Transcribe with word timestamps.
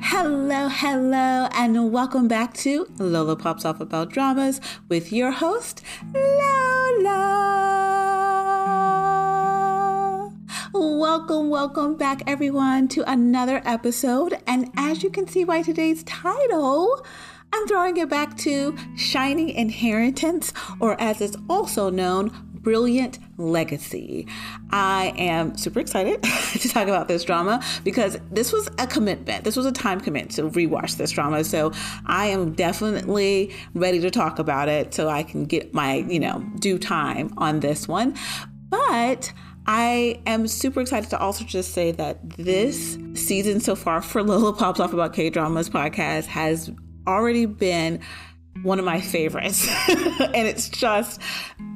Hello, 0.00 0.68
hello, 0.68 1.48
and 1.52 1.92
welcome 1.92 2.28
back 2.28 2.54
to 2.54 2.86
Lola 2.98 3.36
Pops 3.36 3.64
Off 3.64 3.80
About 3.80 4.10
Dramas 4.10 4.60
with 4.88 5.12
your 5.12 5.30
host, 5.32 5.82
Lola. 6.14 7.28
Welcome, 10.72 11.50
welcome 11.50 11.96
back, 11.96 12.22
everyone, 12.26 12.88
to 12.88 13.10
another 13.10 13.60
episode. 13.64 14.38
And 14.46 14.70
as 14.76 15.02
you 15.02 15.10
can 15.10 15.26
see 15.26 15.44
by 15.44 15.62
today's 15.62 16.04
title, 16.04 17.04
I'm 17.52 17.66
throwing 17.66 17.96
it 17.96 18.08
back 18.08 18.36
to 18.38 18.76
Shining 18.96 19.48
Inheritance, 19.48 20.52
or 20.80 21.00
as 21.00 21.20
it's 21.20 21.36
also 21.48 21.90
known, 21.90 22.30
Brilliant 22.62 23.18
Legacy. 23.36 24.26
I 24.70 25.12
am 25.16 25.56
super 25.56 25.80
excited 25.80 26.22
to 26.52 26.68
talk 26.68 26.88
about 26.88 27.08
this 27.08 27.24
drama 27.24 27.62
because 27.84 28.18
this 28.30 28.52
was 28.52 28.68
a 28.78 28.86
commitment. 28.86 29.44
This 29.44 29.56
was 29.56 29.66
a 29.66 29.72
time 29.72 30.00
commitment 30.00 30.32
to 30.36 30.50
rewatch 30.50 30.96
this 30.96 31.10
drama. 31.10 31.44
So 31.44 31.72
I 32.06 32.26
am 32.26 32.52
definitely 32.52 33.54
ready 33.74 34.00
to 34.00 34.10
talk 34.10 34.38
about 34.38 34.68
it 34.68 34.94
so 34.94 35.08
I 35.08 35.22
can 35.22 35.44
get 35.44 35.72
my, 35.74 35.96
you 36.08 36.20
know, 36.20 36.44
due 36.58 36.78
time 36.78 37.32
on 37.36 37.60
this 37.60 37.88
one. 37.88 38.14
But 38.68 39.32
I 39.66 40.20
am 40.26 40.46
super 40.46 40.80
excited 40.80 41.10
to 41.10 41.18
also 41.18 41.44
just 41.44 41.72
say 41.72 41.92
that 41.92 42.30
this 42.30 42.98
season 43.14 43.60
so 43.60 43.74
far 43.76 44.00
for 44.00 44.22
Lola 44.22 44.54
Pops 44.54 44.80
Off 44.80 44.92
About 44.92 45.12
K 45.12 45.30
Dramas 45.30 45.68
podcast 45.68 46.24
has 46.24 46.70
already 47.06 47.46
been 47.46 48.00
one 48.62 48.78
of 48.78 48.84
my 48.84 49.00
favorites. 49.00 49.68
and 49.88 50.46
it's 50.46 50.68
just 50.68 51.20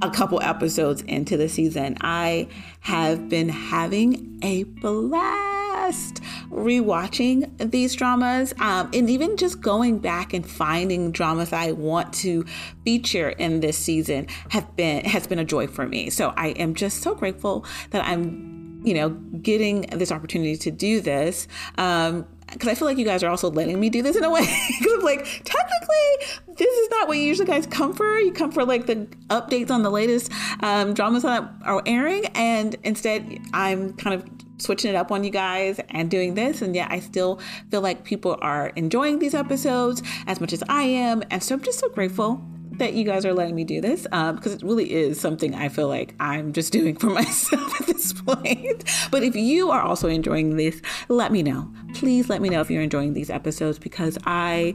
a 0.02 0.10
couple 0.10 0.40
episodes 0.42 1.02
into 1.02 1.36
the 1.36 1.48
season. 1.48 1.96
I 2.00 2.48
have 2.80 3.28
been 3.28 3.48
having 3.48 4.40
a 4.42 4.64
blast 4.64 6.20
rewatching 6.50 7.70
these 7.70 7.94
dramas 7.94 8.52
um, 8.60 8.90
and 8.92 9.08
even 9.08 9.36
just 9.36 9.60
going 9.60 9.98
back 9.98 10.32
and 10.32 10.48
finding 10.48 11.12
dramas 11.12 11.52
I 11.52 11.72
want 11.72 12.12
to 12.14 12.44
feature 12.84 13.30
in 13.30 13.60
this 13.60 13.78
season 13.78 14.26
have 14.50 14.76
been 14.76 15.04
has 15.04 15.26
been 15.26 15.38
a 15.38 15.44
joy 15.44 15.66
for 15.66 15.86
me. 15.86 16.10
So 16.10 16.32
I 16.36 16.48
am 16.48 16.74
just 16.74 17.02
so 17.02 17.14
grateful 17.14 17.64
that 17.90 18.04
I'm 18.04 18.52
you 18.84 18.94
know, 18.94 19.10
getting 19.10 19.82
this 19.92 20.10
opportunity 20.10 20.56
to 20.56 20.70
do 20.70 21.00
this. 21.00 21.46
Um, 21.78 22.26
because 22.52 22.68
I 22.68 22.74
feel 22.74 22.86
like 22.86 22.98
you 22.98 23.04
guys 23.04 23.22
are 23.22 23.30
also 23.30 23.50
letting 23.50 23.80
me 23.80 23.90
do 23.90 24.02
this 24.02 24.16
in 24.16 24.24
a 24.24 24.30
way. 24.30 24.42
Because 24.78 24.92
I'm 24.94 25.04
like, 25.04 25.24
technically, 25.44 26.54
this 26.56 26.78
is 26.78 26.90
not 26.90 27.08
what 27.08 27.16
you 27.16 27.24
usually 27.24 27.46
guys 27.46 27.66
come 27.66 27.92
for. 27.92 28.18
You 28.18 28.32
come 28.32 28.50
for 28.50 28.64
like 28.64 28.86
the 28.86 29.06
updates 29.28 29.70
on 29.70 29.82
the 29.82 29.90
latest 29.90 30.32
um, 30.60 30.94
dramas 30.94 31.22
that 31.22 31.48
are 31.64 31.82
airing, 31.86 32.26
and 32.34 32.76
instead, 32.82 33.38
I'm 33.52 33.92
kind 33.94 34.14
of 34.14 34.28
switching 34.58 34.90
it 34.90 34.96
up 34.96 35.10
on 35.10 35.24
you 35.24 35.30
guys 35.30 35.80
and 35.90 36.10
doing 36.10 36.34
this. 36.34 36.62
And 36.62 36.74
yet, 36.74 36.90
I 36.90 37.00
still 37.00 37.40
feel 37.70 37.80
like 37.80 38.04
people 38.04 38.38
are 38.40 38.68
enjoying 38.76 39.18
these 39.18 39.34
episodes 39.34 40.02
as 40.26 40.40
much 40.40 40.52
as 40.52 40.62
I 40.68 40.82
am, 40.82 41.22
and 41.30 41.42
so 41.42 41.54
I'm 41.54 41.62
just 41.62 41.78
so 41.78 41.88
grateful 41.88 42.44
that 42.78 42.94
you 42.94 43.04
guys 43.04 43.24
are 43.24 43.34
letting 43.34 43.54
me 43.54 43.64
do 43.64 43.80
this 43.80 44.06
um, 44.12 44.36
because 44.36 44.52
it 44.54 44.62
really 44.62 44.92
is 44.92 45.20
something 45.20 45.54
I 45.54 45.68
feel 45.68 45.88
like 45.88 46.14
I'm 46.20 46.52
just 46.52 46.72
doing 46.78 46.96
for 46.96 47.10
myself 47.10 47.80
at 47.80 47.86
this 47.86 48.12
point. 48.12 48.84
But 49.10 49.22
if 49.22 49.36
you 49.36 49.70
are 49.70 49.82
also 49.82 50.08
enjoying 50.08 50.56
this, 50.56 50.80
let 51.08 51.32
me 51.32 51.42
know. 51.42 51.72
Please 51.94 52.28
let 52.28 52.40
me 52.40 52.48
know 52.48 52.60
if 52.60 52.70
you're 52.70 52.82
enjoying 52.82 53.14
these 53.14 53.30
episodes 53.30 53.78
because 53.78 54.18
I. 54.24 54.74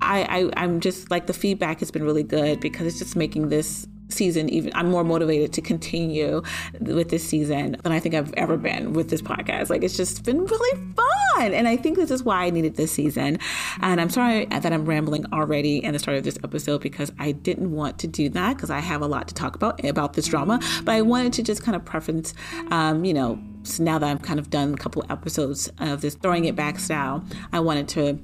I, 0.00 0.22
I 0.22 0.62
I'm 0.62 0.78
just 0.78 1.10
like 1.10 1.26
the 1.26 1.32
feedback 1.32 1.80
has 1.80 1.90
been 1.90 2.04
really 2.04 2.22
good 2.22 2.60
because 2.60 2.86
it's 2.86 3.00
just 3.00 3.16
making 3.16 3.48
this 3.48 3.84
season 4.08 4.48
even 4.48 4.72
i'm 4.74 4.90
more 4.90 5.04
motivated 5.04 5.52
to 5.52 5.60
continue 5.60 6.42
with 6.80 7.10
this 7.10 7.26
season 7.28 7.76
than 7.82 7.92
i 7.92 8.00
think 8.00 8.14
i've 8.14 8.32
ever 8.34 8.56
been 8.56 8.92
with 8.92 9.10
this 9.10 9.20
podcast 9.20 9.70
like 9.70 9.82
it's 9.82 9.96
just 9.96 10.24
been 10.24 10.44
really 10.44 10.92
fun 10.94 11.07
and 11.44 11.68
i 11.68 11.76
think 11.76 11.96
this 11.96 12.10
is 12.10 12.22
why 12.22 12.44
i 12.46 12.50
needed 12.50 12.76
this 12.76 12.92
season. 12.92 13.38
And 13.80 14.00
i'm 14.00 14.10
sorry 14.10 14.46
that 14.46 14.72
i'm 14.72 14.84
rambling 14.84 15.24
already 15.32 15.82
in 15.84 15.92
the 15.92 15.98
start 15.98 16.16
of 16.16 16.24
this 16.24 16.38
episode 16.44 16.80
because 16.80 17.12
i 17.18 17.32
didn't 17.32 17.70
want 17.70 17.98
to 17.98 18.06
do 18.06 18.28
that 18.30 18.56
because 18.56 18.70
i 18.70 18.80
have 18.80 19.02
a 19.02 19.06
lot 19.06 19.28
to 19.28 19.34
talk 19.34 19.54
about 19.54 19.84
about 19.84 20.14
this 20.14 20.26
drama. 20.26 20.60
But 20.84 20.94
i 20.94 21.02
wanted 21.02 21.32
to 21.34 21.42
just 21.42 21.62
kind 21.62 21.76
of 21.76 21.84
preference 21.84 22.34
um, 22.70 23.04
you 23.04 23.14
know 23.14 23.38
so 23.62 23.82
now 23.82 23.98
that 23.98 24.08
i've 24.08 24.22
kind 24.22 24.38
of 24.38 24.50
done 24.50 24.74
a 24.74 24.76
couple 24.76 25.04
episodes 25.10 25.70
of 25.78 26.00
this 26.00 26.14
throwing 26.14 26.44
it 26.44 26.56
back 26.56 26.78
style 26.78 27.24
i 27.52 27.60
wanted 27.60 27.88
to 27.88 28.18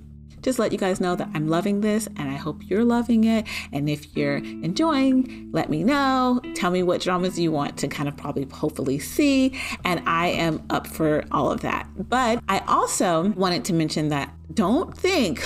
just 0.44 0.58
let 0.58 0.70
you 0.70 0.78
guys 0.78 1.00
know 1.00 1.16
that 1.16 1.28
I'm 1.34 1.48
loving 1.48 1.80
this 1.80 2.06
and 2.16 2.30
I 2.30 2.34
hope 2.34 2.62
you're 2.68 2.84
loving 2.84 3.24
it. 3.24 3.46
And 3.72 3.88
if 3.88 4.14
you're 4.16 4.36
enjoying, 4.36 5.48
let 5.52 5.70
me 5.70 5.82
know. 5.82 6.40
Tell 6.54 6.70
me 6.70 6.82
what 6.82 7.00
dramas 7.00 7.38
you 7.38 7.50
want 7.50 7.78
to 7.78 7.88
kind 7.88 8.08
of 8.08 8.16
probably 8.16 8.44
hopefully 8.44 8.98
see. 8.98 9.58
And 9.84 10.06
I 10.06 10.28
am 10.28 10.62
up 10.68 10.86
for 10.86 11.24
all 11.32 11.50
of 11.50 11.62
that. 11.62 11.88
But 11.96 12.42
I 12.46 12.58
also 12.68 13.30
wanted 13.30 13.64
to 13.66 13.72
mention 13.72 14.10
that 14.10 14.32
don't 14.52 14.96
think 14.96 15.42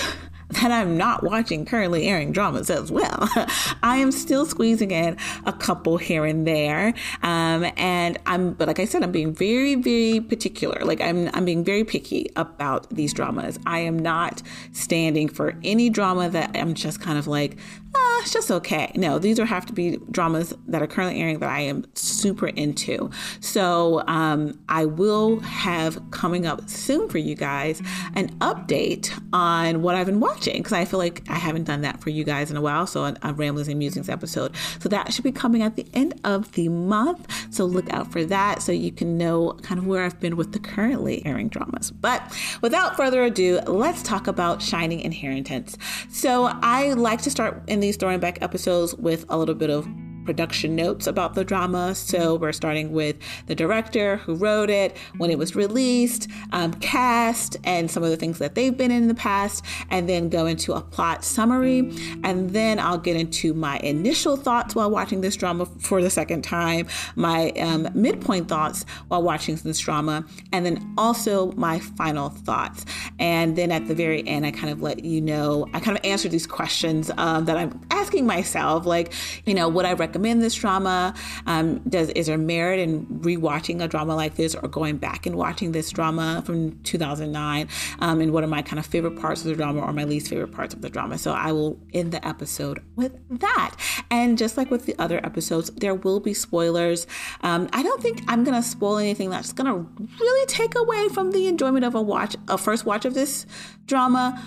that 0.49 0.71
I'm 0.71 0.97
not 0.97 1.23
watching 1.23 1.65
currently 1.65 2.07
airing 2.07 2.31
dramas 2.31 2.69
as 2.69 2.91
well. 2.91 3.29
I 3.83 3.97
am 3.97 4.11
still 4.11 4.45
squeezing 4.45 4.91
in 4.91 5.17
a 5.45 5.53
couple 5.53 5.97
here 5.97 6.25
and 6.25 6.45
there. 6.47 6.93
Um, 7.21 7.65
and 7.77 8.17
I'm, 8.25 8.53
but 8.53 8.67
like 8.67 8.79
I 8.79 8.85
said, 8.85 9.03
I'm 9.03 9.11
being 9.11 9.33
very, 9.33 9.75
very 9.75 10.19
particular. 10.19 10.83
Like 10.83 11.01
I'm, 11.01 11.29
I'm 11.33 11.45
being 11.45 11.63
very 11.63 11.83
picky 11.83 12.31
about 12.35 12.89
these 12.89 13.13
dramas. 13.13 13.59
I 13.65 13.79
am 13.79 13.99
not 13.99 14.41
standing 14.71 15.29
for 15.29 15.55
any 15.63 15.89
drama 15.89 16.29
that 16.29 16.51
I'm 16.55 16.73
just 16.73 16.99
kind 16.99 17.19
of 17.19 17.27
like, 17.27 17.57
ah, 17.95 18.21
it's 18.21 18.33
just 18.33 18.51
okay. 18.51 18.91
No, 18.95 19.19
these 19.19 19.39
are 19.39 19.45
have 19.45 19.65
to 19.65 19.73
be 19.73 19.97
dramas 20.11 20.53
that 20.67 20.81
are 20.81 20.87
currently 20.87 21.21
airing 21.21 21.39
that 21.39 21.49
I 21.49 21.61
am 21.61 21.85
super 21.95 22.47
into. 22.47 23.09
So 23.39 24.03
um, 24.07 24.59
I 24.69 24.85
will 24.85 25.39
have 25.39 25.99
coming 26.11 26.45
up 26.45 26.69
soon 26.69 27.09
for 27.09 27.17
you 27.17 27.35
guys 27.35 27.81
an 28.15 28.29
update 28.39 29.11
on 29.33 29.81
what 29.81 29.95
I've 29.95 30.05
been 30.05 30.19
watching 30.19 30.57
because 30.57 30.73
I 30.73 30.85
feel 30.85 30.99
like 30.99 31.23
I 31.29 31.35
haven't 31.35 31.63
done 31.65 31.81
that 31.81 32.01
for 32.01 32.09
you 32.09 32.23
guys 32.23 32.51
in 32.51 32.57
a 32.57 32.61
while. 32.61 32.85
So 32.87 33.15
a 33.21 33.33
Ramblings 33.33 33.67
and 33.67 33.79
Musings 33.79 34.09
episode. 34.09 34.55
So 34.79 34.89
that 34.89 35.13
should 35.13 35.23
be 35.23 35.31
coming 35.31 35.61
at 35.61 35.75
the 35.75 35.85
end 35.93 36.19
of 36.23 36.51
the 36.53 36.69
month. 36.69 37.53
So 37.53 37.65
look 37.65 37.91
out 37.91 38.11
for 38.11 38.23
that 38.25 38.61
so 38.61 38.71
you 38.71 38.91
can 38.91 39.17
know 39.17 39.53
kind 39.61 39.79
of 39.79 39.87
where 39.87 40.03
I've 40.03 40.19
been 40.19 40.35
with 40.35 40.51
the 40.51 40.59
currently 40.59 41.25
airing 41.25 41.49
dramas. 41.49 41.91
But 41.91 42.21
without 42.61 42.95
further 42.95 43.23
ado, 43.23 43.59
let's 43.65 44.03
talk 44.03 44.27
about 44.27 44.61
Shining 44.61 44.99
Inheritance. 44.99 45.77
So 46.09 46.49
I 46.61 46.93
like 46.93 47.21
to 47.23 47.31
start 47.31 47.61
in 47.67 47.78
these 47.79 47.97
throwing 47.97 48.19
back 48.19 48.41
episodes 48.41 48.95
with 48.95 49.25
a 49.29 49.37
little 49.37 49.55
bit 49.55 49.69
of 49.69 49.87
production 50.29 50.75
notes 50.75 51.07
about 51.07 51.33
the 51.33 51.43
drama. 51.43 51.95
So 51.95 52.35
we're 52.35 52.51
starting 52.51 52.91
with 52.91 53.15
the 53.47 53.55
director 53.55 54.17
who 54.17 54.35
wrote 54.35 54.69
it, 54.69 54.95
when 55.17 55.31
it 55.31 55.39
was 55.39 55.55
released, 55.55 56.27
um, 56.51 56.71
cast, 56.75 57.57
and 57.63 57.89
some 57.89 58.03
of 58.03 58.11
the 58.11 58.15
things 58.15 58.37
that 58.37 58.53
they've 58.53 58.77
been 58.77 58.91
in 58.91 59.07
the 59.07 59.15
past, 59.15 59.65
and 59.89 60.07
then 60.07 60.29
go 60.29 60.45
into 60.45 60.73
a 60.73 60.81
plot 60.81 61.23
summary. 61.25 61.79
And 62.23 62.51
then 62.51 62.77
I'll 62.77 62.99
get 62.99 63.15
into 63.15 63.55
my 63.55 63.79
initial 63.79 64.37
thoughts 64.37 64.75
while 64.75 64.91
watching 64.91 65.21
this 65.21 65.35
drama 65.35 65.65
for 65.65 65.99
the 65.99 66.11
second 66.11 66.43
time, 66.43 66.85
my 67.15 67.49
um, 67.53 67.89
midpoint 67.95 68.49
thoughts 68.49 68.85
while 69.07 69.23
watching 69.23 69.55
this 69.55 69.79
drama, 69.79 70.23
and 70.51 70.63
then 70.63 70.93
also 70.95 71.51
my 71.53 71.79
final 71.79 72.29
thoughts. 72.29 72.85
And 73.17 73.55
then 73.55 73.71
at 73.71 73.87
the 73.87 73.95
very 73.95 74.21
end, 74.27 74.45
I 74.45 74.51
kind 74.51 74.69
of 74.69 74.83
let 74.83 75.03
you 75.03 75.21
know, 75.21 75.67
I 75.73 75.79
kind 75.79 75.97
of 75.97 76.05
answer 76.05 76.29
these 76.29 76.45
questions 76.45 77.09
um, 77.17 77.45
that 77.45 77.57
I'm 77.57 77.81
asking 77.89 78.27
myself, 78.27 78.85
like, 78.85 79.11
you 79.47 79.55
know, 79.55 79.67
would 79.67 79.85
I 79.85 79.93
recommend? 79.93 80.18
Recommend 80.19 80.41
this 80.41 80.55
drama? 80.55 81.13
Um, 81.45 81.79
does 81.87 82.09
is 82.09 82.27
there 82.27 82.37
merit 82.37 82.79
in 82.79 83.05
rewatching 83.05 83.81
a 83.81 83.87
drama 83.87 84.15
like 84.15 84.35
this 84.35 84.53
or 84.53 84.67
going 84.67 84.97
back 84.97 85.25
and 85.25 85.35
watching 85.37 85.71
this 85.71 85.89
drama 85.91 86.43
from 86.45 86.77
2009? 86.83 87.69
Um, 87.99 88.19
and 88.19 88.33
what 88.33 88.43
are 88.43 88.47
my 88.47 88.61
kind 88.61 88.79
of 88.79 88.85
favorite 88.85 89.17
parts 89.17 89.41
of 89.41 89.47
the 89.47 89.55
drama 89.55 89.79
or 89.79 89.93
my 89.93 90.03
least 90.03 90.27
favorite 90.27 90.51
parts 90.51 90.73
of 90.73 90.81
the 90.81 90.89
drama? 90.89 91.17
So 91.17 91.31
I 91.31 91.53
will 91.53 91.79
end 91.93 92.11
the 92.11 92.25
episode 92.27 92.83
with 92.97 93.17
that. 93.39 93.75
And 94.11 94.37
just 94.37 94.57
like 94.57 94.69
with 94.69 94.85
the 94.85 94.95
other 94.99 95.25
episodes, 95.25 95.69
there 95.71 95.95
will 95.95 96.19
be 96.19 96.33
spoilers. 96.33 97.07
Um, 97.41 97.69
I 97.71 97.81
don't 97.81 98.01
think 98.01 98.21
I'm 98.27 98.43
gonna 98.43 98.63
spoil 98.63 98.97
anything 98.97 99.29
that's 99.29 99.53
gonna 99.53 99.85
really 100.19 100.45
take 100.47 100.75
away 100.75 101.07
from 101.09 101.31
the 101.31 101.47
enjoyment 101.47 101.85
of 101.85 101.95
a 101.95 102.01
watch, 102.01 102.35
a 102.49 102.57
first 102.57 102.85
watch 102.85 103.05
of 103.05 103.13
this 103.13 103.45
drama. 103.85 104.43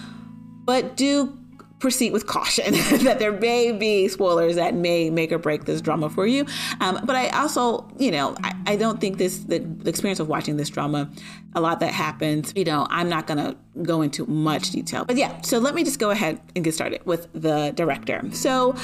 But 0.65 0.97
do 0.97 1.39
proceed 1.82 2.12
with 2.12 2.26
caution 2.29 2.73
that 3.02 3.19
there 3.19 3.32
may 3.32 3.73
be 3.73 4.06
spoilers 4.06 4.55
that 4.55 4.73
may 4.73 5.11
make 5.11 5.32
or 5.32 5.38
break 5.38 5.64
this 5.64 5.81
drama 5.81 6.08
for 6.08 6.29
you. 6.29 6.46
Um, 6.81 7.00
but 7.05 7.17
I 7.17 7.29
also, 7.31 7.90
you 7.99 8.12
know, 8.12 8.37
I, 8.44 8.55
I 8.69 8.76
don't 8.76 9.00
think 9.00 9.19
this, 9.19 9.38
the, 9.38 9.58
the, 9.58 9.90
experience 9.90 10.20
of 10.20 10.29
watching 10.29 10.56
this 10.56 10.70
drama, 10.70 11.11
a 11.56 11.61
lot 11.61 11.81
that 11.81 11.93
happens, 11.93 12.52
you 12.55 12.64
know, 12.64 12.87
I'm 12.88 13.08
not 13.08 13.26
going 13.26 13.38
to 13.38 13.56
go 13.82 14.00
into 14.00 14.25
much 14.26 14.70
detail. 14.70 15.05
But 15.05 15.17
yeah, 15.17 15.40
so 15.43 15.58
let 15.58 15.75
me 15.75 15.82
just 15.82 15.99
go 15.99 16.11
ahead 16.11 16.40
and 16.55 16.64
get 16.64 16.73
started 16.73 17.05
with 17.05 17.29
the 17.32 17.73
director. 17.75 18.23
So, 18.31 18.76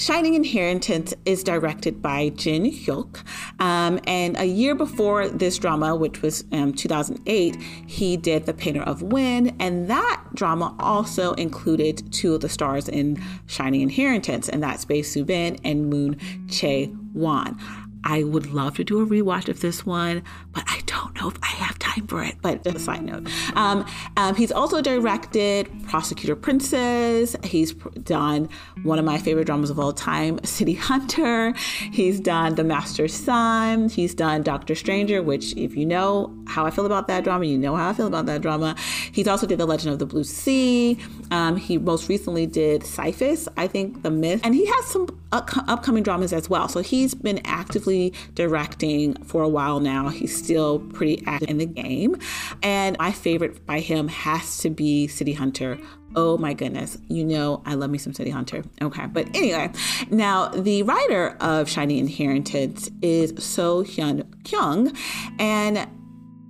Shining 0.00 0.32
Inheritance 0.32 1.12
is 1.26 1.44
directed 1.44 2.00
by 2.00 2.30
Jin 2.30 2.64
Hyuk. 2.64 3.22
Um, 3.60 4.00
and 4.06 4.34
a 4.38 4.46
year 4.46 4.74
before 4.74 5.28
this 5.28 5.58
drama, 5.58 5.94
which 5.94 6.22
was 6.22 6.42
um, 6.52 6.72
2008, 6.72 7.60
he 7.86 8.16
did 8.16 8.46
The 8.46 8.54
Painter 8.54 8.80
of 8.80 9.02
Wind. 9.02 9.54
And 9.60 9.90
that 9.90 10.24
drama 10.32 10.74
also 10.78 11.34
included 11.34 12.10
two 12.14 12.34
of 12.34 12.40
the 12.40 12.48
stars 12.48 12.88
in 12.88 13.22
Shining 13.46 13.82
Inheritance, 13.82 14.48
and 14.48 14.62
that's 14.62 14.86
Bae 14.86 15.02
Soo 15.02 15.22
Bin 15.22 15.58
and 15.64 15.90
Moon 15.90 16.14
Chae 16.46 16.96
Won. 17.12 17.60
I 18.02 18.22
would 18.24 18.46
love 18.46 18.76
to 18.76 18.84
do 18.84 19.02
a 19.02 19.06
rewatch 19.06 19.48
of 19.48 19.60
this 19.60 19.84
one, 19.84 20.22
but 20.52 20.64
I 20.66 20.80
don't 20.86 21.14
know 21.20 21.28
if 21.28 21.36
I 21.42 21.46
have 21.46 21.78
time 21.78 22.06
for 22.06 22.22
it. 22.22 22.36
But 22.42 22.64
just 22.64 22.76
a 22.76 22.80
side 22.80 23.02
note. 23.02 23.28
Um, 23.54 23.86
um, 24.16 24.34
he's 24.34 24.52
also 24.52 24.80
directed 24.80 25.70
Prosecutor 25.88 26.36
Princess. 26.36 27.36
He's 27.44 27.72
done 27.72 28.48
one 28.82 28.98
of 28.98 29.04
my 29.04 29.18
favorite 29.18 29.44
dramas 29.44 29.70
of 29.70 29.78
all 29.78 29.92
time, 29.92 30.42
City 30.44 30.74
Hunter. 30.74 31.52
He's 31.92 32.20
done 32.20 32.54
The 32.54 32.64
Master's 32.64 33.14
Son. 33.14 33.88
He's 33.88 34.14
done 34.14 34.42
Doctor 34.42 34.74
Stranger, 34.74 35.22
which, 35.22 35.54
if 35.56 35.76
you 35.76 35.86
know 35.86 36.34
how 36.46 36.66
I 36.66 36.70
feel 36.70 36.86
about 36.86 37.06
that 37.08 37.24
drama, 37.24 37.44
you 37.44 37.58
know 37.58 37.76
how 37.76 37.90
I 37.90 37.92
feel 37.92 38.06
about 38.06 38.26
that 38.26 38.42
drama. 38.42 38.74
He's 39.12 39.28
also 39.28 39.46
did 39.46 39.58
The 39.58 39.66
Legend 39.66 39.92
of 39.92 39.98
the 39.98 40.06
Blue 40.06 40.24
Sea. 40.24 40.98
Um, 41.30 41.56
he 41.56 41.78
most 41.78 42.08
recently 42.08 42.46
did 42.46 42.82
Sisyphus, 42.84 43.48
I 43.56 43.66
think, 43.66 44.02
The 44.02 44.10
Myth. 44.10 44.40
And 44.42 44.54
he 44.54 44.66
has 44.66 44.86
some 44.86 45.08
up- 45.32 45.50
upcoming 45.68 46.02
dramas 46.02 46.32
as 46.32 46.48
well. 46.50 46.68
So 46.68 46.80
he's 46.80 47.14
been 47.14 47.40
actively 47.44 48.12
directing 48.34 49.14
for 49.24 49.42
a 49.42 49.48
while 49.48 49.80
now. 49.80 50.08
He's 50.08 50.39
still 50.42 50.78
pretty 50.78 51.22
active 51.26 51.50
in 51.50 51.58
the 51.58 51.66
game. 51.66 52.16
And 52.62 52.96
my 52.98 53.12
favorite 53.12 53.64
by 53.66 53.80
him 53.80 54.08
has 54.08 54.58
to 54.58 54.70
be 54.70 55.06
City 55.06 55.32
Hunter. 55.32 55.78
Oh 56.16 56.36
my 56.38 56.54
goodness. 56.54 56.98
You 57.08 57.24
know, 57.24 57.62
I 57.64 57.74
love 57.74 57.90
me 57.90 57.98
some 57.98 58.12
City 58.12 58.30
Hunter. 58.30 58.64
Okay. 58.82 59.06
But 59.06 59.28
anyway, 59.36 59.70
now 60.10 60.48
the 60.48 60.82
writer 60.82 61.36
of 61.40 61.68
Shining 61.68 61.98
Inheritance 61.98 62.90
is 63.00 63.32
So 63.38 63.84
Hyun 63.84 64.24
Kyung. 64.44 64.92
And 65.38 65.86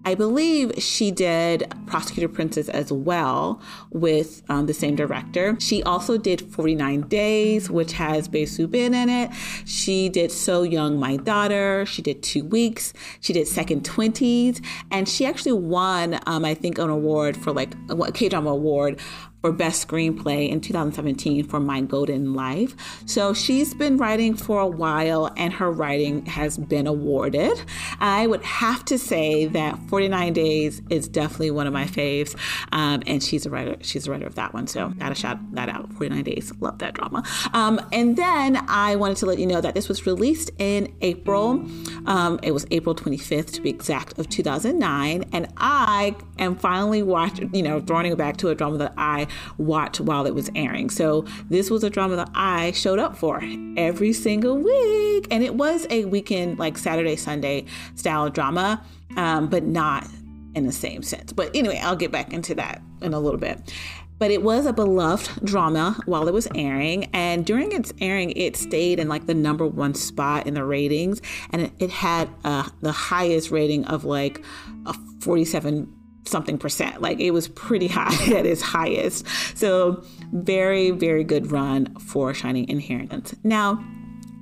I 0.04 0.14
believe 0.14 0.72
she 0.78 1.10
did 1.10 1.70
Prosecutor 1.86 2.28
Princess 2.28 2.70
as 2.70 2.90
well 2.90 3.60
with 3.90 4.42
um, 4.48 4.64
the 4.66 4.72
same 4.72 4.96
director. 4.96 5.56
She 5.60 5.82
also 5.82 6.16
did 6.16 6.40
49 6.40 7.02
Days, 7.02 7.70
which 7.70 7.92
has 7.92 8.26
Bae 8.26 8.46
Soo 8.46 8.66
Bin 8.66 8.94
in 8.94 9.10
it. 9.10 9.30
She 9.66 10.08
did 10.08 10.32
So 10.32 10.62
Young, 10.62 10.98
My 10.98 11.16
Daughter. 11.16 11.84
She 11.84 12.00
did 12.00 12.22
Two 12.22 12.44
Weeks. 12.44 12.94
She 13.20 13.34
did 13.34 13.46
Second 13.46 13.84
Twenties. 13.84 14.62
And 14.90 15.06
she 15.06 15.26
actually 15.26 15.52
won, 15.52 16.18
um, 16.26 16.46
I 16.46 16.54
think, 16.54 16.78
an 16.78 16.88
award 16.88 17.36
for 17.36 17.52
like 17.52 17.74
a 17.90 18.12
K 18.12 18.30
drama 18.30 18.50
award 18.50 18.98
for 19.40 19.52
Best 19.52 19.86
Screenplay 19.86 20.50
in 20.50 20.60
2017 20.60 21.44
for 21.44 21.60
My 21.60 21.80
Golden 21.80 22.34
Life. 22.34 22.74
So 23.06 23.32
she's 23.32 23.74
been 23.74 23.96
writing 23.96 24.34
for 24.34 24.60
a 24.60 24.66
while 24.66 25.32
and 25.36 25.52
her 25.54 25.70
writing 25.70 26.26
has 26.26 26.58
been 26.58 26.86
awarded. 26.86 27.60
I 28.00 28.26
would 28.26 28.42
have 28.42 28.84
to 28.86 28.98
say 28.98 29.46
that 29.46 29.78
49 29.88 30.32
Days 30.32 30.82
is 30.90 31.08
definitely 31.08 31.50
one 31.50 31.66
of 31.66 31.72
my 31.72 31.84
faves. 31.84 32.36
Um, 32.72 33.02
and 33.06 33.22
she's 33.22 33.46
a 33.46 33.50
writer, 33.50 33.76
she's 33.80 34.06
a 34.06 34.10
writer 34.10 34.26
of 34.26 34.34
that 34.34 34.52
one. 34.52 34.66
So 34.66 34.90
gotta 34.98 35.14
shout 35.14 35.38
that 35.54 35.68
out. 35.68 35.92
49 35.94 36.22
Days, 36.22 36.52
love 36.60 36.78
that 36.78 36.94
drama. 36.94 37.24
Um, 37.52 37.80
and 37.92 38.16
then 38.16 38.62
I 38.68 38.96
wanted 38.96 39.16
to 39.18 39.26
let 39.26 39.38
you 39.38 39.46
know 39.46 39.60
that 39.60 39.74
this 39.74 39.88
was 39.88 40.06
released 40.06 40.50
in 40.58 40.92
April. 41.00 41.64
Um, 42.06 42.38
it 42.42 42.52
was 42.52 42.66
April 42.70 42.94
25th 42.94 43.52
to 43.54 43.60
be 43.62 43.70
exact 43.70 44.18
of 44.18 44.28
2009. 44.28 45.24
And 45.32 45.52
I 45.56 46.14
am 46.38 46.56
finally 46.56 47.02
watching, 47.02 47.54
you 47.54 47.62
know, 47.62 47.80
throwing 47.80 48.12
it 48.12 48.18
back 48.18 48.36
to 48.38 48.48
a 48.48 48.54
drama 48.54 48.78
that 48.78 48.94
I 48.96 49.26
watch 49.58 50.00
while 50.00 50.26
it 50.26 50.34
was 50.34 50.50
airing. 50.54 50.90
So 50.90 51.24
this 51.48 51.70
was 51.70 51.84
a 51.84 51.90
drama 51.90 52.16
that 52.16 52.30
I 52.34 52.72
showed 52.72 52.98
up 52.98 53.16
for 53.16 53.42
every 53.76 54.12
single 54.12 54.58
week. 54.58 55.26
And 55.30 55.42
it 55.42 55.54
was 55.54 55.86
a 55.90 56.04
weekend, 56.06 56.58
like 56.58 56.78
Saturday, 56.78 57.16
Sunday 57.16 57.66
style 57.94 58.30
drama, 58.30 58.82
um, 59.16 59.48
but 59.48 59.64
not 59.64 60.06
in 60.54 60.66
the 60.66 60.72
same 60.72 61.02
sense. 61.02 61.32
But 61.32 61.54
anyway, 61.54 61.80
I'll 61.82 61.96
get 61.96 62.10
back 62.10 62.32
into 62.32 62.54
that 62.56 62.82
in 63.00 63.14
a 63.14 63.20
little 63.20 63.38
bit. 63.38 63.72
But 64.18 64.30
it 64.30 64.42
was 64.42 64.66
a 64.66 64.72
beloved 64.74 65.46
drama 65.46 65.98
while 66.04 66.28
it 66.28 66.34
was 66.34 66.46
airing. 66.54 67.06
And 67.14 67.46
during 67.46 67.72
its 67.72 67.90
airing, 68.02 68.32
it 68.32 68.54
stayed 68.54 69.00
in 69.00 69.08
like 69.08 69.26
the 69.26 69.34
number 69.34 69.66
one 69.66 69.94
spot 69.94 70.46
in 70.46 70.52
the 70.52 70.64
ratings. 70.64 71.22
And 71.50 71.72
it, 71.78 71.90
had 71.90 72.28
uh, 72.44 72.68
the 72.82 72.92
highest 72.92 73.50
rating 73.50 73.86
of 73.86 74.04
like 74.04 74.44
a 74.84 74.94
47 75.20 75.90
something 76.24 76.58
percent. 76.58 77.02
Like 77.02 77.20
it 77.20 77.30
was 77.32 77.48
pretty 77.48 77.88
high 77.88 78.34
at 78.36 78.46
its 78.46 78.62
highest. 78.62 79.26
So, 79.56 80.04
very, 80.32 80.90
very 80.90 81.24
good 81.24 81.50
run 81.50 81.94
for 81.98 82.32
Shining 82.34 82.68
Inheritance. 82.68 83.34
Now, 83.42 83.84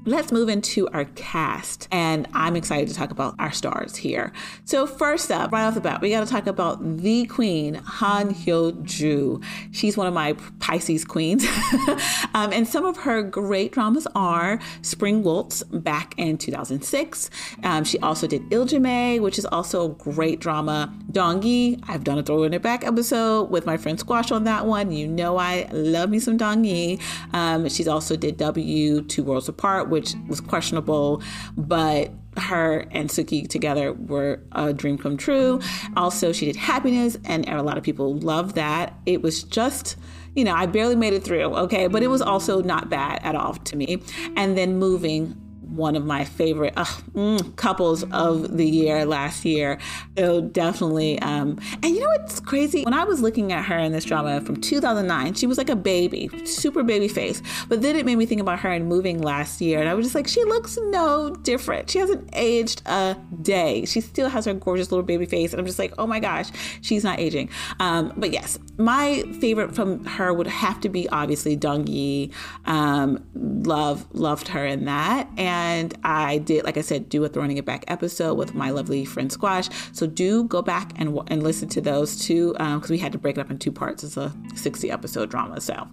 Let's 0.08 0.32
move 0.32 0.48
into 0.48 0.88
our 0.88 1.04
cast, 1.04 1.86
and 1.92 2.26
I'm 2.32 2.56
excited 2.56 2.88
to 2.88 2.94
talk 2.94 3.10
about 3.10 3.34
our 3.38 3.52
stars 3.52 3.94
here. 3.94 4.32
So, 4.64 4.86
first 4.86 5.30
up, 5.30 5.52
right 5.52 5.66
off 5.66 5.74
the 5.74 5.82
bat, 5.82 6.00
we 6.00 6.08
got 6.08 6.26
to 6.26 6.32
talk 6.32 6.46
about 6.46 6.96
the 6.96 7.26
queen, 7.26 7.74
Han 7.74 8.34
Hyo 8.34 8.82
Joo. 8.84 9.42
She's 9.70 9.98
one 9.98 10.06
of 10.06 10.14
my 10.14 10.32
Pisces 10.60 11.04
queens, 11.04 11.44
um, 12.32 12.54
and 12.54 12.66
some 12.66 12.86
of 12.86 12.96
her 12.96 13.20
great 13.20 13.72
dramas 13.72 14.06
are 14.14 14.58
Spring 14.80 15.22
Waltz 15.22 15.62
back 15.64 16.14
in 16.16 16.38
2006. 16.38 17.28
Um, 17.62 17.84
she 17.84 17.98
also 17.98 18.26
did 18.26 18.48
Iljimae, 18.48 19.20
which 19.20 19.38
is 19.38 19.44
also 19.44 19.90
a 19.90 19.94
great 19.94 20.40
drama. 20.40 20.90
Dongi, 21.12 21.84
I've 21.86 22.04
done 22.04 22.16
a 22.16 22.22
throw 22.22 22.44
in 22.44 22.54
it 22.54 22.62
back 22.62 22.82
episode 22.82 23.50
with 23.50 23.66
my 23.66 23.76
friend 23.76 24.00
Squash 24.00 24.30
on 24.30 24.44
that 24.44 24.64
one. 24.64 24.90
You 24.90 25.06
know 25.06 25.36
I 25.36 25.68
love 25.70 26.08
me 26.08 26.18
some 26.18 26.38
Dongi. 26.38 26.98
Um, 27.34 27.68
she's 27.68 27.88
also 27.88 28.16
did 28.16 28.38
W 28.38 29.02
Two 29.02 29.22
Worlds 29.22 29.50
Apart 29.50 29.90
which 29.98 30.14
was 30.28 30.40
questionable, 30.40 31.20
but 31.56 32.12
her 32.36 32.86
and 32.92 33.10
Suki 33.10 33.48
together 33.48 33.92
were 33.92 34.40
a 34.52 34.72
dream 34.72 34.96
come 34.96 35.16
true. 35.16 35.60
Also, 35.96 36.32
she 36.32 36.46
did 36.46 36.54
Happiness, 36.54 37.18
and 37.24 37.48
a 37.48 37.62
lot 37.62 37.76
of 37.76 37.82
people 37.82 38.16
loved 38.16 38.54
that. 38.54 38.94
It 39.06 39.22
was 39.22 39.42
just, 39.42 39.96
you 40.36 40.44
know, 40.44 40.54
I 40.54 40.66
barely 40.66 40.94
made 40.94 41.14
it 41.14 41.24
through, 41.24 41.52
okay, 41.64 41.88
but 41.88 42.04
it 42.04 42.08
was 42.08 42.22
also 42.22 42.62
not 42.62 42.88
bad 42.88 43.20
at 43.24 43.34
all 43.34 43.54
to 43.54 43.76
me. 43.76 44.00
And 44.36 44.56
then 44.56 44.78
moving 44.78 45.34
one 45.68 45.96
of 45.96 46.04
my 46.04 46.24
favorite 46.24 46.74
uh, 46.76 46.84
mm, 47.14 47.56
couples 47.56 48.04
of 48.12 48.56
the 48.56 48.66
year 48.66 49.04
last 49.04 49.44
year. 49.44 49.78
So 50.16 50.40
definitely. 50.40 51.20
Um, 51.20 51.58
and 51.82 51.94
you 51.94 52.00
know 52.00 52.08
what's 52.08 52.40
crazy? 52.40 52.84
When 52.84 52.94
I 52.94 53.04
was 53.04 53.20
looking 53.20 53.52
at 53.52 53.64
her 53.66 53.78
in 53.78 53.92
this 53.92 54.04
drama 54.04 54.40
from 54.40 54.56
2009, 54.56 55.34
she 55.34 55.46
was 55.46 55.58
like 55.58 55.68
a 55.68 55.76
baby, 55.76 56.30
super 56.44 56.82
baby 56.82 57.08
face. 57.08 57.42
But 57.68 57.82
then 57.82 57.96
it 57.96 58.06
made 58.06 58.16
me 58.16 58.26
think 58.26 58.40
about 58.40 58.60
her 58.60 58.72
in 58.72 58.86
moving 58.86 59.20
last 59.20 59.60
year, 59.60 59.80
and 59.80 59.88
I 59.88 59.94
was 59.94 60.06
just 60.06 60.14
like, 60.14 60.26
she 60.28 60.42
looks 60.44 60.78
no 60.90 61.30
different. 61.30 61.90
She 61.90 61.98
hasn't 61.98 62.28
aged 62.32 62.82
a 62.86 63.16
day. 63.42 63.84
She 63.84 64.00
still 64.00 64.28
has 64.28 64.44
her 64.46 64.54
gorgeous 64.54 64.90
little 64.90 65.04
baby 65.04 65.26
face, 65.26 65.52
and 65.52 65.60
I'm 65.60 65.66
just 65.66 65.78
like, 65.78 65.92
oh 65.98 66.06
my 66.06 66.20
gosh, 66.20 66.48
she's 66.80 67.04
not 67.04 67.18
aging. 67.18 67.50
Um, 67.80 68.12
but 68.16 68.32
yes, 68.32 68.58
my 68.78 69.22
favorite 69.40 69.74
from 69.74 70.04
her 70.04 70.32
would 70.32 70.46
have 70.46 70.80
to 70.80 70.88
be 70.88 71.08
obviously 71.10 71.56
Dong 71.56 71.86
Yi. 71.86 72.30
Um, 72.64 73.24
love 73.34 74.06
loved 74.12 74.48
her 74.48 74.64
in 74.64 74.84
that, 74.86 75.28
and 75.36 75.57
and 75.58 75.92
I 76.04 76.38
did, 76.38 76.64
like 76.64 76.76
I 76.76 76.82
said, 76.82 77.08
do 77.08 77.24
a 77.24 77.28
Throwing 77.28 77.56
It 77.56 77.64
Back 77.64 77.84
episode 77.88 78.34
with 78.34 78.54
my 78.54 78.70
lovely 78.70 79.04
friend 79.04 79.30
Squash. 79.30 79.68
So 79.92 80.06
do 80.06 80.44
go 80.44 80.62
back 80.62 80.92
and, 80.96 81.18
and 81.26 81.42
listen 81.42 81.68
to 81.70 81.80
those 81.80 82.16
two 82.24 82.52
because 82.52 82.90
um, 82.90 82.90
we 82.90 82.98
had 82.98 83.10
to 83.12 83.18
break 83.18 83.36
it 83.36 83.40
up 83.40 83.50
in 83.50 83.58
two 83.58 83.72
parts. 83.72 84.04
It's 84.04 84.16
a 84.16 84.32
60 84.54 84.88
episode 84.90 85.30
drama. 85.30 85.60
So 85.60 85.88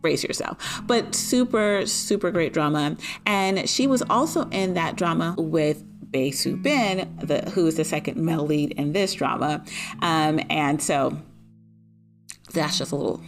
brace 0.00 0.24
yourself. 0.24 0.82
But 0.86 1.14
super, 1.14 1.86
super 1.86 2.32
great 2.32 2.52
drama. 2.52 2.96
And 3.26 3.68
she 3.68 3.86
was 3.86 4.02
also 4.10 4.48
in 4.48 4.74
that 4.74 4.96
drama 4.96 5.36
with 5.38 5.84
Bae 6.10 6.30
Soo 6.30 6.56
Bin, 6.56 7.16
the, 7.22 7.48
who 7.50 7.68
is 7.68 7.76
the 7.76 7.84
second 7.84 8.16
male 8.16 8.44
lead 8.44 8.72
in 8.72 8.92
this 8.92 9.14
drama. 9.14 9.64
Um, 10.02 10.40
and 10.50 10.82
so 10.82 11.16
that's 12.52 12.76
just 12.76 12.90
a 12.90 12.96
little. 12.96 13.22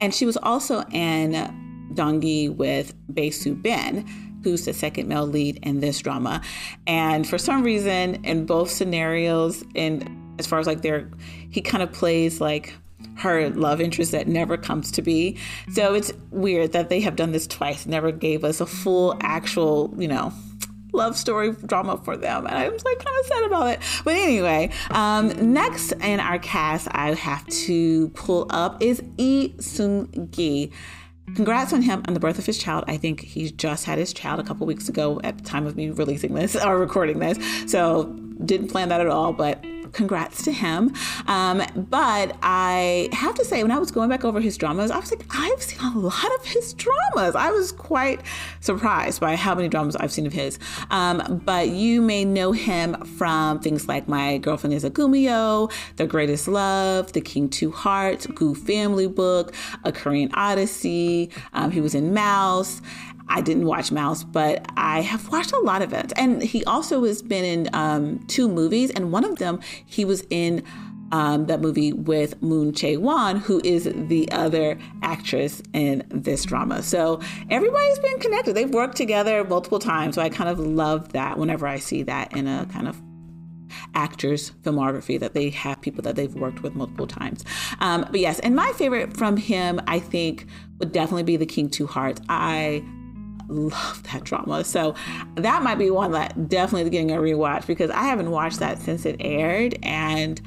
And 0.00 0.14
she 0.14 0.24
was 0.24 0.36
also 0.36 0.84
in 0.92 1.71
Dongi 1.94 2.54
with 2.54 2.94
Bae 3.08 3.30
Soo 3.30 3.54
Bin, 3.54 4.06
who's 4.42 4.64
the 4.64 4.72
second 4.72 5.08
male 5.08 5.26
lead 5.26 5.58
in 5.62 5.80
this 5.80 5.98
drama. 6.00 6.42
And 6.86 7.26
for 7.26 7.38
some 7.38 7.62
reason, 7.62 8.24
in 8.24 8.46
both 8.46 8.70
scenarios, 8.70 9.64
and 9.74 10.08
as 10.38 10.46
far 10.46 10.58
as 10.58 10.66
like 10.66 10.82
their, 10.82 11.10
he 11.50 11.60
kind 11.60 11.82
of 11.82 11.92
plays 11.92 12.40
like 12.40 12.74
her 13.16 13.50
love 13.50 13.80
interest 13.80 14.12
that 14.12 14.26
never 14.26 14.56
comes 14.56 14.90
to 14.92 15.02
be. 15.02 15.38
So 15.72 15.94
it's 15.94 16.12
weird 16.30 16.72
that 16.72 16.88
they 16.88 17.00
have 17.00 17.16
done 17.16 17.32
this 17.32 17.46
twice, 17.46 17.86
never 17.86 18.10
gave 18.10 18.44
us 18.44 18.60
a 18.60 18.66
full, 18.66 19.16
actual, 19.20 19.94
you 19.96 20.08
know, 20.08 20.32
love 20.92 21.16
story 21.16 21.52
drama 21.52 21.96
for 21.98 22.16
them. 22.16 22.46
And 22.46 22.56
I 22.56 22.68
was 22.68 22.84
like 22.84 22.98
kind 22.98 23.20
of 23.20 23.26
sad 23.26 23.44
about 23.44 23.66
it. 23.68 23.80
But 24.04 24.16
anyway, 24.16 24.70
um, 24.90 25.52
next 25.52 25.92
in 25.92 26.20
our 26.20 26.38
cast, 26.38 26.88
I 26.90 27.14
have 27.14 27.46
to 27.46 28.08
pull 28.10 28.46
up 28.50 28.82
is 28.82 29.02
Lee 29.18 29.54
Seung 29.58 30.30
Gi. 30.30 30.72
Congrats 31.34 31.72
on 31.72 31.82
him 31.82 32.02
on 32.06 32.14
the 32.14 32.20
birth 32.20 32.38
of 32.38 32.46
his 32.46 32.58
child. 32.58 32.84
I 32.86 32.96
think 32.96 33.20
he 33.20 33.50
just 33.50 33.84
had 33.84 33.98
his 33.98 34.12
child 34.12 34.40
a 34.40 34.42
couple 34.42 34.66
weeks 34.66 34.88
ago 34.88 35.20
at 35.24 35.38
the 35.38 35.44
time 35.44 35.66
of 35.66 35.76
me 35.76 35.90
releasing 35.90 36.34
this 36.34 36.56
or 36.64 36.78
recording 36.78 37.18
this. 37.18 37.38
So 37.70 38.04
didn't 38.44 38.68
plan 38.68 38.88
that 38.88 39.00
at 39.00 39.06
all, 39.06 39.32
but 39.32 39.64
congrats 39.92 40.42
to 40.44 40.52
him. 40.52 40.94
Um, 41.26 41.62
but 41.76 42.36
I 42.42 43.08
have 43.12 43.34
to 43.36 43.44
say, 43.44 43.62
when 43.62 43.70
I 43.70 43.78
was 43.78 43.90
going 43.90 44.08
back 44.08 44.24
over 44.24 44.40
his 44.40 44.56
dramas, 44.56 44.90
I 44.90 44.98
was 44.98 45.10
like, 45.10 45.24
I've 45.30 45.62
seen 45.62 45.80
a 45.80 45.98
lot 45.98 46.30
of 46.38 46.46
his 46.46 46.74
dramas. 46.74 47.34
I 47.34 47.50
was 47.50 47.72
quite 47.72 48.20
surprised 48.60 49.20
by 49.20 49.36
how 49.36 49.54
many 49.54 49.68
dramas 49.68 49.96
I've 49.96 50.12
seen 50.12 50.26
of 50.26 50.32
his. 50.32 50.58
Um, 50.90 51.42
but 51.44 51.68
you 51.70 52.02
may 52.02 52.24
know 52.24 52.52
him 52.52 52.94
from 53.04 53.60
things 53.60 53.88
like 53.88 54.08
My 54.08 54.38
Girlfriend 54.38 54.74
is 54.74 54.84
a 54.84 54.90
Gumiho, 54.90 55.72
The 55.96 56.06
Greatest 56.06 56.48
Love, 56.48 57.12
The 57.12 57.20
King 57.20 57.48
Two 57.48 57.70
Hearts, 57.70 58.26
Gu 58.26 58.54
Family 58.54 59.06
Book, 59.06 59.54
A 59.84 59.92
Korean 59.92 60.30
Odyssey. 60.34 61.30
Um, 61.52 61.70
he 61.70 61.80
was 61.80 61.94
in 61.94 62.14
Mouse. 62.14 62.80
I 63.28 63.40
didn't 63.40 63.66
watch 63.66 63.92
Mouse, 63.92 64.24
but 64.24 64.66
I 64.76 65.00
have 65.00 65.30
watched 65.30 65.52
a 65.52 65.60
lot 65.60 65.82
of 65.82 65.92
it. 65.92 66.12
And 66.16 66.42
he 66.42 66.64
also 66.64 67.04
has 67.04 67.22
been 67.22 67.44
in 67.44 67.74
um, 67.74 68.18
two 68.26 68.48
movies, 68.48 68.90
and 68.90 69.12
one 69.12 69.24
of 69.24 69.38
them 69.38 69.60
he 69.86 70.04
was 70.04 70.24
in 70.30 70.62
um, 71.12 71.46
that 71.46 71.60
movie 71.60 71.92
with 71.92 72.40
Moon 72.42 72.72
Chae 72.72 72.98
Won, 72.98 73.36
who 73.36 73.60
is 73.62 73.84
the 73.94 74.30
other 74.32 74.78
actress 75.02 75.62
in 75.74 76.04
this 76.08 76.44
drama. 76.44 76.82
So 76.82 77.20
everybody's 77.50 77.98
been 77.98 78.18
connected. 78.18 78.54
They've 78.54 78.70
worked 78.70 78.96
together 78.96 79.44
multiple 79.44 79.78
times. 79.78 80.14
So 80.14 80.22
I 80.22 80.30
kind 80.30 80.48
of 80.50 80.58
love 80.58 81.12
that 81.12 81.38
whenever 81.38 81.66
I 81.66 81.78
see 81.78 82.02
that 82.04 82.34
in 82.34 82.46
a 82.46 82.66
kind 82.72 82.88
of 82.88 83.00
actors 83.94 84.52
filmography 84.62 85.18
that 85.18 85.34
they 85.34 85.50
have 85.50 85.80
people 85.80 86.02
that 86.02 86.16
they've 86.16 86.34
worked 86.34 86.62
with 86.62 86.74
multiple 86.74 87.06
times 87.06 87.42
um, 87.80 88.06
but 88.10 88.20
yes 88.20 88.38
and 88.40 88.54
my 88.54 88.70
favorite 88.76 89.16
from 89.16 89.34
him 89.36 89.80
i 89.86 89.98
think 89.98 90.46
would 90.78 90.92
definitely 90.92 91.22
be 91.22 91.38
the 91.38 91.46
king 91.46 91.70
two 91.70 91.86
hearts 91.86 92.20
i 92.28 92.84
love 93.48 94.02
that 94.12 94.24
drama. 94.24 94.64
So 94.64 94.94
that 95.36 95.62
might 95.62 95.76
be 95.76 95.90
one 95.90 96.12
that 96.12 96.48
definitely 96.48 96.82
is 96.82 96.90
getting 96.90 97.12
a 97.12 97.16
rewatch 97.16 97.66
because 97.66 97.90
I 97.90 98.04
haven't 98.04 98.30
watched 98.30 98.58
that 98.60 98.80
since 98.80 99.06
it 99.06 99.16
aired 99.20 99.78
and 99.82 100.40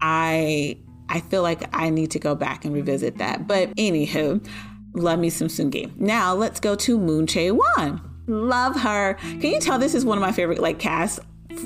I 0.00 0.78
I 1.08 1.20
feel 1.20 1.42
like 1.42 1.64
I 1.74 1.90
need 1.90 2.10
to 2.12 2.18
go 2.18 2.34
back 2.34 2.64
and 2.64 2.74
revisit 2.74 3.18
that. 3.18 3.46
But 3.46 3.74
anywho, 3.76 4.46
love 4.94 5.18
me 5.18 5.30
some 5.30 5.48
Seung 5.48 5.70
Gi. 5.70 5.92
Now 5.96 6.34
let's 6.34 6.60
go 6.60 6.74
to 6.76 6.98
Moon 6.98 7.26
Chae 7.26 7.52
Won. 7.52 8.00
Love 8.26 8.76
her. 8.80 9.14
Can 9.14 9.44
you 9.44 9.60
tell 9.60 9.78
this 9.78 9.94
is 9.94 10.04
one 10.04 10.18
of 10.18 10.22
my 10.22 10.32
favorite 10.32 10.58
like 10.58 10.78
cast 10.78 11.20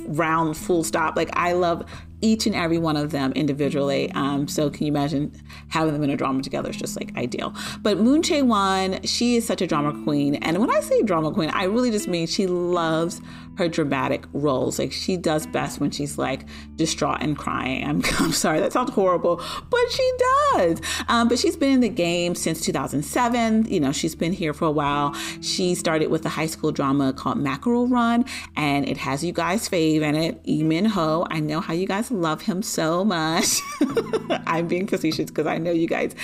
round 0.07 0.57
full 0.57 0.85
stop. 0.85 1.17
Like 1.17 1.31
I 1.35 1.53
love 1.53 1.85
each 2.23 2.47
and 2.47 2.55
every 2.55 2.79
one 2.79 2.97
of 2.97 3.11
them 3.11 3.33
individually. 3.33 4.11
Um, 4.13 4.49
so 4.49 4.71
can 4.71 4.87
you 4.87 4.93
imagine 4.93 5.33
having 5.69 5.93
them 5.93 6.03
in 6.03 6.11
a 6.11 6.17
drama 6.17 6.43
together? 6.43 6.71
It's 6.71 6.79
just 6.79 6.97
like 6.97 7.15
ideal. 7.17 7.55
But 7.83 7.99
Moon 7.99 8.23
Chae 8.23 8.43
Won, 8.43 9.03
she 9.03 9.37
is 9.37 9.47
such 9.47 9.61
a 9.61 9.67
drama 9.67 9.93
queen. 10.05 10.37
And 10.37 10.59
when 10.59 10.71
I 10.71 10.81
say 10.81 11.03
drama 11.03 11.33
queen, 11.33 11.51
I 11.51 11.65
really 11.65 11.91
just 11.91 12.09
mean 12.09 12.27
she 12.27 12.47
loves 12.47 13.21
her 13.57 13.69
dramatic 13.69 14.25
roles. 14.33 14.79
Like 14.79 14.93
she 14.93 15.17
does 15.17 15.47
best 15.47 15.81
when 15.81 15.91
she's 15.91 16.19
like 16.19 16.45
distraught 16.77 17.19
and 17.21 17.37
crying. 17.37 17.85
I'm, 17.85 18.03
I'm 18.19 18.33
sorry, 18.33 18.61
that 18.61 18.73
sounds 18.73 18.91
horrible, 18.91 19.43
but 19.71 19.91
she 19.91 20.13
does. 20.53 20.81
Um, 21.09 21.29
but 21.29 21.39
she's 21.39 21.57
been 21.57 21.73
in 21.73 21.81
the 21.81 21.89
game 21.89 22.35
since 22.35 22.61
2007. 22.63 23.67
You 23.67 23.81
know, 23.81 23.93
she's 23.93 24.15
been 24.15 24.33
here 24.33 24.53
for 24.53 24.67
a 24.67 24.71
while. 24.71 25.15
She 25.41 25.75
started 25.75 26.09
with 26.09 26.25
a 26.27 26.31
high 26.31 26.47
school 26.47 26.73
drama 26.73 27.13
called 27.13 27.39
Mackerel 27.39 27.89
Run, 27.89 28.25
and 28.57 28.89
it 28.89 28.97
has 28.99 29.25
you 29.25 29.33
guys' 29.33 29.69
fave 29.69 30.03
in 30.03 30.15
it, 30.15 30.47
Lee 30.47 30.63
Min 30.63 30.87
Ho. 30.87 31.27
I 31.31 31.41
know 31.41 31.61
how 31.61 31.75
you 31.75 31.87
guys 31.87 32.11
love 32.11 32.43
him 32.43 32.63
so 32.63 33.05
much. 33.05 33.61
I'm 34.47 34.69
being 34.69 34.87
facetious 34.87 35.27
because 35.27 35.47
I 35.47 35.59
know 35.59 35.71
you 35.71 35.87
guys 35.87 36.15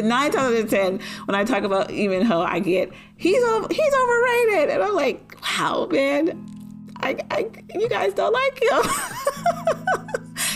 nine 0.00 0.30
times 0.30 0.54
out 0.56 0.64
of 0.64 0.70
ten, 0.70 1.00
when 1.26 1.34
I 1.34 1.44
talk 1.44 1.64
about 1.64 1.90
Lee 1.90 2.08
Min 2.08 2.22
Ho, 2.22 2.40
I 2.40 2.60
get 2.60 2.90
he's 3.16 3.42
he's 3.70 3.94
overrated, 3.94 4.70
and 4.70 4.82
I'm 4.82 4.94
like, 4.94 5.36
wow, 5.42 5.86
man, 5.90 6.61
I, 7.02 7.16
I 7.30 7.50
you 7.74 7.88
guys 7.88 8.14
don't 8.14 8.32
like 8.32 8.62
him. 8.62 8.92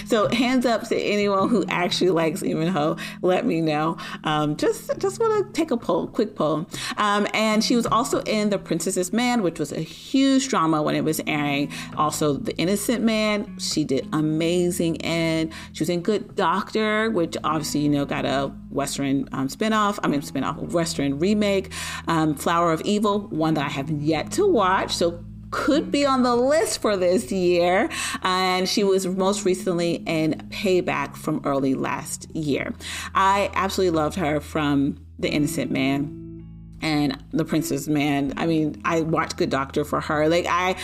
So 0.07 0.29
hands 0.29 0.65
up 0.65 0.87
to 0.89 0.97
anyone 0.97 1.49
who 1.49 1.65
actually 1.69 2.11
likes 2.11 2.41
Lee 2.41 2.55
Min 2.55 2.69
Ho. 2.69 2.97
Let 3.23 3.45
me 3.45 3.61
know. 3.61 3.97
Um, 4.23 4.57
just 4.57 4.97
just 4.99 5.19
want 5.19 5.47
to 5.47 5.53
take 5.53 5.73
a 5.73 5.77
poll, 5.77 6.07
quick 6.07 6.37
poll. 6.37 6.67
Um, 6.97 7.27
and 7.35 7.63
she 7.65 7.75
was 7.75 7.87
also 7.87 8.21
in 8.23 8.51
The 8.51 8.59
Princess's 8.59 9.13
Man, 9.13 9.43
which 9.43 9.59
was 9.59 9.73
a 9.73 9.81
huge 9.81 10.49
drama 10.49 10.81
when 10.81 10.95
it 10.95 11.03
was 11.03 11.21
airing. 11.27 11.73
Also, 11.97 12.35
The 12.35 12.57
Innocent 12.57 13.03
Man, 13.03 13.59
she 13.59 13.83
did 13.83 14.09
amazing. 14.13 15.03
And 15.03 15.53
she 15.73 15.83
was 15.83 15.91
in 15.91 16.03
Good 16.03 16.37
Doctor, 16.37 17.11
which 17.11 17.37
obviously 17.43 17.81
you 17.81 17.89
know 17.89 18.05
got 18.05 18.25
a 18.25 18.53
Western 18.71 19.29
um, 19.33 19.49
spinoff. 19.49 19.99
I 20.05 20.09
mean 20.09 20.21
spinoff, 20.21 20.57
Western 20.71 21.19
remake. 21.19 21.73
Um, 22.07 22.37
Flower 22.37 22.73
of 22.73 22.81
Evil, 22.83 23.27
one 23.29 23.55
that 23.55 23.65
I 23.65 23.71
have 23.71 23.91
yet 23.91 24.31
to 24.33 24.47
watch. 24.47 24.95
So 24.95 25.25
could 25.51 25.91
be 25.91 26.05
on 26.05 26.23
the 26.23 26.35
list 26.35 26.81
for 26.81 26.97
this 26.97 27.31
year. 27.31 27.89
And 28.23 28.69
she 28.69 28.85
was 28.85 29.07
most 29.07 29.45
recently 29.45 29.97
in 30.07 30.47
Payback 30.51 31.17
from 31.17 31.41
early 31.45 31.75
last 31.75 32.31
year. 32.35 32.75
I 33.15 33.51
absolutely 33.55 33.97
loved 33.97 34.17
her 34.17 34.41
from 34.41 34.99
The 35.19 35.29
Innocent 35.29 35.71
Man 35.71 36.47
and 36.83 37.23
The 37.33 37.45
Princess 37.45 37.89
Man. 37.89 38.35
I 38.37 38.47
mean, 38.47 38.81
I 38.85 39.03
watched 39.03 39.37
Good 39.37 39.51
Doctor 39.51 39.85
for 39.85 40.01
her. 40.01 40.29
Like, 40.29 40.47
I 40.49 40.77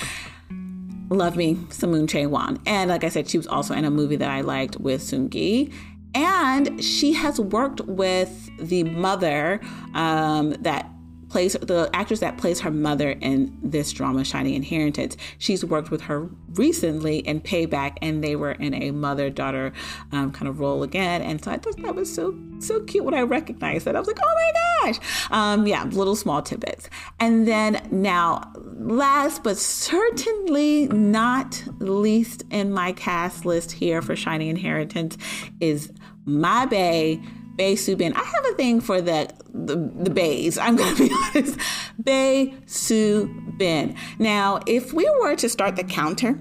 love 1.10 1.36
me 1.36 1.58
some 1.70 1.90
Moon 1.90 2.06
Chae 2.06 2.28
Won. 2.28 2.60
And 2.66 2.90
like 2.90 3.04
I 3.04 3.08
said, 3.08 3.28
she 3.28 3.36
was 3.36 3.46
also 3.46 3.74
in 3.74 3.84
a 3.84 3.90
movie 3.90 4.16
that 4.16 4.30
I 4.30 4.40
liked 4.40 4.78
with 4.78 5.02
Seung 5.02 5.28
Gi. 5.30 5.72
And 6.14 6.82
she 6.82 7.14
has 7.14 7.40
worked 7.40 7.80
with 7.82 8.50
the 8.58 8.84
mother 8.84 9.60
um, 9.94 10.50
that 10.60 10.88
plays 11.32 11.54
the 11.54 11.88
actress 11.94 12.20
that 12.20 12.36
plays 12.36 12.60
her 12.60 12.70
mother 12.70 13.12
in 13.12 13.58
this 13.62 13.90
drama, 13.90 14.22
Shining 14.22 14.52
Inheritance. 14.52 15.16
She's 15.38 15.64
worked 15.64 15.90
with 15.90 16.02
her 16.02 16.28
recently 16.56 17.20
in 17.20 17.40
Payback, 17.40 17.96
and 18.02 18.22
they 18.22 18.36
were 18.36 18.52
in 18.52 18.74
a 18.74 18.90
mother 18.90 19.30
daughter 19.30 19.72
um, 20.12 20.30
kind 20.30 20.46
of 20.46 20.60
role 20.60 20.82
again. 20.82 21.22
And 21.22 21.42
so 21.42 21.50
I 21.50 21.56
thought 21.56 21.78
that 21.78 21.94
was 21.94 22.14
so 22.14 22.38
so 22.58 22.80
cute 22.80 23.04
when 23.04 23.14
I 23.14 23.22
recognized 23.22 23.86
that. 23.86 23.96
I 23.96 23.98
was 23.98 24.06
like, 24.06 24.18
oh 24.22 24.34
my 24.34 24.92
gosh, 24.92 25.28
um, 25.30 25.66
yeah, 25.66 25.84
little 25.84 26.14
small 26.14 26.42
tidbits. 26.42 26.90
And 27.18 27.48
then 27.48 27.80
now, 27.90 28.52
last 28.78 29.42
but 29.42 29.56
certainly 29.56 30.88
not 30.88 31.64
least 31.78 32.44
in 32.50 32.72
my 32.72 32.92
cast 32.92 33.46
list 33.46 33.72
here 33.72 34.02
for 34.02 34.14
Shining 34.14 34.48
Inheritance 34.48 35.16
is 35.60 35.90
my 36.26 36.66
Bae. 36.66 37.22
Bae 37.56 37.74
Soo 37.74 37.96
Bin. 37.96 38.14
I 38.14 38.24
have 38.24 38.46
a 38.52 38.54
thing 38.54 38.80
for 38.80 39.00
the 39.00 39.30
the, 39.52 39.76
the 39.76 40.10
bays. 40.10 40.58
I'm 40.58 40.76
going 40.76 40.96
to 40.96 41.08
be 41.08 41.14
honest. 41.34 41.58
Bae 41.98 42.54
Soo 42.66 43.26
Bin. 43.58 43.94
Now, 44.18 44.60
if 44.66 44.92
we 44.92 45.08
were 45.20 45.36
to 45.36 45.48
start 45.48 45.76
the 45.76 45.84
counter 45.84 46.38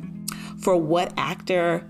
for 0.61 0.77
what 0.77 1.13
actor 1.17 1.87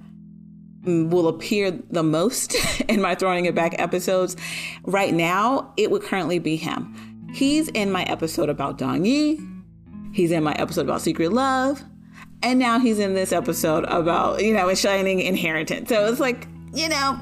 will 0.84 1.28
appear 1.28 1.72
the 1.72 2.04
most 2.04 2.56
in 2.90 3.02
my 3.02 3.16
throwing 3.16 3.46
it 3.46 3.54
back 3.54 3.80
episodes 3.80 4.36
right 4.84 5.14
now, 5.14 5.74
it 5.78 5.92
would 5.92 6.02
currently 6.02 6.40
be 6.40 6.56
him. 6.56 7.30
He's 7.34 7.68
in 7.70 7.92
my 7.92 8.04
episode 8.04 8.50
about 8.50 8.78
Dong 8.78 9.06
Yi. 9.06 9.40
He's 10.14 10.32
in 10.32 10.44
my 10.44 10.54
episode 10.54 10.82
about 10.82 11.02
Secret 11.02 11.32
Love. 11.32 11.84
And 12.44 12.58
now 12.58 12.80
he's 12.80 13.00
in 13.00 13.14
this 13.14 13.32
episode 13.32 13.86
about, 13.86 14.44
you 14.44 14.54
know, 14.54 14.68
a 14.68 14.76
shining 14.76 15.20
inheritance. 15.20 15.90
So 15.90 16.08
it's 16.08 16.20
like, 16.20 16.48
you 16.74 16.90
know, 16.90 17.20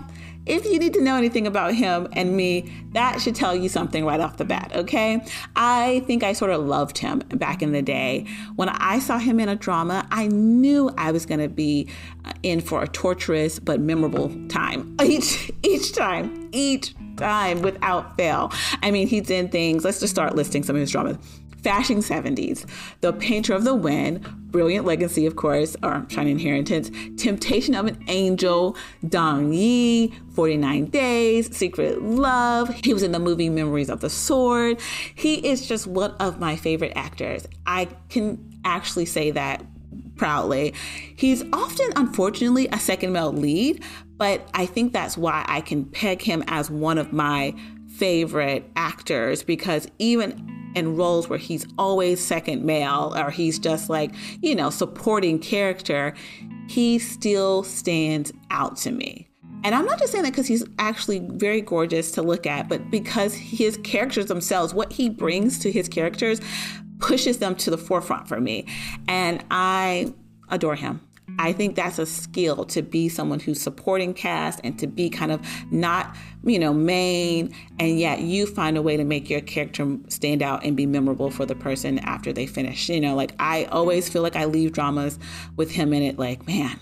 if 0.50 0.66
you 0.66 0.80
need 0.80 0.94
to 0.96 1.02
know 1.02 1.16
anything 1.16 1.46
about 1.46 1.76
him 1.76 2.08
and 2.14 2.36
me, 2.36 2.74
that 2.94 3.22
should 3.22 3.36
tell 3.36 3.56
you 3.56 3.70
something 3.70 4.04
right 4.04 4.20
off 4.20 4.38
the 4.38 4.46
bat, 4.46 4.72
okay? 4.76 5.24
I 5.56 6.04
think 6.08 6.24
I 6.24 6.34
sort 6.34 6.52
of 6.52 6.66
loved 6.66 6.98
him 6.98 7.20
back 7.30 7.62
in 7.62 7.72
the 7.72 7.84
day. 7.84 8.26
When 8.56 8.68
I 8.68 8.98
saw 8.98 9.20
him 9.20 9.40
in 9.40 9.48
a 9.48 9.56
drama, 9.56 10.08
I 10.12 10.28
knew 10.28 10.92
I 10.98 11.12
was 11.12 11.28
going 11.28 11.40
to 11.40 11.48
be 11.48 11.88
uh, 12.26 12.34
in 12.42 12.62
for 12.62 12.82
a 12.82 12.88
torturous 12.88 13.60
but 13.60 13.80
memorable 13.80 14.30
time. 14.48 14.98
Each 15.04 15.52
each 15.64 15.94
time, 15.94 16.50
each 16.52 16.96
time 17.18 17.62
without 17.62 18.18
fail. 18.18 18.52
I 18.82 18.92
mean, 18.92 19.08
he's 19.08 19.30
in 19.30 19.50
things. 19.50 19.84
Let's 19.84 20.00
just 20.00 20.12
start 20.12 20.36
listing 20.36 20.64
some 20.64 20.76
of 20.76 20.80
his 20.80 20.92
dramas. 20.92 21.18
Fashion 21.64 21.98
70s, 21.98 22.66
The 23.02 23.14
Painter 23.14 23.54
of 23.54 23.64
the 23.64 23.76
Wind, 23.76 24.24
Brilliant 24.52 24.86
Legacy, 24.86 25.26
of 25.26 25.36
course, 25.36 25.76
or 25.84 26.06
Shining 26.10 26.40
Inheritance, 26.40 26.90
Temptation 27.22 27.76
of 27.76 27.86
an 27.86 28.04
Angel, 28.08 28.76
Dong 29.08 29.54
Yi, 29.54 30.14
49 30.34 30.86
Days, 30.86 31.56
Secret 31.56 32.02
Love. 32.02 32.70
He 32.84 32.94
was 32.94 33.04
in 33.04 33.12
the 33.12 33.20
movie 33.20 33.50
Memories 33.50 33.90
of 33.90 34.00
the 34.00 34.10
Sword. 34.10 34.80
He 35.16 35.36
is 35.48 35.68
just 35.68 35.86
one 35.88 36.12
of 36.20 36.40
my 36.40 36.56
favorite 36.56 36.94
actors. 36.96 37.48
I 37.66 37.86
can 38.10 38.60
actually 38.66 39.06
say 39.06 39.32
that 39.32 39.64
proudly. 40.16 40.74
He's 41.16 41.44
often, 41.54 41.90
unfortunately, 41.96 42.68
a 42.72 42.80
second 42.80 43.14
male 43.14 43.34
lead, 43.34 43.84
but 44.18 44.48
I 44.54 44.66
think 44.66 44.94
that's 44.94 45.18
why 45.18 45.46
I 45.48 45.62
can 45.62 45.86
peg 45.86 46.22
him 46.22 46.44
as 46.48 46.70
one 46.70 46.98
of 46.98 47.14
my 47.14 47.56
favorite 47.88 48.70
actors 48.76 49.44
because 49.44 49.88
even 49.98 50.59
in 50.76 50.96
roles 50.96 51.30
where 51.30 51.40
he's 51.40 51.66
always 51.78 52.24
second 52.24 52.64
male 52.64 53.14
or 53.18 53.30
he's 53.32 53.60
just 53.60 53.90
like, 53.90 54.14
you 54.42 54.56
know, 54.56 54.70
supporting 54.70 55.40
character, 55.40 56.14
he 56.68 57.00
still 57.00 57.64
stands 57.64 58.32
out 58.52 58.78
to 58.78 58.92
me. 58.92 59.28
And 59.64 59.76
I'm 59.76 59.86
not 59.86 60.00
just 60.00 60.14
saying 60.14 60.24
that 60.24 60.32
because 60.32 60.48
he's 60.48 60.64
actually 60.78 61.20
very 61.20 61.62
gorgeous 61.62 62.12
to 62.14 62.22
look 62.22 62.46
at, 62.46 62.70
but 62.70 62.90
because 62.90 63.34
his 63.34 63.78
characters 63.78 64.28
themselves, 64.28 64.74
what 64.74 64.94
he 64.94 65.10
brings 65.10 65.60
to 65.60 65.72
his 65.72 65.90
characters, 65.90 66.40
pushes 67.00 67.40
them 67.40 67.56
to 67.56 67.70
the 67.70 67.78
forefront 67.78 68.28
for 68.28 68.40
me. 68.40 68.66
And 69.08 69.44
I 69.52 70.14
adore 70.50 70.76
him. 70.76 71.02
I 71.38 71.54
think 71.54 71.76
that's 71.76 72.00
a 72.00 72.06
skill 72.06 72.66
to 72.66 72.82
be 72.82 73.10
someone 73.10 73.40
who's 73.40 73.62
supporting 73.62 74.14
cast 74.14 74.60
and 74.64 74.78
to 74.80 74.88
be 74.88 75.10
kind 75.10 75.32
of 75.32 75.42
not, 75.72 76.16
you 76.44 76.60
know, 76.60 76.74
main, 76.74 77.54
and 77.80 78.00
yet 78.00 78.22
you 78.22 78.46
find 78.46 78.78
a 78.78 78.82
way 78.82 78.98
to 78.98 79.04
make 79.04 79.30
your 79.30 79.42
character 79.42 79.98
stand 80.08 80.42
out 80.42 80.64
and 80.64 80.76
be 80.76 80.86
memorable 80.86 81.30
for 81.30 81.46
the 81.46 81.56
person 81.56 82.00
after 82.00 82.34
they 82.34 82.48
finish. 82.48 82.90
You 82.90 83.02
know, 83.02 83.16
like 83.16 83.34
I 83.40 83.66
always 83.66 84.10
feel 84.10 84.22
like 84.22 84.36
I 84.36 84.46
leave 84.46 84.72
dramas 84.72 85.20
with 85.56 85.72
him 85.72 85.94
in 85.94 86.04
it, 86.04 86.18
like, 86.18 86.48
man, 86.48 86.80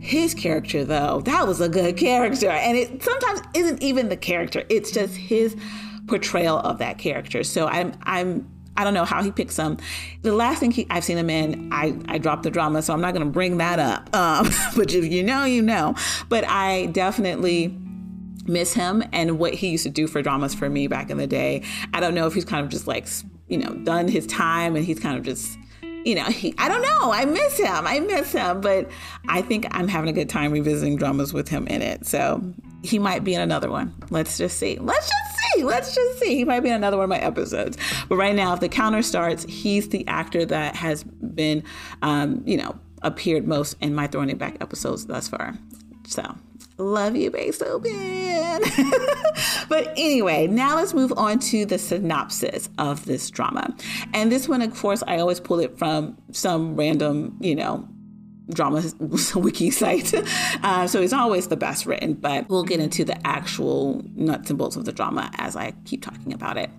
his 0.00 0.34
character 0.34 0.84
though, 0.84 1.20
that 1.22 1.46
was 1.46 1.60
a 1.60 1.68
good 1.68 1.96
character. 1.96 2.48
And 2.48 2.76
it 2.76 3.02
sometimes 3.02 3.40
isn't 3.54 3.82
even 3.82 4.08
the 4.08 4.16
character, 4.16 4.64
it's 4.68 4.90
just 4.90 5.14
his 5.14 5.56
portrayal 6.06 6.58
of 6.58 6.78
that 6.78 6.98
character. 6.98 7.42
So 7.42 7.66
I'm 7.66 7.92
I'm 8.04 8.48
I 8.76 8.84
don't 8.84 8.94
know 8.94 9.04
how 9.04 9.22
he 9.22 9.30
picks 9.30 9.56
them. 9.56 9.78
The 10.22 10.32
last 10.32 10.60
thing 10.60 10.70
he, 10.70 10.86
I've 10.90 11.04
seen 11.04 11.18
him 11.18 11.30
in, 11.30 11.70
I, 11.72 11.96
I 12.08 12.18
dropped 12.18 12.42
the 12.42 12.50
drama, 12.50 12.82
so 12.82 12.92
I'm 12.92 13.00
not 13.00 13.14
going 13.14 13.26
to 13.26 13.32
bring 13.32 13.58
that 13.58 13.78
up. 13.78 14.10
Um, 14.26 14.48
but 14.76 14.92
if 14.92 15.04
you 15.04 15.22
know, 15.22 15.44
you 15.44 15.62
know. 15.62 15.94
But 16.28 16.44
I 16.48 16.86
definitely 16.86 17.76
miss 18.46 18.72
him 18.72 19.04
and 19.12 19.38
what 19.38 19.54
he 19.54 19.68
used 19.68 19.84
to 19.84 19.90
do 19.90 20.06
for 20.06 20.20
dramas 20.20 20.54
for 20.54 20.68
me 20.68 20.88
back 20.88 21.10
in 21.10 21.18
the 21.18 21.26
day. 21.26 21.62
I 21.94 22.00
don't 22.00 22.14
know 22.14 22.26
if 22.26 22.34
he's 22.34 22.44
kind 22.44 22.64
of 22.64 22.70
just 22.70 22.86
like, 22.86 23.06
you 23.46 23.58
know, 23.58 23.74
done 23.84 24.08
his 24.08 24.26
time 24.26 24.74
and 24.74 24.84
he's 24.84 24.98
kind 24.98 25.16
of 25.16 25.24
just 25.24 25.56
you 26.06 26.14
know, 26.14 26.24
he, 26.26 26.54
I 26.56 26.68
don't 26.68 26.82
know. 26.82 27.10
I 27.12 27.24
miss 27.24 27.58
him. 27.58 27.84
I 27.84 27.98
miss 27.98 28.30
him, 28.30 28.60
but 28.60 28.88
I 29.28 29.42
think 29.42 29.66
I'm 29.72 29.88
having 29.88 30.08
a 30.08 30.12
good 30.12 30.28
time 30.28 30.52
revisiting 30.52 30.96
dramas 30.96 31.32
with 31.32 31.48
him 31.48 31.66
in 31.66 31.82
it. 31.82 32.06
So 32.06 32.40
he 32.84 33.00
might 33.00 33.24
be 33.24 33.34
in 33.34 33.40
another 33.40 33.68
one. 33.68 33.92
Let's 34.10 34.38
just 34.38 34.58
see. 34.58 34.78
Let's 34.80 35.08
just 35.10 35.35
see. 35.54 35.64
Let's 35.64 35.94
just 35.94 36.18
see. 36.20 36.36
He 36.36 36.44
might 36.44 36.60
be 36.60 36.68
in 36.68 36.74
another 36.74 36.96
one 36.96 37.04
of 37.04 37.10
my 37.10 37.18
episodes. 37.18 37.76
But 38.08 38.16
right 38.16 38.34
now, 38.34 38.54
if 38.54 38.60
the 38.60 38.68
counter 38.68 39.02
starts, 39.02 39.44
he's 39.44 39.88
the 39.88 40.06
actor 40.06 40.44
that 40.46 40.76
has 40.76 41.04
been, 41.04 41.62
um, 42.02 42.42
you 42.46 42.56
know, 42.56 42.78
appeared 43.02 43.46
most 43.46 43.76
in 43.80 43.94
my 43.94 44.06
Throwing 44.06 44.30
It 44.30 44.38
Back 44.38 44.56
episodes 44.60 45.06
thus 45.06 45.28
far. 45.28 45.54
So 46.06 46.34
love 46.78 47.16
you, 47.16 47.30
Bae 47.30 47.50
Soo 47.50 47.78
Bin. 47.78 48.60
but 49.68 49.92
anyway, 49.96 50.46
now 50.46 50.76
let's 50.76 50.94
move 50.94 51.12
on 51.16 51.38
to 51.38 51.66
the 51.66 51.78
synopsis 51.78 52.68
of 52.78 53.04
this 53.06 53.30
drama. 53.30 53.74
And 54.14 54.30
this 54.30 54.48
one, 54.48 54.62
of 54.62 54.74
course, 54.74 55.02
I 55.06 55.18
always 55.18 55.40
pull 55.40 55.60
it 55.60 55.78
from 55.78 56.16
some 56.32 56.76
random, 56.76 57.36
you 57.40 57.54
know, 57.54 57.88
drama 58.50 58.82
wiki 59.34 59.70
site. 59.70 60.14
Uh, 60.62 60.86
so 60.86 61.00
it's 61.00 61.12
always 61.12 61.48
the 61.48 61.56
best 61.56 61.86
written, 61.86 62.14
but 62.14 62.48
we'll 62.48 62.64
get 62.64 62.80
into 62.80 63.04
the 63.04 63.26
actual 63.26 64.02
nuts 64.14 64.50
and 64.50 64.58
bolts 64.58 64.74
of 64.74 64.84
the 64.84 64.92
drama 64.92 65.30
as 65.36 65.54
I 65.54 65.72
keep 65.84 66.02
talking 66.02 66.32
about 66.32 66.56
it. 66.56 66.70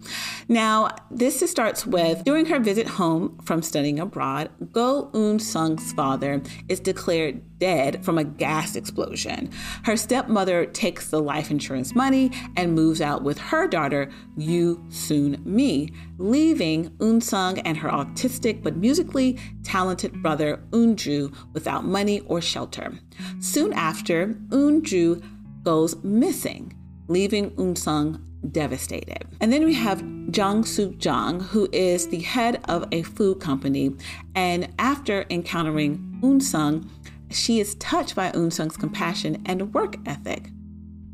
Now, 0.47 0.89
this 1.11 1.39
starts 1.49 1.85
with 1.85 2.23
during 2.23 2.47
her 2.47 2.59
visit 2.59 2.87
home 2.87 3.37
from 3.43 3.61
studying 3.61 3.99
abroad, 3.99 4.49
Go 4.71 5.09
Eun 5.13 5.39
Sung's 5.39 5.93
father 5.93 6.41
is 6.67 6.79
declared 6.79 7.41
dead 7.59 8.03
from 8.03 8.17
a 8.17 8.23
gas 8.23 8.75
explosion. 8.75 9.49
Her 9.83 9.97
stepmother 9.97 10.65
takes 10.65 11.09
the 11.09 11.21
life 11.21 11.51
insurance 11.51 11.95
money 11.95 12.31
and 12.55 12.73
moves 12.73 13.01
out 13.01 13.23
with 13.23 13.37
her 13.37 13.67
daughter, 13.67 14.11
Yoo 14.37 14.83
Soon 14.89 15.41
Mi, 15.45 15.91
leaving 16.17 16.89
Eun 16.97 17.21
Sung 17.21 17.59
and 17.59 17.77
her 17.77 17.89
autistic 17.89 18.63
but 18.63 18.75
musically 18.75 19.37
talented 19.63 20.21
brother 20.21 20.63
Eunju 20.71 21.33
without 21.53 21.85
money 21.85 22.21
or 22.21 22.41
shelter. 22.41 22.93
Soon 23.39 23.73
after, 23.73 24.27
Eunju 24.49 25.23
goes 25.63 26.01
missing, 26.03 26.73
leaving 27.07 27.51
Eun 27.51 27.77
Sung 27.77 28.23
devastated. 28.51 29.25
And 29.41 29.51
then 29.51 29.65
we 29.65 29.73
have 29.73 30.03
Jang 30.31 30.63
Suk 30.63 30.97
Jang, 30.97 31.39
who 31.39 31.67
is 31.71 32.07
the 32.07 32.19
head 32.19 32.61
of 32.65 32.85
a 32.91 33.03
food 33.03 33.39
company. 33.39 33.95
And 34.35 34.73
after 34.79 35.25
encountering 35.29 36.19
Eun 36.23 36.41
Sung, 36.41 36.89
she 37.29 37.59
is 37.59 37.75
touched 37.75 38.15
by 38.15 38.31
Eun 38.31 38.51
Sung's 38.51 38.77
compassion 38.77 39.41
and 39.45 39.73
work 39.73 39.97
ethic. 40.05 40.49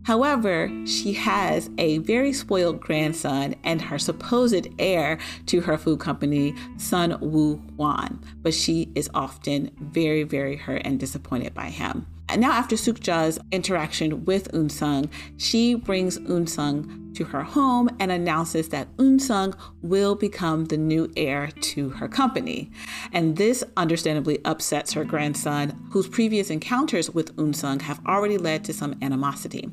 However, 0.03 0.69
she 0.85 1.13
has 1.13 1.69
a 1.77 1.99
very 1.99 2.33
spoiled 2.33 2.81
grandson 2.81 3.55
and 3.63 3.81
her 3.81 3.97
supposed 3.97 4.67
heir 4.77 5.17
to 5.45 5.61
her 5.61 5.77
food 5.77 5.99
company, 5.99 6.53
Sun 6.77 7.17
Woo 7.21 7.55
Hwan, 7.77 8.19
but 8.41 8.53
she 8.53 8.91
is 8.95 9.09
often 9.13 9.71
very, 9.79 10.23
very 10.23 10.57
hurt 10.57 10.81
and 10.83 10.99
disappointed 10.99 11.53
by 11.53 11.69
him. 11.69 12.05
And 12.29 12.41
now, 12.41 12.51
after 12.51 12.75
Sukja's 12.75 13.37
interaction 13.51 14.25
with 14.25 14.51
Eun 14.53 14.71
Sung, 14.71 15.09
she 15.37 15.75
brings 15.75 16.17
Eun 16.19 16.47
Sung 16.47 17.11
to 17.13 17.25
her 17.25 17.43
home 17.43 17.89
and 17.99 18.11
announces 18.11 18.69
that 18.69 18.95
Eun 18.97 19.21
Sung 19.21 19.53
will 19.81 20.15
become 20.15 20.65
the 20.65 20.77
new 20.77 21.11
heir 21.15 21.49
to 21.61 21.89
her 21.89 22.07
company. 22.07 22.71
And 23.11 23.37
this 23.37 23.63
understandably 23.77 24.39
upsets 24.45 24.93
her 24.93 25.03
grandson, 25.03 25.87
whose 25.91 26.07
previous 26.07 26.49
encounters 26.49 27.11
with 27.11 27.35
Eun 27.35 27.55
Sung 27.55 27.79
have 27.81 28.01
already 28.07 28.37
led 28.37 28.63
to 28.65 28.73
some 28.73 28.97
animosity. 29.01 29.69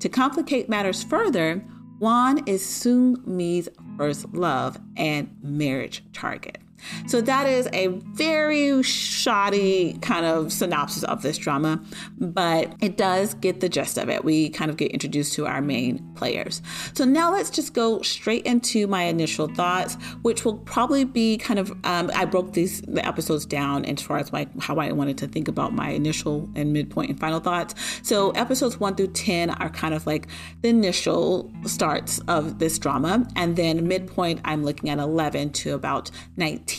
To 0.00 0.08
complicate 0.08 0.68
matters 0.68 1.02
further, 1.02 1.64
Hwan 1.98 2.42
is 2.46 2.64
Sung 2.64 3.22
Mi's 3.24 3.68
first 3.96 4.34
love 4.34 4.78
and 4.96 5.34
marriage 5.42 6.02
target. 6.12 6.58
So 7.06 7.20
that 7.20 7.46
is 7.46 7.68
a 7.72 7.88
very 7.88 8.82
shoddy 8.82 9.98
kind 10.00 10.26
of 10.26 10.52
synopsis 10.52 11.04
of 11.04 11.22
this 11.22 11.38
drama, 11.38 11.82
but 12.18 12.74
it 12.80 12.96
does 12.96 13.34
get 13.34 13.60
the 13.60 13.68
gist 13.68 13.98
of 13.98 14.08
it. 14.08 14.24
We 14.24 14.48
kind 14.50 14.70
of 14.70 14.76
get 14.76 14.90
introduced 14.92 15.34
to 15.34 15.46
our 15.46 15.60
main 15.60 16.02
players. 16.14 16.62
So 16.94 17.04
now 17.04 17.32
let's 17.32 17.50
just 17.50 17.74
go 17.74 18.02
straight 18.02 18.44
into 18.44 18.86
my 18.86 19.04
initial 19.04 19.48
thoughts, 19.48 19.94
which 20.22 20.44
will 20.44 20.58
probably 20.58 21.04
be 21.04 21.38
kind 21.38 21.58
of 21.58 21.70
um, 21.84 22.10
I 22.14 22.24
broke 22.24 22.52
these 22.52 22.82
the 22.82 23.06
episodes 23.06 23.46
down 23.46 23.84
as 23.84 24.02
far 24.02 24.18
as 24.18 24.32
like 24.32 24.48
how 24.60 24.76
I 24.78 24.90
wanted 24.92 25.18
to 25.18 25.28
think 25.28 25.48
about 25.48 25.72
my 25.72 25.90
initial 25.90 26.48
and 26.54 26.72
midpoint 26.72 27.10
and 27.10 27.20
final 27.20 27.40
thoughts. 27.40 27.74
So 28.02 28.30
episodes 28.32 28.80
one 28.80 28.94
through 28.94 29.08
ten 29.08 29.50
are 29.50 29.70
kind 29.70 29.94
of 29.94 30.06
like 30.06 30.26
the 30.62 30.68
initial 30.68 31.50
starts 31.64 32.20
of 32.28 32.58
this 32.58 32.78
drama, 32.78 33.26
and 33.36 33.56
then 33.56 33.86
midpoint 33.86 34.40
I'm 34.44 34.64
looking 34.64 34.90
at 34.90 34.98
eleven 34.98 35.50
to 35.50 35.74
about 35.74 36.10
nineteen. 36.36 36.71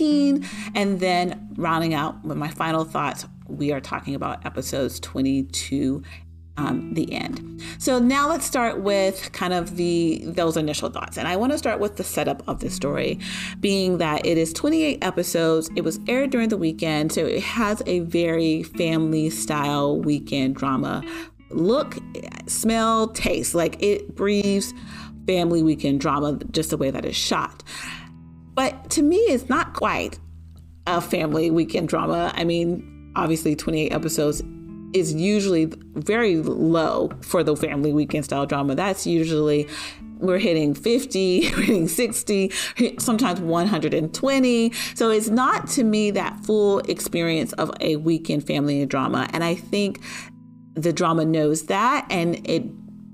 And 0.76 1.00
then 1.00 1.50
rounding 1.56 1.94
out 1.94 2.24
with 2.24 2.38
my 2.38 2.50
final 2.50 2.86
thoughts, 2.86 3.26
we 3.48 3.72
are 3.72 3.82
talking 3.82 4.16
about 4.16 4.46
episodes 4.46 5.00
22 5.00 6.04
um, 6.56 6.94
the 6.94 7.12
end. 7.12 7.64
So 7.80 7.98
now 7.98 8.30
let's 8.30 8.46
start 8.46 8.82
with 8.82 9.32
kind 9.32 9.54
of 9.54 9.76
the 9.76 10.22
those 10.24 10.56
initial 10.56 10.90
thoughts, 10.90 11.18
and 11.18 11.28
I 11.28 11.36
want 11.36 11.52
to 11.52 11.58
start 11.58 11.80
with 11.80 11.96
the 11.96 12.04
setup 12.04 12.48
of 12.48 12.60
the 12.60 12.70
story, 12.70 13.20
being 13.60 13.98
that 13.98 14.24
it 14.24 14.38
is 14.38 14.54
28 14.54 15.04
episodes. 15.04 15.72
It 15.76 15.84
was 15.84 16.00
aired 16.08 16.30
during 16.30 16.50
the 16.50 16.58
weekend, 16.58 17.12
so 17.12 17.26
it 17.26 17.42
has 17.42 17.82
a 17.88 18.02
very 18.02 18.62
family 18.62 19.32
style 19.32 20.00
weekend 20.00 20.56
drama 20.56 21.04
look, 21.54 21.98
smell, 22.48 23.08
taste. 23.10 23.56
Like 23.56 23.82
it 23.82 24.16
breathes 24.16 24.74
family 25.26 25.64
weekend 25.64 26.02
drama, 26.02 26.40
just 26.52 26.70
the 26.70 26.78
way 26.78 26.92
that 26.92 27.06
it's 27.06 27.18
shot. 27.18 27.64
But 28.54 28.90
to 28.92 29.02
me, 29.02 29.18
it's 29.18 29.50
not 29.50 29.74
quite 29.74 30.20
a 30.88 31.02
family 31.02 31.50
weekend 31.52 31.90
drama. 31.90 32.32
I 32.36 32.44
mean, 32.44 33.12
obviously, 33.16 33.56
28 33.56 33.92
episodes 33.92 34.44
is 34.94 35.14
usually 35.14 35.66
very 35.96 36.38
low 36.38 37.10
for 37.22 37.44
the 37.44 37.56
family 37.56 37.94
weekend 37.94 38.26
style 38.26 38.46
drama. 38.46 38.76
That's 38.76 39.08
usually 39.08 39.68
we're 40.20 40.40
hitting 40.40 40.74
50, 40.74 41.52
we're 41.56 41.62
hitting 41.62 41.88
60, 41.88 42.52
sometimes 43.00 43.40
120. 43.42 44.72
So 44.96 45.10
it's 45.10 45.30
not 45.30 45.68
to 45.70 45.84
me 45.84 46.12
that 46.12 46.40
full 46.46 46.80
experience 46.80 47.54
of 47.54 47.72
a 47.82 47.98
weekend 47.98 48.46
family 48.46 48.86
drama. 48.86 49.28
And 49.34 49.44
I 49.44 49.56
think 49.56 50.00
the 50.76 50.94
drama 50.94 51.26
knows 51.26 51.64
that 51.64 52.08
and 52.10 52.48
it 52.48 52.64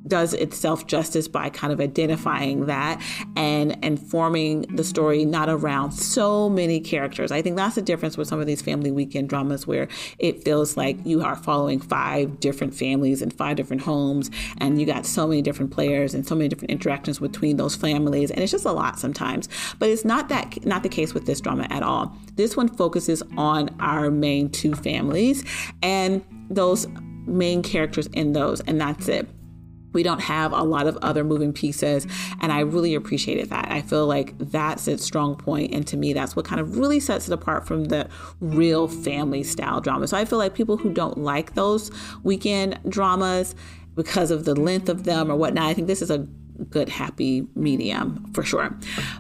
does 0.07 0.33
itself 0.33 0.87
justice 0.87 1.27
by 1.27 1.49
kind 1.49 1.71
of 1.73 1.79
identifying 1.79 2.65
that 2.65 3.01
and 3.35 3.77
and 3.83 3.99
forming 3.99 4.61
the 4.75 4.83
story 4.83 5.25
not 5.25 5.49
around 5.49 5.91
so 5.91 6.49
many 6.49 6.79
characters. 6.79 7.31
I 7.31 7.41
think 7.41 7.57
that's 7.57 7.75
the 7.75 7.81
difference 7.81 8.17
with 8.17 8.27
some 8.27 8.39
of 8.39 8.47
these 8.47 8.61
family 8.61 8.91
weekend 8.91 9.29
dramas 9.29 9.67
where 9.67 9.87
it 10.17 10.43
feels 10.43 10.77
like 10.77 10.97
you 11.05 11.21
are 11.21 11.35
following 11.35 11.79
five 11.79 12.39
different 12.39 12.73
families 12.73 13.21
and 13.21 13.33
five 13.33 13.57
different 13.57 13.81
homes 13.81 14.31
and 14.57 14.79
you 14.79 14.85
got 14.85 15.05
so 15.05 15.27
many 15.27 15.41
different 15.41 15.71
players 15.71 16.13
and 16.13 16.27
so 16.27 16.35
many 16.35 16.47
different 16.47 16.71
interactions 16.71 17.19
between 17.19 17.57
those 17.57 17.75
families 17.75 18.31
and 18.31 18.41
it's 18.41 18.51
just 18.51 18.65
a 18.65 18.71
lot 18.71 18.99
sometimes. 18.99 19.49
But 19.77 19.89
it's 19.89 20.05
not 20.05 20.29
that 20.29 20.65
not 20.65 20.83
the 20.83 20.89
case 20.89 21.13
with 21.13 21.25
this 21.25 21.41
drama 21.41 21.67
at 21.69 21.83
all. 21.83 22.15
This 22.35 22.55
one 22.55 22.67
focuses 22.67 23.21
on 23.37 23.69
our 23.79 24.09
main 24.09 24.49
two 24.49 24.73
families 24.75 25.43
and 25.81 26.23
those 26.49 26.87
main 27.25 27.61
characters 27.61 28.07
in 28.07 28.33
those 28.33 28.61
and 28.61 28.79
that's 28.79 29.07
it. 29.07 29.27
We 29.93 30.03
don't 30.03 30.21
have 30.21 30.51
a 30.53 30.63
lot 30.63 30.87
of 30.87 30.97
other 30.97 31.23
moving 31.23 31.53
pieces 31.53 32.05
and 32.41 32.51
i 32.51 32.59
really 32.59 32.95
appreciated 32.95 33.49
that. 33.49 33.71
I 33.71 33.81
feel 33.81 34.05
like 34.05 34.37
that's 34.37 34.87
its 34.87 35.03
strong 35.03 35.35
point 35.35 35.73
and 35.73 35.85
to 35.87 35.97
me 35.97 36.13
that's 36.13 36.35
what 36.35 36.45
kind 36.45 36.61
of 36.61 36.77
really 36.77 36.99
sets 36.99 37.27
it 37.27 37.33
apart 37.33 37.67
from 37.67 37.85
the 37.85 38.07
real 38.39 38.87
family 38.87 39.43
style 39.43 39.81
drama. 39.81 40.07
So 40.07 40.17
i 40.17 40.25
feel 40.25 40.39
like 40.39 40.53
people 40.53 40.77
who 40.77 40.91
don't 40.91 41.17
like 41.17 41.55
those 41.55 41.91
weekend 42.23 42.79
dramas 42.87 43.55
because 43.95 44.31
of 44.31 44.45
the 44.45 44.55
length 44.55 44.89
of 44.89 45.03
them 45.03 45.31
or 45.31 45.35
whatnot 45.35 45.65
i 45.65 45.73
think 45.73 45.87
this 45.87 46.01
is 46.01 46.11
a 46.11 46.27
good 46.69 46.89
happy 46.89 47.47
medium 47.55 48.29
for 48.33 48.43
sure. 48.43 48.75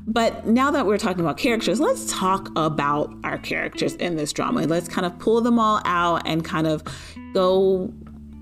But 0.05 0.45
now 0.45 0.71
that 0.71 0.85
we're 0.85 0.97
talking 0.97 1.21
about 1.21 1.37
characters 1.37 1.79
let's 1.79 2.11
talk 2.11 2.49
about 2.55 3.13
our 3.23 3.37
characters 3.37 3.95
in 3.95 4.17
this 4.17 4.33
drama. 4.33 4.63
Let's 4.63 4.87
kind 4.87 5.05
of 5.05 5.17
pull 5.19 5.41
them 5.41 5.59
all 5.59 5.81
out 5.85 6.23
and 6.25 6.43
kind 6.43 6.67
of 6.67 6.83
go 7.33 7.93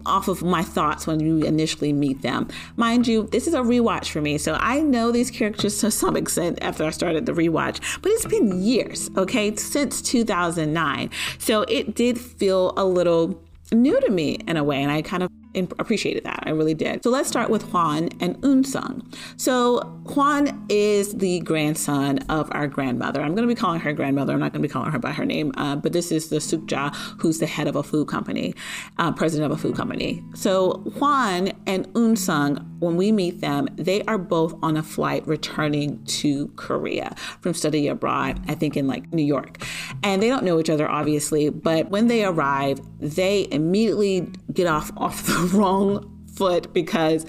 off 0.08 0.28
of 0.28 0.41
my 0.41 0.63
thoughts 0.63 1.06
when 1.06 1.20
you 1.20 1.43
initially 1.43 1.93
meet 1.93 2.22
them. 2.22 2.48
Mind 2.76 3.08
you, 3.08 3.24
this 3.32 3.48
is 3.48 3.54
a 3.54 3.60
rewatch 3.60 4.10
for 4.10 4.22
me, 4.22 4.38
so 4.38 4.58
I 4.60 4.80
know 4.80 5.12
these 5.12 5.30
characters 5.30 5.80
to 5.80 5.91
some 5.91 6.15
extent 6.15 6.60
after 6.62 6.84
I 6.86 6.89
started 6.89 7.26
the 7.26 7.34
rewatch, 7.34 8.02
but 8.02 8.12
it's 8.12 8.26
been 8.26 8.63
years, 8.63 9.10
okay, 9.17 9.56
since 9.56 10.02
2009. 10.02 11.10
So 11.38 11.62
it 11.63 11.96
did 11.96 12.20
feel 12.20 12.74
a 12.78 12.86
little 12.86 13.41
new 13.72 14.00
to 14.02 14.10
me 14.10 14.39
in 14.48 14.58
a 14.58 14.63
way, 14.63 14.82
and 14.82 14.91
I 14.91 15.02
kind 15.02 15.24
of 15.24 15.30
appreciated 15.58 16.24
that. 16.24 16.43
I 16.43 16.52
really 16.52 16.74
did. 16.74 17.04
So 17.04 17.10
let's 17.10 17.28
start 17.28 17.50
with 17.50 17.63
Hwan 17.63 18.10
and 18.20 18.38
Eun-sung. 18.41 19.12
So 19.38 19.80
Hwan 20.06 20.65
is 20.70 21.15
the 21.15 21.39
grandson 21.41 22.20
of 22.30 22.50
our 22.52 22.67
grandmother. 22.67 23.22
I'm 23.22 23.36
going 23.36 23.48
to 23.48 23.54
be 23.54 23.60
calling 23.60 23.80
her 23.80 23.93
grandmother. 23.93 24.34
I'm 24.34 24.39
not 24.39 24.54
going 24.54 24.62
to 24.62 24.67
be 24.67 24.72
calling 24.72 24.91
her 24.91 25.00
by 25.00 25.12
her 25.12 25.26
name, 25.26 25.52
uh, 25.58 25.76
but 25.76 25.93
this 25.93 26.12
is 26.12 26.30
the 26.30 26.38
Sukja, 26.38 26.93
who's 27.20 27.39
the 27.39 27.48
head 27.48 27.67
of 27.67 27.76
a 27.76 27.84
food 27.84 28.08
company, 28.08 28.54
uh, 28.98 29.12
president 29.12 29.52
of 29.52 29.58
a 29.58 29.62
food 29.62 29.76
company. 29.76 30.24
So 30.36 30.84
Hwan 30.98 31.52
and 31.65 31.88
Eun-sung, 31.93 32.58
when 32.80 32.96
we 32.96 33.12
meet 33.12 33.41
them, 33.41 33.67
they 33.76 34.04
are 34.04 34.17
both 34.17 34.56
on 34.62 34.78
a 34.78 34.84
flight 34.84 35.28
returning 35.28 36.04
to 36.06 36.48
Korea 36.50 37.15
from 37.41 37.54
study 37.54 37.88
abroad, 37.88 38.39
I 38.48 38.56
think 38.56 38.78
in 38.78 38.88
like 38.88 39.12
New 39.12 39.24
York. 39.24 39.63
And 40.04 40.22
they 40.22 40.30
don't 40.30 40.43
know 40.43 40.60
each 40.60 40.70
other, 40.70 40.88
obviously, 40.88 41.50
but 41.50 41.89
when 41.89 42.08
they 42.08 42.24
arrive, 42.24 42.80
they 43.00 43.48
immediately 43.52 44.30
get 44.58 44.67
off 44.67 44.91
off 44.98 45.26
the 45.26 45.58
wrong 45.58 46.13
foot 46.36 46.74
because 46.74 47.26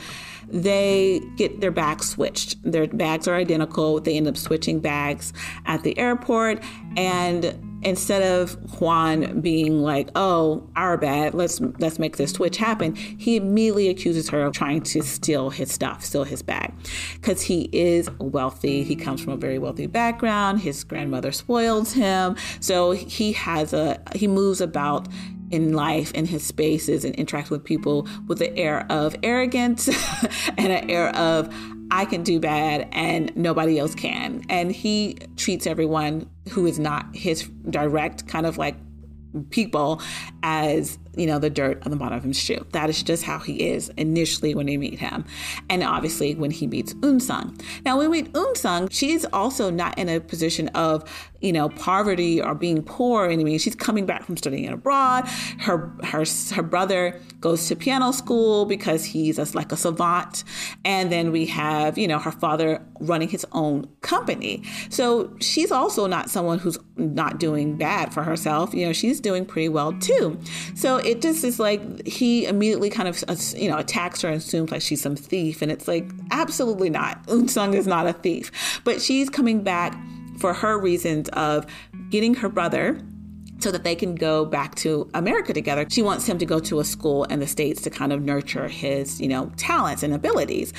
they 0.51 1.21
get 1.37 1.61
their 1.61 1.71
bags 1.71 2.09
switched. 2.09 2.57
Their 2.63 2.87
bags 2.87 3.29
are 3.29 3.35
identical. 3.35 4.01
They 4.01 4.17
end 4.17 4.27
up 4.27 4.37
switching 4.37 4.81
bags 4.81 5.33
at 5.67 5.83
the 5.83 5.97
airport. 5.99 6.63
And 6.97 7.79
instead 7.83 8.23
of 8.23 8.55
Hwan 8.79 9.41
being 9.43 9.83
like, 9.83 10.11
"Oh, 10.17 10.69
our 10.75 10.97
bad. 10.97 11.35
Let's 11.35 11.61
let's 11.79 11.99
make 11.99 12.17
this 12.17 12.33
switch 12.33 12.57
happen," 12.57 12.95
he 12.95 13.37
immediately 13.37 13.89
accuses 13.89 14.31
her 14.31 14.43
of 14.43 14.55
trying 14.55 14.83
to 14.83 15.03
steal 15.03 15.51
his 15.51 15.71
stuff, 15.71 16.03
steal 16.05 16.25
his 16.25 16.43
bag, 16.43 16.73
because 17.15 17.43
he 17.43 17.69
is 17.73 18.11
wealthy. 18.19 18.85
He 18.85 18.97
comes 18.97 19.21
from 19.21 19.35
a 19.35 19.37
very 19.37 19.59
wealthy 19.59 19.87
background. 19.87 20.61
His 20.61 20.83
grandmother 20.83 21.31
spoils 21.31 21.93
him, 21.93 22.37
so 22.61 22.93
he 22.93 23.33
has 23.33 23.75
a 23.75 24.01
he 24.15 24.27
moves 24.27 24.63
about 24.63 25.09
in 25.51 25.73
life 25.73 26.13
in 26.13 26.27
his 26.27 26.45
spaces 26.45 27.05
and 27.05 27.15
interact 27.17 27.51
with 27.51 27.65
people 27.65 28.07
with 28.27 28.41
an 28.41 28.57
air 28.57 28.87
of 28.91 29.17
arrogance 29.23 29.89
and 30.59 30.73
an 30.73 30.91
air 30.91 31.15
of 31.17 31.53
I 31.91 32.05
can 32.05 32.23
do 32.23 32.39
bad 32.39 32.89
and 32.93 33.35
nobody 33.35 33.79
else 33.79 33.95
can. 33.95 34.45
And 34.49 34.71
he 34.71 35.17
treats 35.37 35.67
everyone 35.67 36.29
who 36.51 36.67
is 36.67 36.79
not 36.79 37.07
his 37.15 37.49
direct 37.71 38.29
kind 38.29 38.45
of 38.45 38.59
like 38.59 38.77
people 39.51 40.03
as 40.43 40.99
you 41.19 41.27
know 41.27 41.39
the 41.39 41.51
dirt 41.51 41.83
on 41.85 41.91
the 41.91 41.97
bottom 41.97 42.17
of 42.17 42.25
his 42.25 42.39
shoe 42.39 42.65
that 42.73 42.89
is 42.89 43.03
just 43.03 43.25
how 43.25 43.39
he 43.39 43.69
is 43.69 43.91
initially 43.97 44.55
when 44.55 44.67
they 44.67 44.77
meet 44.77 44.99
him 44.99 45.25
and 45.69 45.83
obviously 45.83 46.35
when 46.35 46.51
he 46.51 46.67
meets 46.67 46.95
Eun-sung 46.95 47.59
now 47.85 47.99
when 47.99 48.11
we 48.11 48.23
meet 48.23 48.33
Eun-sung 48.33 48.89
she's 48.89 49.25
also 49.27 49.71
not 49.71 49.99
in 49.99 50.09
a 50.09 50.21
position 50.21 50.69
of 50.69 51.05
you 51.41 51.53
know, 51.53 51.69
poverty 51.69 52.43
or 52.43 52.55
being 52.55 52.83
poor. 52.83 53.31
I 53.31 53.37
mean, 53.37 53.59
she's 53.59 53.75
coming 53.75 54.07
back 54.07 54.25
from 54.25 54.37
studying 54.37 54.69
abroad. 54.69 55.29
Her 55.61 55.93
her 56.03 56.25
her 56.55 56.63
brother 56.63 57.21
goes 57.41 57.67
to 57.69 57.77
piano 57.77 58.13
school 58.13 58.65
because 58.67 59.05
he's 59.05 59.39
a, 59.39 59.57
like 59.57 59.71
a 59.71 59.77
savant, 59.77 60.43
and 60.85 61.13
then 61.13 61.31
we 61.31 61.47
have 61.47 61.97
you 61.97 62.09
know 62.09 62.19
her 62.19 62.33
father 62.33 62.85
running 63.01 63.29
his 63.29 63.47
own 63.53 63.89
company. 64.01 64.65
So 64.91 65.37
she's 65.41 65.71
also 65.71 66.07
not 66.07 66.29
someone 66.29 66.59
who's 66.59 66.79
not 66.97 67.39
doing 67.39 67.77
bad 67.77 68.13
for 68.13 68.25
herself. 68.25 68.75
You 68.75 68.87
know, 68.87 68.93
she's 68.93 69.21
doing 69.21 69.47
pretty 69.47 69.69
well 69.69 69.93
too. 69.93 70.39
So 70.75 70.97
it 71.09 71.23
just 71.23 71.43
is 71.43 71.59
like 71.59 72.07
he 72.07 72.45
immediately 72.45 72.91
kind 72.91 73.09
of 73.09 73.25
uh, 73.29 73.37
you 73.57 73.71
know 73.71 73.79
attacks 73.79 74.21
her 74.21 74.29
and 74.29 74.37
assumes 74.37 74.71
like 74.71 74.83
she's 74.83 75.01
some 75.01 75.17
thief, 75.17 75.63
and 75.63 75.73
it's 75.73 75.89
like 75.89 76.07
absolutely 76.31 76.91
not. 76.91 77.27
Eun-sung 77.29 77.73
is 77.73 77.87
not 77.87 78.07
a 78.07 78.13
thief, 78.13 78.81
but 78.85 79.01
she's 79.01 79.31
coming 79.31 79.63
back 79.63 79.99
for 80.39 80.53
her 80.53 80.79
reasons 80.79 81.31
of 81.31 81.65
getting 82.11 82.35
her 82.35 82.51
brother 82.51 83.01
so 83.61 83.73
that 83.73 83.85
they 83.85 83.95
can 83.95 84.15
go 84.15 84.45
back 84.45 84.75
to 84.75 85.11
America 85.15 85.55
together. 85.55 85.87
She 85.89 86.03
wants 86.03 86.27
him 86.27 86.37
to 86.39 86.47
go 86.47 86.61
to 86.61 86.79
a 86.79 86.85
school 86.85 87.25
in 87.25 87.41
the 87.41 87.47
States 87.47 87.81
to 87.83 87.91
kind 87.91 88.13
of 88.13 88.23
nurture 88.23 88.69
his, 88.69 89.19
you 89.19 89.29
know, 89.29 89.51
talents 89.57 90.03
and 90.03 90.13
abilities. 90.13 90.75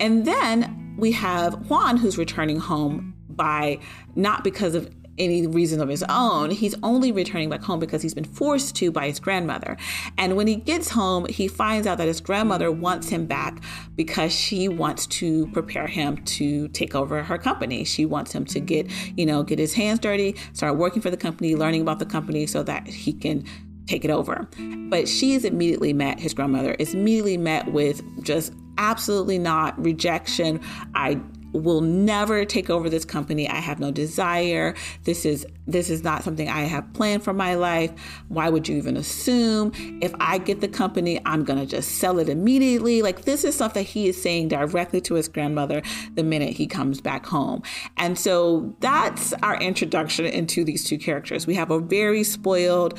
And 0.00 0.26
then 0.26 0.96
we 0.98 1.12
have 1.12 1.54
Hwan 1.68 1.96
who's 1.96 2.18
returning 2.18 2.58
home 2.58 3.14
by 3.30 3.78
not 4.16 4.42
because 4.42 4.74
of 4.74 4.92
any 5.18 5.46
reason 5.46 5.80
of 5.80 5.88
his 5.88 6.04
own. 6.08 6.50
He's 6.50 6.74
only 6.82 7.12
returning 7.12 7.50
back 7.50 7.62
home 7.62 7.80
because 7.80 8.02
he's 8.02 8.14
been 8.14 8.24
forced 8.24 8.76
to 8.76 8.90
by 8.90 9.06
his 9.06 9.20
grandmother. 9.20 9.76
And 10.16 10.36
when 10.36 10.46
he 10.46 10.56
gets 10.56 10.90
home, 10.90 11.26
he 11.26 11.48
finds 11.48 11.86
out 11.86 11.98
that 11.98 12.06
his 12.06 12.20
grandmother 12.20 12.70
wants 12.70 13.08
him 13.08 13.26
back 13.26 13.62
because 13.96 14.32
she 14.32 14.68
wants 14.68 15.06
to 15.06 15.46
prepare 15.48 15.86
him 15.86 16.24
to 16.24 16.68
take 16.68 16.94
over 16.94 17.22
her 17.22 17.38
company. 17.38 17.84
She 17.84 18.06
wants 18.06 18.32
him 18.32 18.44
to 18.46 18.60
get, 18.60 18.90
you 19.16 19.26
know, 19.26 19.42
get 19.42 19.58
his 19.58 19.74
hands 19.74 19.98
dirty, 19.98 20.36
start 20.52 20.76
working 20.76 21.02
for 21.02 21.10
the 21.10 21.16
company, 21.16 21.54
learning 21.56 21.82
about 21.82 21.98
the 21.98 22.06
company 22.06 22.46
so 22.46 22.62
that 22.62 22.86
he 22.86 23.12
can 23.12 23.44
take 23.86 24.04
it 24.04 24.10
over. 24.10 24.46
But 24.90 25.08
she 25.08 25.32
is 25.32 25.44
immediately 25.44 25.92
met, 25.92 26.20
his 26.20 26.34
grandmother 26.34 26.74
is 26.74 26.94
immediately 26.94 27.38
met 27.38 27.72
with 27.72 28.02
just 28.22 28.52
absolutely 28.76 29.38
not 29.38 29.82
rejection. 29.82 30.60
I 30.94 31.20
will 31.52 31.80
never 31.80 32.44
take 32.44 32.70
over 32.70 32.88
this 32.90 33.04
company. 33.04 33.48
I 33.48 33.56
have 33.56 33.80
no 33.80 33.90
desire. 33.90 34.74
This 35.04 35.24
is 35.24 35.46
this 35.66 35.90
is 35.90 36.02
not 36.02 36.24
something 36.24 36.48
I 36.48 36.62
have 36.62 36.92
planned 36.94 37.22
for 37.22 37.34
my 37.34 37.54
life. 37.54 37.92
Why 38.28 38.48
would 38.48 38.68
you 38.68 38.76
even 38.76 38.96
assume 38.96 39.72
if 40.00 40.14
I 40.18 40.38
get 40.38 40.62
the 40.62 40.68
company, 40.68 41.20
I'm 41.26 41.44
going 41.44 41.58
to 41.58 41.66
just 41.66 41.96
sell 41.96 42.18
it 42.18 42.28
immediately? 42.28 43.02
Like 43.02 43.22
this 43.22 43.44
is 43.44 43.54
stuff 43.54 43.74
that 43.74 43.82
he 43.82 44.08
is 44.08 44.20
saying 44.20 44.48
directly 44.48 45.00
to 45.02 45.14
his 45.14 45.28
grandmother 45.28 45.82
the 46.14 46.24
minute 46.24 46.54
he 46.54 46.66
comes 46.66 47.00
back 47.00 47.26
home. 47.26 47.62
And 47.98 48.18
so 48.18 48.74
that's 48.80 49.34
our 49.42 49.60
introduction 49.60 50.24
into 50.24 50.64
these 50.64 50.84
two 50.84 50.98
characters. 50.98 51.46
We 51.46 51.54
have 51.54 51.70
a 51.70 51.80
very 51.80 52.24
spoiled 52.24 52.98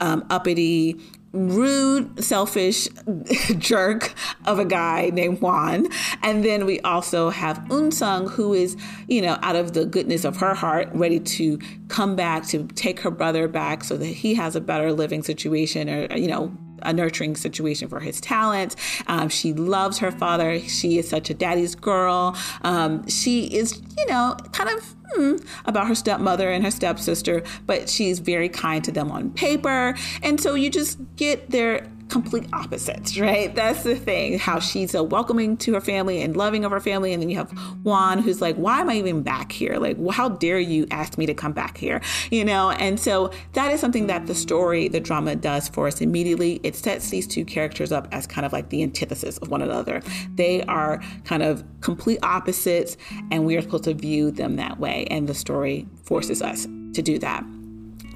um, 0.00 0.24
uppity, 0.30 1.00
rude, 1.38 2.22
selfish 2.22 2.88
jerk 3.58 4.14
of 4.46 4.58
a 4.58 4.64
guy 4.64 5.10
named 5.10 5.38
Hwan. 5.38 5.88
And 6.22 6.44
then 6.44 6.66
we 6.66 6.80
also 6.80 7.30
have 7.30 7.58
Eun-sung, 7.68 8.28
who 8.28 8.54
is, 8.54 8.76
you 9.06 9.22
know, 9.22 9.38
out 9.42 9.56
of 9.56 9.72
the 9.72 9.86
goodness 9.86 10.24
of 10.24 10.36
her 10.38 10.54
heart, 10.54 10.88
ready 10.92 11.20
to 11.20 11.58
come 11.88 12.16
back 12.16 12.46
to 12.48 12.66
take 12.68 13.00
her 13.00 13.10
brother 13.10 13.48
back 13.48 13.84
so 13.84 13.96
that 13.96 14.06
he 14.06 14.34
has 14.34 14.56
a 14.56 14.60
better 14.60 14.92
living 14.92 15.22
situation 15.22 15.88
or, 15.88 16.16
you 16.16 16.28
know, 16.28 16.56
a 16.82 16.92
nurturing 16.92 17.36
situation 17.36 17.88
for 17.88 18.00
his 18.00 18.20
talent. 18.20 18.76
Um, 19.06 19.28
she 19.28 19.52
loves 19.52 19.98
her 19.98 20.10
father. 20.10 20.60
She 20.60 20.98
is 20.98 21.08
such 21.08 21.30
a 21.30 21.34
daddy's 21.34 21.74
girl. 21.74 22.36
Um, 22.62 23.06
she 23.08 23.46
is, 23.46 23.80
you 23.96 24.06
know, 24.06 24.36
kind 24.52 24.70
of 24.70 24.94
hmm, 25.14 25.36
about 25.64 25.88
her 25.88 25.94
stepmother 25.94 26.50
and 26.50 26.64
her 26.64 26.70
stepsister, 26.70 27.42
but 27.66 27.88
she's 27.88 28.18
very 28.18 28.48
kind 28.48 28.84
to 28.84 28.92
them 28.92 29.10
on 29.10 29.30
paper. 29.30 29.94
And 30.22 30.40
so 30.40 30.54
you 30.54 30.70
just 30.70 30.98
get 31.16 31.50
their 31.50 31.86
complete 32.08 32.48
opposites, 32.52 33.18
right? 33.18 33.54
That's 33.54 33.82
the 33.82 33.94
thing. 33.94 34.38
How 34.38 34.58
she's 34.58 34.92
so 34.92 35.02
welcoming 35.02 35.56
to 35.58 35.74
her 35.74 35.80
family 35.80 36.22
and 36.22 36.36
loving 36.36 36.64
of 36.64 36.70
her 36.70 36.80
family, 36.80 37.12
and 37.12 37.22
then 37.22 37.28
you 37.28 37.36
have 37.36 37.50
Hwan, 37.82 38.18
who's 38.18 38.40
like, 38.40 38.56
"Why 38.56 38.80
am 38.80 38.88
I 38.88 38.96
even 38.96 39.22
back 39.22 39.52
here? 39.52 39.76
Like, 39.78 39.96
how 40.10 40.28
dare 40.28 40.58
you 40.58 40.86
ask 40.90 41.18
me 41.18 41.26
to 41.26 41.34
come 41.34 41.52
back 41.52 41.76
here?" 41.78 42.00
You 42.30 42.44
know. 42.44 42.70
And 42.70 42.98
so 42.98 43.30
that 43.52 43.72
is 43.72 43.80
something 43.80 44.06
that 44.06 44.26
the 44.26 44.34
story, 44.34 44.88
the 44.88 45.00
drama, 45.00 45.36
does 45.36 45.68
for 45.68 45.86
us 45.86 46.00
immediately. 46.00 46.60
It 46.62 46.76
sets 46.76 47.10
these 47.10 47.26
two 47.26 47.44
characters 47.44 47.92
up 47.92 48.08
as 48.12 48.26
kind 48.26 48.46
of 48.46 48.52
like 48.52 48.70
the 48.70 48.82
antithesis 48.82 49.38
of 49.38 49.48
one 49.50 49.62
another. 49.62 50.02
They 50.34 50.62
are 50.62 51.02
kind 51.24 51.42
of 51.42 51.64
complete 51.80 52.18
opposites, 52.22 52.96
and 53.30 53.44
we 53.44 53.56
are 53.56 53.62
supposed 53.62 53.84
to 53.84 53.94
view 53.94 54.30
them 54.30 54.56
that 54.56 54.80
way. 54.80 55.06
And 55.10 55.28
the 55.28 55.34
story 55.34 55.86
forces 56.04 56.42
us 56.42 56.66
to 56.94 57.02
do 57.02 57.18
that. 57.18 57.44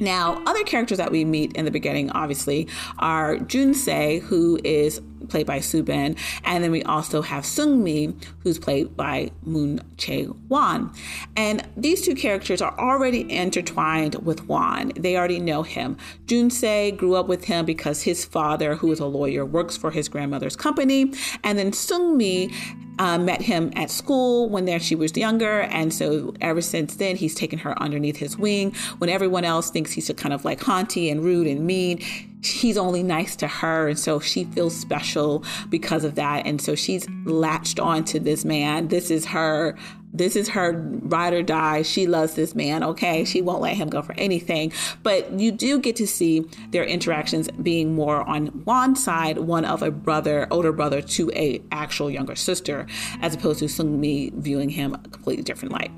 Now, 0.02 0.42
other 0.46 0.64
characters 0.64 0.98
that 0.98 1.12
we 1.12 1.24
meet 1.24 1.52
in 1.52 1.64
the 1.64 1.70
beginning, 1.70 2.10
obviously, 2.10 2.66
are 2.98 3.36
Junse, 3.36 4.20
who 4.22 4.58
is 4.64 5.00
played 5.28 5.46
by 5.46 5.58
Subin, 5.58 6.18
and 6.44 6.64
then 6.64 6.70
we 6.70 6.82
also 6.84 7.22
have 7.22 7.44
Sungmi, 7.44 8.14
who's 8.40 8.58
played 8.58 8.96
by 8.96 9.30
Moon 9.42 9.80
Chae 9.96 10.34
Won. 10.48 10.92
And 11.36 11.66
these 11.76 12.02
two 12.02 12.14
characters 12.14 12.60
are 12.60 12.78
already 12.78 13.30
intertwined 13.32 14.16
with 14.16 14.40
Hwan. 14.40 14.92
They 14.96 15.16
already 15.16 15.40
know 15.40 15.62
him. 15.62 15.96
Junse 16.26 16.96
grew 16.96 17.14
up 17.14 17.28
with 17.28 17.44
him 17.44 17.64
because 17.64 18.02
his 18.02 18.24
father, 18.24 18.74
who 18.74 18.90
is 18.92 19.00
a 19.00 19.06
lawyer, 19.06 19.44
works 19.44 19.76
for 19.76 19.90
his 19.90 20.08
grandmother's 20.08 20.56
company, 20.56 21.12
and 21.44 21.58
then 21.58 21.72
Sungmi 21.72 22.52
uh, 22.98 23.18
met 23.18 23.40
him 23.42 23.72
at 23.74 23.90
school 23.90 24.48
when 24.48 24.64
there 24.64 24.80
she 24.80 24.94
was 24.94 25.16
younger, 25.16 25.62
and 25.62 25.92
so 25.92 26.34
ever 26.40 26.60
since 26.60 26.96
then 26.96 27.16
he's 27.16 27.34
taken 27.34 27.58
her 27.58 27.80
underneath 27.82 28.16
his 28.16 28.36
wing. 28.36 28.74
When 28.98 29.10
everyone 29.10 29.44
else 29.44 29.70
thinks 29.70 29.92
he's 29.92 30.10
kind 30.16 30.32
of 30.32 30.44
like 30.44 30.62
haunty 30.62 31.10
and 31.10 31.24
rude 31.24 31.46
and 31.46 31.66
mean, 31.66 32.02
he's 32.42 32.76
only 32.76 33.02
nice 33.02 33.36
to 33.36 33.46
her, 33.46 33.88
and 33.88 33.98
so 33.98 34.20
she 34.20 34.44
feels 34.44 34.76
special 34.76 35.44
because 35.70 36.04
of 36.04 36.16
that, 36.16 36.46
and 36.46 36.60
so 36.60 36.74
she's 36.74 37.08
latched 37.24 37.78
on 37.78 38.04
to 38.06 38.20
this 38.20 38.44
man. 38.44 38.88
This 38.88 39.10
is 39.10 39.26
her 39.26 39.76
this 40.14 40.36
is 40.36 40.50
her 40.50 40.72
ride 40.72 41.32
or 41.32 41.42
die. 41.42 41.82
She 41.82 42.06
loves 42.06 42.34
this 42.34 42.54
man, 42.54 42.84
okay? 42.84 43.24
She 43.24 43.40
won't 43.40 43.62
let 43.62 43.76
him 43.76 43.88
go 43.88 44.02
for 44.02 44.14
anything. 44.18 44.72
But 45.02 45.32
you 45.40 45.50
do 45.50 45.78
get 45.78 45.96
to 45.96 46.06
see 46.06 46.44
their 46.70 46.84
interactions 46.84 47.48
being 47.62 47.94
more 47.94 48.22
on 48.28 48.48
one 48.64 48.94
side, 48.94 49.38
one 49.38 49.64
of 49.64 49.82
a 49.82 49.90
brother, 49.90 50.46
older 50.50 50.72
brother 50.72 51.00
to 51.00 51.30
a 51.34 51.62
actual 51.72 52.10
younger 52.10 52.36
sister, 52.36 52.86
as 53.22 53.34
opposed 53.34 53.60
to 53.60 53.66
Sungmi 53.66 54.34
viewing 54.34 54.68
him 54.68 54.94
a 54.94 54.98
completely 55.08 55.44
different 55.44 55.72
light. 55.72 55.90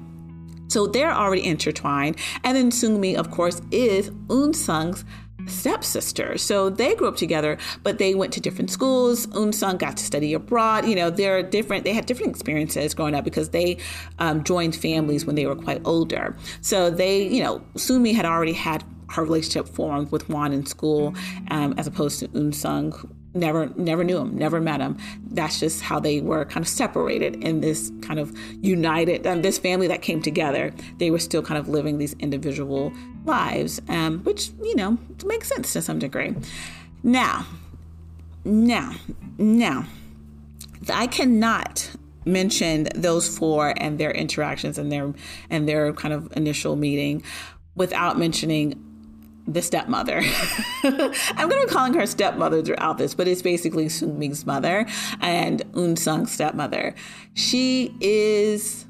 So 0.69 0.87
they're 0.87 1.13
already 1.13 1.45
intertwined. 1.45 2.17
And 2.43 2.57
then 2.57 2.71
Sungmi, 2.71 3.17
of 3.17 3.31
course, 3.31 3.61
is 3.71 4.11
Eun-sung's 4.29 5.05
stepsister. 5.47 6.39
So 6.39 6.71
they 6.71 6.95
grew 6.95 7.09
up 7.09 7.17
together, 7.17 7.59
but 7.83 7.99
they 7.99 8.15
went 8.15 8.33
to 8.35 8.41
different 8.41 8.71
schools. 8.71 9.27
Eun-sung 9.29 9.79
got 9.79 9.97
to 9.97 10.05
study 10.05 10.35
abroad. 10.35 10.87
You 10.87 10.97
know, 10.97 11.11
they're 11.11 11.43
different. 11.43 11.85
They 11.85 11.93
had 11.93 12.07
different 12.07 12.31
experiences 12.31 12.95
growing 12.95 13.15
up 13.15 13.25
because 13.25 13.51
they 13.51 13.79
um, 14.19 14.45
joined 14.45 14.77
families 14.77 15.27
when 15.27 15.37
they 15.37 15.47
were 15.47 15.57
quite 15.57 15.83
older. 15.85 16.37
So 16.61 16.91
they, 16.91 17.27
you 17.27 17.43
know, 17.43 17.63
Sungmi 17.75 18.15
had 18.15 18.25
already 18.25 18.53
had 18.53 18.85
her 19.11 19.23
relationship 19.23 19.69
formed 19.69 20.11
with 20.11 20.23
Hwan 20.25 20.53
in 20.53 20.67
school, 20.67 21.15
um, 21.51 21.75
as 21.79 21.87
opposed 21.87 22.19
to 22.21 22.29
Eun-sung, 22.29 22.93
never 23.35 23.67
never 23.77 24.05
knew 24.05 24.19
him 24.19 24.37
never 24.37 24.61
met 24.61 24.81
him. 24.81 24.97
That's 25.31 25.61
just 25.61 25.83
how 25.83 26.01
they 26.01 26.21
were 26.21 26.45
kind 26.45 26.65
of 26.65 26.69
separated 26.69 27.37
in 27.37 27.61
this 27.61 27.93
kind 28.01 28.19
of 28.19 28.37
united 28.63 29.27
um, 29.27 29.43
this 29.43 29.59
family 29.59 29.89
that 29.89 30.03
came 30.03 30.23
together. 30.23 30.73
They 30.99 31.11
were 31.11 31.19
still 31.19 31.43
kind 31.43 31.59
of 31.59 31.69
living 31.69 31.99
these 31.99 32.15
individual 32.15 32.93
lives 33.25 33.81
um, 33.89 34.21
which 34.21 34.51
you 34.63 34.77
know 34.77 34.99
makes 35.25 35.49
sense 35.49 35.73
to 35.73 35.83
some 35.83 35.99
degree. 35.99 36.35
Now 37.03 37.47
now 38.45 38.95
now 39.39 39.87
i 40.93 41.07
cannot 41.07 41.91
mention 42.27 42.87
those 42.95 43.37
four 43.39 43.73
and 43.79 43.99
their 43.99 44.11
interactions 44.11 44.79
and 44.79 44.93
their 44.93 45.13
and 45.51 45.69
their 45.69 45.93
kind 45.95 46.13
of 46.13 46.31
initial 46.37 46.77
meeting 46.77 47.23
without 47.75 48.19
mentioning 48.19 48.84
the 49.47 49.63
stepmother. 49.63 50.23
I'm 50.83 51.49
going 51.49 51.61
to 51.61 51.67
be 51.67 51.73
calling 51.73 51.95
her 51.95 52.07
stepmother 52.07 52.63
throughout 52.63 52.99
this, 52.99 53.15
but 53.15 53.29
it's 53.29 53.43
basically 53.43 53.87
Sungmi's 53.87 54.47
mother 54.47 54.87
and 55.21 55.63
Eun-sung's 55.73 56.33
stepmother. 56.33 56.95
She 57.35 57.95
is 58.01 58.87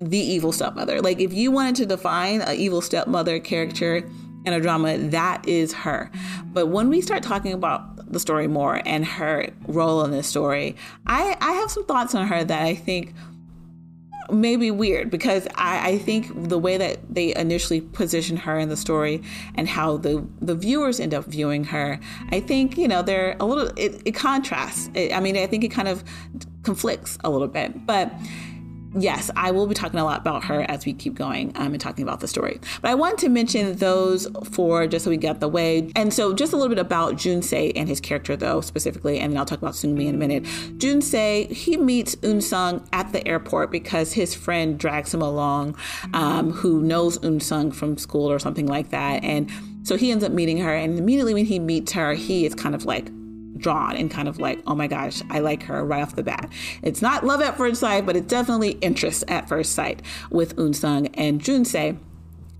the 0.00 0.18
evil 0.18 0.52
stepmother. 0.52 1.00
Like, 1.00 1.20
if 1.20 1.32
you 1.32 1.50
wanted 1.50 1.76
to 1.76 1.86
define 1.86 2.40
an 2.42 2.56
evil 2.56 2.80
stepmother 2.80 3.40
character 3.40 4.08
in 4.44 4.52
a 4.52 4.60
drama, 4.60 4.98
that 4.98 5.46
is 5.48 5.72
her. 5.72 6.10
But 6.46 6.66
when 6.66 6.88
we 6.88 7.00
start 7.00 7.22
talking 7.22 7.52
about 7.52 8.12
the 8.12 8.20
story 8.20 8.48
more 8.48 8.82
and 8.84 9.04
her 9.04 9.48
role 9.66 10.04
in 10.04 10.10
this 10.10 10.26
story, 10.26 10.76
I, 11.06 11.36
I 11.40 11.52
have 11.52 11.70
some 11.70 11.84
thoughts 11.86 12.14
on 12.14 12.26
her 12.26 12.44
that 12.44 12.62
I 12.62 12.74
think 12.74 13.14
maybe 14.32 14.70
weird 14.70 15.10
because 15.10 15.46
I, 15.54 15.90
I, 15.90 15.98
think 15.98 16.48
the 16.48 16.58
way 16.58 16.76
that 16.78 16.98
they 17.08 17.34
initially 17.34 17.80
position 17.80 18.36
her 18.38 18.58
in 18.58 18.68
the 18.68 18.76
story 18.76 19.22
and 19.54 19.68
how 19.68 19.98
the 19.98 20.26
the 20.40 20.54
viewers 20.54 20.98
end 20.98 21.14
up 21.14 21.26
viewing 21.26 21.64
her, 21.64 22.00
I 22.30 22.40
think 22.40 22.78
you 22.78 22.88
know 22.88 23.02
they're 23.02 23.36
a 23.40 23.44
little 23.44 23.72
it, 23.76 24.02
it 24.04 24.12
contrasts. 24.12 24.90
It, 24.94 25.12
I 25.12 25.20
mean, 25.20 25.36
I 25.36 25.46
think 25.46 25.64
it 25.64 25.68
kind 25.68 25.88
of 25.88 26.02
conflicts 26.62 27.18
a 27.24 27.30
little 27.30 27.48
bit, 27.48 27.86
but 27.86 28.12
yes, 28.94 29.30
I 29.36 29.50
will 29.50 29.66
be 29.66 29.74
talking 29.74 29.98
a 30.00 30.04
lot 30.04 30.20
about 30.20 30.44
her 30.44 30.62
as 30.62 30.84
we 30.84 30.92
keep 30.92 31.14
going 31.14 31.52
um, 31.56 31.72
and 31.72 31.80
talking 31.80 32.02
about 32.02 32.20
the 32.20 32.28
story. 32.28 32.60
But 32.80 32.90
I 32.90 32.94
want 32.94 33.18
to 33.20 33.28
mention 33.28 33.76
those 33.76 34.26
four 34.44 34.86
just 34.86 35.04
so 35.04 35.10
we 35.10 35.16
get 35.16 35.40
the 35.40 35.48
way. 35.48 35.90
And 35.96 36.12
so, 36.12 36.32
just 36.34 36.52
a 36.52 36.56
little 36.56 36.68
bit 36.68 36.78
about 36.78 37.14
Junse 37.14 37.72
and 37.74 37.88
his 37.88 38.00
character, 38.00 38.36
though, 38.36 38.60
specifically, 38.60 39.18
and 39.18 39.32
then 39.32 39.38
I'll 39.38 39.46
talk 39.46 39.58
about 39.58 39.74
Sungmi 39.74 40.06
in 40.06 40.14
a 40.14 40.18
minute. 40.18 40.44
Junse, 40.78 41.48
he 41.50 41.76
meets 41.76 42.16
Eun-sung 42.16 42.86
at 42.92 43.12
the 43.12 43.26
airport 43.26 43.70
because 43.70 44.12
his 44.12 44.34
friend 44.34 44.78
drags 44.78 45.12
him 45.12 45.22
along, 45.22 45.76
um, 46.14 46.50
who 46.50 46.82
knows 46.82 47.18
Eun-sung 47.18 47.72
from 47.72 47.96
school 47.98 48.30
or 48.30 48.38
something 48.38 48.66
like 48.66 48.90
that. 48.90 49.22
And 49.24 49.50
so 49.84 49.96
he 49.96 50.10
ends 50.10 50.22
up 50.22 50.32
meeting 50.32 50.58
her, 50.58 50.74
and 50.74 50.98
immediately 50.98 51.34
when 51.34 51.46
he 51.46 51.58
meets 51.58 51.92
her, 51.92 52.14
he 52.14 52.46
is 52.46 52.54
kind 52.54 52.74
of 52.74 52.84
like 52.84 53.10
drawn 53.56 53.96
and 53.96 54.10
kind 54.10 54.28
of 54.28 54.38
like, 54.38 54.60
oh 54.66 54.74
my 54.74 54.86
gosh, 54.86 55.22
I 55.30 55.40
like 55.40 55.62
her 55.64 55.84
right 55.84 56.02
off 56.02 56.16
the 56.16 56.22
bat. 56.22 56.50
It's 56.82 57.02
not 57.02 57.24
love 57.24 57.40
at 57.40 57.56
first 57.56 57.80
sight, 57.80 58.06
but 58.06 58.16
it's 58.16 58.26
definitely 58.26 58.72
interest 58.80 59.24
at 59.28 59.48
first 59.48 59.72
sight 59.72 60.02
with 60.30 60.56
Eun-sung 60.56 61.08
and 61.14 61.40
Junse. 61.40 61.98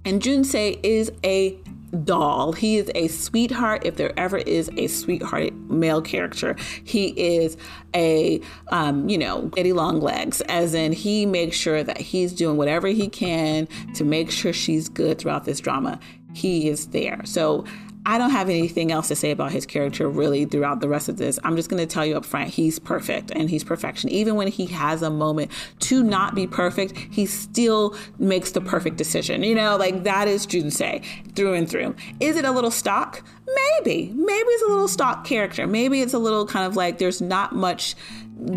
And 0.05 0.20
Junse 0.20 0.81
is 0.83 1.12
a 1.24 1.59
doll. 2.05 2.52
He 2.52 2.78
is 2.78 2.90
a 2.94 3.09
sweetheart. 3.09 3.85
If 3.85 3.96
there 3.96 4.12
ever 4.18 4.38
is 4.38 4.70
a 4.76 4.87
sweetheart 4.87 5.52
male 5.68 6.00
character, 6.00 6.57
he 6.85 7.09
is 7.09 7.57
a, 7.94 8.40
um, 8.68 9.09
you 9.09 9.18
know, 9.18 9.42
Daddy 9.55 9.72
Long 9.72 10.00
Legs, 10.00 10.40
as 10.42 10.74
in 10.74 10.92
he 10.92 11.26
makes 11.26 11.57
sure 11.57 11.83
that 11.83 11.98
he's 12.00 12.33
doing 12.33 12.57
whatever 12.57 12.88
he 12.88 13.09
can 13.09 13.68
to 13.94 14.05
make 14.05 14.31
sure 14.31 14.52
she's 14.52 14.88
good 14.88 15.18
throughout 15.18 15.44
this 15.44 15.61
drama. 15.61 16.00
He 16.35 16.68
is 16.68 16.88
there. 16.88 17.20
So 17.24 17.64
I 18.05 18.19
don't 18.19 18.31
have 18.31 18.49
anything 18.49 18.91
else 18.91 19.09
to 19.09 19.17
say 19.17 19.31
about 19.31 19.53
his 19.53 19.65
character 19.65 20.09
really 20.09 20.45
throughout 20.45 20.81
the 20.81 20.88
rest 20.88 21.09
of 21.09 21.19
this. 21.19 21.38
I'm 21.45 21.55
just 21.55 21.69
going 21.69 21.81
to 21.81 21.87
tell 21.87 22.05
you 22.05 22.17
up 22.17 22.25
front, 22.25 22.51
he's 22.51 22.81
perfect 22.81 23.31
and 23.31 23.49
he's 23.49 23.62
perfection. 23.62 24.11
Even 24.11 24.35
when 24.35 24.49
he 24.49 24.67
has 24.67 25.03
a 25.03 25.11
moment 25.11 25.53
to 25.81 26.03
not 26.03 26.35
be 26.35 26.49
perfect, 26.49 26.97
he 27.11 27.27
still 27.27 27.97
makes 28.19 28.51
the 28.51 28.61
perfect 28.61 28.97
decision. 28.97 29.45
You 29.45 29.55
know, 29.55 29.77
like 29.77 30.03
that 30.03 30.27
is 30.27 30.47
Junse 30.47 31.05
through 31.37 31.55
and 31.55 31.71
through. 31.71 31.95
Is 32.19 32.37
it 32.37 32.45
a 32.45 32.51
little 32.51 32.73
stock? 32.73 33.23
Maybe. 33.47 34.12
Maybe 34.12 34.49
it's 34.49 34.65
a 34.65 34.69
little 34.69 34.88
stock 34.88 35.25
character. 35.25 35.69
Maybe 35.69 36.01
it's 36.01 36.15
a 36.15 36.19
little 36.19 36.45
kind 36.45 36.67
of 36.67 36.75
like 36.75 36.99
there's 36.99 37.21
not 37.21 37.55
much 37.55 37.95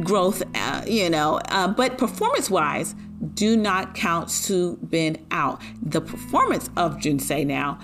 growth, 0.01 0.41
uh, 0.55 0.81
you 0.87 1.09
know, 1.09 1.39
uh, 1.49 1.67
but 1.67 1.99
performance 1.99 2.49
wise, 2.49 2.95
do 3.35 3.55
not 3.55 3.93
count 3.93 4.31
Su 4.31 4.77
Bin 4.89 5.23
out. 5.29 5.61
The 5.83 6.01
performance 6.01 6.71
of 6.77 6.97
Junse 6.97 7.45
now 7.45 7.77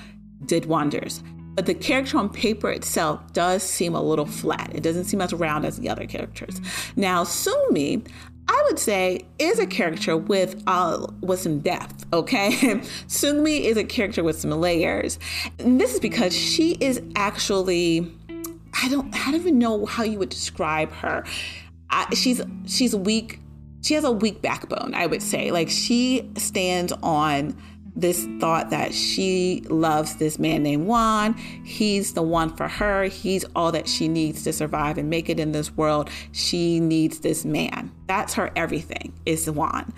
did 0.45 0.65
wonders. 0.65 1.21
But 1.53 1.65
the 1.65 1.73
character 1.73 2.17
on 2.17 2.29
paper 2.29 2.69
itself 2.69 3.33
does 3.33 3.61
seem 3.63 3.93
a 3.93 4.01
little 4.01 4.25
flat. 4.25 4.71
It 4.73 4.83
doesn't 4.83 5.05
seem 5.05 5.21
as 5.21 5.33
round 5.33 5.65
as 5.65 5.77
the 5.77 5.89
other 5.89 6.05
characters. 6.05 6.61
Now, 6.95 7.23
Sungmi, 7.23 8.07
I 8.47 8.63
would 8.67 8.79
say, 8.79 9.25
is 9.37 9.59
a 9.59 9.67
character 9.67 10.15
with 10.15 10.61
uh, 10.67 11.07
with 11.21 11.39
some 11.41 11.59
depth. 11.59 12.05
Okay, 12.13 12.51
Sungmi 13.07 13.61
is 13.61 13.77
a 13.77 13.83
character 13.83 14.23
with 14.23 14.39
some 14.39 14.51
layers. 14.51 15.19
And 15.59 15.79
this 15.79 15.93
is 15.93 15.99
because 15.99 16.35
she 16.35 16.77
is 16.79 17.01
actually, 17.15 18.11
I 18.81 18.89
don't, 18.89 19.13
I 19.13 19.31
don't 19.31 19.41
even 19.41 19.59
know 19.59 19.85
how 19.85 20.03
you 20.03 20.19
would 20.19 20.29
describe 20.29 20.91
her. 20.93 21.25
I, 21.89 22.13
she's 22.13 22.41
she's 22.65 22.95
weak. 22.95 23.39
She 23.83 23.93
has 23.95 24.03
a 24.03 24.11
weak 24.11 24.41
backbone. 24.41 24.93
I 24.93 25.05
would 25.05 25.21
say, 25.21 25.51
like 25.51 25.69
she 25.69 26.29
stands 26.37 26.93
on 27.03 27.57
this 27.95 28.27
thought 28.39 28.69
that 28.69 28.93
she 28.93 29.63
loves 29.69 30.15
this 30.15 30.39
man 30.39 30.63
named 30.63 30.86
Hwan. 30.86 31.34
He's 31.63 32.13
the 32.13 32.21
one 32.21 32.56
for 32.56 32.67
her. 32.67 33.06
He's 33.06 33.45
all 33.56 33.71
that 33.71 33.88
she 33.88 34.08
needs 34.08 34.43
to 34.43 34.54
survive 34.54 34.97
and 34.97 35.10
make 35.10 35.30
it 35.30 35.39
in 35.39 35.51
this 35.51 35.75
world. 35.75 36.10
She 36.32 36.80
needs 36.80 37.19
this 37.19 37.45
man. 37.45 37.91
That's 38.08 38.34
her 38.36 38.51
everything, 38.56 39.13
is 39.25 39.45
Hwan. 39.45 39.93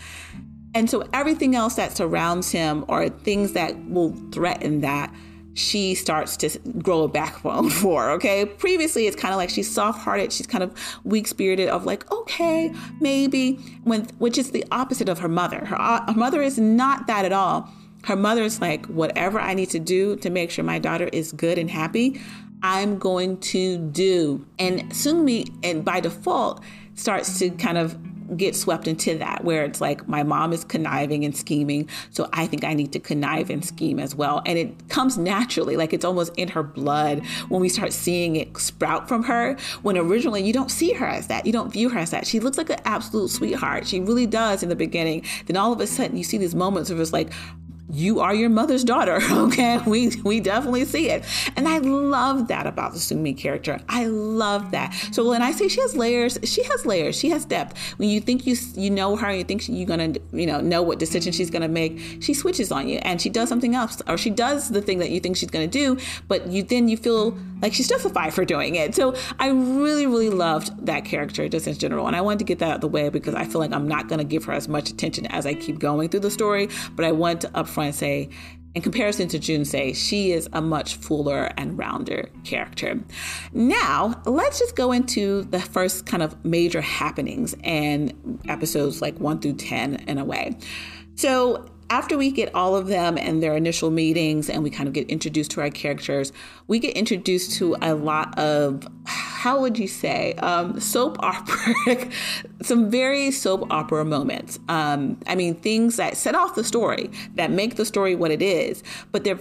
And 0.76 0.90
so 0.90 1.08
everything 1.14 1.56
else 1.56 1.76
that 1.76 1.96
surrounds 1.96 2.52
him 2.52 2.84
or 2.88 3.10
things 3.10 3.54
that 3.54 3.78
will 3.90 4.14
threaten 4.32 4.82
that, 4.82 5.14
she 5.56 5.94
starts 5.94 6.36
to 6.38 6.50
grow 6.80 7.04
a 7.04 7.08
backbone 7.08 7.70
for. 7.82 8.10
Okay. 8.12 8.46
Previously, 8.46 9.06
it's 9.06 9.16
kind 9.16 9.34
of 9.34 9.38
like 9.38 9.52
she's 9.52 9.72
soft 9.72 10.00
hearted. 10.00 10.34
She's 10.34 10.48
kind 10.48 10.64
of 10.64 10.76
weak 11.04 11.28
spirited, 11.28 11.70
of 11.70 11.86
like, 11.86 12.12
okay, 12.12 12.74
maybe, 13.00 13.58
when, 13.84 14.06
which 14.18 14.40
is 14.40 14.50
the 14.50 14.66
opposite 14.72 15.10
of 15.10 15.20
her 15.20 15.28
mother. 15.28 15.66
Her, 15.66 15.80
uh, 15.80 16.12
her 16.12 16.18
mother 16.18 16.42
is 16.42 16.58
not 16.58 17.06
that 17.06 17.24
at 17.24 17.32
all 17.32 17.70
her 18.04 18.16
mother's 18.16 18.62
like, 18.62 18.86
whatever 18.88 19.40
I 19.40 19.54
need 19.54 19.70
to 19.72 19.80
do 19.80 20.16
to 20.18 20.30
make 20.30 20.52
sure 20.52 20.64
my 20.64 20.80
daughter 20.80 21.10
is 21.14 21.32
good 21.32 21.58
and 21.58 21.70
happy, 21.70 22.22
I'm 22.62 22.98
going 22.98 23.40
to 23.40 23.78
do. 23.78 24.46
And 24.60 24.90
Sungmi, 24.92 25.54
and 25.64 25.84
by 25.84 26.00
default, 26.00 26.62
starts 26.96 27.40
to 27.40 27.50
kind 27.52 27.78
of 27.78 27.98
get 28.38 28.56
swept 28.56 28.88
into 28.88 29.18
that 29.18 29.44
where 29.44 29.64
it's 29.66 29.82
like 29.82 30.08
my 30.08 30.24
mom 30.24 30.54
is 30.54 30.64
conniving 30.64 31.26
and 31.26 31.36
scheming 31.36 31.88
so 32.10 32.28
i 32.34 32.48
think 32.48 32.64
i 32.64 32.74
need 32.74 32.92
to 32.92 33.00
connive 33.00 33.50
and 33.50 33.66
scheme 33.66 34.00
as 34.00 34.16
well. 34.16 34.42
And 34.46 34.58
it 34.58 34.90
comes 34.90 35.18
naturally 35.18 35.76
like 35.76 35.94
it's 35.94 36.06
almost 36.06 36.34
in 36.38 36.48
her 36.50 36.64
blood 36.64 37.26
when 37.50 37.62
we 37.62 37.70
start 37.70 37.94
seeing 37.94 38.36
it 38.36 38.58
sprout 38.58 39.08
from 39.08 39.24
her 39.24 39.58
when 39.82 39.98
originally 39.98 40.44
you 40.44 40.54
don't 40.54 40.72
see 40.72 40.94
her 40.94 41.06
as 41.06 41.28
that 41.28 41.46
you 41.46 41.52
don't 41.52 41.72
view 41.72 41.90
her 41.90 42.00
as 42.00 42.12
that. 42.12 42.26
She 42.26 42.40
looks 42.40 42.58
like 42.58 42.70
an 42.70 42.80
absolute 42.86 43.30
sweetheart. 43.30 43.88
She 43.88 44.00
really 44.00 44.26
does 44.26 44.64
in 44.64 44.70
the 44.70 44.76
beginning. 44.76 45.26
Then 45.46 45.58
all 45.58 45.74
of 45.74 45.80
a 45.80 45.88
sudden 45.88 46.18
you 46.18 46.24
see 46.24 46.38
these 46.38 46.56
moments 46.56 46.90
of 46.90 47.00
it's 47.00 47.14
like 47.14 47.32
you 47.94 48.20
are 48.22 48.34
your 48.34 48.50
mother's 48.50 48.84
daughter. 48.84 49.20
Okay, 49.44 49.78
we 49.86 50.10
we 50.24 50.40
definitely 50.40 50.86
see 50.86 51.10
it, 51.10 51.24
and 51.58 51.68
I 51.68 51.80
love 51.80 52.48
that 52.48 52.66
about 52.66 52.94
the 52.94 53.00
Sungmi 53.00 53.38
character. 53.38 53.80
I 53.90 54.06
love 54.06 54.72
that. 54.72 54.94
So 55.12 55.28
when 55.28 55.42
I 55.42 55.52
say 55.52 55.68
she 55.68 55.82
has 55.82 55.96
layers, 55.96 56.40
she 56.44 56.64
has 56.64 56.86
layers. 56.86 57.18
She 57.20 57.30
has 57.30 57.44
depth. 57.46 57.78
When 57.98 58.10
you 58.10 58.22
think 58.22 58.48
you 58.48 58.56
you 58.76 58.90
know 58.90 59.16
her, 59.18 59.34
you 59.34 59.44
think 59.44 59.68
you're 59.68 59.88
gonna 59.88 60.14
you 60.32 60.46
know 60.46 60.62
know 60.62 60.82
what 60.82 60.98
decision 60.98 61.34
she's 61.34 61.50
gonna 61.50 61.68
make. 61.68 62.00
She 62.22 62.34
switches 62.34 62.72
on 62.72 62.88
you, 62.88 63.00
and 63.00 63.22
she 63.22 63.30
does 63.30 63.50
something 63.50 63.76
else, 63.76 64.02
or 64.08 64.18
she 64.18 64.30
does 64.30 64.70
the 64.70 64.82
thing 64.82 65.00
that 65.00 65.10
you 65.10 65.20
think 65.20 65.36
she's 65.36 65.50
gonna 65.50 65.68
do, 65.68 65.98
but 66.28 66.48
you 66.48 66.64
then 66.64 66.88
you 66.88 66.96
feel 66.96 67.38
like 67.62 67.74
she's 67.74 67.90
justified 67.90 68.34
for 68.34 68.46
doing 68.46 68.76
it. 68.76 68.96
So 68.96 69.16
I 69.40 69.50
really 69.50 70.06
really 70.06 70.30
loved 70.30 70.86
that 70.86 71.06
character 71.06 71.50
just 71.50 71.68
in 71.68 71.76
general, 71.76 72.08
and 72.08 72.16
I 72.16 72.22
wanted 72.22 72.40
to 72.40 72.46
get 72.46 72.60
that 72.60 72.70
out 72.70 72.76
of 72.76 72.82
the 72.82 72.88
way 72.88 73.10
because 73.10 73.36
I 73.36 73.46
feel 73.46 73.60
like 73.60 73.74
I'm 73.74 73.88
not 73.88 74.08
gonna 74.08 74.24
give 74.24 74.46
her 74.46 74.54
as 74.54 74.68
much 74.68 74.90
attention 74.90 75.28
as 75.28 75.46
I 75.46 75.54
keep 75.54 75.80
going 75.80 76.10
through 76.10 76.22
the 76.22 76.32
story, 76.32 76.70
but 76.96 77.04
I 77.04 77.12
want 77.12 77.42
to 77.42 77.50
upfront 77.50 77.83
say, 77.92 78.30
in 78.76 78.82
comparison 78.82 79.28
to 79.30 79.40
Junsei, 79.40 79.96
she 79.96 80.32
is 80.32 80.50
a 80.52 80.62
much 80.62 80.96
fuller 80.96 81.52
and 81.58 81.78
rounder 81.78 82.30
character. 82.44 83.00
Now, 83.52 84.22
let's 84.26 84.58
just 84.58 84.76
go 84.76 84.92
into 84.92 85.44
the 85.44 85.60
first 85.60 86.08
kind 86.08 86.24
of 86.24 86.44
major 86.44 86.82
happenings 86.82 87.56
and 87.64 88.40
episodes 88.48 89.02
like 89.02 89.20
1 89.20 89.42
through 89.42 89.54
10 89.54 89.96
in 90.08 90.18
a 90.18 90.26
way. 90.26 90.58
So, 91.16 91.70
after 91.94 92.18
we 92.18 92.32
get 92.32 92.54
all 92.56 92.76
of 92.76 92.88
them 92.88 93.20
and 93.20 93.44
their 93.44 93.56
initial 93.56 93.92
meetings 93.92 94.50
and 94.50 94.64
we 94.64 94.70
kind 94.72 94.88
of 94.88 94.94
get 94.94 95.08
introduced 95.12 95.52
to 95.52 95.62
our 95.62 95.70
characters, 95.70 96.34
we 96.66 96.80
get 96.80 96.98
introduced 96.98 97.56
to 97.56 97.76
a 97.84 97.94
lot 97.94 98.36
of, 98.36 98.88
how 99.06 99.62
would 99.62 99.78
you 99.78 99.88
say, 99.88 100.34
um, 100.40 100.80
soap 100.80 101.18
opera, 101.20 102.10
some 102.64 102.90
very 102.90 103.30
soap 103.30 103.72
opera 103.72 104.04
moments. 104.04 104.58
Um, 104.70 105.20
I 105.28 105.36
mean, 105.36 105.54
things 105.54 105.98
that 105.98 106.18
set 106.18 106.34
off 106.34 106.56
the 106.56 106.64
story, 106.64 107.12
that 107.36 107.52
make 107.52 107.76
the 107.76 107.86
story 107.86 108.16
what 108.16 108.32
it 108.32 108.42
is, 108.42 108.82
but 109.12 109.24
they're 109.24 109.40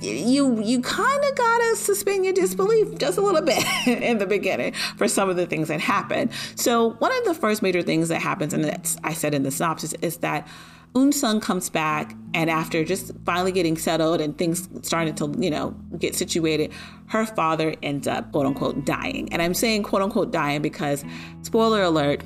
you 0.00 0.62
you 0.62 0.80
kind 0.80 1.24
of 1.24 1.34
gotta 1.34 1.76
suspend 1.76 2.24
your 2.24 2.34
disbelief 2.34 2.96
just 2.98 3.18
a 3.18 3.20
little 3.20 3.42
bit 3.42 3.62
in 3.86 4.18
the 4.18 4.26
beginning 4.26 4.72
for 4.96 5.08
some 5.08 5.28
of 5.28 5.36
the 5.36 5.46
things 5.46 5.68
that 5.68 5.80
happen. 5.80 6.30
So 6.54 6.90
one 6.94 7.12
of 7.18 7.24
the 7.24 7.34
first 7.34 7.60
major 7.60 7.82
things 7.82 8.08
that 8.08 8.20
happens, 8.20 8.54
and 8.54 8.64
that's 8.64 8.96
I 9.04 9.12
said 9.12 9.34
in 9.34 9.42
the 9.42 9.50
synopsis, 9.50 9.92
is 9.94 10.18
that 10.18 10.46
Eun-sung 10.94 11.40
comes 11.40 11.70
back, 11.70 12.16
and 12.34 12.50
after 12.50 12.84
just 12.84 13.12
finally 13.24 13.52
getting 13.52 13.76
settled 13.76 14.20
and 14.20 14.36
things 14.36 14.68
starting 14.82 15.14
to, 15.14 15.32
you 15.38 15.50
know, 15.50 15.70
get 15.98 16.16
situated, 16.16 16.72
her 17.06 17.26
father 17.26 17.74
ends 17.82 18.08
up, 18.08 18.32
quote 18.32 18.46
unquote, 18.46 18.84
dying. 18.84 19.32
And 19.32 19.40
I'm 19.40 19.54
saying 19.54 19.84
quote 19.84 20.02
unquote 20.02 20.32
dying 20.32 20.62
because, 20.62 21.04
spoiler 21.42 21.82
alert, 21.82 22.22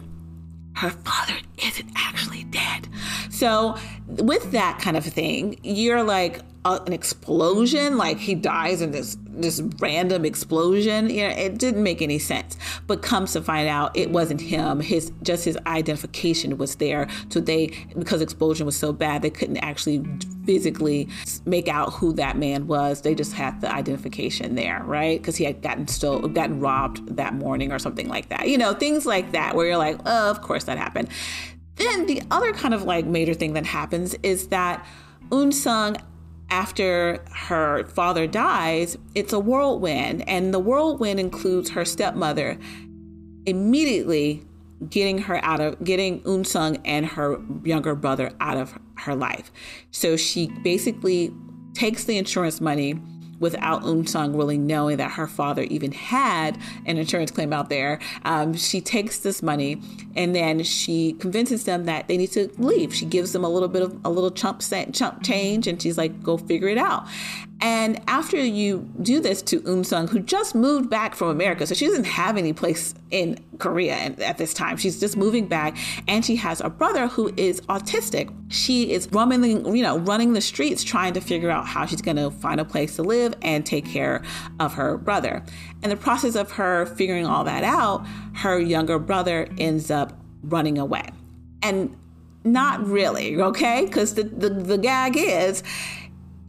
her 0.77 0.90
father 0.90 1.35
isn't 1.62 1.90
actually 1.94 2.44
dead. 2.44 2.88
So, 3.31 3.77
with 4.09 4.53
that 4.53 4.79
kind 4.81 4.96
of 4.96 5.05
thing, 5.05 5.59
you're 5.62 6.03
like, 6.03 6.40
an 6.64 6.92
explosion, 6.92 7.98
like 7.98 8.18
he 8.18 8.35
dies 8.35 8.81
in 8.81 8.90
this 8.90 9.16
this 9.27 9.61
random 9.81 10.24
explosion. 10.24 11.11
You 11.11 11.29
know, 11.29 11.35
it 11.35 11.59
didn't 11.59 11.83
make 11.83 12.00
any 12.00 12.18
sense. 12.18 12.57
But 12.87 13.03
comes 13.03 13.33
to 13.33 13.42
find 13.42 13.68
out, 13.68 13.96
it 13.96 14.11
wasn't 14.11 14.40
him. 14.40 14.81
His 14.81 15.12
just 15.22 15.44
his 15.44 15.59
identification 15.66 16.57
was 16.57 16.77
there. 16.77 17.09
So 17.29 17.40
they, 17.40 17.72
because 17.98 18.22
explosion 18.22 18.64
was 18.64 18.77
so 18.77 18.92
bad, 18.92 19.22
they 19.22 19.31
couldn't 19.31 19.59
actually 19.59 20.05
physically 20.46 21.09
make 21.44 21.68
out 21.68 21.92
who 21.92 22.12
that 22.14 22.38
man 22.38 22.66
was. 22.66 23.03
They 23.03 23.14
just 23.14 23.33
had 23.35 23.61
the 23.61 23.72
identification 23.72 24.55
there, 24.55 24.83
right? 24.85 25.20
Because 25.20 25.37
he 25.37 25.44
had 25.44 25.62
gotten 25.62 25.88
stole, 25.88 26.20
gotten 26.29 26.61
robbed 26.61 27.16
that 27.16 27.35
morning 27.35 27.72
or 27.72 27.79
something 27.79 28.09
like 28.09 28.29
that. 28.31 28.48
You 28.48 28.59
know, 28.59 28.72
things 28.72 29.05
like 29.05 29.33
that, 29.33 29.55
where 29.55 29.66
you're 29.66 29.77
like, 29.77 29.98
oh, 30.07 30.31
of 30.31 30.40
course 30.40 30.64
that 30.64 30.79
happened. 30.79 31.09
Then 31.77 32.07
the 32.07 32.22
other 32.31 32.53
kind 32.53 32.72
of 32.72 32.85
like 32.85 33.05
major 33.05 33.35
thing 33.35 33.55
that 33.55 33.66
happens 33.66 34.14
is 34.22 34.48
that 34.48 34.87
Eun-sung 35.31 35.96
after 36.50 37.24
her 37.30 37.85
father 37.87 38.26
dies, 38.26 38.96
it's 39.14 39.33
a 39.33 39.38
whirlwind. 39.38 40.28
And 40.28 40.52
the 40.52 40.59
whirlwind 40.59 41.20
includes 41.20 41.70
her 41.70 41.85
stepmother 41.85 42.59
immediately 43.46 44.44
getting 44.88 45.18
her 45.18 45.42
out 45.44 45.61
of 45.61 45.83
getting 45.85 46.20
Eun-sung 46.22 46.78
and 46.85 47.07
her 47.07 47.40
younger 47.64 47.94
brother 47.94 48.33
out 48.40 48.57
of 48.57 48.78
her 48.96 49.14
life. 49.14 49.50
So 49.90 50.16
she 50.16 50.48
basically 50.62 51.33
takes 51.74 52.04
the 52.04 52.18
insurance 52.18 52.61
money 52.61 53.00
without 53.40 53.82
Eun-sung 53.82 54.36
really 54.36 54.58
knowing 54.58 54.96
that 54.98 55.12
her 55.12 55.26
father 55.26 55.62
even 55.64 55.92
had 55.92 56.58
an 56.86 56.98
insurance 56.98 57.30
claim 57.30 57.52
out 57.52 57.68
there. 57.68 57.98
Um, 58.24 58.54
she 58.54 58.80
takes 58.80 59.18
this 59.18 59.42
money 59.42 59.80
and 60.16 60.34
then 60.34 60.62
she 60.62 61.14
convinces 61.14 61.64
them 61.64 61.84
that 61.84 62.08
they 62.08 62.16
need 62.16 62.32
to 62.32 62.50
leave. 62.58 62.94
She 62.94 63.06
gives 63.06 63.32
them 63.32 63.44
a 63.44 63.48
little 63.48 63.68
bit 63.68 63.82
of 63.82 63.98
a 64.04 64.10
little 64.10 64.30
chump 64.30 64.62
chump 64.92 65.22
change, 65.22 65.66
and 65.66 65.80
she's 65.80 65.98
like, 65.98 66.22
"Go 66.22 66.36
figure 66.36 66.68
it 66.68 66.78
out." 66.78 67.06
And 67.64 67.98
after 68.09 68.37
you 68.37 68.87
do 69.00 69.20
this 69.20 69.40
to 69.40 69.57
um 69.61 69.64
Eun-sung, 69.64 70.07
who 70.07 70.20
just 70.20 70.55
moved 70.55 70.90
back 70.90 71.14
from 71.14 71.29
America, 71.29 71.66
so 71.66 71.74
she 71.74 71.87
doesn't 71.87 72.05
have 72.05 72.37
any 72.37 72.53
place 72.53 72.94
in 73.11 73.42
Korea 73.59 73.94
at 73.94 74.37
this 74.37 74.53
time. 74.53 74.77
She's 74.77 75.00
just 75.00 75.16
moving 75.16 75.46
back, 75.46 75.74
and 76.07 76.22
she 76.22 76.37
has 76.37 76.61
a 76.61 76.68
brother 76.68 77.09
who 77.09 77.33
is 77.38 77.62
autistic. 77.62 78.31
She 78.50 78.92
is 78.92 79.09
running, 79.12 79.74
you 79.74 79.83
know, 79.83 79.98
running 79.98 80.35
the 80.35 80.42
streets 80.42 80.85
trying 80.85 81.14
to 81.14 81.22
figure 81.22 81.48
out 81.48 81.66
how 81.66 81.87
she's 81.87 82.03
going 82.03 82.18
to 82.18 82.31
find 82.31 82.61
a 82.61 82.66
place 82.66 82.96
to 82.96 83.03
live 83.03 83.35
and 83.40 83.64
take 83.64 83.87
care 83.87 84.22
of 84.61 84.74
her 84.74 84.98
brother. 84.98 85.42
In 85.83 85.88
the 85.88 85.96
process 85.96 86.35
of 86.37 86.53
her 86.53 86.85
figuring 86.85 87.24
all 87.24 87.44
that 87.44 87.64
out, 87.64 88.07
her 88.35 88.61
younger 88.61 88.98
brother 88.98 89.48
ends 89.57 89.90
up 89.90 90.12
running 90.42 90.77
away, 90.77 91.09
and 91.62 91.96
not 92.44 92.87
really, 92.87 93.40
okay? 93.40 93.87
Because 93.87 94.16
the, 94.16 94.24
the 94.24 94.50
the 94.50 94.77
gag 94.77 95.16
is 95.16 95.62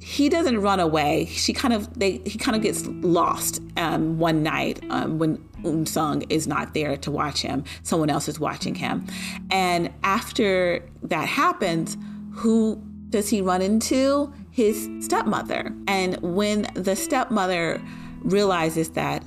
he 0.05 0.29
doesn't 0.29 0.61
run 0.61 0.79
away. 0.79 1.25
She 1.25 1.51
kind 1.51 1.73
of 1.73 1.91
they 1.97 2.21
he 2.25 2.37
kind 2.37 2.55
of 2.55 2.61
gets 2.61 2.85
lost 2.85 3.59
um, 3.75 4.19
one 4.19 4.43
night 4.43 4.79
um, 4.91 5.17
when 5.17 5.37
Eun-sung 5.63 6.21
is 6.29 6.45
not 6.45 6.75
there 6.75 6.95
to 6.97 7.09
watch 7.09 7.41
him. 7.41 7.63
Someone 7.81 8.11
else 8.11 8.27
is 8.27 8.39
watching 8.39 8.75
him, 8.75 9.07
and 9.49 9.91
after 10.03 10.87
that 11.01 11.27
happens, 11.27 11.97
who 12.33 12.79
does 13.09 13.29
he 13.29 13.41
run 13.41 13.63
into? 13.63 14.31
His 14.51 14.87
stepmother. 15.01 15.75
And 15.87 16.17
when 16.21 16.67
the 16.75 16.95
stepmother 16.95 17.81
realizes 18.21 18.89
that 18.91 19.23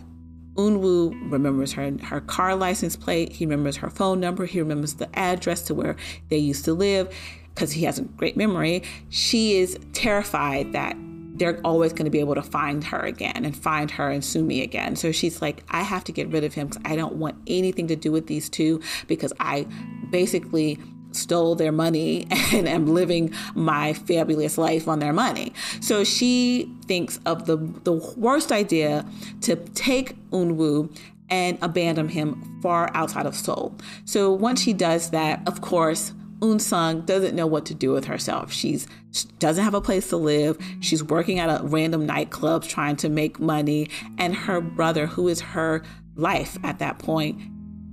Eunwoo 0.54 1.12
remembers 1.30 1.72
her 1.72 1.92
her 2.04 2.20
car 2.20 2.54
license 2.54 2.94
plate. 2.94 3.32
He 3.32 3.46
remembers 3.46 3.76
her 3.76 3.90
phone 3.90 4.20
number. 4.20 4.46
He 4.46 4.60
remembers 4.60 4.94
the 4.94 5.08
address 5.18 5.62
to 5.62 5.74
where 5.74 5.96
they 6.28 6.38
used 6.38 6.64
to 6.66 6.72
live 6.72 7.12
because 7.58 7.72
he 7.72 7.82
has 7.82 7.98
a 7.98 8.02
great 8.02 8.36
memory, 8.36 8.84
she 9.08 9.58
is 9.58 9.76
terrified 9.92 10.72
that 10.74 10.96
they're 11.34 11.60
always 11.64 11.92
going 11.92 12.04
to 12.04 12.10
be 12.10 12.20
able 12.20 12.36
to 12.36 12.42
find 12.42 12.84
her 12.84 13.00
again 13.00 13.44
and 13.44 13.56
find 13.56 13.90
her 13.90 14.08
and 14.08 14.24
sue 14.24 14.44
me 14.44 14.62
again. 14.62 14.94
So 14.94 15.10
she's 15.10 15.42
like, 15.42 15.64
I 15.68 15.82
have 15.82 16.04
to 16.04 16.12
get 16.12 16.28
rid 16.28 16.44
of 16.44 16.54
him 16.54 16.68
because 16.68 16.80
I 16.84 16.94
don't 16.94 17.14
want 17.14 17.36
anything 17.48 17.88
to 17.88 17.96
do 17.96 18.12
with 18.12 18.28
these 18.28 18.48
two 18.48 18.80
because 19.08 19.32
I 19.40 19.66
basically 20.10 20.78
stole 21.10 21.56
their 21.56 21.72
money 21.72 22.28
and 22.52 22.68
am 22.68 22.86
living 22.86 23.34
my 23.56 23.92
fabulous 23.92 24.56
life 24.56 24.86
on 24.86 25.00
their 25.00 25.12
money. 25.12 25.52
So 25.80 26.04
she 26.04 26.72
thinks 26.86 27.18
of 27.26 27.46
the 27.46 27.56
the 27.82 27.94
worst 28.16 28.52
idea 28.52 29.04
to 29.40 29.56
take 29.56 30.16
Eunwoo 30.30 30.96
and 31.28 31.58
abandon 31.60 32.08
him 32.08 32.60
far 32.62 32.90
outside 32.94 33.26
of 33.26 33.34
Seoul. 33.34 33.76
So 34.04 34.32
once 34.32 34.62
she 34.62 34.72
does 34.72 35.10
that, 35.10 35.42
of 35.46 35.60
course, 35.60 36.12
Eun-sung 36.40 37.03
doesn't 37.03 37.35
know 37.35 37.46
what 37.46 37.66
to 37.66 37.74
do 37.74 37.92
with 37.92 38.05
herself. 38.05 38.53
She's 38.53 38.87
she 39.12 39.27
doesn't 39.38 39.64
have 39.64 39.74
a 39.74 39.81
place 39.81 40.09
to 40.11 40.16
live. 40.16 40.59
She's 40.81 41.03
working 41.03 41.38
at 41.38 41.48
a 41.48 41.64
random 41.64 42.07
nightclub 42.07 42.64
trying 42.64 42.96
to 42.96 43.09
make 43.09 43.40
money, 43.40 43.90
and 44.18 44.35
her 44.35 44.61
brother, 44.61 45.07
who 45.07 45.29
is 45.29 45.40
her 45.40 45.83
life 46.14 46.59
at 46.62 46.79
that 46.79 46.98
point, 46.98 47.40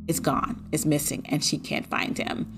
is 0.07 0.19
gone, 0.19 0.63
is 0.71 0.85
missing, 0.85 1.25
and 1.29 1.43
she 1.43 1.57
can't 1.57 1.87
find 1.87 2.17
him. 2.17 2.51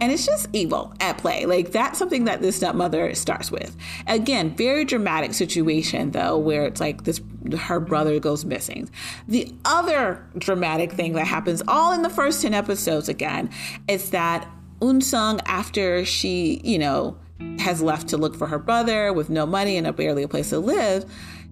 And 0.00 0.12
it's 0.12 0.24
just 0.24 0.48
evil 0.52 0.94
at 1.00 1.18
play. 1.18 1.46
Like 1.46 1.72
that's 1.72 1.98
something 1.98 2.24
that 2.24 2.40
this 2.40 2.56
stepmother 2.56 3.14
starts 3.14 3.50
with. 3.50 3.76
Again, 4.06 4.54
very 4.54 4.84
dramatic 4.84 5.34
situation 5.34 6.12
though, 6.12 6.38
where 6.38 6.64
it's 6.66 6.80
like 6.80 7.04
this 7.04 7.20
her 7.58 7.80
brother 7.80 8.18
goes 8.18 8.44
missing. 8.44 8.88
The 9.28 9.52
other 9.64 10.24
dramatic 10.38 10.92
thing 10.92 11.12
that 11.14 11.26
happens 11.26 11.62
all 11.68 11.92
in 11.92 12.02
the 12.02 12.10
first 12.10 12.42
10 12.42 12.54
episodes 12.54 13.08
again 13.08 13.50
is 13.88 14.10
that 14.10 14.48
Eun-sung, 14.80 15.40
after 15.46 16.04
she, 16.04 16.60
you 16.64 16.78
know, 16.78 17.16
has 17.58 17.82
left 17.82 18.08
to 18.08 18.16
look 18.16 18.36
for 18.36 18.46
her 18.46 18.58
brother 18.58 19.12
with 19.12 19.30
no 19.30 19.46
money 19.46 19.76
and 19.76 19.86
a 19.86 19.92
barely 19.92 20.22
a 20.22 20.28
place 20.28 20.50
to 20.50 20.58
live, 20.58 21.04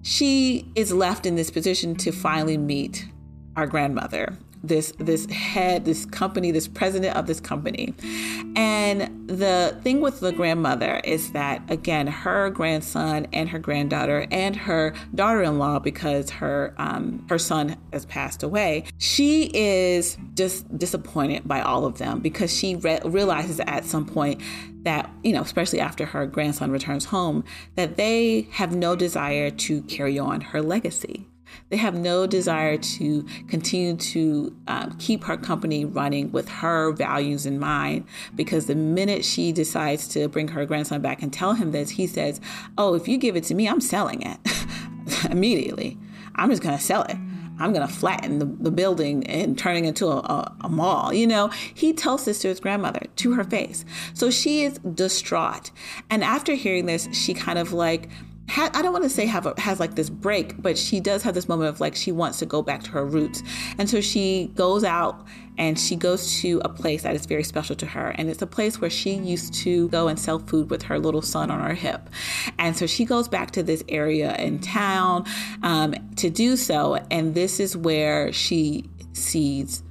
she 0.03 0.71
is 0.75 0.93
left 0.93 1.27
in 1.27 1.37
this 1.37 1.51
position 1.51 1.95
to 1.97 2.13
finally 2.13 2.59
meet 2.59 3.07
our 3.57 3.67
grandmother, 3.67 4.37
this 4.63 4.93
this 4.99 5.27
head, 5.27 5.85
this 5.85 6.05
company, 6.07 6.51
this 6.51 6.69
president 6.69 7.17
of 7.17 7.27
this 7.27 7.41
company. 7.41 7.95
And 8.55 9.29
the 9.29 9.79
thing 9.83 10.01
with 10.01 10.21
the 10.21 10.33
grandmother 10.33 11.01
is 11.05 11.33
that 11.33 11.63
again, 11.71 12.07
her 12.07 12.51
grandson 12.51 13.27
and 13.33 13.49
her 13.49 13.59
granddaughter 13.59 14.27
and 14.31 14.55
her 14.57 14.95
daughter-in-law, 15.15 15.81
because 15.81 16.31
her 16.31 16.75
um, 16.79 17.25
her 17.29 17.39
son 17.39 17.77
has 17.93 18.07
passed 18.07 18.43
away, 18.43 18.85
she 18.99 19.51
is 19.55 20.17
just 20.35 20.77
disappointed 20.79 21.47
by 21.47 21.61
all 21.61 21.85
of 21.85 21.99
them 21.99 22.21
because 22.21 22.55
she 22.57 22.77
re- 22.77 23.01
realizes 23.05 23.61
at 23.61 23.85
some 23.85 24.07
point 24.07 24.41
that, 24.83 25.11
you 25.23 25.33
know, 25.33 25.43
especially 25.43 25.81
after 25.81 26.05
her 26.07 26.27
grandson 26.27 26.71
returns 26.71 27.05
home, 27.07 27.45
that 27.77 27.97
they 27.97 28.49
have 28.51 28.75
no 28.75 28.97
desire 28.97 29.51
to 29.51 29.83
carry 29.83 30.19
on 30.19 30.41
her 30.41 30.61
legacy. 30.61 31.27
They 31.69 31.77
have 31.77 31.95
no 31.95 32.27
desire 32.27 32.77
to 32.77 33.23
continue 33.49 33.97
to 33.97 34.57
um, 34.69 34.97
keep 34.99 35.25
her 35.25 35.37
company 35.37 35.85
running 35.85 36.33
with 36.33 36.49
her 36.49 36.93
values 36.93 37.47
in 37.47 37.59
mind 37.59 38.05
because 38.35 38.67
the 38.67 38.75
minute 38.75 39.25
she 39.25 39.53
decides 39.53 40.09
to 40.09 40.29
bring 40.29 40.49
her 40.49 40.67
grandson 40.67 41.01
back 41.01 41.23
and 41.23 41.33
tell 41.33 41.55
him 41.55 41.73
this, 41.73 41.91
he 41.91 42.07
says, 42.07 42.41
Oh, 42.79 42.95
if 42.95 43.09
you 43.09 43.19
give 43.19 43.37
it 43.37 43.45
to 43.45 43.55
me, 43.55 43.69
I'm 43.69 43.81
selling 43.81 44.23
it 44.23 44.39
immediately. 45.31 45.99
I'm 46.35 46.51
just 46.51 46.63
going 46.63 46.77
to 46.77 46.83
sell 46.83 47.03
it. 47.05 47.17
I'm 47.59 47.73
going 47.73 47.87
to 47.87 47.93
flatten 47.93 48.39
the, 48.39 48.47
the, 48.47 48.71
building 48.71 49.27
and 49.27 49.57
turning 49.57 49.85
into 49.85 50.07
a, 50.07 50.17
a, 50.17 50.57
a, 50.63 50.69
mall. 50.69 51.13
You 51.13 51.27
know, 51.27 51.49
he 51.49 51.93
tells 51.93 52.25
this 52.25 52.41
to 52.41 52.49
his 52.49 52.61
grandmother 52.61 53.07
to 53.17 53.35
her 53.35 53.45
face. 53.45 53.85
So 54.15 54.31
she 54.31 54.63
is 54.65 54.79
distraught. 54.79 55.71
And 56.11 56.25
after 56.25 56.55
hearing 56.55 56.87
this, 56.87 57.09
she 57.13 57.35
kind 57.35 57.59
of 57.59 57.73
like, 57.73 58.09
ha- 58.53 58.71
I 58.75 58.83
don't 58.83 58.93
want 58.93 59.05
to 59.05 59.11
say 59.11 59.27
have 59.27 59.47
a, 59.47 59.59
has 59.59 59.81
like 59.81 59.95
this 59.95 60.11
break, 60.11 60.61
but 60.61 60.77
she 60.77 61.01
does 61.01 61.23
have 61.23 61.35
this 61.35 61.49
moment 61.49 61.71
of 61.71 61.81
like 61.81 61.97
she 61.97 62.13
wants 62.13 62.39
to 62.41 62.47
go 62.47 62.63
back 62.63 62.83
to 62.85 62.91
her 62.91 63.05
roots. 63.05 63.43
And 63.79 63.89
so 63.89 64.01
she 64.01 64.51
goes 64.55 64.85
out 64.85 65.27
and 65.59 65.79
she 65.79 65.97
goes 65.97 66.41
to 66.41 66.61
a 66.65 66.69
place 66.69 67.03
that 67.03 67.15
is 67.15 67.27
very 67.27 67.45
special 67.45 67.75
to 67.77 67.87
her. 67.87 68.11
And 68.11 68.29
it's 68.29 68.43
a 68.43 68.47
place 68.47 68.81
where 68.81 68.91
she 68.91 69.15
used 69.15 69.55
to 69.55 69.89
go 69.89 70.09
and 70.09 70.19
sell 70.19 70.39
food 70.39 70.71
with 70.71 70.83
her 70.83 70.99
little 70.99 71.23
son 71.23 71.51
on 71.51 71.61
her 71.61 71.75
hip. 71.75 72.11
And 72.59 72.77
so 72.77 72.87
she 72.87 73.05
goes 73.05 73.27
back 73.27 73.53
to 73.53 73.63
this 73.63 73.83
area 73.89 74.37
in 74.37 74.61
town 74.61 75.25
um, 75.63 75.95
to 76.17 76.29
do 76.29 76.57
so. 76.57 76.97
And 77.11 77.35
this 77.35 77.59
is 77.59 77.77
where 77.77 78.33
she 78.33 78.89
sees 79.13 79.83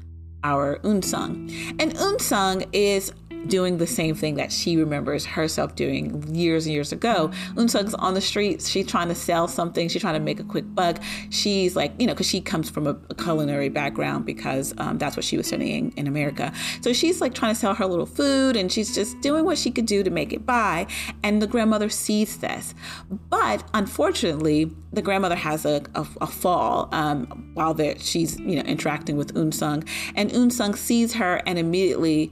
our 0.43 0.79
Eun 0.79 1.03
Sung. 1.03 1.49
And 1.79 1.93
Eun 1.95 2.19
Sung 2.19 2.63
is 2.73 3.11
doing 3.47 3.77
the 3.77 3.87
same 3.87 4.15
thing 4.15 4.35
that 4.35 4.51
she 4.51 4.77
remembers 4.77 5.25
herself 5.25 5.75
doing 5.75 6.23
years 6.33 6.65
and 6.65 6.73
years 6.73 6.91
ago. 6.91 7.31
Eun 7.55 7.69
Sung's 7.69 7.93
on 7.93 8.13
the 8.13 8.21
streets. 8.21 8.69
She's 8.69 8.87
trying 8.87 9.07
to 9.09 9.15
sell 9.15 9.47
something. 9.47 9.89
She's 9.89 10.01
trying 10.01 10.15
to 10.15 10.19
make 10.19 10.39
a 10.39 10.43
quick 10.43 10.65
buck. 10.73 10.97
She's 11.29 11.75
like, 11.75 11.93
you 11.99 12.07
know, 12.07 12.13
because 12.13 12.27
she 12.27 12.41
comes 12.41 12.69
from 12.69 12.87
a, 12.87 12.97
a 13.09 13.15
culinary 13.15 13.69
background 13.69 14.25
because 14.25 14.73
um, 14.77 14.97
that's 14.97 15.15
what 15.15 15.25
she 15.25 15.37
was 15.37 15.47
studying 15.47 15.93
in 15.97 16.07
America. 16.07 16.53
So 16.81 16.93
she's 16.93 17.21
like 17.21 17.33
trying 17.33 17.53
to 17.53 17.59
sell 17.59 17.73
her 17.73 17.85
little 17.85 18.05
food 18.05 18.55
and 18.55 18.71
she's 18.71 18.93
just 18.93 19.19
doing 19.21 19.45
what 19.45 19.57
she 19.57 19.71
could 19.71 19.85
do 19.85 20.03
to 20.03 20.09
make 20.09 20.33
it 20.33 20.45
by. 20.45 20.87
And 21.23 21.41
the 21.41 21.47
grandmother 21.47 21.89
sees 21.89 22.37
this. 22.37 22.73
But 23.29 23.67
unfortunately, 23.73 24.71
the 24.93 25.01
grandmother 25.01 25.35
has 25.35 25.65
a, 25.65 25.83
a, 25.95 26.05
a 26.21 26.27
fall 26.27 26.89
um, 26.91 27.51
while 27.53 27.73
that 27.75 28.01
she's, 28.01 28.39
you 28.39 28.55
know, 28.55 28.63
interacting 28.63 29.15
with 29.17 29.33
Eun 29.33 29.53
Sung. 29.53 29.83
And 30.15 30.29
Eun 30.31 30.51
Sung 30.51 30.75
sees 30.75 31.13
her 31.13 31.41
and 31.45 31.57
immediately 31.57 32.31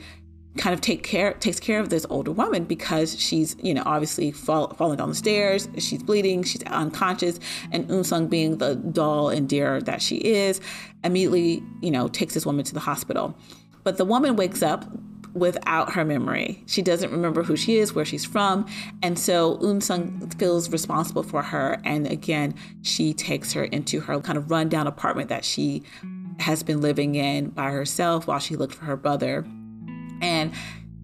kind 0.59 0.73
of 0.73 0.81
take 0.81 1.03
care 1.03 1.33
takes 1.35 1.57
care 1.57 1.79
of 1.79 1.89
this 1.89 2.05
older 2.09 2.31
woman 2.31 2.65
because 2.65 3.17
she's 3.19 3.55
you 3.63 3.73
know 3.73 3.81
obviously 3.85 4.29
fall, 4.29 4.73
falling 4.73 4.97
down 4.97 5.07
the 5.07 5.15
stairs 5.15 5.69
she's 5.77 6.03
bleeding 6.03 6.43
she's 6.43 6.61
unconscious 6.63 7.39
and 7.71 7.87
Eun 7.87 8.05
Sung 8.05 8.27
being 8.27 8.57
the 8.57 8.75
doll 8.75 9.29
and 9.29 9.47
dear 9.47 9.81
that 9.81 10.01
she 10.01 10.17
is 10.17 10.59
immediately 11.05 11.63
you 11.81 11.89
know 11.89 12.09
takes 12.09 12.33
this 12.33 12.45
woman 12.45 12.65
to 12.65 12.73
the 12.73 12.81
hospital. 12.81 13.35
But 13.83 13.95
the 13.95 14.03
woman 14.03 14.35
wakes 14.35 14.61
up 14.61 14.85
without 15.33 15.93
her 15.93 16.03
memory. 16.03 16.61
She 16.67 16.81
doesn't 16.81 17.11
remember 17.11 17.43
who 17.43 17.55
she 17.55 17.77
is 17.77 17.93
where 17.93 18.03
she's 18.03 18.25
from 18.25 18.65
and 19.01 19.17
so 19.17 19.57
Eun 19.59 19.81
Sung 19.81 20.29
feels 20.31 20.69
responsible 20.69 21.23
for 21.23 21.41
her 21.41 21.79
and 21.85 22.05
again 22.05 22.53
she 22.81 23.13
takes 23.13 23.53
her 23.53 23.63
into 23.63 24.01
her 24.01 24.19
kind 24.19 24.37
of 24.37 24.51
rundown 24.51 24.87
apartment 24.87 25.29
that 25.29 25.45
she 25.45 25.83
has 26.39 26.63
been 26.63 26.81
living 26.81 27.15
in 27.15 27.49
by 27.49 27.71
herself 27.71 28.27
while 28.27 28.39
she 28.39 28.57
looked 28.57 28.73
for 28.73 28.85
her 28.85 28.97
brother 28.97 29.45
and 30.21 30.51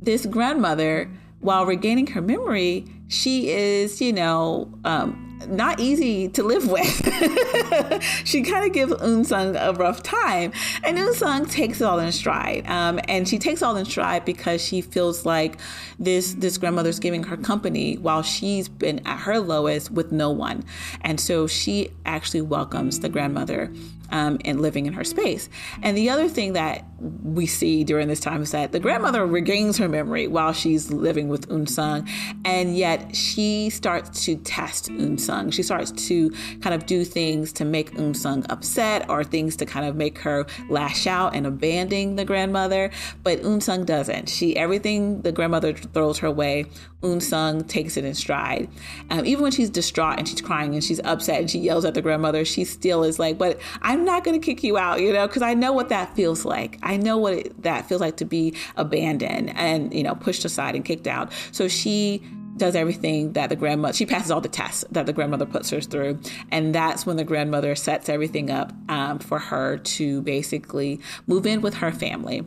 this 0.01 0.26
grandmother, 0.26 1.09
while 1.39 1.66
regaining 1.66 2.07
her 2.07 2.22
memory, 2.22 2.86
she 3.07 3.49
is, 3.49 4.01
you 4.01 4.13
know, 4.13 4.72
um, 4.84 5.22
not 5.47 5.80
easy 5.80 6.28
to 6.30 6.43
live 6.43 6.68
with. 6.72 8.03
she 8.26 8.41
kind 8.41 8.66
of 8.66 8.74
gives 8.74 8.93
Eun 8.93 9.26
Sung 9.26 9.55
a 9.55 9.74
rough 9.74 10.01
time, 10.03 10.51
and 10.84 10.97
Eun 10.97 11.13
Sung 11.13 11.45
takes 11.45 11.82
it 11.82 11.84
all 11.84 11.99
in 11.99 12.11
stride. 12.11 12.66
Um, 12.68 12.99
and 13.07 13.28
she 13.28 13.38
takes 13.38 13.61
all 13.61 13.76
in 13.76 13.86
stride 13.86 14.26
because 14.26 14.63
she 14.63 14.82
feels 14.82 15.26
like 15.26 15.59
this 15.99 16.34
this 16.36 16.57
grandmother's 16.57 16.99
giving 16.99 17.24
her 17.24 17.38
company 17.38 17.97
while 17.97 18.24
she's 18.24 18.68
been 18.68 19.05
at 19.05 19.20
her 19.20 19.39
lowest 19.39 19.91
with 19.91 20.11
no 20.11 20.32
one, 20.32 20.63
and 21.01 21.20
so 21.20 21.47
she 21.47 21.91
actually 22.05 22.41
welcomes 22.41 22.99
the 22.99 23.09
grandmother 23.09 23.72
um, 24.12 24.39
and 24.45 24.62
living 24.62 24.86
in 24.86 24.93
her 24.93 25.03
space. 25.03 25.49
And 25.82 25.97
the 25.97 26.10
other 26.10 26.28
thing 26.28 26.53
that 26.53 26.86
we 26.99 27.45
see 27.45 27.84
during 27.84 28.08
this 28.08 28.20
time 28.20 28.41
is 28.41 28.51
that 28.51 28.72
the 28.72 28.80
grandmother 28.80 29.26
regains 29.26 29.78
her 29.78 29.89
memory 29.89 30.28
while 30.28 30.53
she's 30.53 30.91
living 30.91 31.28
with 31.28 31.47
Eun 31.49 31.68
Sung, 31.68 32.08
and 32.43 32.78
yet 32.78 33.16
she 33.16 33.70
starts 33.70 34.26
to 34.26 34.36
test 34.38 34.89
Eun 34.89 35.20
Sung. 35.20 35.51
She 35.51 35.64
starts 35.64 35.91
to 36.08 36.30
kind 36.62 36.74
of 36.74 36.86
do 36.86 37.03
things 37.03 37.51
to 37.53 37.66
make 37.66 37.91
Eun 37.93 38.16
Sung 38.16 38.45
upset 38.49 39.10
or 39.10 39.24
things 39.24 39.56
to 39.58 39.66
kind 39.66 39.86
of 39.86 39.95
make 39.95 40.18
her 40.20 40.45
lash 40.70 41.08
out 41.08 41.36
and 41.36 41.45
abandon 41.45 42.16
the 42.16 42.26
grandmother. 42.26 42.91
But 43.24 43.41
Eun 43.41 43.62
Sung 43.62 43.86
doesn't. 43.86 44.30
She 44.30 44.56
everything 44.58 45.22
the 45.22 45.32
grandmother 45.32 45.74
throws 45.74 46.20
her 46.20 46.32
way, 46.32 46.66
Eun 47.06 47.22
Sung 47.22 47.64
takes 47.64 47.97
it 47.97 48.03
in 48.03 48.14
stride. 48.16 48.68
Um, 49.10 49.26
even 49.26 49.43
when 49.43 49.51
she's 49.51 49.70
distraught 49.70 50.18
and 50.18 50.28
she's 50.28 50.41
crying 50.41 50.74
and 50.74 50.84
she's 50.84 50.99
upset 51.03 51.39
and 51.39 51.49
she 51.49 51.60
yells 51.60 51.86
at 51.86 51.93
the 51.93 52.01
grandmother, 52.01 52.43
she 52.43 52.64
still 52.64 53.03
is 53.03 53.20
like, 53.20 53.38
"But 53.38 53.60
I'm 53.82 54.03
not 54.03 54.24
going 54.24 54.39
to 54.39 54.43
kick 54.45 54.64
you 54.64 54.78
out," 54.78 55.01
you 55.01 55.14
know, 55.14 55.28
because 55.28 55.41
I 55.41 55.53
know 55.53 55.72
what 55.72 55.89
that 55.89 56.16
feels 56.16 56.45
like. 56.45 56.80
I 56.82 56.97
know 56.97 57.18
what 57.18 57.34
it, 57.34 57.62
that 57.64 57.88
feels 57.88 58.01
like 58.01 58.18
to 58.18 58.26
be 58.26 58.56
abandoned 58.76 59.56
and 59.56 59.93
you 59.93 60.03
know 60.03 60.16
pushed 60.16 60.43
aside 60.45 60.76
and 60.76 60.84
kicked 60.84 61.08
out. 61.08 61.32
So 61.51 61.68
she 61.68 62.24
does 62.58 62.76
everything 62.76 63.34
that 63.34 63.49
the 63.49 63.56
grandmother 63.56 63.93
she 63.93 64.06
passes 64.06 64.32
all 64.32 64.39
the 64.39 64.47
tests 64.47 64.86
that 64.89 65.06
the 65.06 65.12
grandmother 65.12 65.45
puts 65.45 65.70
her 65.72 65.82
through 65.82 66.18
and 66.51 66.74
that's 66.74 67.06
when 67.06 67.18
the 67.18 67.24
grandmother 67.26 67.76
sets 67.76 68.08
everything 68.08 68.49
up 68.49 68.72
um, 68.88 69.20
for 69.20 69.39
her 69.39 69.78
to 69.78 70.22
basically 70.22 71.01
move 71.28 71.45
in 71.45 71.60
with 71.60 71.74
her 71.74 71.91
family 71.91 72.45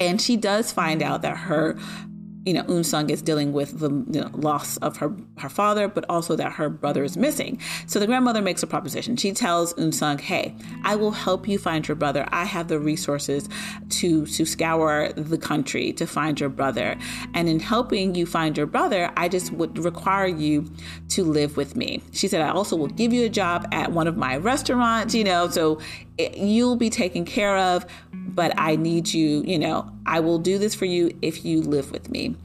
and 0.00 0.22
she 0.22 0.38
does 0.38 0.72
find 0.72 1.02
out 1.02 1.20
that 1.20 1.36
her 1.36 1.78
you 2.46 2.52
know, 2.52 2.62
Eun 2.62 2.84
Sung 2.84 3.10
is 3.10 3.20
dealing 3.20 3.52
with 3.52 3.80
the 3.80 3.90
you 3.90 4.20
know, 4.20 4.30
loss 4.32 4.76
of 4.78 4.96
her, 4.98 5.12
her 5.38 5.48
father, 5.48 5.88
but 5.88 6.04
also 6.08 6.36
that 6.36 6.52
her 6.52 6.70
brother 6.70 7.02
is 7.02 7.16
missing. 7.16 7.60
So 7.86 7.98
the 7.98 8.06
grandmother 8.06 8.40
makes 8.40 8.62
a 8.62 8.68
proposition. 8.68 9.16
She 9.16 9.32
tells 9.32 9.74
Eun 9.74 9.92
Sung, 9.92 10.18
hey, 10.18 10.54
I 10.84 10.94
will 10.94 11.10
help 11.10 11.48
you 11.48 11.58
find 11.58 11.86
your 11.86 11.96
brother. 11.96 12.24
I 12.30 12.44
have 12.44 12.68
the 12.68 12.78
resources 12.78 13.48
to, 13.90 14.26
to 14.26 14.44
scour 14.46 15.12
the 15.14 15.36
country 15.36 15.92
to 15.94 16.06
find 16.06 16.38
your 16.38 16.48
brother. 16.48 16.96
And 17.34 17.48
in 17.48 17.58
helping 17.58 18.14
you 18.14 18.26
find 18.26 18.56
your 18.56 18.66
brother, 18.66 19.10
I 19.16 19.28
just 19.28 19.50
would 19.52 19.76
require 19.78 20.28
you 20.28 20.70
to 21.08 21.24
live 21.24 21.56
with 21.56 21.74
me. 21.74 22.00
She 22.12 22.28
said, 22.28 22.42
I 22.42 22.50
also 22.50 22.76
will 22.76 22.86
give 22.86 23.12
you 23.12 23.26
a 23.26 23.28
job 23.28 23.66
at 23.72 23.90
one 23.90 24.06
of 24.06 24.16
my 24.16 24.36
restaurants, 24.36 25.16
you 25.16 25.24
know, 25.24 25.48
so 25.48 25.80
it, 26.16 26.36
you'll 26.36 26.76
be 26.76 26.90
taken 26.90 27.24
care 27.24 27.56
of 27.56 27.84
but 28.26 28.52
I 28.58 28.76
need 28.76 29.12
you, 29.12 29.42
you 29.44 29.58
know, 29.58 29.90
I 30.04 30.20
will 30.20 30.38
do 30.38 30.58
this 30.58 30.74
for 30.74 30.84
you 30.84 31.16
if 31.22 31.44
you 31.44 31.62
live 31.62 31.90
with 31.90 32.10
me. 32.10 32.36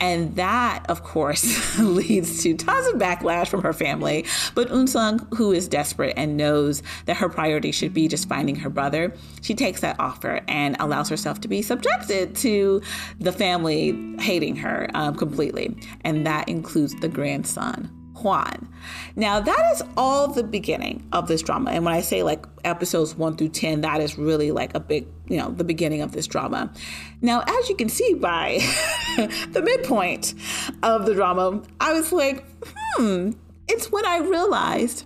And 0.00 0.36
that, 0.36 0.84
of 0.88 1.02
course, 1.02 1.78
leads 1.78 2.42
to 2.44 2.54
tons 2.54 2.86
of 2.88 3.00
backlash 3.00 3.48
from 3.48 3.62
her 3.62 3.72
family. 3.72 4.24
But 4.54 4.68
Eun 4.68 4.88
Sung, 4.88 5.18
who 5.34 5.52
is 5.52 5.66
desperate 5.66 6.14
and 6.16 6.36
knows 6.36 6.82
that 7.06 7.16
her 7.16 7.28
priority 7.28 7.72
should 7.72 7.92
be 7.92 8.06
just 8.06 8.28
finding 8.28 8.56
her 8.56 8.70
brother, 8.70 9.14
she 9.42 9.54
takes 9.54 9.80
that 9.80 9.96
offer 9.98 10.40
and 10.46 10.76
allows 10.78 11.08
herself 11.08 11.40
to 11.40 11.48
be 11.48 11.62
subjected 11.62 12.36
to 12.36 12.80
the 13.18 13.32
family 13.32 14.16
hating 14.20 14.56
her 14.56 14.88
um, 14.94 15.16
completely. 15.16 15.76
And 16.02 16.26
that 16.26 16.48
includes 16.48 16.94
the 17.00 17.08
grandson. 17.08 17.97
Hwan. 18.18 18.68
Now, 19.16 19.40
that 19.40 19.70
is 19.72 19.82
all 19.96 20.28
the 20.28 20.42
beginning 20.42 21.06
of 21.12 21.28
this 21.28 21.42
drama. 21.42 21.70
And 21.70 21.84
when 21.84 21.94
I 21.94 22.00
say 22.00 22.22
like 22.22 22.46
episodes 22.64 23.14
one 23.14 23.36
through 23.36 23.50
10, 23.50 23.82
that 23.82 24.00
is 24.00 24.18
really 24.18 24.50
like 24.50 24.74
a 24.74 24.80
big, 24.80 25.06
you 25.28 25.36
know, 25.36 25.50
the 25.50 25.64
beginning 25.64 26.02
of 26.02 26.12
this 26.12 26.26
drama. 26.26 26.72
Now, 27.20 27.42
as 27.46 27.68
you 27.68 27.76
can 27.76 27.88
see 27.88 28.14
by 28.14 28.58
the 29.16 29.62
midpoint 29.62 30.34
of 30.82 31.06
the 31.06 31.14
drama, 31.14 31.62
I 31.80 31.92
was 31.92 32.12
like, 32.12 32.44
hmm, 32.64 33.32
it's 33.68 33.90
when 33.90 34.06
I 34.06 34.18
realized 34.18 35.04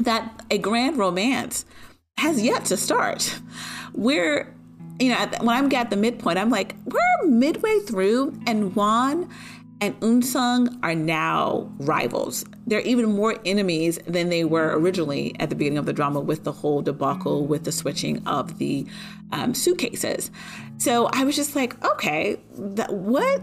that 0.00 0.44
a 0.50 0.58
grand 0.58 0.98
romance 0.98 1.64
has 2.18 2.42
yet 2.42 2.64
to 2.66 2.76
start. 2.76 3.40
We're, 3.94 4.54
you 4.98 5.10
know, 5.10 5.28
when 5.40 5.56
I'm 5.56 5.72
at 5.74 5.90
the 5.90 5.96
midpoint, 5.96 6.38
I'm 6.38 6.50
like, 6.50 6.74
we're 6.84 7.28
midway 7.28 7.78
through, 7.80 8.38
and 8.46 8.72
Hwan 8.72 9.28
and 9.82 9.98
Eun 9.98 10.22
Sung 10.22 10.78
are 10.84 10.94
now 10.94 11.68
rivals. 11.78 12.44
they're 12.68 12.80
even 12.82 13.10
more 13.10 13.36
enemies 13.44 13.98
than 14.06 14.28
they 14.28 14.44
were 14.44 14.78
originally 14.78 15.34
at 15.40 15.50
the 15.50 15.56
beginning 15.56 15.78
of 15.78 15.86
the 15.86 15.92
drama 15.92 16.20
with 16.20 16.44
the 16.44 16.52
whole 16.52 16.80
debacle 16.80 17.44
with 17.44 17.64
the 17.64 17.72
switching 17.72 18.24
of 18.24 18.58
the 18.58 18.86
um, 19.32 19.52
suitcases. 19.54 20.30
So 20.78 21.06
I 21.12 21.24
was 21.24 21.34
just 21.34 21.56
like, 21.56 21.84
okay, 21.84 22.34
what? 22.54 23.42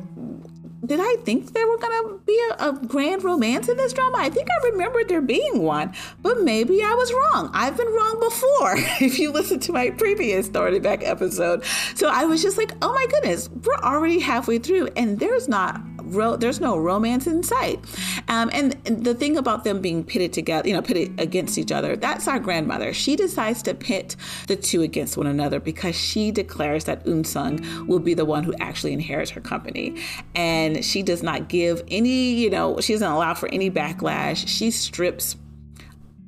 Did 0.86 1.02
I 1.02 1.18
think 1.26 1.52
there 1.52 1.68
were 1.68 1.78
gonna 1.78 2.18
be 2.20 2.50
a, 2.52 2.70
a, 2.70 2.74
grand 2.88 3.26
romance 3.26 3.68
in 3.68 3.76
this 3.76 3.92
drama? 3.92 4.18
I 4.18 4.30
think 4.30 4.48
I 4.50 4.70
remembered 4.70 5.10
there 5.10 5.22
being 5.22 5.62
one, 5.62 5.94
but 6.22 6.42
maybe 6.42 6.82
I 6.82 6.94
was 6.94 7.12
wrong. 7.12 7.52
I've 7.54 7.76
been 7.76 7.88
wrong 7.88 8.18
before. 8.22 8.76
if 9.06 9.20
you 9.20 9.32
listen 9.34 9.60
to 9.60 9.74
my 9.74 9.90
previous 9.90 10.46
Starting 10.46 10.82
Back 10.82 11.04
episode, 11.04 11.66
so 11.96 12.08
I 12.08 12.24
was 12.24 12.42
just 12.42 12.58
like, 12.58 12.72
oh 12.82 12.94
my 12.94 13.06
goodness, 13.08 13.50
we're 13.50 13.76
already 13.84 14.20
halfway 14.20 14.58
through, 14.58 14.88
and 14.96 15.20
there's 15.20 15.50
not 15.50 15.82
ro- 16.10 16.36
there's 16.36 16.60
no 16.60 16.78
romance 16.78 17.28
in 17.28 17.44
sight. 17.44 17.80
Um, 18.28 18.50
and, 18.54 18.74
the 18.90 19.14
thing 19.14 19.38
about 19.38 19.64
them 19.64 19.82
being 19.82 20.04
pitted 20.04 20.34
together, 20.34 20.68
you 20.68 20.74
know, 20.74 20.82
pitted 20.82 21.20
against 21.20 21.58
each 21.58 21.72
other, 21.72 21.96
that's 21.96 22.28
our 22.28 22.40
grandmother. 22.40 22.94
She 22.94 23.16
decides 23.16 23.62
to 23.64 23.74
pit 23.74 24.16
the 24.48 24.56
two 24.56 24.82
against 24.82 25.18
one 25.18 25.28
another 25.28 25.60
because 25.60 25.96
she 25.96 26.32
declares 26.32 26.86
that 26.86 27.06
Eun-sung 27.06 27.88
will 27.88 28.00
be 28.00 28.14
the 28.14 28.26
one 28.26 28.44
who 28.44 28.54
actually 28.60 28.94
inherits 28.94 29.32
her 29.32 29.42
company. 29.42 30.02
And 30.36 30.84
she 30.84 31.04
does 31.04 31.24
not 31.24 31.50
give 31.50 31.84
any, 31.90 32.34
you 32.34 32.50
know, 32.50 32.80
she 32.80 32.94
doesn't 32.94 33.08
allow 33.08 33.34
for 33.34 33.50
any 33.50 33.70
backlash. 33.70 34.48
She 34.48 34.72
strips 34.72 35.36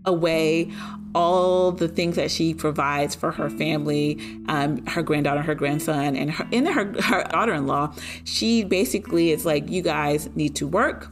away 0.06 0.72
all 1.14 1.72
the 1.72 1.88
things 1.88 2.16
that 2.16 2.32
she 2.32 2.54
provides 2.54 3.16
for 3.16 3.32
her 3.32 3.50
family, 3.50 4.18
um, 4.48 4.86
her 4.88 5.02
granddaughter, 5.02 5.42
her 5.42 5.56
grandson, 5.56 6.16
and 6.16 6.32
her, 6.32 6.48
and 6.52 6.68
her, 6.68 7.02
her 7.02 7.24
daughter-in-law. 7.26 7.94
She 8.24 8.64
basically 8.64 9.32
is 9.32 9.46
like, 9.46 9.70
you 9.70 9.82
guys 9.82 10.30
need 10.36 10.56
to 10.56 10.68
work 10.68 11.12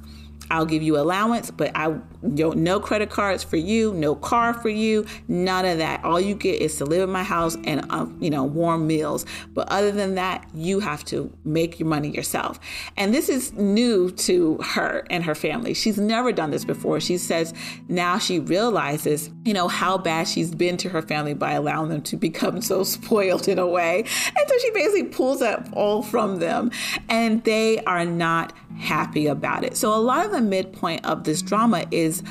I'll 0.51 0.65
give 0.65 0.81
you 0.81 0.97
allowance, 0.97 1.51
but 1.51 1.71
I 1.75 1.95
don't 2.33 2.57
no 2.57 2.79
credit 2.79 3.09
cards 3.09 3.43
for 3.43 3.57
you, 3.57 3.93
no 3.93 4.15
car 4.15 4.53
for 4.53 4.69
you, 4.69 5.05
none 5.27 5.65
of 5.65 5.77
that. 5.77 6.03
All 6.03 6.19
you 6.19 6.35
get 6.35 6.61
is 6.61 6.75
to 6.77 6.85
live 6.85 7.03
in 7.03 7.11
my 7.11 7.23
house 7.23 7.55
and 7.63 7.85
uh, 7.89 8.07
you 8.19 8.29
know 8.29 8.43
warm 8.43 8.87
meals. 8.87 9.25
But 9.53 9.69
other 9.69 9.91
than 9.91 10.15
that, 10.15 10.47
you 10.53 10.79
have 10.79 11.05
to 11.05 11.31
make 11.45 11.79
your 11.79 11.87
money 11.87 12.09
yourself. 12.09 12.59
And 12.97 13.13
this 13.13 13.29
is 13.29 13.53
new 13.53 14.11
to 14.11 14.57
her 14.57 15.05
and 15.09 15.23
her 15.23 15.35
family. 15.35 15.73
She's 15.73 15.97
never 15.97 16.31
done 16.31 16.51
this 16.51 16.65
before. 16.65 16.99
She 16.99 17.17
says 17.17 17.53
now 17.87 18.17
she 18.17 18.39
realizes 18.39 19.29
you 19.45 19.53
know 19.53 19.67
how 19.67 19.97
bad 19.97 20.27
she's 20.27 20.53
been 20.53 20.77
to 20.77 20.89
her 20.89 21.01
family 21.01 21.33
by 21.33 21.53
allowing 21.53 21.89
them 21.89 22.01
to 22.03 22.17
become 22.29 22.61
so 22.61 22.83
spoiled 22.83 23.47
in 23.47 23.59
a 23.59 23.67
way. 23.67 23.99
And 23.99 24.49
so 24.49 24.57
she 24.59 24.71
basically 24.71 25.03
pulls 25.03 25.39
that 25.39 25.69
all 25.73 26.01
from 26.01 26.39
them, 26.39 26.71
and 27.07 27.43
they 27.43 27.79
are 27.83 28.05
not 28.05 28.53
happy 28.77 29.27
about 29.27 29.63
it. 29.63 29.77
So 29.77 29.93
a 29.93 29.99
lot 29.99 30.25
of 30.25 30.31
the 30.31 30.41
midpoint 30.41 31.05
of 31.05 31.23
this 31.23 31.41
drama 31.41 31.85
is 31.91 32.23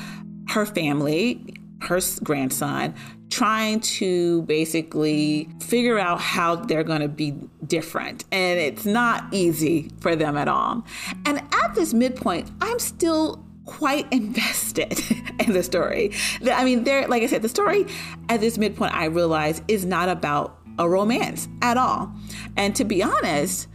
her 0.49 0.65
family, 0.65 1.53
her 1.81 1.99
grandson, 2.23 2.93
trying 3.29 3.79
to 3.79 4.41
basically 4.43 5.47
figure 5.61 5.99
out 5.99 6.19
how 6.19 6.55
they're 6.55 6.83
going 6.83 7.01
to 7.01 7.07
be 7.07 7.31
different. 7.67 8.25
And 8.31 8.59
it's 8.59 8.85
not 8.85 9.25
easy 9.31 9.91
for 9.99 10.15
them 10.15 10.35
at 10.35 10.47
all. 10.47 10.83
And 11.25 11.39
at 11.53 11.75
this 11.75 11.93
midpoint, 11.93 12.49
I'm 12.61 12.79
still 12.79 13.45
quite 13.65 14.07
invested 14.11 14.99
in 15.39 15.53
the 15.53 15.63
story. 15.63 16.11
I 16.51 16.63
mean, 16.65 16.83
there, 16.83 17.07
like 17.07 17.23
I 17.23 17.27
said, 17.27 17.41
the 17.41 17.49
story 17.49 17.85
at 18.27 18.39
this 18.39 18.57
midpoint, 18.57 18.95
I 18.95 19.05
realize 19.05 19.61
is 19.67 19.85
not 19.85 20.09
about 20.09 20.57
a 20.79 20.89
romance 20.89 21.47
at 21.61 21.77
all. 21.77 22.11
And 22.57 22.75
to 22.77 22.85
be 22.85 23.03
honest, 23.03 23.67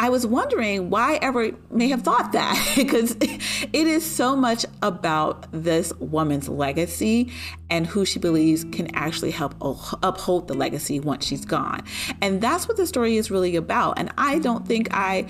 I 0.00 0.10
was 0.10 0.26
wondering 0.26 0.90
why 0.90 1.16
ever 1.16 1.50
may 1.70 1.88
have 1.88 2.02
thought 2.02 2.32
that 2.32 2.72
because 2.76 3.16
it 3.20 3.72
is 3.74 4.04
so 4.04 4.36
much 4.36 4.64
about 4.80 5.46
this 5.50 5.92
woman's 5.94 6.48
legacy 6.48 7.32
and 7.68 7.86
who 7.86 8.04
she 8.04 8.18
believes 8.18 8.64
can 8.64 8.94
actually 8.94 9.32
help 9.32 9.54
uphold 9.60 10.48
the 10.48 10.54
legacy 10.54 11.00
once 11.00 11.26
she's 11.26 11.44
gone. 11.44 11.82
And 12.20 12.40
that's 12.40 12.68
what 12.68 12.76
the 12.76 12.86
story 12.86 13.16
is 13.16 13.30
really 13.30 13.56
about. 13.56 13.98
And 13.98 14.12
I 14.16 14.38
don't 14.38 14.66
think 14.66 14.88
I 14.92 15.26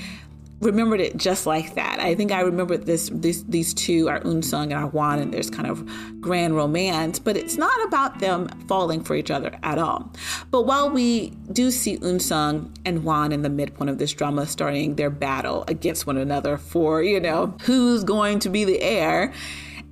remembered 0.60 1.00
it 1.00 1.16
just 1.16 1.46
like 1.46 1.74
that. 1.74 2.00
I 2.00 2.14
think 2.14 2.32
I 2.32 2.40
remembered 2.40 2.86
this, 2.86 3.10
this 3.12 3.44
these 3.48 3.72
two 3.74 4.08
are 4.08 4.20
Eun-sung 4.20 4.72
and 4.72 4.84
are 4.84 4.88
Hwan, 4.88 5.18
and 5.18 5.32
there's 5.32 5.50
kind 5.50 5.68
of 5.68 5.88
grand 6.20 6.56
romance, 6.56 7.18
but 7.18 7.36
it's 7.36 7.56
not 7.56 7.86
about 7.86 8.18
them 8.18 8.48
falling 8.66 9.04
for 9.04 9.14
each 9.14 9.30
other 9.30 9.56
at 9.62 9.78
all. 9.78 10.12
But 10.50 10.62
while 10.62 10.90
we 10.90 11.30
do 11.52 11.70
see 11.70 11.98
Eun-sung 11.98 12.72
and 12.84 12.98
Hwan 13.00 13.32
in 13.32 13.42
the 13.42 13.50
midpoint 13.50 13.90
of 13.90 13.98
this 13.98 14.12
drama 14.12 14.46
starting 14.46 14.96
their 14.96 15.10
battle 15.10 15.64
against 15.68 16.06
one 16.06 16.16
another 16.16 16.56
for, 16.56 17.02
you 17.02 17.20
know, 17.20 17.54
who's 17.62 18.02
going 18.04 18.40
to 18.40 18.48
be 18.48 18.64
the 18.64 18.80
heir, 18.80 19.32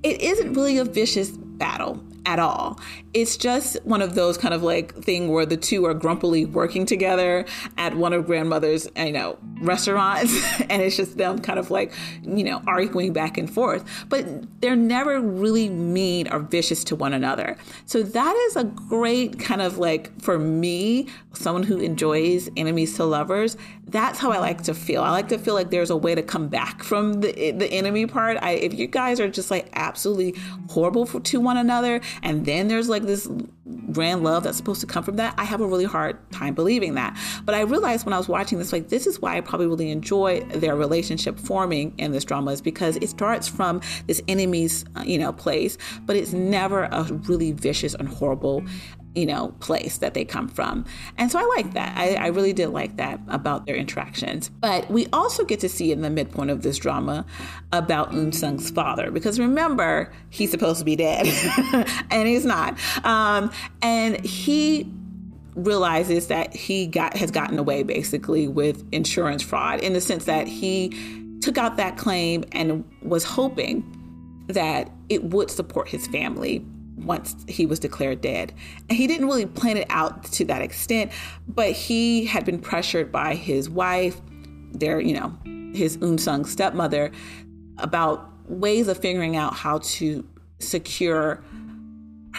it 0.03 0.21
isn't 0.21 0.53
really 0.53 0.77
a 0.77 0.85
vicious 0.85 1.29
battle 1.31 2.03
at 2.25 2.39
all. 2.39 2.79
It's 3.17 3.35
just 3.35 3.83
one 3.83 4.03
of 4.03 4.13
those 4.13 4.37
kind 4.37 4.53
of 4.53 4.61
like 4.61 4.93
thing 4.93 5.29
where 5.29 5.43
the 5.43 5.57
two 5.57 5.85
are 5.85 5.95
grumpily 5.95 6.45
working 6.45 6.85
together 6.85 7.45
at 7.75 7.97
one 7.97 8.13
of 8.13 8.27
grandmother's, 8.27 8.87
you 8.95 9.11
know, 9.11 9.39
restaurants 9.59 10.31
and 10.69 10.83
it's 10.83 10.95
just 10.95 11.17
them 11.17 11.39
kind 11.39 11.57
of 11.57 11.71
like, 11.71 11.91
you 12.21 12.43
know, 12.43 12.61
arguing 12.67 13.13
back 13.13 13.39
and 13.39 13.51
forth. 13.51 13.83
But 14.07 14.27
they're 14.61 14.75
never 14.75 15.19
really 15.19 15.67
mean 15.67 16.31
or 16.31 16.37
vicious 16.37 16.83
to 16.83 16.95
one 16.95 17.11
another. 17.11 17.57
So 17.87 18.03
that 18.03 18.35
is 18.49 18.55
a 18.55 18.65
great 18.65 19.39
kind 19.39 19.63
of 19.63 19.79
like 19.79 20.21
for 20.21 20.37
me, 20.37 21.07
someone 21.33 21.63
who 21.63 21.79
enjoys 21.79 22.51
enemies 22.55 22.95
to 22.97 23.03
lovers, 23.03 23.57
that's 23.87 24.19
how 24.19 24.31
I 24.31 24.39
like 24.39 24.63
to 24.63 24.73
feel. 24.73 25.01
I 25.01 25.11
like 25.11 25.29
to 25.29 25.37
feel 25.37 25.53
like 25.53 25.69
there's 25.69 25.89
a 25.89 25.95
way 25.95 26.13
to 26.13 26.21
come 26.21 26.49
back 26.49 26.83
from 26.83 27.21
the 27.21 27.51
the 27.51 27.71
enemy 27.71 28.05
part. 28.05 28.37
I, 28.41 28.51
if 28.51 28.73
you 28.73 28.85
guys 28.85 29.19
are 29.19 29.29
just 29.29 29.49
like 29.49 29.69
absolutely 29.73 30.35
horrible 30.69 31.05
for, 31.05 31.19
to 31.21 31.39
one 31.39 31.57
another 31.57 32.01
and 32.21 32.45
then 32.45 32.67
there's 32.67 32.89
like 32.89 33.03
this 33.07 33.27
grand 33.91 34.23
love 34.23 34.43
that's 34.43 34.57
supposed 34.57 34.81
to 34.81 34.87
come 34.87 35.03
from 35.03 35.15
that, 35.15 35.33
I 35.37 35.43
have 35.43 35.61
a 35.61 35.65
really 35.65 35.85
hard 35.85 36.17
time 36.31 36.53
believing 36.53 36.95
that. 36.95 37.17
But 37.45 37.55
I 37.55 37.61
realized 37.61 38.05
when 38.05 38.13
I 38.13 38.17
was 38.17 38.27
watching 38.27 38.59
this, 38.59 38.71
like, 38.71 38.89
this 38.89 39.07
is 39.07 39.21
why 39.21 39.37
I 39.37 39.41
probably 39.41 39.67
really 39.67 39.91
enjoy 39.91 40.41
their 40.41 40.75
relationship 40.75 41.39
forming 41.39 41.93
in 41.97 42.11
this 42.11 42.25
drama, 42.25 42.51
is 42.51 42.61
because 42.61 42.97
it 42.97 43.09
starts 43.09 43.47
from 43.47 43.81
this 44.05 44.21
enemy's, 44.27 44.85
uh, 44.95 45.03
you 45.05 45.17
know, 45.17 45.33
place, 45.33 45.77
but 46.05 46.15
it's 46.15 46.33
never 46.33 46.83
a 46.83 47.03
really 47.27 47.51
vicious 47.51 47.93
and 47.93 48.07
horrible 48.07 48.63
you 49.17 49.25
know, 49.25 49.47
place 49.59 49.97
that 49.97 50.13
they 50.13 50.23
come 50.23 50.47
from. 50.47 50.85
And 51.17 51.31
so 51.31 51.39
I 51.39 51.55
like 51.57 51.73
that. 51.73 51.97
I, 51.97 52.13
I, 52.13 52.27
really 52.27 52.53
did 52.53 52.69
like 52.69 52.97
that 52.97 53.19
about 53.29 53.65
their 53.65 53.75
interactions. 53.75 54.49
But 54.49 54.89
we 54.91 55.07
also 55.11 55.43
get 55.43 55.59
to 55.61 55.69
see 55.69 55.91
in 55.91 56.01
the 56.01 56.09
midpoint 56.11 56.51
of 56.51 56.61
this 56.61 56.77
drama 56.77 57.25
about 57.71 58.11
Eun-sung's 58.11 58.69
father, 58.69 59.09
because 59.09 59.39
remember, 59.39 60.13
he's 60.29 60.51
supposed 60.51 60.77
to 60.79 60.85
be 60.85 60.95
dead, 60.95 61.25
and 62.11 62.27
he's 62.27 62.45
not. 62.45 62.77
Um, 63.03 63.51
and 63.81 64.23
he 64.23 64.87
realizes 65.55 66.27
that 66.27 66.55
he 66.55 66.85
got 66.85 67.17
has 67.17 67.31
gotten 67.31 67.57
away 67.57 67.81
basically 67.81 68.47
with 68.47 68.85
insurance 68.91 69.41
fraud 69.41 69.79
in 69.79 69.93
the 69.93 70.01
sense 70.01 70.25
that 70.25 70.47
he 70.47 70.89
took 71.41 71.57
out 71.57 71.77
that 71.77 71.97
claim 71.97 72.43
and 72.51 72.83
was 73.01 73.23
hoping 73.23 73.83
that 74.45 74.91
it 75.09 75.23
would 75.23 75.49
support 75.49 75.89
his 75.89 76.05
family 76.07 76.63
once 76.97 77.35
he 77.47 77.65
was 77.65 77.79
declared 77.79 78.21
dead. 78.21 78.53
And 78.89 78.97
he 78.97 79.07
didn't 79.07 79.27
really 79.27 79.45
plan 79.45 79.77
it 79.77 79.87
out 79.89 80.23
to 80.33 80.45
that 80.45 80.61
extent, 80.61 81.11
but 81.47 81.71
he 81.71 82.25
had 82.25 82.45
been 82.45 82.59
pressured 82.59 83.11
by 83.11 83.35
his 83.35 83.69
wife, 83.69 84.19
their, 84.71 84.99
you 84.99 85.13
know, 85.13 85.37
his 85.73 85.97
Eun-sung 85.97 86.45
stepmother, 86.45 87.11
about 87.77 88.29
ways 88.49 88.87
of 88.87 88.97
figuring 88.97 89.35
out 89.35 89.53
how 89.53 89.79
to 89.79 90.27
secure 90.59 91.43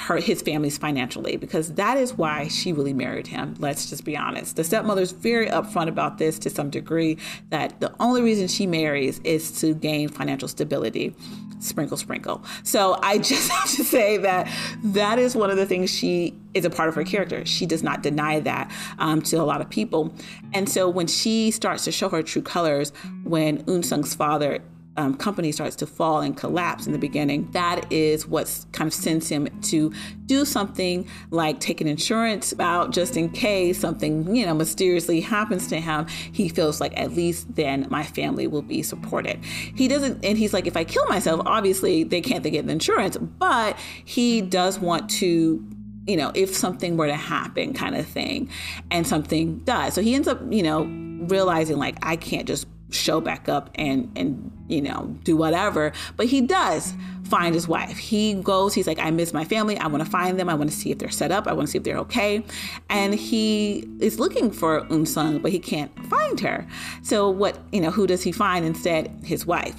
her 0.07 0.17
his 0.17 0.43
family's 0.43 0.79
financially 0.79 1.37
because 1.37 1.75
that 1.75 1.97
is 1.97 2.15
why 2.15 2.49
she 2.49 2.73
really 2.73 2.93
married 2.93 3.27
him 3.27 3.55
let's 3.59 3.89
just 3.91 4.05
be 4.05 4.17
honest 4.17 4.57
the 4.57 4.65
stepmother's 4.65 5.13
very 5.13 5.49
upfront 5.49 5.89
about 5.89 6.19
this 6.19 6.39
to 6.39 6.51
some 6.51 6.71
degree 6.71 7.17
that 7.51 7.79
the 7.81 7.93
only 8.01 8.23
reason 8.23 8.49
she 8.49 8.67
marries 8.67 9.21
is 9.25 9.51
to 9.61 9.75
gain 9.75 10.09
financial 10.09 10.49
stability 10.49 11.15
sprinkle, 11.61 11.97
sprinkle. 11.97 12.43
So 12.63 12.99
I 13.03 13.19
just 13.33 13.51
have 13.51 13.71
to 13.77 13.85
say 13.85 14.17
that 14.19 14.49
that 14.85 15.19
is 15.19 15.35
one 15.35 15.51
of 15.51 15.57
the 15.57 15.67
things 15.67 15.91
she 15.91 16.35
is 16.55 16.65
a 16.65 16.71
part 16.71 16.89
of 16.89 16.95
her 16.95 17.05
character. 17.05 17.45
She 17.45 17.67
does 17.67 17.83
not 17.83 18.03
deny 18.03 18.41
that 18.41 18.71
um, 18.99 19.23
to 19.23 19.37
a 19.37 19.45
lot 19.45 19.61
of 19.61 19.69
people. 19.69 20.13
And 20.53 20.69
so 20.69 20.89
when 20.89 21.07
she 21.07 21.51
starts 21.51 21.85
to 21.85 21.93
show 21.93 22.09
her 22.09 22.23
true 22.23 22.43
colors, 22.43 22.93
when 23.25 23.63
Eun-sung's 23.65 24.15
father 24.15 24.61
um, 24.99 25.15
company 25.15 25.53
starts 25.53 25.77
to 25.77 25.87
fall 25.87 26.21
and 26.21 26.37
collapse 26.37 26.87
in 26.87 26.93
the 26.93 26.99
beginning, 26.99 27.49
that 27.53 27.91
is 27.93 28.27
what 28.27 28.65
kind 28.73 28.89
of 28.89 28.93
sends 28.93 29.29
him 29.29 29.49
to 29.63 29.93
do 30.27 30.45
something 30.45 31.09
like 31.31 31.61
take 31.61 31.81
an 31.81 31.87
insurance 31.87 32.53
out 32.59 32.91
just 32.91 33.17
in 33.17 33.31
case 33.31 33.79
something, 33.79 34.35
you 34.35 34.45
know, 34.45 34.55
mysteriously 34.55 35.21
happens 35.21 35.69
to 35.69 35.81
him. 35.81 36.07
He 36.33 36.49
feels 36.49 36.81
like 36.81 36.99
at 36.99 37.13
least 37.13 37.55
then 37.55 37.87
my 37.91 38.03
family 38.03 38.49
will 38.49 38.63
be 38.63 38.83
supported. 38.83 39.43
He 39.45 39.87
doesn't, 39.87 40.25
and 40.25 40.37
he's 40.37 40.53
like, 40.53 40.67
if 40.67 40.77
I 40.77 40.83
kill 40.83 41.07
myself, 41.07 41.43
obviously 41.47 42.03
they 42.03 42.21
can't 42.21 42.43
they 42.43 42.51
get 42.51 42.67
the 42.67 42.73
insurance, 42.73 43.17
but 43.17 43.79
he 44.05 44.41
does 44.41 44.81
want 44.81 45.09
to 45.11 45.65
you 46.09 46.17
know, 46.17 46.33
if 46.35 46.57
something 46.57 46.97
were 46.97 47.07
to 47.07 47.15
happen, 47.15 47.75
kind 47.75 47.95
of 47.95 48.07
thing, 48.07 48.49
and 48.91 49.07
something 49.07 49.59
does. 49.59 49.93
So 49.93 50.01
he 50.01 50.15
ends 50.15 50.27
up, 50.27 50.41
you 50.49 50.63
know, 50.63 50.85
realizing 51.29 51.77
like 51.77 51.99
I 52.03 52.17
can't 52.17 52.49
just 52.49 52.67
show 52.91 53.21
back 53.21 53.49
up 53.49 53.71
and 53.75 54.11
and 54.17 54.51
you 54.69 54.81
know 54.81 55.17
do 55.25 55.37
whatever. 55.37 55.93
But 56.17 56.27
he 56.27 56.41
does 56.41 56.95
find 57.25 57.55
his 57.55 57.69
wife. 57.69 57.99
He 57.99 58.35
goes 58.35 58.73
he's 58.73 58.87
like 58.87 58.99
i 58.99 59.11
miss 59.11 59.33
my 59.33 59.45
family. 59.45 59.77
I 59.79 59.87
want 59.87 60.05
to 60.05 60.11
find 60.11 60.39
them. 60.39 60.49
I 60.49 60.55
want 60.55 60.71
to 60.71 60.77
see 60.77 60.91
if 60.91 60.99
they're 60.99 61.11
set 61.11 61.31
up. 61.31 61.47
I 61.47 61.53
want 61.53 61.69
to 61.69 61.73
see 61.73 61.79
if 61.79 61.85
they're 61.85 61.99
okay. 61.99 62.45
And 62.89 63.15
he 63.15 63.89
is 64.01 64.19
looking 64.19 64.51
for 64.51 64.83
Eun 64.87 65.07
Sung 65.07 65.39
but 65.39 65.53
he 65.53 65.59
can't 65.59 65.93
find 66.07 66.41
her. 66.41 66.67
So 67.03 67.29
what 67.29 67.59
you 67.73 67.81
know 67.81 67.91
who 67.91 68.07
does 68.07 68.23
he 68.23 68.33
find 68.33 68.65
instead? 68.65 69.15
His 69.23 69.47
wife 69.47 69.77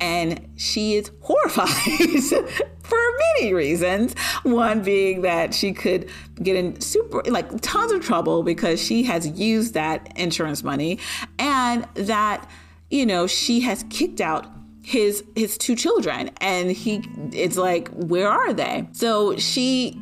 and 0.00 0.48
she 0.56 0.94
is 0.94 1.10
horrified 1.20 1.68
for 2.82 2.98
many 3.36 3.52
reasons. 3.52 4.14
One 4.42 4.82
being 4.82 5.22
that 5.22 5.54
she 5.54 5.72
could 5.72 6.08
get 6.42 6.56
in 6.56 6.80
super, 6.80 7.22
like 7.26 7.60
tons 7.60 7.92
of 7.92 8.04
trouble 8.04 8.42
because 8.42 8.82
she 8.82 9.02
has 9.04 9.26
used 9.38 9.74
that 9.74 10.12
insurance 10.16 10.62
money, 10.62 10.98
and 11.38 11.86
that, 11.94 12.48
you 12.90 13.06
know, 13.06 13.26
she 13.26 13.60
has 13.60 13.84
kicked 13.90 14.20
out 14.20 14.46
his 14.82 15.22
his 15.36 15.58
two 15.58 15.76
children 15.76 16.30
and 16.40 16.70
he 16.70 17.04
it's 17.34 17.58
like 17.58 17.88
where 17.88 18.26
are 18.26 18.54
they 18.54 18.88
so 18.92 19.36
she 19.36 20.00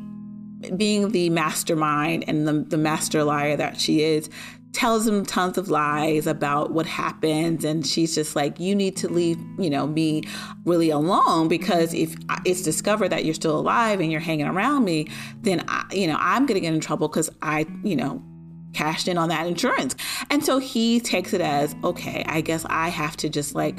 being 0.77 1.11
the 1.11 1.29
mastermind 1.31 2.25
and 2.29 2.47
the, 2.47 2.53
the 2.53 2.77
master 2.77 3.25
liar 3.25 3.57
that 3.57 3.81
she 3.81 4.03
is 4.03 4.31
tells 4.77 5.07
him 5.07 5.25
tons 5.25 5.57
of 5.57 5.71
lies 5.71 6.27
about 6.27 6.71
what 6.71 6.85
happens 6.85 7.65
and 7.65 7.87
she's 7.87 8.15
just 8.15 8.37
like 8.37 8.61
you 8.61 8.75
need 8.75 8.95
to 8.95 9.09
leave 9.09 9.39
you 9.59 9.71
know 9.71 9.87
me 9.87 10.23
really 10.67 10.91
alone 10.91 11.49
because 11.49 11.95
if 11.95 12.15
it's 12.45 12.61
discovered 12.61 13.09
that 13.09 13.25
you're 13.25 13.33
still 13.33 13.59
alive 13.59 14.01
and 14.01 14.13
you're 14.13 14.21
hanging 14.21 14.45
around 14.45 14.85
me 14.85 15.09
then 15.41 15.65
I, 15.67 15.87
you 15.93 16.07
know 16.07 16.19
i'm 16.21 16.45
going 16.45 16.57
to 16.57 16.61
get 16.61 16.75
in 16.75 16.81
trouble 16.81 17.09
because 17.09 17.31
i 17.41 17.65
you 17.83 17.97
know 17.97 18.23
cashed 18.75 19.09
in 19.09 19.17
on 19.17 19.31
that 19.31 19.47
insurance 19.47 19.97
and 20.29 20.45
so 20.45 20.59
he 20.59 21.01
takes 21.01 21.33
it 21.33 21.41
as 21.41 21.75
okay 21.83 22.23
i 22.29 22.43
guess 22.43 22.67
i 22.69 22.91
have 22.91 23.17
to 23.17 23.31
just 23.31 23.55
like 23.55 23.79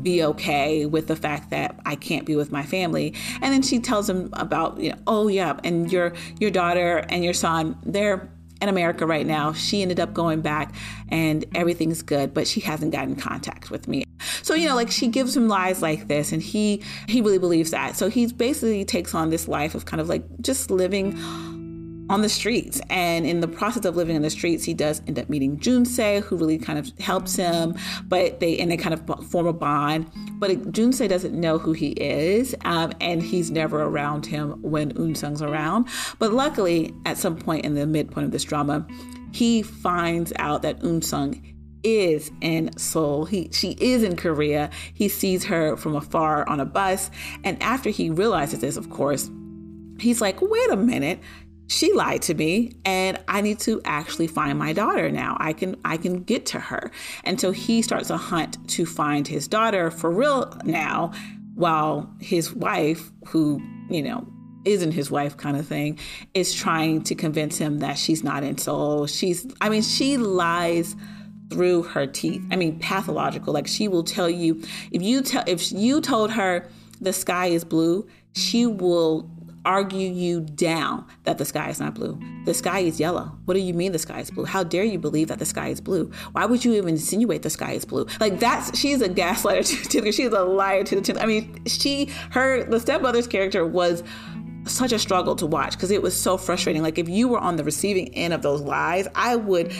be 0.00 0.22
okay 0.22 0.86
with 0.86 1.08
the 1.08 1.16
fact 1.16 1.50
that 1.50 1.80
I 1.84 1.96
can't 1.96 2.24
be 2.24 2.36
with 2.36 2.52
my 2.52 2.62
family. 2.62 3.14
And 3.42 3.52
then 3.52 3.62
she 3.62 3.80
tells 3.80 4.08
him 4.08 4.28
about, 4.34 4.78
you 4.78 4.90
know, 4.90 4.98
oh 5.08 5.26
yeah, 5.26 5.58
and 5.64 5.90
your 5.90 6.12
your 6.38 6.52
daughter 6.52 6.98
and 7.08 7.24
your 7.24 7.34
son, 7.34 7.76
they're 7.84 8.30
in 8.60 8.68
America 8.68 9.06
right 9.06 9.26
now. 9.26 9.52
She 9.52 9.82
ended 9.82 10.00
up 10.00 10.12
going 10.14 10.40
back 10.40 10.74
and 11.08 11.44
everything's 11.54 12.02
good, 12.02 12.34
but 12.34 12.46
she 12.46 12.60
hasn't 12.60 12.92
gotten 12.92 13.10
in 13.10 13.16
contact 13.16 13.70
with 13.70 13.88
me. 13.88 14.04
So, 14.42 14.54
you 14.54 14.68
know, 14.68 14.74
like 14.74 14.90
she 14.90 15.08
gives 15.08 15.36
him 15.36 15.48
lies 15.48 15.80
like 15.82 16.08
this 16.08 16.32
and 16.32 16.42
he 16.42 16.82
he 17.06 17.20
really 17.20 17.38
believes 17.38 17.70
that. 17.70 17.96
So 17.96 18.08
he 18.08 18.26
basically 18.26 18.84
takes 18.84 19.14
on 19.14 19.30
this 19.30 19.46
life 19.48 19.74
of 19.74 19.84
kind 19.84 20.00
of 20.00 20.08
like 20.08 20.24
just 20.40 20.70
living 20.70 21.16
on 22.08 22.22
the 22.22 22.28
streets. 22.28 22.80
And 22.90 23.26
in 23.26 23.40
the 23.40 23.48
process 23.48 23.84
of 23.84 23.96
living 23.96 24.16
in 24.16 24.22
the 24.22 24.30
streets, 24.30 24.64
he 24.64 24.74
does 24.74 25.02
end 25.06 25.18
up 25.18 25.28
meeting 25.28 25.58
Junse, 25.58 26.22
who 26.22 26.36
really 26.36 26.58
kind 26.58 26.78
of 26.78 26.96
helps 26.98 27.36
him, 27.36 27.76
but 28.06 28.40
they 28.40 28.58
and 28.58 28.70
they 28.70 28.76
kind 28.76 28.94
of 28.94 29.26
form 29.28 29.46
a 29.46 29.52
bond. 29.52 30.10
But 30.38 30.72
Junse 30.72 31.08
doesn't 31.08 31.34
know 31.34 31.58
who 31.58 31.72
he 31.72 31.88
is, 31.90 32.54
um, 32.64 32.92
and 33.00 33.22
he's 33.22 33.50
never 33.50 33.82
around 33.82 34.26
him 34.26 34.62
when 34.62 34.92
Eun 34.94 35.16
Sung's 35.16 35.42
around. 35.42 35.88
But 36.18 36.32
luckily, 36.32 36.94
at 37.06 37.18
some 37.18 37.36
point 37.36 37.64
in 37.64 37.74
the 37.74 37.86
midpoint 37.86 38.26
of 38.26 38.32
this 38.32 38.44
drama, 38.44 38.86
he 39.32 39.62
finds 39.62 40.32
out 40.36 40.62
that 40.62 40.80
Eun 40.80 41.04
Sung 41.04 41.40
is 41.84 42.30
in 42.40 42.76
Seoul. 42.76 43.24
He 43.24 43.50
she 43.52 43.76
is 43.80 44.02
in 44.02 44.16
Korea. 44.16 44.70
He 44.94 45.08
sees 45.08 45.44
her 45.44 45.76
from 45.76 45.94
afar 45.94 46.48
on 46.48 46.60
a 46.60 46.64
bus, 46.64 47.10
and 47.44 47.62
after 47.62 47.90
he 47.90 48.10
realizes 48.10 48.60
this, 48.60 48.76
of 48.76 48.90
course, 48.90 49.30
he's 49.98 50.20
like, 50.20 50.40
"Wait 50.40 50.70
a 50.70 50.76
minute 50.76 51.20
she 51.68 51.92
lied 51.92 52.22
to 52.22 52.34
me 52.34 52.72
and 52.84 53.20
i 53.28 53.40
need 53.40 53.60
to 53.60 53.80
actually 53.84 54.26
find 54.26 54.58
my 54.58 54.72
daughter 54.72 55.10
now. 55.10 55.36
I 55.38 55.52
can 55.52 55.76
i 55.84 55.96
can 55.96 56.24
get 56.24 56.46
to 56.46 56.58
her. 56.58 56.90
And 57.24 57.40
so 57.40 57.52
he 57.52 57.82
starts 57.82 58.10
a 58.10 58.16
hunt 58.16 58.56
to 58.70 58.84
find 58.84 59.28
his 59.28 59.46
daughter 59.46 59.90
for 59.90 60.10
real 60.10 60.52
now 60.64 61.12
while 61.54 62.10
his 62.20 62.52
wife 62.52 63.10
who 63.28 63.62
you 63.88 64.02
know 64.02 64.26
isn't 64.64 64.92
his 64.92 65.10
wife 65.10 65.36
kind 65.36 65.56
of 65.56 65.66
thing 65.66 65.98
is 66.34 66.52
trying 66.52 67.02
to 67.02 67.14
convince 67.14 67.58
him 67.58 67.78
that 67.78 67.96
she's 67.96 68.24
not 68.24 68.42
in 68.42 68.58
Seoul. 68.58 69.06
She's 69.06 69.46
i 69.60 69.68
mean 69.68 69.82
she 69.82 70.16
lies 70.16 70.96
through 71.50 71.82
her 71.82 72.06
teeth. 72.06 72.42
I 72.50 72.56
mean 72.56 72.78
pathological. 72.78 73.52
Like 73.52 73.66
she 73.66 73.88
will 73.88 74.04
tell 74.04 74.28
you 74.30 74.62
if 74.90 75.02
you 75.02 75.20
tell 75.22 75.44
if 75.46 75.70
you 75.70 76.00
told 76.00 76.30
her 76.32 76.68
the 77.00 77.12
sky 77.12 77.46
is 77.46 77.64
blue 77.64 78.06
she 78.34 78.66
will 78.66 79.30
argue 79.68 80.10
you 80.10 80.40
down 80.40 81.04
that 81.24 81.36
the 81.36 81.44
sky 81.44 81.68
is 81.68 81.78
not 81.78 81.94
blue. 81.94 82.18
The 82.46 82.54
sky 82.54 82.80
is 82.80 82.98
yellow. 82.98 83.30
What 83.44 83.52
do 83.52 83.60
you 83.60 83.74
mean 83.74 83.92
the 83.92 83.98
sky 83.98 84.20
is 84.20 84.30
blue? 84.30 84.46
How 84.46 84.64
dare 84.64 84.82
you 84.82 84.98
believe 84.98 85.28
that 85.28 85.38
the 85.38 85.44
sky 85.44 85.68
is 85.68 85.78
blue? 85.78 86.10
Why 86.32 86.46
would 86.46 86.64
you 86.64 86.72
even 86.72 86.88
insinuate 86.88 87.42
the 87.42 87.50
sky 87.50 87.72
is 87.72 87.84
blue? 87.84 88.06
Like 88.18 88.40
that's 88.40 88.76
she's 88.76 89.02
a 89.02 89.10
gaslighter 89.10 89.90
to, 89.90 90.00
to 90.00 90.10
she's 90.10 90.32
a 90.32 90.42
liar 90.42 90.84
to 90.84 91.00
the 91.00 91.22
I 91.22 91.26
mean, 91.26 91.64
she 91.66 92.06
her 92.30 92.64
the 92.64 92.80
stepmother's 92.80 93.26
character 93.26 93.66
was 93.66 94.02
such 94.64 94.92
a 94.92 94.98
struggle 94.98 95.36
to 95.36 95.46
watch 95.46 95.72
because 95.72 95.90
it 95.90 96.02
was 96.02 96.18
so 96.18 96.38
frustrating. 96.38 96.82
Like 96.82 96.98
if 96.98 97.08
you 97.08 97.28
were 97.28 97.38
on 97.38 97.56
the 97.56 97.64
receiving 97.64 98.14
end 98.14 98.32
of 98.32 98.40
those 98.40 98.62
lies, 98.62 99.06
I 99.14 99.36
would 99.36 99.72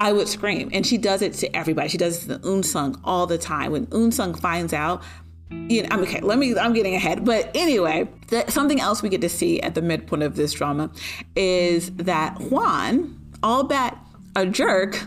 I 0.00 0.12
would 0.12 0.28
scream. 0.28 0.68
And 0.74 0.86
she 0.86 0.98
does 0.98 1.22
it 1.22 1.32
to 1.34 1.56
everybody. 1.56 1.88
She 1.88 1.98
does 1.98 2.18
it 2.18 2.20
to 2.20 2.38
the 2.38 2.48
Eun 2.48 2.62
Sung 2.62 3.00
all 3.04 3.26
the 3.26 3.38
time. 3.38 3.72
When 3.72 3.86
Eun 3.86 4.12
Sung 4.12 4.34
finds 4.34 4.74
out 4.74 5.02
you 5.50 5.82
know, 5.82 5.88
I'm 5.90 6.00
okay. 6.02 6.20
Let 6.20 6.38
me. 6.38 6.56
I'm 6.56 6.72
getting 6.72 6.94
ahead, 6.94 7.24
but 7.24 7.50
anyway, 7.54 8.08
the, 8.28 8.48
something 8.50 8.80
else 8.80 9.02
we 9.02 9.08
get 9.08 9.20
to 9.22 9.28
see 9.28 9.60
at 9.60 9.74
the 9.74 9.82
midpoint 9.82 10.22
of 10.22 10.36
this 10.36 10.52
drama 10.52 10.90
is 11.36 11.90
that 11.96 12.36
Hwan, 12.38 13.18
all 13.42 13.62
albeit 13.62 13.94
a 14.36 14.46
jerk, 14.46 15.02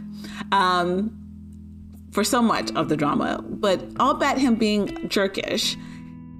um, 0.51 1.17
for 2.11 2.23
so 2.23 2.41
much 2.41 2.71
of 2.73 2.89
the 2.89 2.97
drama, 2.97 3.43
but 3.47 3.83
all 3.99 4.13
albeit 4.13 4.37
him 4.37 4.55
being 4.55 4.87
jerkish, 5.09 5.77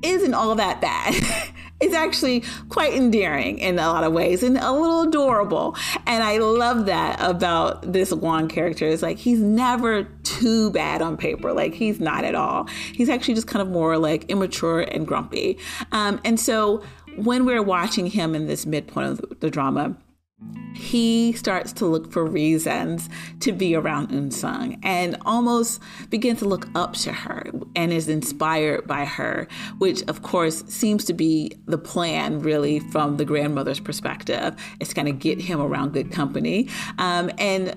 isn't 0.03 0.33
all 0.33 0.55
that 0.55 0.81
bad. 0.81 1.15
it's 1.81 1.95
actually 1.95 2.43
quite 2.69 2.93
endearing 2.93 3.57
in 3.59 3.79
a 3.79 3.87
lot 3.87 4.03
of 4.03 4.13
ways 4.13 4.43
and 4.43 4.57
a 4.57 4.71
little 4.71 5.01
adorable. 5.01 5.75
And 6.05 6.23
I 6.23 6.37
love 6.37 6.85
that 6.85 7.19
about 7.19 7.91
this 7.91 8.11
Hwan 8.11 8.47
character. 8.47 8.87
It's 8.87 9.01
like 9.01 9.17
he's 9.17 9.39
never 9.39 10.03
too 10.23 10.71
bad 10.71 11.01
on 11.01 11.17
paper. 11.17 11.53
Like 11.53 11.73
he's 11.73 11.99
not 11.99 12.23
at 12.23 12.35
all. 12.35 12.67
He's 12.93 13.09
actually 13.09 13.33
just 13.33 13.47
kind 13.47 13.61
of 13.61 13.69
more 13.69 13.97
like 13.97 14.29
immature 14.29 14.81
and 14.81 15.07
grumpy. 15.07 15.57
Um, 15.91 16.21
and 16.23 16.39
so 16.39 16.83
when 17.15 17.45
we're 17.45 17.63
watching 17.63 18.07
him 18.07 18.35
in 18.35 18.47
this 18.47 18.65
midpoint 18.65 19.07
of 19.07 19.39
the 19.39 19.49
drama, 19.49 19.95
he 20.73 21.31
starts 21.33 21.71
to 21.73 21.85
look 21.85 22.11
for 22.11 22.25
reasons 22.25 23.09
to 23.39 23.51
be 23.51 23.75
around 23.75 24.09
Eun 24.09 24.33
Sung 24.33 24.79
and 24.83 25.15
almost 25.25 25.81
begins 26.09 26.39
to 26.39 26.45
look 26.45 26.67
up 26.75 26.93
to 26.93 27.11
her 27.11 27.45
and 27.75 27.93
is 27.93 28.07
inspired 28.07 28.87
by 28.87 29.05
her, 29.05 29.47
which 29.77 30.01
of 30.07 30.23
course 30.23 30.63
seems 30.65 31.05
to 31.05 31.13
be 31.13 31.51
the 31.65 31.77
plan 31.77 32.39
really 32.39 32.79
from 32.79 33.17
the 33.17 33.25
grandmother's 33.25 33.79
perspective. 33.79 34.55
It's 34.79 34.93
kind 34.93 35.07
of 35.07 35.19
get 35.19 35.39
him 35.39 35.61
around 35.61 35.93
good 35.93 36.11
company. 36.11 36.67
Um, 36.97 37.29
and 37.37 37.75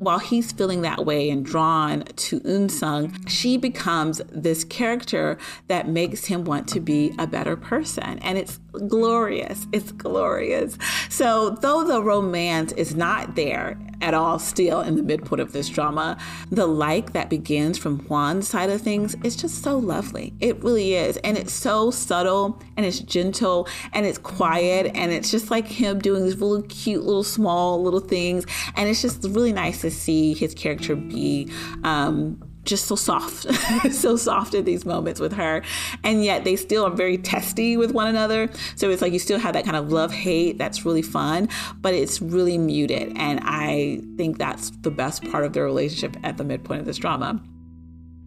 while 0.00 0.18
he's 0.18 0.50
feeling 0.50 0.80
that 0.80 1.04
way 1.04 1.28
and 1.28 1.44
drawn 1.44 2.04
to 2.04 2.40
Eun 2.40 2.70
Sung, 2.70 3.14
she 3.26 3.58
becomes 3.58 4.22
this 4.32 4.64
character 4.64 5.36
that 5.68 5.88
makes 5.88 6.24
him 6.24 6.44
want 6.44 6.66
to 6.68 6.80
be 6.80 7.14
a 7.18 7.26
better 7.26 7.54
person. 7.54 8.18
And 8.20 8.38
it's 8.38 8.58
glorious. 8.88 9.66
It's 9.72 9.92
glorious. 9.92 10.78
So, 11.08 11.50
though 11.50 11.84
the 11.84 12.02
romance 12.02 12.72
is 12.72 12.94
not 12.94 13.36
there 13.36 13.78
at 14.00 14.14
all 14.14 14.38
still 14.38 14.80
in 14.80 14.96
the 14.96 15.02
midpoint 15.02 15.40
of 15.40 15.52
this 15.52 15.68
drama, 15.68 16.16
the 16.50 16.66
like 16.66 17.12
that 17.12 17.28
begins 17.28 17.78
from 17.78 18.00
Hwan's 18.06 18.48
side 18.48 18.70
of 18.70 18.80
things 18.80 19.14
is 19.22 19.36
just 19.36 19.62
so 19.62 19.78
lovely. 19.78 20.32
It 20.40 20.62
really 20.62 20.94
is. 20.94 21.16
And 21.18 21.36
it's 21.36 21.52
so 21.52 21.90
subtle 21.90 22.60
and 22.76 22.86
it's 22.86 23.00
gentle 23.00 23.68
and 23.92 24.06
it's 24.06 24.18
quiet 24.18 24.90
and 24.94 25.12
it's 25.12 25.30
just 25.30 25.50
like 25.50 25.66
him 25.66 25.98
doing 25.98 26.24
these 26.24 26.36
really 26.36 26.62
cute 26.62 27.04
little 27.04 27.24
small 27.24 27.82
little 27.82 28.00
things. 28.00 28.46
And 28.76 28.88
it's 28.88 29.02
just 29.02 29.24
really 29.24 29.52
nice 29.52 29.80
to 29.82 29.90
see 29.90 30.34
his 30.34 30.54
character 30.54 30.96
be 30.96 31.52
um, 31.84 32.40
just 32.64 32.86
so 32.86 32.96
soft, 32.96 33.46
so 33.92 34.16
soft 34.16 34.54
at 34.54 34.64
these 34.64 34.84
moments 34.84 35.20
with 35.20 35.32
her. 35.32 35.62
And 36.04 36.24
yet 36.24 36.44
they 36.44 36.56
still 36.56 36.84
are 36.84 36.90
very 36.90 37.18
testy 37.18 37.76
with 37.76 37.92
one 37.92 38.06
another. 38.06 38.48
So 38.76 38.90
it's 38.90 39.02
like 39.02 39.12
you 39.12 39.18
still 39.18 39.38
have 39.38 39.54
that 39.54 39.64
kind 39.64 39.76
of 39.76 39.92
love 39.92 40.12
hate 40.12 40.58
that's 40.58 40.84
really 40.84 41.02
fun, 41.02 41.48
but 41.80 41.94
it's 41.94 42.20
really 42.20 42.58
muted. 42.58 43.12
And 43.16 43.40
I 43.42 44.00
think 44.16 44.38
that's 44.38 44.70
the 44.82 44.90
best 44.90 45.24
part 45.30 45.44
of 45.44 45.52
their 45.52 45.64
relationship 45.64 46.16
at 46.22 46.36
the 46.36 46.44
midpoint 46.44 46.80
of 46.80 46.86
this 46.86 46.98
drama. 46.98 47.40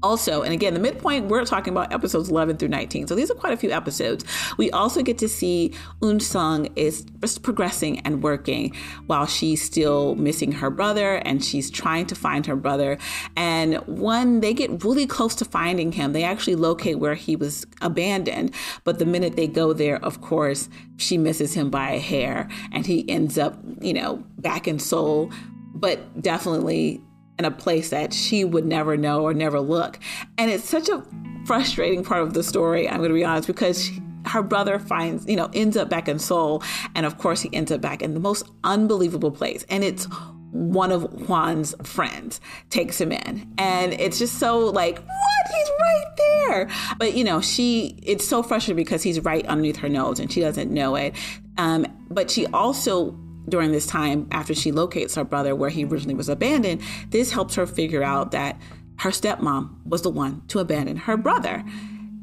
Also, 0.04 0.42
and 0.42 0.54
again, 0.54 0.74
the 0.74 0.82
midpoint, 0.82 1.28
we're 1.28 1.46
talking 1.46 1.74
about 1.74 1.94
episodes 1.94 2.30
11 2.30 2.58
through 2.58 2.68
19. 2.68 3.08
So 3.08 3.16
these 3.16 3.32
are 3.32 3.36
quite 3.36 3.54
a 3.54 3.58
few 3.58 3.72
episodes. 3.72 4.26
We 4.58 4.70
also 4.72 5.02
get 5.02 5.18
to 5.20 5.30
see 5.30 5.74
Eun 6.02 6.22
Sung 6.22 6.68
is 6.76 7.06
progressing 7.42 8.00
and 8.02 8.22
working 8.22 8.76
while 9.08 9.26
she's 9.26 9.62
still 9.62 10.16
missing 10.16 10.52
her 10.52 10.70
brother 10.70 11.16
and 11.26 11.44
she's 11.44 11.72
trying 11.72 12.06
to 12.08 12.16
find 12.16 12.46
her 12.46 12.58
brother. 12.58 12.98
And 13.38 13.76
when 13.88 14.42
they 14.42 14.54
get 14.54 14.84
really 14.84 15.08
close 15.08 15.36
to 15.36 15.46
finding 15.46 15.94
him, 15.94 16.12
they 16.12 16.26
actually 16.26 16.56
locate 16.56 17.00
where 17.00 17.16
he 17.16 17.38
was 17.38 17.66
abandoned. 17.82 18.54
But 18.84 19.00
the 19.00 19.06
minute 19.06 19.38
they 19.38 19.48
go 19.48 19.72
there, 19.72 20.04
of 20.04 20.20
course, 20.20 20.68
she 20.98 21.18
misses 21.18 21.54
him 21.54 21.70
by 21.70 21.92
a 21.92 22.00
hair 22.00 22.50
and 22.74 22.86
he 22.86 23.10
ends 23.10 23.38
up, 23.38 23.58
you 23.80 23.94
know, 23.94 24.22
back 24.38 24.68
in 24.68 24.80
Seoul, 24.80 25.32
but 25.74 26.22
definitely 26.22 27.02
in 27.44 27.52
a 27.52 27.56
place 27.56 27.90
that 27.90 28.14
she 28.14 28.46
would 28.46 28.66
never 28.66 28.96
know 28.96 29.22
or 29.22 29.34
never 29.34 29.60
look. 29.60 30.00
And 30.38 30.50
it's 30.50 30.68
such 30.68 30.88
a 30.90 31.04
frustrating 31.46 32.04
part 32.04 32.22
of 32.22 32.34
the 32.34 32.44
story, 32.44 32.88
I'm 32.88 32.98
going 32.98 33.10
to 33.10 33.16
be 33.16 33.26
honest, 33.26 33.48
because 33.48 33.84
she, 33.84 34.02
her 34.26 34.42
brother 34.42 34.80
finds, 34.80 35.28
you 35.28 35.36
know, 35.36 35.50
ends 35.54 35.76
up 35.76 35.90
back 35.90 36.08
in 36.08 36.20
Seoul. 36.20 36.64
And 36.96 37.06
of 37.06 37.18
course, 37.18 37.42
he 37.42 37.54
ends 37.54 37.72
up 37.72 37.82
back 37.82 38.02
in 38.02 38.14
the 38.14 38.20
most 38.22 38.50
unbelievable 38.64 39.32
place. 39.32 39.66
And 39.70 39.84
it's 39.84 40.06
one 40.52 40.92
of 40.92 41.04
Hwan's 41.28 41.76
friends 41.84 42.40
takes 42.70 43.02
him 43.02 43.12
in. 43.12 43.52
And 43.58 43.94
it's 43.94 44.20
just 44.20 44.40
so 44.40 44.60
like, 44.60 45.00
what? 45.00 45.54
He's 45.54 45.70
right 45.82 46.06
there. 46.18 46.70
But, 46.98 47.16
you 47.16 47.26
know, 47.26 47.42
she, 47.42 48.00
it's 48.04 48.26
so 48.26 48.42
frustrating 48.42 48.78
because 48.78 49.04
he's 49.04 49.20
right 49.20 49.46
underneath 49.48 49.78
her 49.78 49.90
nose 49.90 50.20
and 50.20 50.32
she 50.32 50.40
doesn't 50.40 50.72
know 50.72 50.96
it. 50.96 51.14
Um, 51.58 51.86
but 52.10 52.32
she 52.32 52.46
also 52.48 53.20
during 53.48 53.72
this 53.72 53.86
time 53.86 54.28
after 54.32 54.54
she 54.54 54.72
locates 54.72 55.16
her 55.16 55.24
brother 55.24 55.56
where 55.56 55.70
he 55.70 55.86
originally 55.86 56.16
was 56.16 56.30
abandoned, 56.30 56.82
this 57.10 57.32
helps 57.32 57.56
her 57.56 57.66
figure 57.66 58.04
out 58.04 58.32
that 58.32 58.60
her 59.00 59.10
stepmom 59.10 59.76
was 59.86 60.02
the 60.02 60.10
one 60.10 60.44
to 60.48 60.60
abandon 60.60 60.98
her 60.98 61.18
brother. 61.18 61.64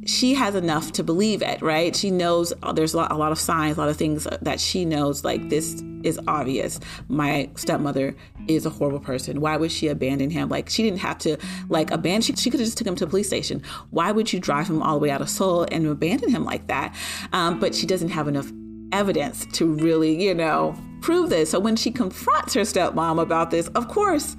She 0.06 0.34
has 0.34 0.54
enough 0.54 0.92
to 0.92 1.04
believe 1.04 1.42
it, 1.42 1.60
right? 1.60 1.94
She 1.94 2.10
knows 2.10 2.54
uh, 2.62 2.72
there's 2.72 2.94
a 2.94 2.96
lot, 2.96 3.12
a 3.12 3.16
lot 3.16 3.32
of 3.32 3.38
signs, 3.38 3.76
a 3.76 3.80
lot 3.80 3.90
of 3.90 3.98
things 3.98 4.26
that 4.40 4.58
she 4.58 4.86
knows, 4.86 5.24
like 5.24 5.50
this 5.50 5.82
is 6.02 6.18
obvious. 6.26 6.80
My 7.08 7.50
stepmother 7.54 8.16
is 8.48 8.64
a 8.64 8.70
horrible 8.70 9.00
person. 9.00 9.42
Why 9.42 9.58
would 9.58 9.70
she 9.70 9.88
abandon 9.88 10.30
him? 10.30 10.48
Like 10.48 10.70
she 10.70 10.82
didn't 10.82 11.00
have 11.00 11.18
to 11.18 11.36
like 11.68 11.90
abandon. 11.90 12.22
She, 12.22 12.34
she 12.34 12.48
could 12.50 12.60
have 12.60 12.66
just 12.66 12.78
took 12.78 12.86
him 12.86 12.96
to 12.96 13.04
the 13.04 13.10
police 13.10 13.26
station. 13.26 13.62
Why 13.90 14.10
would 14.10 14.32
you 14.32 14.40
drive 14.40 14.68
him 14.68 14.82
all 14.82 14.94
the 14.94 15.00
way 15.00 15.10
out 15.10 15.20
of 15.20 15.28
Seoul 15.28 15.66
and 15.70 15.86
abandon 15.86 16.30
him 16.30 16.44
like 16.44 16.66
that? 16.68 16.94
Um, 17.34 17.60
but 17.60 17.74
she 17.74 17.86
doesn't 17.86 18.10
have 18.10 18.26
enough 18.26 18.50
evidence 18.92 19.46
to 19.52 19.66
really, 19.66 20.22
you 20.22 20.34
know, 20.34 20.76
prove 21.00 21.30
this. 21.30 21.50
So 21.50 21.58
when 21.58 21.76
she 21.76 21.90
confronts 21.90 22.54
her 22.54 22.62
stepmom 22.62 23.20
about 23.20 23.50
this, 23.50 23.68
of 23.68 23.88
course, 23.88 24.36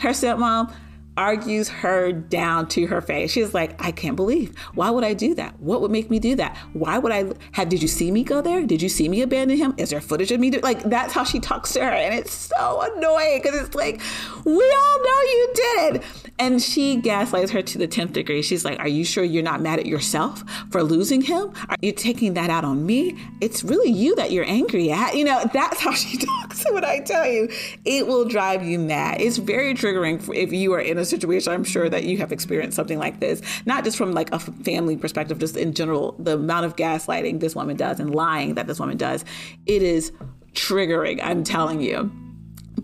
her 0.00 0.10
stepmom 0.10 0.72
argues 1.18 1.68
her 1.68 2.12
down 2.12 2.68
to 2.68 2.86
her 2.86 3.00
face. 3.00 3.32
She's 3.32 3.52
like, 3.52 3.74
I 3.84 3.90
can't 3.90 4.14
believe. 4.14 4.56
Why 4.74 4.88
would 4.88 5.02
I 5.02 5.14
do 5.14 5.34
that? 5.34 5.58
What 5.60 5.80
would 5.80 5.90
make 5.90 6.10
me 6.10 6.20
do 6.20 6.36
that? 6.36 6.56
Why 6.72 6.96
would 6.96 7.10
I 7.10 7.32
have? 7.52 7.68
Did 7.68 7.82
you 7.82 7.88
see 7.88 8.12
me 8.12 8.22
go 8.22 8.40
there? 8.40 8.64
Did 8.64 8.80
you 8.80 8.88
see 8.88 9.08
me 9.08 9.20
abandon 9.20 9.58
him? 9.58 9.74
Is 9.78 9.90
there 9.90 10.00
footage 10.00 10.30
of 10.30 10.38
me? 10.38 10.50
Do, 10.50 10.60
like, 10.60 10.84
that's 10.84 11.12
how 11.12 11.24
she 11.24 11.40
talks 11.40 11.72
to 11.72 11.80
her. 11.80 11.90
And 11.90 12.14
it's 12.14 12.32
so 12.32 12.92
annoying 12.94 13.40
because 13.42 13.60
it's 13.60 13.74
like, 13.74 14.00
we 14.44 14.52
all 14.52 14.98
know 15.04 15.20
you 15.22 15.52
did 15.54 15.96
it. 15.96 16.02
And 16.38 16.62
she 16.62 16.96
gaslights 16.96 17.50
her 17.50 17.62
to 17.62 17.78
the 17.78 17.88
10th 17.88 18.12
degree. 18.12 18.40
She's 18.40 18.64
like, 18.64 18.78
Are 18.78 18.88
you 18.88 19.04
sure 19.04 19.24
you're 19.24 19.42
not 19.42 19.60
mad 19.60 19.80
at 19.80 19.86
yourself 19.86 20.44
for 20.70 20.84
losing 20.84 21.20
him? 21.20 21.52
Are 21.68 21.76
you 21.82 21.90
taking 21.90 22.34
that 22.34 22.48
out 22.48 22.64
on 22.64 22.86
me? 22.86 23.18
It's 23.40 23.64
really 23.64 23.90
you 23.90 24.14
that 24.14 24.30
you're 24.30 24.46
angry 24.46 24.92
at. 24.92 25.16
You 25.16 25.24
know, 25.24 25.44
that's 25.52 25.80
how 25.80 25.92
she 25.92 26.16
talks. 26.18 26.64
When 26.70 26.84
I 26.84 27.00
tell 27.00 27.26
you, 27.26 27.48
it 27.84 28.06
will 28.06 28.24
drive 28.24 28.64
you 28.64 28.78
mad. 28.78 29.20
It's 29.20 29.38
very 29.38 29.74
triggering 29.74 30.22
if 30.32 30.52
you 30.52 30.72
are 30.74 30.80
in 30.80 30.96
a 30.98 31.07
situation, 31.08 31.52
I'm 31.52 31.64
sure 31.64 31.88
that 31.88 32.04
you 32.04 32.18
have 32.18 32.32
experienced 32.32 32.76
something 32.76 32.98
like 32.98 33.20
this, 33.20 33.42
not 33.66 33.84
just 33.84 33.96
from 33.96 34.12
like 34.12 34.32
a 34.32 34.38
family 34.38 34.96
perspective, 34.96 35.38
just 35.38 35.56
in 35.56 35.72
general, 35.72 36.14
the 36.18 36.34
amount 36.34 36.66
of 36.66 36.76
gaslighting 36.76 37.40
this 37.40 37.54
woman 37.54 37.76
does 37.76 38.00
and 38.00 38.14
lying 38.14 38.54
that 38.54 38.66
this 38.66 38.78
woman 38.78 38.96
does, 38.96 39.24
it 39.66 39.82
is 39.82 40.12
triggering, 40.52 41.20
I'm 41.22 41.44
telling 41.44 41.80
you. 41.80 42.10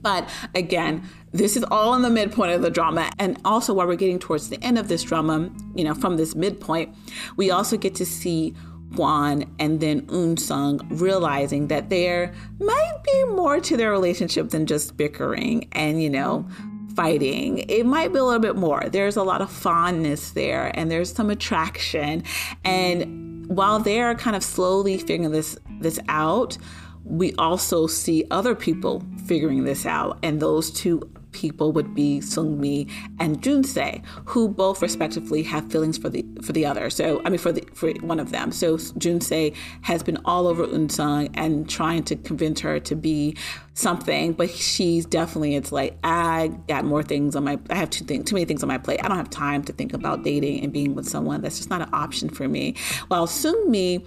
But 0.01 0.29
again, 0.55 1.03
this 1.33 1.57
is 1.57 1.65
all 1.71 1.95
in 1.95 2.03
the 2.03 2.11
midpoint 2.11 2.53
of 2.53 2.63
the 2.63 2.71
drama. 2.71 3.11
And 3.19 3.41
also, 3.45 3.73
while 3.73 3.87
we're 3.87 3.97
getting 3.97 4.19
towards 4.19 4.51
the 4.51 4.63
end 4.63 4.79
of 4.79 4.89
this 4.89 5.03
drama, 5.03 5.51
you 5.75 5.85
know, 5.85 5.95
from 5.95 6.17
this 6.17 6.35
midpoint, 6.35 6.95
we 7.37 7.51
also 7.51 7.77
get 7.77 7.95
to 7.97 8.07
see 8.07 8.55
Hwan 8.95 9.53
and 9.59 9.81
then 9.81 10.03
Eun 10.03 10.39
Sung 10.39 10.81
realizing 10.91 11.69
that 11.69 11.91
there 11.91 12.33
might 12.61 12.99
be 13.05 13.25
more 13.25 13.61
to 13.61 13.77
their 13.77 13.91
relationship 13.91 14.51
than 14.51 14.67
just 14.67 14.97
bickering 14.97 15.69
and, 15.73 16.03
you 16.03 16.11
know, 16.11 16.47
fighting. 16.95 17.59
It 17.69 17.85
might 17.85 18.13
be 18.13 18.19
a 18.19 18.25
little 18.25 18.41
bit 18.41 18.57
more. 18.57 18.89
There's 18.89 19.17
a 19.17 19.23
lot 19.23 19.43
of 19.43 19.51
fondness 19.51 20.31
there 20.31 20.71
and 20.75 20.91
there's 20.91 21.13
some 21.13 21.31
attraction. 21.31 22.23
And 22.65 23.47
while 23.47 23.79
they're 23.79 24.15
kind 24.15 24.37
of 24.37 24.43
slowly 24.43 24.99
figuring 24.99 25.31
this 25.31 25.57
this 25.81 25.99
out, 26.09 26.57
we 27.05 27.35
also 27.35 27.87
see 27.87 28.25
other 28.31 28.55
people 28.55 29.03
figuring 29.27 29.65
this 29.65 29.85
out 29.85 30.19
and 30.23 30.41
those 30.41 30.71
two 30.71 31.03
people 31.35 31.73
would 31.73 31.95
be 31.95 32.21
Sungmi 32.21 32.91
and 33.19 33.43
Junse, 33.43 34.03
who 34.25 34.49
both 34.49 34.81
respectively 34.81 35.43
have 35.43 35.71
feelings 35.71 35.99
for 35.99 36.09
the 36.09 36.25
for 36.43 36.53
the 36.53 36.65
other. 36.65 36.89
So 36.89 37.21
I 37.25 37.29
mean 37.29 37.39
for 37.39 37.53
the 37.53 37.63
for 37.75 37.91
one 38.01 38.19
of 38.19 38.31
them. 38.31 38.53
So 38.53 38.77
Junse 38.77 39.55
has 39.83 40.03
been 40.03 40.19
all 40.25 40.47
over 40.47 40.67
Eun 40.67 41.31
and 41.35 41.69
trying 41.69 42.05
to 42.05 42.17
convince 42.17 42.61
her 42.61 42.81
to 42.81 42.95
be 42.95 43.37
something, 43.75 44.33
but 44.33 44.51
she's 44.51 45.05
definitely 45.05 45.57
it's 45.57 45.73
like 45.73 45.99
I 46.05 46.53
got 46.69 46.85
more 46.85 47.03
things 47.03 47.37
on 47.37 47.45
my 47.45 47.59
I 47.69 47.75
have 47.75 47.91
too 47.91 48.05
things 48.05 48.25
too 48.25 48.37
many 48.37 48.47
things 48.47 48.63
on 48.63 48.69
my 48.69 48.79
plate. 48.79 49.01
I 49.03 49.09
don't 49.09 49.17
have 49.17 49.31
time 49.31 49.63
to 49.65 49.73
think 49.73 49.93
about 49.93 50.23
dating 50.23 50.63
and 50.63 50.73
being 50.73 50.95
with 50.95 51.09
someone. 51.09 51.43
That's 51.43 51.59
just 51.59 51.71
not 51.71 51.83
an 51.83 51.91
option 51.93 52.29
for 52.29 52.49
me. 52.49 52.77
While 53.09 53.27
Sungmi 53.27 54.07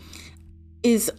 is 0.84 1.12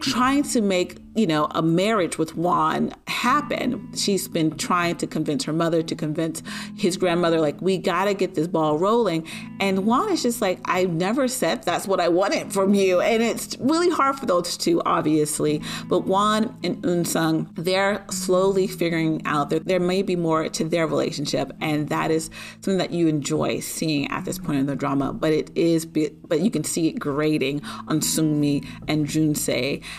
trying 0.00 0.42
to 0.42 0.60
make, 0.60 0.98
you 1.16 1.26
know, 1.26 1.48
a 1.52 1.62
marriage 1.62 2.18
with 2.18 2.30
Hwan 2.30 2.94
happen. 3.06 3.88
She's 3.94 4.28
been 4.28 4.56
trying 4.56 4.96
to 4.96 5.06
convince 5.06 5.44
her 5.44 5.52
mother, 5.52 5.82
to 5.82 5.94
convince 5.94 6.42
his 6.76 6.96
grandmother, 6.96 7.40
like, 7.40 7.60
we 7.60 7.78
got 7.78 8.04
to 8.04 8.14
get 8.14 8.34
this 8.34 8.46
ball 8.46 8.78
rolling. 8.78 9.26
And 9.60 9.78
Hwan 9.78 10.12
is 10.12 10.22
just 10.22 10.40
like, 10.40 10.60
I 10.64 10.84
never 10.84 11.28
said 11.28 11.62
that's 11.62 11.86
what 11.86 12.00
I 12.00 12.08
wanted 12.08 12.52
from 12.52 12.74
you. 12.74 13.00
And 13.00 13.22
it's 13.22 13.56
really 13.58 13.90
hard 13.90 14.16
for 14.16 14.26
those 14.26 14.56
two, 14.56 14.82
obviously. 14.84 15.62
But 15.88 16.00
Hwan 16.00 16.56
and 16.62 16.82
Eun 16.82 17.06
they're 17.54 18.04
slowly 18.10 18.66
figuring 18.66 19.22
out 19.24 19.50
that 19.50 19.66
there 19.66 19.80
may 19.80 20.02
be 20.02 20.16
more 20.16 20.48
to 20.48 20.64
their 20.64 20.86
relationship. 20.86 21.52
And 21.60 21.88
that 21.88 22.10
is 22.10 22.30
something 22.60 22.78
that 22.78 22.90
you 22.90 23.08
enjoy 23.08 23.60
seeing 23.60 24.10
at 24.10 24.24
this 24.24 24.38
point 24.38 24.58
in 24.58 24.66
the 24.66 24.76
drama. 24.76 25.12
But 25.12 25.32
it 25.32 25.50
is, 25.54 25.86
but 25.86 26.40
you 26.40 26.50
can 26.50 26.64
see 26.64 26.88
it 26.88 26.98
grating 26.98 27.62
on 27.88 28.00
Sungmi 28.00 28.66
and 28.88 29.06
Junse 29.06 29.46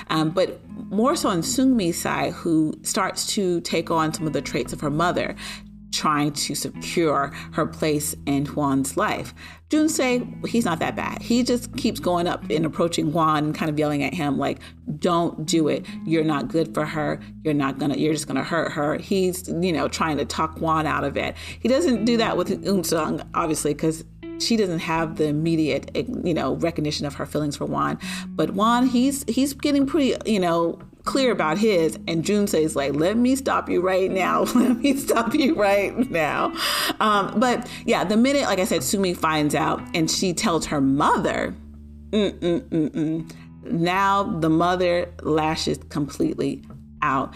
um, 0.09 0.30
but 0.32 0.59
more 0.89 1.15
so 1.15 1.30
on 1.30 1.41
Sungmi's 1.41 1.99
side, 1.99 2.34
who 2.34 2.73
starts 2.84 3.28
to 3.36 3.61
take 3.61 3.91
on 3.91 4.13
some 4.13 4.28
of 4.28 4.34
the 4.34 4.41
traits 4.41 4.73
of 4.73 4.82
her 4.82 4.89
mother, 4.89 5.36
trying 5.91 6.32
to 6.32 6.53
secure 6.53 7.32
her 7.53 7.65
place 7.65 8.15
in 8.25 8.45
Hwan's 8.45 8.97
life. 8.97 9.34
Junse, 9.69 10.45
he's 10.47 10.63
not 10.63 10.80
that 10.80 10.95
bad. 10.95 11.21
He 11.21 11.43
just 11.43 11.75
keeps 11.75 11.99
going 11.99 12.28
up 12.28 12.49
and 12.49 12.65
approaching 12.65 13.13
and 13.13 13.55
kind 13.55 13.69
of 13.69 13.78
yelling 13.78 14.03
at 14.03 14.13
him 14.13 14.38
like, 14.38 14.59
"Don't 14.99 15.45
do 15.45 15.67
it. 15.67 15.86
You're 16.05 16.23
not 16.23 16.47
good 16.47 16.73
for 16.73 16.86
her. 16.86 17.19
You're 17.43 17.53
not 17.53 17.78
gonna. 17.78 17.97
You're 17.97 18.13
just 18.13 18.28
gonna 18.28 18.43
hurt 18.43 18.71
her." 18.73 18.97
He's 18.97 19.47
you 19.47 19.73
know 19.73 19.88
trying 19.88 20.17
to 20.17 20.25
talk 20.25 20.57
Hwan 20.57 20.86
out 20.86 21.03
of 21.03 21.17
it. 21.17 21.36
He 21.59 21.67
doesn't 21.67 22.05
do 22.05 22.17
that 22.17 22.38
with 22.38 22.49
Eun 22.63 23.28
obviously, 23.34 23.73
because 23.73 24.05
she 24.39 24.55
doesn't 24.55 24.79
have 24.79 25.17
the 25.17 25.25
immediate 25.25 25.91
you 25.95 26.33
know 26.33 26.55
recognition 26.55 27.05
of 27.05 27.15
her 27.15 27.25
feelings 27.25 27.57
for 27.57 27.65
Hwan. 27.65 27.99
But 28.27 28.49
Hwan, 28.49 28.88
he's 28.88 29.23
he's 29.27 29.53
getting 29.53 29.85
pretty 29.85 30.15
you 30.29 30.39
know 30.39 30.79
clear 31.03 31.31
about 31.31 31.57
his, 31.57 31.97
and 32.07 32.23
Junse 32.23 32.75
like, 32.75 32.93
"Let 32.93 33.17
me 33.17 33.35
stop 33.35 33.69
you 33.69 33.81
right 33.81 34.11
now. 34.11 34.41
Let 34.55 34.77
me 34.77 34.95
stop 34.95 35.33
you 35.33 35.55
right 35.55 36.09
now." 36.11 36.53
Um, 36.99 37.39
but 37.39 37.69
yeah, 37.85 38.03
the 38.03 38.17
minute 38.17 38.43
like 38.43 38.59
I 38.59 38.65
said, 38.65 38.81
Sungmi 38.81 39.15
finds 39.15 39.55
out 39.55 39.81
and 39.93 40.09
she 40.09 40.33
tells 40.33 40.65
her 40.67 40.81
mother, 40.81 41.55
Mm-mm-mm-mm. 42.11 43.31
now 43.63 44.23
the 44.23 44.49
mother 44.49 45.11
lashes 45.21 45.77
completely 45.89 46.63
out 47.01 47.33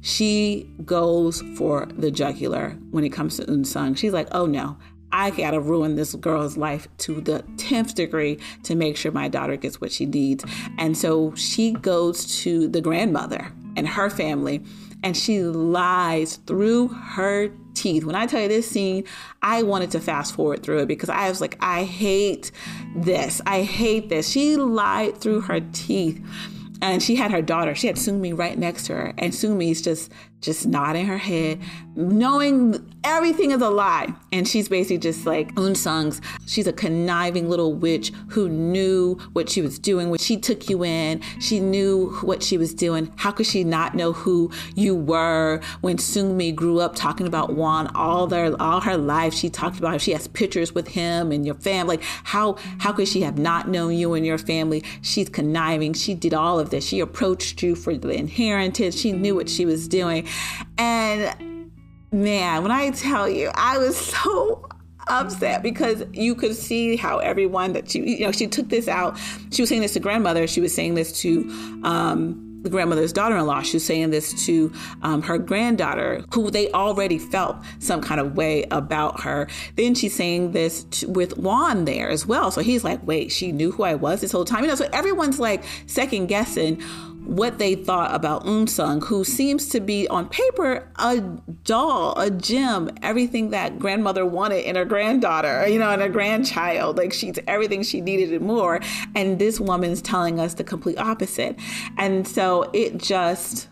she 0.00 0.70
goes 0.84 1.42
for 1.56 1.86
the 1.96 2.10
jugular 2.10 2.70
when 2.90 3.04
it 3.04 3.10
comes 3.10 3.36
to 3.36 3.44
Eun 3.44 3.96
She's 3.96 4.12
like, 4.12 4.28
oh 4.32 4.46
no, 4.46 4.76
I 5.12 5.30
gotta 5.30 5.60
ruin 5.60 5.96
this 5.96 6.14
girl's 6.14 6.56
life 6.56 6.88
to 6.98 7.20
the 7.20 7.44
10th 7.56 7.94
degree 7.94 8.38
to 8.64 8.74
make 8.74 8.96
sure 8.96 9.12
my 9.12 9.28
daughter 9.28 9.56
gets 9.56 9.80
what 9.80 9.92
she 9.92 10.06
needs. 10.06 10.44
And 10.78 10.96
so 10.96 11.34
she 11.34 11.72
goes 11.72 12.40
to 12.42 12.68
the 12.68 12.80
grandmother 12.80 13.52
and 13.76 13.88
her 13.88 14.10
family 14.10 14.62
and 15.02 15.16
she 15.16 15.42
lies 15.42 16.36
through 16.46 16.88
her 16.88 17.50
teeth. 17.74 18.04
When 18.04 18.16
I 18.16 18.26
tell 18.26 18.42
you 18.42 18.48
this 18.48 18.68
scene, 18.68 19.04
I 19.42 19.62
wanted 19.62 19.92
to 19.92 20.00
fast 20.00 20.34
forward 20.34 20.62
through 20.62 20.80
it 20.80 20.86
because 20.86 21.08
I 21.08 21.28
was 21.28 21.40
like, 21.40 21.56
I 21.60 21.84
hate 21.84 22.50
this. 22.96 23.40
I 23.46 23.62
hate 23.62 24.08
this. 24.08 24.28
She 24.28 24.56
lied 24.56 25.18
through 25.18 25.42
her 25.42 25.60
teeth 25.72 26.20
and 26.80 27.02
she 27.02 27.16
had 27.16 27.30
her 27.30 27.42
daughter. 27.42 27.74
She 27.74 27.86
had 27.86 27.96
Sungmi 27.96 28.36
right 28.36 28.56
next 28.56 28.86
to 28.86 28.94
her, 28.94 29.14
and 29.18 29.32
Sungmi's 29.32 29.82
just 29.82 30.12
just 30.40 30.66
nodding 30.66 31.06
her 31.06 31.18
head, 31.18 31.60
knowing 31.96 32.94
everything 33.02 33.50
is 33.50 33.60
a 33.60 33.68
lie. 33.68 34.12
And 34.30 34.46
she's 34.46 34.68
basically 34.68 34.98
just 34.98 35.26
like 35.26 35.52
Eun 35.54 35.76
Sung's. 35.76 36.20
She's 36.46 36.66
a 36.66 36.72
conniving 36.72 37.48
little 37.48 37.74
witch 37.74 38.12
who 38.28 38.48
knew 38.48 39.16
what 39.32 39.48
she 39.48 39.62
was 39.62 39.78
doing 39.78 40.10
when 40.10 40.18
she 40.18 40.36
took 40.36 40.68
you 40.68 40.84
in. 40.84 41.20
She 41.40 41.58
knew 41.58 42.10
what 42.22 42.42
she 42.42 42.56
was 42.56 42.72
doing. 42.72 43.12
How 43.16 43.32
could 43.32 43.46
she 43.46 43.64
not 43.64 43.94
know 43.94 44.12
who 44.12 44.50
you 44.76 44.94
were? 44.94 45.60
When 45.80 45.96
Sungmi 45.96 46.54
grew 46.54 46.80
up 46.80 46.94
talking 46.94 47.26
about 47.26 47.50
Hwan 47.50 47.88
all 47.94 48.26
their 48.26 48.54
all 48.60 48.80
her 48.80 48.96
life, 48.96 49.34
she 49.34 49.50
talked 49.50 49.78
about 49.78 50.00
she 50.00 50.12
has 50.12 50.28
pictures 50.28 50.74
with 50.74 50.88
him 50.88 51.32
and 51.32 51.44
your 51.44 51.56
family. 51.56 51.96
Like 51.96 52.02
how 52.24 52.56
how 52.78 52.92
could 52.92 53.08
she 53.08 53.22
have 53.22 53.38
not 53.38 53.68
known 53.68 53.94
you 53.94 54.14
and 54.14 54.24
your 54.24 54.38
family? 54.38 54.84
She's 55.02 55.28
conniving. 55.28 55.94
She 55.94 56.14
did 56.14 56.34
all 56.34 56.60
of 56.60 56.70
this. 56.70 56.86
She 56.86 57.00
approached 57.00 57.62
you 57.62 57.74
for 57.74 57.96
the 57.96 58.10
inheritance. 58.10 58.98
She 58.98 59.12
knew 59.12 59.34
what 59.34 59.48
she 59.48 59.64
was 59.64 59.88
doing. 59.88 60.27
And 60.76 61.58
Man, 62.10 62.62
when 62.62 62.70
I 62.70 62.90
tell 62.90 63.28
you, 63.28 63.50
I 63.54 63.78
was 63.78 63.96
so 64.22 64.66
upset 65.08 65.62
because 65.62 66.04
you 66.12 66.34
could 66.34 66.54
see 66.54 66.96
how 66.96 67.18
everyone 67.18 67.72
that 67.72 67.90
she, 67.90 68.18
you 68.18 68.26
know, 68.26 68.32
she 68.32 68.46
took 68.46 68.68
this 68.68 68.88
out. 68.88 69.18
She 69.50 69.62
was 69.62 69.68
saying 69.68 69.82
this 69.82 69.94
to 69.94 70.00
grandmother. 70.00 70.46
She 70.46 70.60
was 70.60 70.74
saying 70.74 70.94
this 70.94 71.20
to, 71.22 71.80
um, 71.82 72.44
the 72.62 72.70
grandmother's 72.70 73.12
daughter-in-law. 73.12 73.62
She 73.62 73.76
was 73.76 73.86
saying 73.86 74.10
this 74.10 74.46
to 74.46 74.72
um, 75.02 75.22
her 75.22 75.38
granddaughter, 75.38 76.24
who 76.34 76.50
they 76.50 76.70
already 76.72 77.18
felt 77.18 77.56
some 77.78 78.00
kind 78.00 78.20
of 78.20 78.36
way 78.36 78.64
about 78.70 79.20
her. 79.20 79.48
Then 79.76 79.94
she's 79.94 80.14
saying 80.14 80.52
this 80.52 80.84
to, 80.84 81.08
with 81.08 81.34
Hwan 81.34 81.84
there 81.84 82.08
as 82.08 82.26
well. 82.26 82.50
So 82.50 82.60
he's 82.60 82.82
like, 82.82 83.04
"Wait, 83.06 83.30
she 83.30 83.52
knew 83.52 83.70
who 83.70 83.84
I 83.84 83.94
was 83.94 84.20
this 84.20 84.32
whole 84.32 84.44
time." 84.44 84.64
You 84.64 84.70
know, 84.70 84.74
so 84.74 84.88
everyone's 84.92 85.38
like 85.38 85.62
second 85.86 86.26
guessing 86.26 86.82
what 87.28 87.58
they 87.58 87.74
thought 87.74 88.14
about 88.14 88.46
Eun 88.46 88.66
Sung, 88.66 89.02
who 89.02 89.22
seems 89.22 89.68
to 89.68 89.80
be 89.80 90.08
on 90.08 90.30
paper 90.30 90.90
a 90.96 91.20
doll, 91.62 92.18
a 92.18 92.30
gem, 92.30 92.90
everything 93.02 93.50
that 93.50 93.78
grandmother 93.78 94.24
wanted 94.24 94.66
in 94.66 94.76
her 94.76 94.86
granddaughter, 94.86 95.68
you 95.68 95.78
know, 95.78 95.90
in 95.90 96.00
her 96.00 96.08
grandchild. 96.08 96.96
Like 96.96 97.12
she's 97.12 97.38
everything 97.46 97.82
she 97.82 98.00
needed 98.00 98.32
and 98.32 98.46
more. 98.46 98.80
And 99.14 99.38
this 99.38 99.60
woman's 99.60 100.00
telling 100.00 100.40
us 100.40 100.54
the 100.54 100.64
complete 100.64 100.98
opposite. 100.98 101.58
And 101.98 102.26
so 102.26 102.70
it 102.72 102.96
just, 102.96 103.68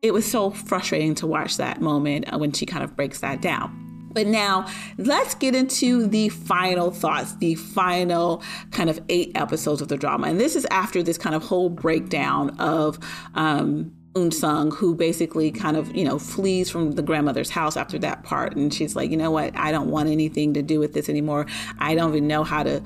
it 0.00 0.14
was 0.14 0.24
so 0.24 0.50
frustrating 0.50 1.16
to 1.16 1.26
watch 1.26 1.56
that 1.56 1.80
moment 1.80 2.26
when 2.38 2.52
she 2.52 2.64
kind 2.64 2.84
of 2.84 2.94
breaks 2.94 3.18
that 3.20 3.42
down. 3.42 3.87
But 4.10 4.26
now 4.26 4.66
let's 4.96 5.34
get 5.34 5.54
into 5.54 6.06
the 6.06 6.28
final 6.30 6.90
thoughts, 6.90 7.34
the 7.36 7.54
final 7.54 8.42
kind 8.70 8.90
of 8.90 9.00
eight 9.08 9.32
episodes 9.34 9.80
of 9.80 9.88
the 9.88 9.96
drama. 9.96 10.28
And 10.28 10.40
this 10.40 10.56
is 10.56 10.66
after 10.70 11.02
this 11.02 11.18
kind 11.18 11.34
of 11.34 11.42
whole 11.42 11.68
breakdown 11.68 12.50
of 12.58 12.98
um, 13.34 13.92
Eun 14.14 14.32
Sung, 14.32 14.70
who 14.70 14.94
basically 14.94 15.50
kind 15.50 15.76
of, 15.76 15.94
you 15.94 16.04
know, 16.04 16.18
flees 16.18 16.70
from 16.70 16.92
the 16.92 17.02
grandmother's 17.02 17.50
house 17.50 17.76
after 17.76 17.98
that 18.00 18.24
part. 18.24 18.56
And 18.56 18.72
she's 18.72 18.96
like, 18.96 19.10
you 19.10 19.16
know 19.16 19.30
what? 19.30 19.56
I 19.56 19.70
don't 19.70 19.90
want 19.90 20.08
anything 20.08 20.54
to 20.54 20.62
do 20.62 20.80
with 20.80 20.94
this 20.94 21.08
anymore. 21.08 21.46
I 21.78 21.94
don't 21.94 22.10
even 22.10 22.26
know 22.26 22.44
how 22.44 22.62
to. 22.62 22.82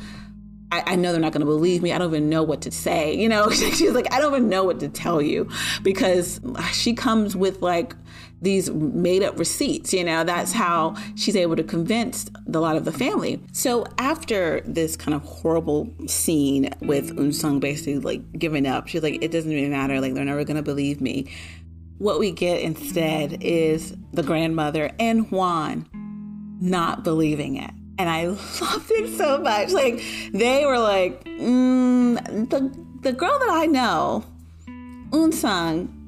I, 0.80 0.96
know 0.96 1.12
they're 1.12 1.20
not 1.20 1.32
going 1.32 1.40
to 1.40 1.46
believe 1.46 1.82
me. 1.82 1.92
I 1.92 1.98
don't 1.98 2.08
even 2.08 2.28
know 2.28 2.42
what 2.42 2.62
to 2.62 2.70
say. 2.70 3.14
You 3.14 3.28
know, 3.28 3.50
she's 3.50 3.92
like, 3.92 4.12
I 4.12 4.20
don't 4.20 4.32
even 4.34 4.48
know 4.48 4.64
what 4.64 4.80
to 4.80 4.88
tell 4.88 5.20
you 5.20 5.48
because 5.82 6.40
she 6.72 6.94
comes 6.94 7.36
with 7.36 7.60
like 7.62 7.94
these 8.40 8.70
made 8.70 9.22
up 9.22 9.38
receipts. 9.38 9.92
You 9.92 10.04
know, 10.04 10.24
that's 10.24 10.52
how 10.52 10.96
she's 11.14 11.36
able 11.36 11.56
to 11.56 11.62
convince 11.62 12.30
a 12.52 12.58
lot 12.58 12.76
of 12.76 12.84
the 12.84 12.92
family. 12.92 13.40
So 13.52 13.86
after 13.98 14.60
this 14.62 14.96
kind 14.96 15.14
of 15.14 15.22
horrible 15.22 15.94
scene 16.06 16.70
with 16.80 17.16
Eun 17.16 17.34
Sung 17.34 17.60
basically 17.60 17.98
like 17.98 18.38
giving 18.38 18.66
up, 18.66 18.88
she's 18.88 19.02
like, 19.02 19.22
it 19.22 19.30
doesn't 19.30 19.50
even 19.50 19.70
matter. 19.70 20.00
Like, 20.00 20.14
they're 20.14 20.24
never 20.24 20.44
going 20.44 20.56
to 20.56 20.62
believe 20.62 21.00
me. 21.00 21.30
What 21.98 22.18
we 22.18 22.32
get 22.32 22.60
instead 22.60 23.42
is 23.42 23.94
the 24.12 24.24
grandmother 24.24 24.90
and 24.98 25.26
Hwan 25.28 25.88
not 26.60 27.04
believing 27.04 27.56
it. 27.56 27.70
And 27.99 28.09
I 28.09 28.26
loved 28.26 28.90
it 28.90 29.16
so 29.16 29.38
much. 29.38 29.70
Like, 29.72 30.03
they 30.32 30.64
were 30.66 30.78
like, 30.78 31.24
mm, 31.24 32.51
the, 32.51 32.72
the 33.03 33.12
girl 33.12 33.38
that 33.38 33.51
I 33.51 33.66
know, 33.66 34.24
Eun 35.11 35.32
Sung, 35.32 35.99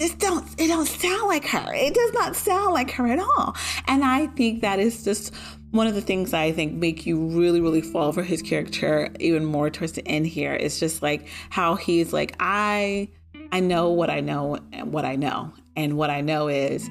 this 0.00 0.14
don't 0.14 0.46
it 0.58 0.68
don't 0.68 0.86
sound 0.86 1.28
like 1.28 1.44
her. 1.44 1.74
It 1.74 1.94
does 1.94 2.12
not 2.14 2.34
sound 2.34 2.72
like 2.72 2.90
her 2.92 3.06
at 3.06 3.18
all. 3.18 3.54
And 3.86 4.02
I 4.02 4.28
think 4.28 4.62
that 4.62 4.78
is 4.78 5.04
just 5.04 5.34
one 5.72 5.86
of 5.86 5.94
the 5.94 6.00
things 6.00 6.32
I 6.32 6.52
think 6.52 6.74
make 6.74 7.06
you 7.06 7.18
really, 7.18 7.60
really 7.60 7.82
fall 7.82 8.12
for 8.12 8.22
his 8.22 8.42
character 8.42 9.10
even 9.20 9.44
more 9.44 9.70
towards 9.70 9.92
the 9.92 10.06
end 10.08 10.26
here 10.26 10.54
is 10.54 10.80
just 10.80 11.02
like 11.02 11.28
how 11.50 11.76
he's 11.76 12.12
like, 12.14 12.34
I 12.40 13.08
I 13.52 13.60
know 13.60 13.90
what 13.90 14.10
I 14.10 14.20
know 14.20 14.58
and 14.72 14.92
what 14.92 15.04
I 15.04 15.16
know. 15.16 15.52
And 15.76 15.96
what 15.96 16.10
I 16.10 16.20
know 16.20 16.48
is 16.48 16.88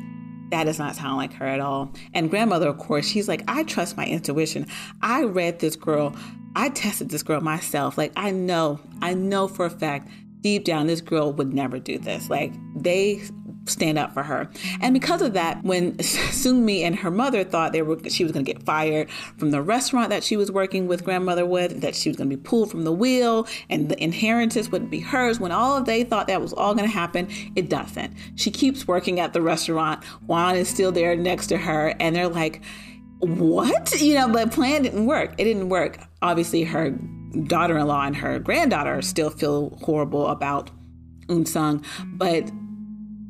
that 0.51 0.65
does 0.65 0.79
not 0.79 0.95
sound 0.95 1.17
like 1.17 1.33
her 1.33 1.45
at 1.45 1.59
all. 1.59 1.93
And 2.13 2.29
grandmother, 2.29 2.67
of 2.67 2.77
course, 2.77 3.07
she's 3.07 3.27
like, 3.27 3.43
I 3.47 3.63
trust 3.63 3.97
my 3.97 4.05
intuition. 4.05 4.65
I 5.01 5.23
read 5.23 5.59
this 5.59 5.75
girl. 5.75 6.15
I 6.55 6.69
tested 6.69 7.09
this 7.09 7.23
girl 7.23 7.41
myself. 7.41 7.97
Like, 7.97 8.11
I 8.15 8.31
know, 8.31 8.79
I 9.01 9.13
know 9.13 9.47
for 9.47 9.65
a 9.65 9.69
fact 9.69 10.09
deep 10.41 10.63
down, 10.63 10.87
this 10.87 11.01
girl 11.01 11.33
would 11.33 11.53
never 11.53 11.79
do 11.79 11.97
this. 11.97 12.29
Like 12.29 12.53
they 12.75 13.21
stand 13.65 13.97
up 13.97 14.13
for 14.13 14.23
her. 14.23 14.49
And 14.81 14.93
because 14.93 15.21
of 15.21 15.33
that, 15.33 15.63
when 15.63 15.93
Sungmi 15.97 16.81
and 16.81 16.95
her 16.95 17.11
mother 17.11 17.43
thought 17.43 17.71
they 17.71 17.81
were 17.81 17.97
she 18.09 18.23
was 18.23 18.31
going 18.31 18.45
to 18.45 18.53
get 18.53 18.63
fired 18.63 19.09
from 19.37 19.51
the 19.51 19.61
restaurant 19.61 20.09
that 20.09 20.23
she 20.23 20.37
was 20.37 20.51
working 20.51 20.87
with 20.87 21.03
grandmother 21.03 21.45
with, 21.45 21.81
that 21.81 21.95
she 21.95 22.09
was 22.09 22.17
going 22.17 22.29
to 22.29 22.35
be 22.35 22.41
pulled 22.41 22.71
from 22.71 22.83
the 22.83 22.91
wheel 22.91 23.47
and 23.69 23.89
the 23.89 24.01
inheritance 24.01 24.69
wouldn't 24.69 24.91
be 24.91 24.99
hers, 24.99 25.39
when 25.39 25.51
all 25.51 25.77
of 25.77 25.85
they 25.85 26.03
thought 26.03 26.27
that 26.27 26.41
was 26.41 26.53
all 26.53 26.73
going 26.73 26.87
to 26.87 26.93
happen, 26.93 27.27
it 27.55 27.69
doesn't. 27.69 28.13
She 28.35 28.51
keeps 28.51 28.87
working 28.87 29.19
at 29.19 29.33
the 29.33 29.41
restaurant. 29.41 30.03
Hwan 30.25 30.55
is 30.55 30.67
still 30.69 30.91
there 30.91 31.15
next 31.15 31.47
to 31.47 31.57
her 31.57 31.95
and 31.99 32.15
they're 32.15 32.27
like, 32.27 32.61
"What?" 33.19 33.99
You 34.01 34.15
know, 34.15 34.29
but 34.29 34.51
plan 34.51 34.83
didn't 34.83 35.05
work. 35.05 35.33
It 35.37 35.43
didn't 35.43 35.69
work. 35.69 35.99
Obviously 36.21 36.63
her 36.63 36.91
daughter 37.43 37.77
in 37.77 37.87
law 37.87 38.05
and 38.05 38.15
her 38.15 38.39
granddaughter 38.39 39.01
still 39.01 39.29
feel 39.29 39.77
horrible 39.81 40.27
about 40.27 40.71
Eun 41.27 41.47
Sung, 41.47 41.83
but 42.05 42.49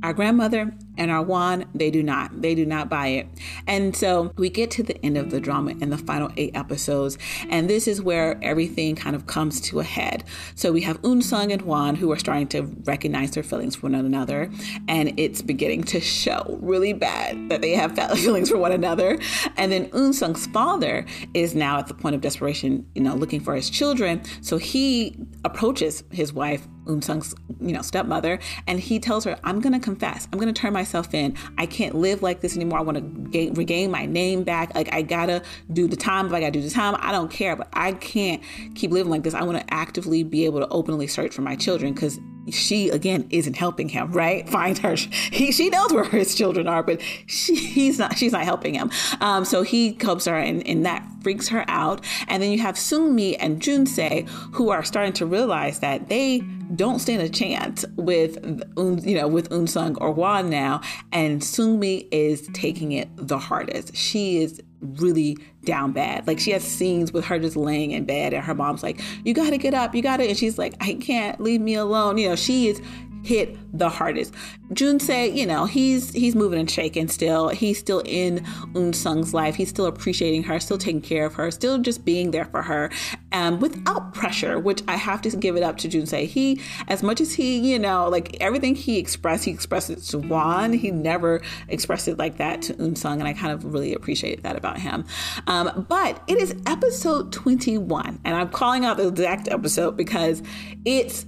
our 0.04 0.14
grandmother 0.14 0.74
and 1.00 1.10
our 1.10 1.24
Hwan, 1.24 1.66
they 1.74 1.90
do 1.90 2.04
not. 2.04 2.42
They 2.42 2.54
do 2.54 2.66
not 2.66 2.90
buy 2.90 3.08
it. 3.08 3.28
And 3.66 3.96
so 3.96 4.34
we 4.38 4.50
get 4.50 4.70
to 4.72 4.84
the 4.84 5.04
end 5.04 5.18
of 5.18 5.32
the 5.32 5.40
drama 5.40 5.72
in 5.72 5.90
the 5.90 5.98
final 5.98 6.30
eight 6.38 6.56
episodes, 6.56 7.18
and 7.50 7.70
this 7.70 7.88
is 7.88 8.02
where 8.02 8.38
everything 8.44 8.96
kind 8.96 9.16
of 9.16 9.26
comes 9.26 9.62
to 9.62 9.80
a 9.80 9.84
head. 9.84 10.26
So 10.56 10.72
we 10.72 10.82
have 10.82 11.02
Eun 11.02 11.24
Sung 11.24 11.52
and 11.52 11.62
Hwan 11.62 11.96
who 11.96 12.12
are 12.12 12.20
starting 12.20 12.48
to 12.50 12.64
recognize 12.84 13.32
their 13.32 13.44
feelings 13.44 13.78
for 13.78 13.88
one 13.88 13.96
another, 13.96 14.52
and 14.88 15.18
it's 15.18 15.42
beginning 15.42 15.84
to 15.86 16.02
show 16.02 16.60
really 16.62 16.94
bad 16.94 17.50
that 17.50 17.62
they 17.62 17.72
have 17.72 17.96
feelings 18.20 18.50
for 18.50 18.58
one 18.58 18.74
another. 18.74 19.18
And 19.56 19.72
then 19.72 19.90
Eun 19.92 20.14
Sung's 20.14 20.48
father 20.48 21.06
is 21.34 21.56
now 21.56 21.80
at 21.80 21.88
the 21.88 21.94
point 21.94 22.16
of 22.16 22.22
desperation, 22.22 22.86
you 22.94 23.02
know, 23.02 23.16
looking 23.16 23.40
for 23.40 23.56
his 23.56 23.70
children. 23.70 24.22
So 24.42 24.58
he 24.58 25.16
approaches 25.46 26.04
his 26.12 26.34
wife 26.34 26.68
Eun 26.90 27.04
Sung's, 27.04 27.36
you 27.62 27.72
know, 27.72 27.82
stepmother, 27.82 28.40
and 28.68 28.80
he 28.80 29.00
tells 29.00 29.24
her, 29.26 29.38
"I'm 29.44 29.62
going 29.62 29.74
to 29.74 29.80
confess. 29.80 30.28
I'm 30.32 30.40
going 30.40 30.54
to 30.54 30.60
turn 30.60 30.74
myself 30.90 31.14
in. 31.14 31.36
I 31.58 31.66
can't 31.66 31.96
live 31.96 32.24
like 32.24 32.42
this 32.42 32.56
anymore. 32.56 32.80
I 32.80 32.82
want 32.82 32.98
to 32.98 33.52
regain 33.52 33.92
my 33.92 34.06
name 34.06 34.44
back. 34.44 34.74
Like 34.74 34.92
I 34.92 35.02
gotta 35.04 35.44
do 35.72 35.88
the 35.88 35.96
time. 35.96 36.26
If 36.26 36.34
I 36.34 36.40
gotta 36.40 36.52
do 36.52 36.62
the 36.62 36.70
time, 36.70 36.96
I 37.00 37.12
don't 37.12 37.30
care. 37.30 37.56
But 37.56 37.70
I 37.74 37.92
can't 37.94 38.42
keep 38.76 38.92
living 38.92 39.12
like 39.12 39.24
this. 39.24 39.34
I 39.34 39.44
want 39.44 39.60
to 39.60 39.74
actively 39.74 40.24
be 40.24 40.46
able 40.46 40.60
to 40.60 40.68
openly 40.70 41.08
search 41.08 41.34
for 41.34 41.42
my 41.42 41.56
children 41.56 41.94
because 41.94 42.20
she 42.52 42.90
again 42.90 43.28
isn't 43.30 43.56
helping 43.56 43.90
him 43.90 44.12
right? 44.12 44.48
Find 44.60 44.78
her. 44.80 44.96
He 44.96 45.52
she 45.52 45.70
knows 45.70 45.94
where 45.94 46.06
his 46.06 46.36
children 46.36 46.68
are 46.68 46.84
but 46.84 47.02
she, 47.26 47.56
he's 47.56 48.00
not 48.00 48.18
she's 48.18 48.32
not 48.32 48.44
helping 48.44 48.74
him. 48.74 48.92
Um, 49.22 49.46
so 49.46 49.62
he 49.62 49.98
helps 50.00 50.26
her 50.26 50.36
and, 50.36 50.66
and 50.68 50.86
that 50.86 51.06
freaks 51.22 51.50
her 51.50 51.66
out. 51.68 52.04
And 52.28 52.42
then 52.42 52.52
you 52.52 52.60
have 52.60 52.76
Sungmi 52.76 53.36
and 53.40 53.62
Junse 53.62 54.28
who 54.54 54.70
are 54.70 54.84
starting 54.84 55.14
to 55.14 55.26
realize 55.26 55.80
that 55.80 56.10
they 56.10 56.40
don't 56.76 57.00
stand 57.00 57.22
a 57.22 57.30
chance 57.30 57.84
with 57.96 58.38
you 58.78 59.16
know 59.16 59.28
with 59.28 59.50
Eun 59.50 59.68
Sung 59.68 59.96
or 59.98 60.14
Hwan 60.14 60.50
now. 60.50 60.82
And 61.12 61.42
Sungmi 61.42 62.08
is 62.12 62.48
taking 62.54 62.92
it 62.92 63.10
the 63.16 63.38
hardest. 63.38 63.96
She 63.96 64.38
is 64.42 64.62
really 64.82 65.38
down 65.64 65.92
bad. 65.92 66.28
Like 66.28 66.40
she 66.40 66.52
has 66.52 66.64
scenes 66.64 67.12
with 67.12 67.26
her 67.26 67.40
just 67.40 67.56
laying 67.56 67.92
in 67.92 68.06
bed 68.06 68.34
and 68.34 68.44
her 68.44 68.56
mom's 68.56 68.84
like, 68.84 69.02
You 69.24 69.34
gotta 69.34 69.58
get 69.58 69.74
up, 69.74 69.94
you 69.96 70.02
gotta 70.02 70.24
and 70.24 70.38
she's 70.38 70.58
like, 70.58 70.76
I 70.80 70.94
can't, 70.96 71.40
leave 71.42 71.62
me 71.62 71.76
alone. 71.76 72.18
You 72.18 72.30
know, 72.30 72.36
she 72.36 72.68
is 72.68 72.82
hit 73.24 73.58
the 73.78 73.90
hardest. 73.90 74.34
Junse, 74.74 75.36
you 75.36 75.46
know, 75.46 75.66
he's 75.66 76.12
he's 76.12 76.36
moving 76.36 76.60
and 76.60 76.70
shaking 76.70 77.08
still. 77.08 77.50
He's 77.50 77.80
still 77.80 78.02
in 78.06 78.40
Eun 78.74 78.94
Sung's 78.94 79.34
life. 79.34 79.56
He's 79.56 79.70
still 79.70 79.88
appreciating 79.88 80.44
her, 80.44 80.60
still 80.60 80.78
taking 80.78 81.02
care 81.02 81.26
of 81.26 81.34
her, 81.36 81.50
still 81.52 81.80
just 81.80 82.06
being 82.06 82.32
there 82.32 82.46
for 82.46 82.62
her, 82.62 82.92
um, 83.32 83.60
without 83.60 84.14
pressure. 84.14 84.60
Which 84.60 84.84
I 84.88 84.96
have 84.96 85.22
to 85.24 85.36
give 85.36 85.56
it 85.56 85.64
up 85.64 85.78
to 85.78 85.88
Junse. 85.88 86.26
He, 86.26 86.62
as 86.88 87.02
much 87.02 87.20
as 87.20 87.34
he, 87.34 87.58
you 87.58 87.80
know, 87.80 88.08
like 88.10 88.38
everything 88.42 88.76
he 88.76 88.98
expressed, 89.00 89.46
he 89.46 89.52
expressed 89.52 89.90
it 89.90 90.02
to 90.04 90.20
Hwan. 90.20 90.74
He 90.74 90.92
never 90.92 91.42
expressed 91.68 92.08
it 92.08 92.18
like 92.18 92.38
that 92.38 92.62
to 92.64 92.74
Eun 92.76 92.98
Sung, 92.98 93.20
and 93.20 93.28
I 93.28 93.34
kind 93.34 93.52
of 93.52 93.66
really 93.66 93.94
appreciate 93.94 94.44
that 94.44 94.56
about 94.56 94.78
him. 94.78 95.06
Um, 95.48 95.86
but 95.90 96.22
it 96.28 96.38
is 96.38 96.56
episode 96.66 97.32
twenty 97.32 97.78
one, 97.78 98.20
and 98.24 98.36
I'm 98.36 98.50
calling 98.50 98.86
out 98.86 98.98
the 98.98 99.08
exact 99.08 99.48
episode 99.48 99.98
because 99.98 100.44
it's 100.86 101.26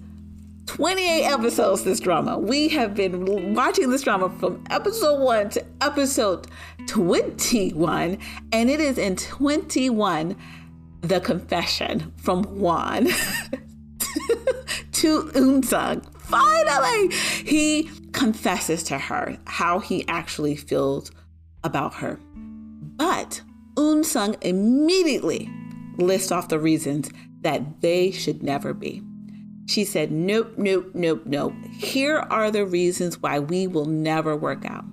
28 0.75 1.25
episodes 1.25 1.83
this 1.83 1.99
drama. 1.99 2.39
We 2.39 2.69
have 2.69 2.95
been 2.95 3.53
watching 3.53 3.89
this 3.89 4.03
drama 4.03 4.29
from 4.39 4.63
episode 4.69 5.19
1 5.19 5.49
to 5.49 5.65
episode 5.81 6.47
21 6.87 8.17
and 8.53 8.69
it 8.69 8.79
is 8.79 8.97
in 8.97 9.17
21 9.17 10.33
the 11.01 11.19
confession 11.19 12.13
from 12.15 12.45
Hwan 12.45 13.07
to 14.93 15.23
Eun 15.33 15.65
Sung. 15.65 16.03
Finally, 16.19 17.09
he 17.43 17.91
confesses 18.13 18.81
to 18.83 18.97
her 18.97 19.37
how 19.47 19.79
he 19.79 20.07
actually 20.07 20.55
feels 20.55 21.11
about 21.65 21.95
her. 21.95 22.17
But 22.95 23.41
Eun 23.75 24.05
Sung 24.05 24.37
immediately 24.39 25.49
lists 25.97 26.31
off 26.31 26.47
the 26.47 26.59
reasons 26.59 27.11
that 27.41 27.81
they 27.81 28.09
should 28.09 28.41
never 28.41 28.73
be. 28.73 29.03
She 29.71 29.85
said, 29.85 30.11
Nope, 30.11 30.55
nope, 30.57 30.91
nope, 30.93 31.21
nope. 31.25 31.53
Here 31.71 32.17
are 32.17 32.51
the 32.51 32.65
reasons 32.65 33.21
why 33.21 33.39
we 33.39 33.67
will 33.67 33.85
never 33.85 34.35
work 34.35 34.65
out. 34.65 34.83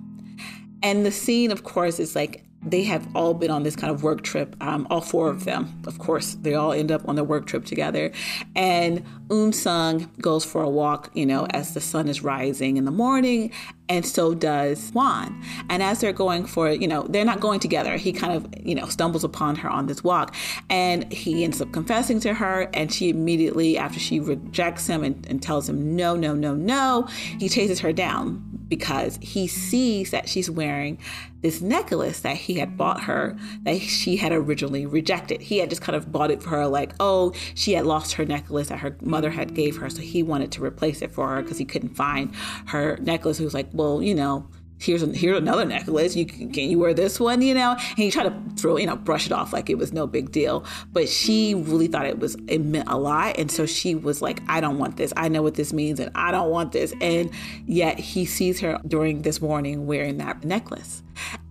And 0.81 1.05
the 1.05 1.11
scene, 1.11 1.51
of 1.51 1.65
course, 1.65 1.99
is 1.99 2.15
like 2.15 2.45
they 2.61 2.83
have 2.83 3.07
all 3.15 3.33
been 3.33 3.51
on 3.51 3.63
this 3.63 3.75
kind 3.75 3.91
of 3.91 4.03
work 4.03 4.21
trip. 4.21 4.55
Um, 4.61 4.85
all 4.89 5.01
four 5.01 5.29
of 5.29 5.45
them, 5.45 5.81
of 5.87 5.97
course, 5.97 6.35
they 6.41 6.55
all 6.55 6.73
end 6.73 6.91
up 6.91 7.07
on 7.07 7.15
the 7.15 7.23
work 7.23 7.45
trip 7.45 7.65
together. 7.65 8.11
And 8.55 9.05
Eun 9.29 9.53
Sung 9.53 10.11
goes 10.19 10.43
for 10.43 10.61
a 10.61 10.69
walk, 10.69 11.09
you 11.13 11.25
know, 11.25 11.47
as 11.51 11.73
the 11.73 11.81
sun 11.81 12.09
is 12.09 12.21
rising 12.21 12.77
in 12.77 12.85
the 12.85 12.91
morning, 12.91 13.51
and 13.87 14.05
so 14.05 14.33
does 14.33 14.89
Hwan. 14.91 15.41
And 15.69 15.81
as 15.81 15.99
they're 16.01 16.13
going 16.13 16.45
for, 16.45 16.69
you 16.69 16.87
know, 16.87 17.03
they're 17.03 17.25
not 17.25 17.39
going 17.39 17.59
together. 17.59 17.95
He 17.97 18.11
kind 18.11 18.33
of, 18.33 18.47
you 18.59 18.75
know, 18.75 18.87
stumbles 18.87 19.23
upon 19.23 19.55
her 19.57 19.69
on 19.69 19.87
this 19.87 20.03
walk, 20.03 20.35
and 20.69 21.11
he 21.13 21.43
ends 21.43 21.61
up 21.61 21.71
confessing 21.71 22.19
to 22.21 22.33
her. 22.33 22.69
And 22.73 22.91
she 22.91 23.09
immediately, 23.09 23.77
after 23.77 23.99
she 23.99 24.19
rejects 24.19 24.85
him 24.85 25.03
and, 25.03 25.25
and 25.27 25.41
tells 25.41 25.69
him 25.69 25.95
no, 25.95 26.15
no, 26.15 26.35
no, 26.35 26.55
no, 26.55 27.07
he 27.39 27.47
chases 27.47 27.79
her 27.79 27.93
down 27.93 28.48
because 28.69 29.19
he 29.21 29.47
sees 29.47 30.11
that 30.11 30.29
she's 30.29 30.49
wearing 30.49 30.97
this 31.41 31.61
necklace 31.61 32.19
that 32.21 32.35
he 32.35 32.55
had 32.55 32.77
bought 32.77 33.03
her 33.03 33.37
that 33.63 33.79
she 33.79 34.17
had 34.17 34.31
originally 34.31 34.85
rejected. 34.85 35.41
He 35.41 35.57
had 35.57 35.69
just 35.69 35.81
kind 35.81 35.95
of 35.95 36.11
bought 36.11 36.31
it 36.31 36.43
for 36.43 36.49
her 36.49 36.67
like, 36.67 36.93
oh, 36.99 37.33
she 37.55 37.73
had 37.73 37.85
lost 37.85 38.13
her 38.13 38.25
necklace 38.25 38.69
that 38.69 38.79
her 38.79 38.95
mother 39.01 39.31
had 39.31 39.55
gave 39.55 39.77
her, 39.77 39.89
so 39.89 40.01
he 40.01 40.21
wanted 40.23 40.51
to 40.53 40.63
replace 40.63 41.01
it 41.01 41.11
for 41.11 41.27
her 41.29 41.41
because 41.41 41.57
he 41.57 41.65
couldn't 41.65 41.95
find 41.95 42.33
her 42.67 42.97
necklace. 42.97 43.37
He 43.37 43.45
was 43.45 43.53
like, 43.53 43.67
well, 43.73 44.01
you 44.01 44.13
know, 44.13 44.47
here's 44.79 45.01
here's 45.15 45.37
another 45.37 45.65
necklace. 45.65 46.15
You 46.15 46.25
can, 46.25 46.51
can 46.51 46.69
you 46.69 46.79
wear 46.79 46.93
this 46.93 47.19
one? 47.19 47.41
You 47.41 47.53
know, 47.53 47.71
and 47.71 47.97
he 47.97 48.09
tried 48.09 48.23
to 48.23 48.55
throw 48.55 48.77
you 48.77 48.87
know 48.87 48.95
brush 48.95 49.25
it 49.25 49.31
off 49.31 49.53
like 49.53 49.69
it 49.69 49.77
was 49.77 49.93
no 49.93 50.07
big 50.07 50.31
deal. 50.31 50.65
But 50.91 51.09
she 51.09 51.53
really 51.53 51.87
thought 51.87 52.05
it 52.05 52.19
was 52.19 52.35
it 52.47 52.59
meant 52.59 52.89
a 52.89 52.97
lot, 52.97 53.37
and 53.37 53.51
so 53.51 53.65
she 53.65 53.93
was 53.95 54.21
like, 54.21 54.41
I 54.47 54.61
don't 54.61 54.77
want 54.77 54.97
this. 54.97 55.13
I 55.15 55.27
know 55.27 55.41
what 55.41 55.55
this 55.55 55.73
means, 55.73 55.99
and 55.99 56.11
I 56.15 56.31
don't 56.31 56.49
want 56.49 56.71
this. 56.71 56.93
And 57.01 57.29
yet 57.65 57.99
he 57.99 58.25
sees 58.25 58.59
her 58.61 58.79
during 58.87 59.21
this 59.21 59.41
morning 59.41 59.85
wearing 59.85 60.17
that 60.17 60.43
necklace, 60.43 61.03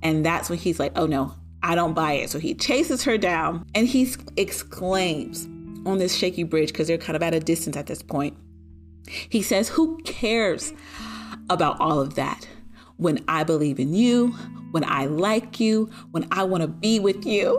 and 0.02 0.24
that's 0.24 0.50
when 0.50 0.58
he's 0.58 0.80
like, 0.80 0.92
oh 0.96 1.06
no. 1.06 1.34
I 1.60 1.74
don't 1.74 1.92
buy 1.92 2.12
it. 2.12 2.30
So 2.30 2.38
he 2.38 2.54
chases 2.54 3.02
her 3.02 3.18
down 3.18 3.66
and 3.74 3.88
he 3.88 4.08
exclaims 4.36 5.48
on 5.84 5.98
this 5.98 6.14
shaky 6.14 6.44
bridge 6.44 6.68
because 6.68 6.86
they're 6.86 6.96
kind 6.96 7.16
of 7.16 7.22
at 7.22 7.34
a 7.34 7.40
distance 7.40 7.76
at 7.76 7.86
this 7.86 8.00
point. 8.00 8.36
He 9.08 9.42
says, 9.42 9.68
Who 9.70 9.98
cares 10.04 10.72
about 11.50 11.80
all 11.80 12.00
of 12.00 12.14
that? 12.14 12.46
When 12.98 13.24
I 13.28 13.44
believe 13.44 13.78
in 13.80 13.94
you, 13.94 14.32
when 14.72 14.84
I 14.84 15.06
like 15.06 15.58
you, 15.58 15.90
when 16.10 16.28
I 16.30 16.42
want 16.42 16.62
to 16.62 16.68
be 16.68 17.00
with 17.00 17.24
you. 17.24 17.58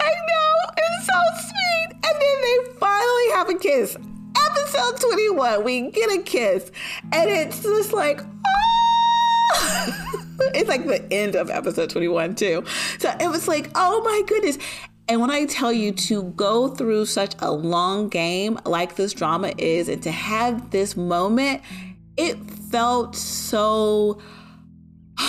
I 0.00 0.10
know, 0.10 0.72
it's 0.76 1.06
so 1.06 1.12
sweet. 1.48 1.92
And 1.92 2.02
then 2.02 2.40
they 2.42 2.78
finally 2.80 3.28
have 3.34 3.48
a 3.50 3.54
kiss. 3.54 3.96
Episode 4.50 5.00
21, 5.00 5.64
we 5.64 5.90
get 5.90 6.10
a 6.10 6.22
kiss. 6.22 6.72
And 7.12 7.30
it's 7.30 7.62
just 7.62 7.92
like, 7.92 8.20
oh! 8.22 10.14
it's 10.54 10.68
like 10.68 10.86
the 10.86 11.06
end 11.12 11.36
of 11.36 11.50
episode 11.50 11.90
21, 11.90 12.34
too. 12.34 12.64
So 12.98 13.14
it 13.20 13.28
was 13.28 13.46
like, 13.46 13.70
oh 13.74 14.02
my 14.02 14.22
goodness. 14.26 14.58
And 15.06 15.20
when 15.20 15.30
I 15.30 15.44
tell 15.44 15.72
you 15.72 15.92
to 15.92 16.22
go 16.22 16.68
through 16.68 17.04
such 17.04 17.34
a 17.40 17.52
long 17.52 18.08
game 18.08 18.58
like 18.64 18.96
this 18.96 19.12
drama 19.12 19.52
is, 19.58 19.90
and 19.90 20.02
to 20.02 20.10
have 20.10 20.70
this 20.70 20.96
moment, 20.96 21.60
it 22.16 22.38
felt 22.74 23.14
so 23.14 24.18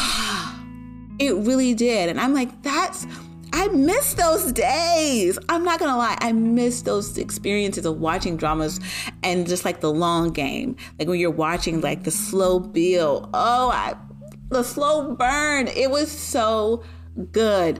it 1.20 1.36
really 1.46 1.76
did 1.76 2.10
and 2.10 2.20
i'm 2.20 2.34
like 2.34 2.50
that's 2.64 3.06
I 3.54 3.70
miss 3.70 4.16
those 4.16 4.52
days. 4.52 5.40
I'm 5.48 5.64
not 5.64 5.80
gonna 5.80 5.96
lie. 5.96 6.18
I 6.20 6.34
miss 6.34 6.82
those 6.82 7.18
experiences 7.18 7.86
of 7.86 8.02
watching 8.02 8.36
dramas 8.36 8.82
and 9.24 9.48
just 9.48 9.64
like 9.64 9.80
the 9.80 9.94
long 9.94 10.32
game. 10.32 10.76
Like 11.00 11.08
when 11.08 11.20
you're 11.20 11.32
watching 11.32 11.80
like 11.80 12.04
the 12.04 12.12
slow 12.12 12.60
build. 12.60 13.30
Oh, 13.34 13.70
I, 13.70 13.96
the 14.50 14.62
slow 14.62 15.14
burn. 15.14 15.70
It 15.70 15.90
was 15.90 16.12
so 16.12 16.84
good. 17.32 17.80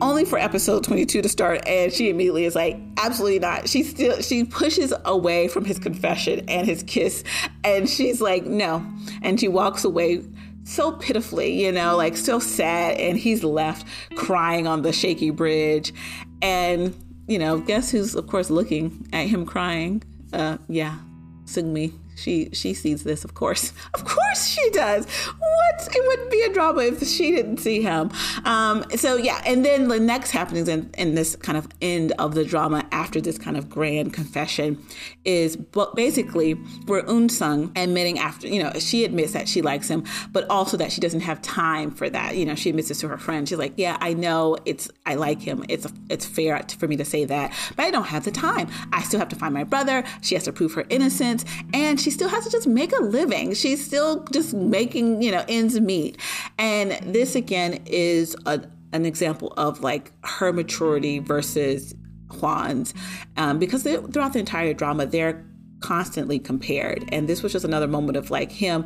Only 0.00 0.24
for 0.24 0.38
episode 0.38 0.84
22 0.84 1.22
to 1.22 1.28
start, 1.28 1.66
and 1.66 1.92
she 1.92 2.08
immediately 2.08 2.44
is 2.44 2.54
like, 2.54 2.78
absolutely 2.96 3.38
not. 3.38 3.68
She 3.68 3.82
still 3.82 4.20
she 4.20 4.44
pushes 4.44 4.92
away 5.04 5.48
from 5.48 5.64
his 5.64 5.78
confession 5.78 6.44
and 6.48 6.66
his 6.66 6.82
kiss, 6.82 7.24
and 7.64 7.88
she's 7.88 8.20
like, 8.20 8.44
no. 8.44 8.84
And 9.22 9.38
she 9.38 9.48
walks 9.48 9.84
away 9.84 10.22
so 10.64 10.92
pitifully, 10.92 11.64
you 11.64 11.72
know, 11.72 11.96
like 11.96 12.16
so 12.16 12.38
sad, 12.38 12.98
and 12.98 13.18
he's 13.18 13.44
left 13.44 13.86
crying 14.16 14.66
on 14.66 14.82
the 14.82 14.92
shaky 14.92 15.30
bridge. 15.30 15.92
And, 16.40 16.94
you 17.28 17.38
know, 17.38 17.58
guess 17.58 17.90
who's 17.90 18.14
of 18.14 18.26
course 18.26 18.50
looking 18.50 19.08
at 19.12 19.26
him 19.28 19.46
crying? 19.46 20.02
Uh 20.32 20.58
yeah, 20.68 20.98
Sungmi 21.44 21.92
she 22.22 22.48
she 22.52 22.72
sees 22.74 23.02
this, 23.04 23.24
of 23.24 23.34
course. 23.34 23.72
Of 23.94 24.04
course 24.06 24.46
she 24.46 24.70
does. 24.70 25.06
What? 25.38 25.88
It 25.94 26.02
wouldn't 26.08 26.30
be 26.30 26.40
a 26.42 26.52
drama 26.52 26.82
if 26.82 27.06
she 27.06 27.30
didn't 27.30 27.58
see 27.58 27.82
him. 27.82 28.10
Um, 28.44 28.84
so 28.96 29.16
yeah, 29.16 29.42
and 29.44 29.64
then 29.64 29.88
the 29.88 30.00
next 30.00 30.30
happenings 30.30 30.68
in, 30.68 30.90
in 30.96 31.14
this 31.14 31.36
kind 31.36 31.58
of 31.58 31.68
end 31.82 32.12
of 32.12 32.34
the 32.34 32.44
drama 32.44 32.86
after 32.90 33.20
this 33.20 33.38
kind 33.38 33.56
of 33.56 33.68
grand 33.68 34.14
confession 34.14 34.82
is 35.24 35.56
basically 35.94 36.52
where 36.86 37.02
Eun 37.02 37.30
Sung 37.30 37.70
admitting 37.76 38.18
after 38.18 38.48
you 38.48 38.62
know 38.62 38.72
she 38.78 39.04
admits 39.04 39.32
that 39.32 39.48
she 39.48 39.62
likes 39.62 39.88
him, 39.88 40.04
but 40.32 40.48
also 40.48 40.76
that 40.78 40.90
she 40.90 41.00
doesn't 41.00 41.20
have 41.20 41.42
time 41.42 41.90
for 41.90 42.08
that. 42.08 42.36
You 42.36 42.46
know, 42.46 42.54
she 42.54 42.70
admits 42.70 42.88
this 42.88 43.00
to 43.00 43.08
her 43.08 43.18
friend. 43.18 43.48
She's 43.48 43.58
like, 43.58 43.74
yeah, 43.76 43.98
I 44.00 44.14
know 44.14 44.56
it's 44.64 44.90
I 45.04 45.16
like 45.16 45.40
him. 45.40 45.64
It's 45.68 45.86
it's 46.08 46.24
fair 46.24 46.64
for 46.78 46.88
me 46.88 46.96
to 46.96 47.04
say 47.04 47.24
that, 47.26 47.52
but 47.76 47.84
I 47.84 47.90
don't 47.90 48.04
have 48.04 48.24
the 48.24 48.30
time. 48.30 48.68
I 48.92 49.02
still 49.02 49.20
have 49.20 49.28
to 49.30 49.36
find 49.36 49.52
my 49.52 49.64
brother. 49.64 50.04
She 50.22 50.34
has 50.34 50.44
to 50.44 50.52
prove 50.52 50.72
her 50.74 50.86
innocence, 50.88 51.44
and 51.74 52.00
she 52.00 52.10
still 52.12 52.28
has 52.28 52.44
to 52.44 52.50
just 52.50 52.66
make 52.66 52.92
a 52.92 53.02
living. 53.02 53.54
She's 53.54 53.84
still 53.84 54.24
just 54.32 54.54
making, 54.54 55.22
you 55.22 55.30
know, 55.30 55.44
ends 55.48 55.80
meet. 55.80 56.18
And 56.58 56.92
this 57.12 57.34
again 57.34 57.82
is 57.86 58.36
a, 58.46 58.62
an 58.92 59.04
example 59.04 59.52
of 59.56 59.80
like 59.80 60.12
her 60.24 60.52
maturity 60.52 61.18
versus 61.18 61.94
Hwan's, 62.30 62.94
um, 63.36 63.58
because 63.58 63.82
throughout 63.82 64.32
the 64.32 64.38
entire 64.38 64.72
drama, 64.74 65.06
they're 65.06 65.44
constantly 65.80 66.38
compared. 66.38 67.04
And 67.12 67.28
this 67.28 67.42
was 67.42 67.52
just 67.52 67.64
another 67.64 67.88
moment 67.88 68.16
of 68.16 68.30
like 68.30 68.50
him 68.52 68.84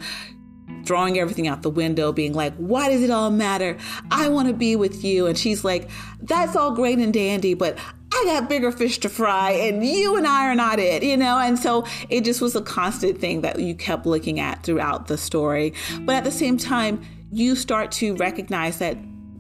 throwing 0.85 1.19
everything 1.19 1.49
out 1.49 1.63
the 1.63 1.71
window, 1.71 2.13
being 2.13 2.33
like, 2.33 2.55
Why 2.57 2.89
does 2.89 3.03
it 3.03 3.11
all 3.11 3.31
matter? 3.31 3.77
I 4.11 4.29
want 4.29 4.49
to 4.49 4.55
be 4.55 4.77
with 4.77 5.05
you. 5.05 5.27
And 5.27 5.37
she's 5.37 5.65
like, 5.65 5.89
That's 6.21 6.57
all 6.57 6.73
great 6.73 6.99
and 6.99 7.13
dandy, 7.13 7.55
but 7.55 7.79
I 8.17 8.25
got 8.25 8.49
bigger 8.49 8.73
fish 8.73 8.99
to 9.01 9.09
fry, 9.09 9.51
and 9.51 9.85
you 9.85 10.17
and 10.17 10.27
I 10.27 10.47
are 10.47 10.55
not 10.55 10.79
it, 10.79 11.03
you 11.03 11.17
know? 11.17 11.39
And 11.39 11.59
so 11.59 11.85
it 12.09 12.25
just 12.25 12.41
was 12.41 12.57
a 12.57 12.63
constant 12.63 13.19
thing 13.19 13.43
that 13.43 13.59
you 13.59 13.75
kept 13.75 14.07
looking 14.07 14.41
at 14.41 14.63
throughout 14.63 15.07
the 15.07 15.19
story. 15.19 15.75
But 16.01 16.17
at 16.17 16.25
the 16.25 16.31
same 16.31 16.57
time, 16.57 17.03
you 17.31 17.55
start 17.55 17.93
to 17.93 18.17
recognize 18.17 18.79
that 18.79 18.97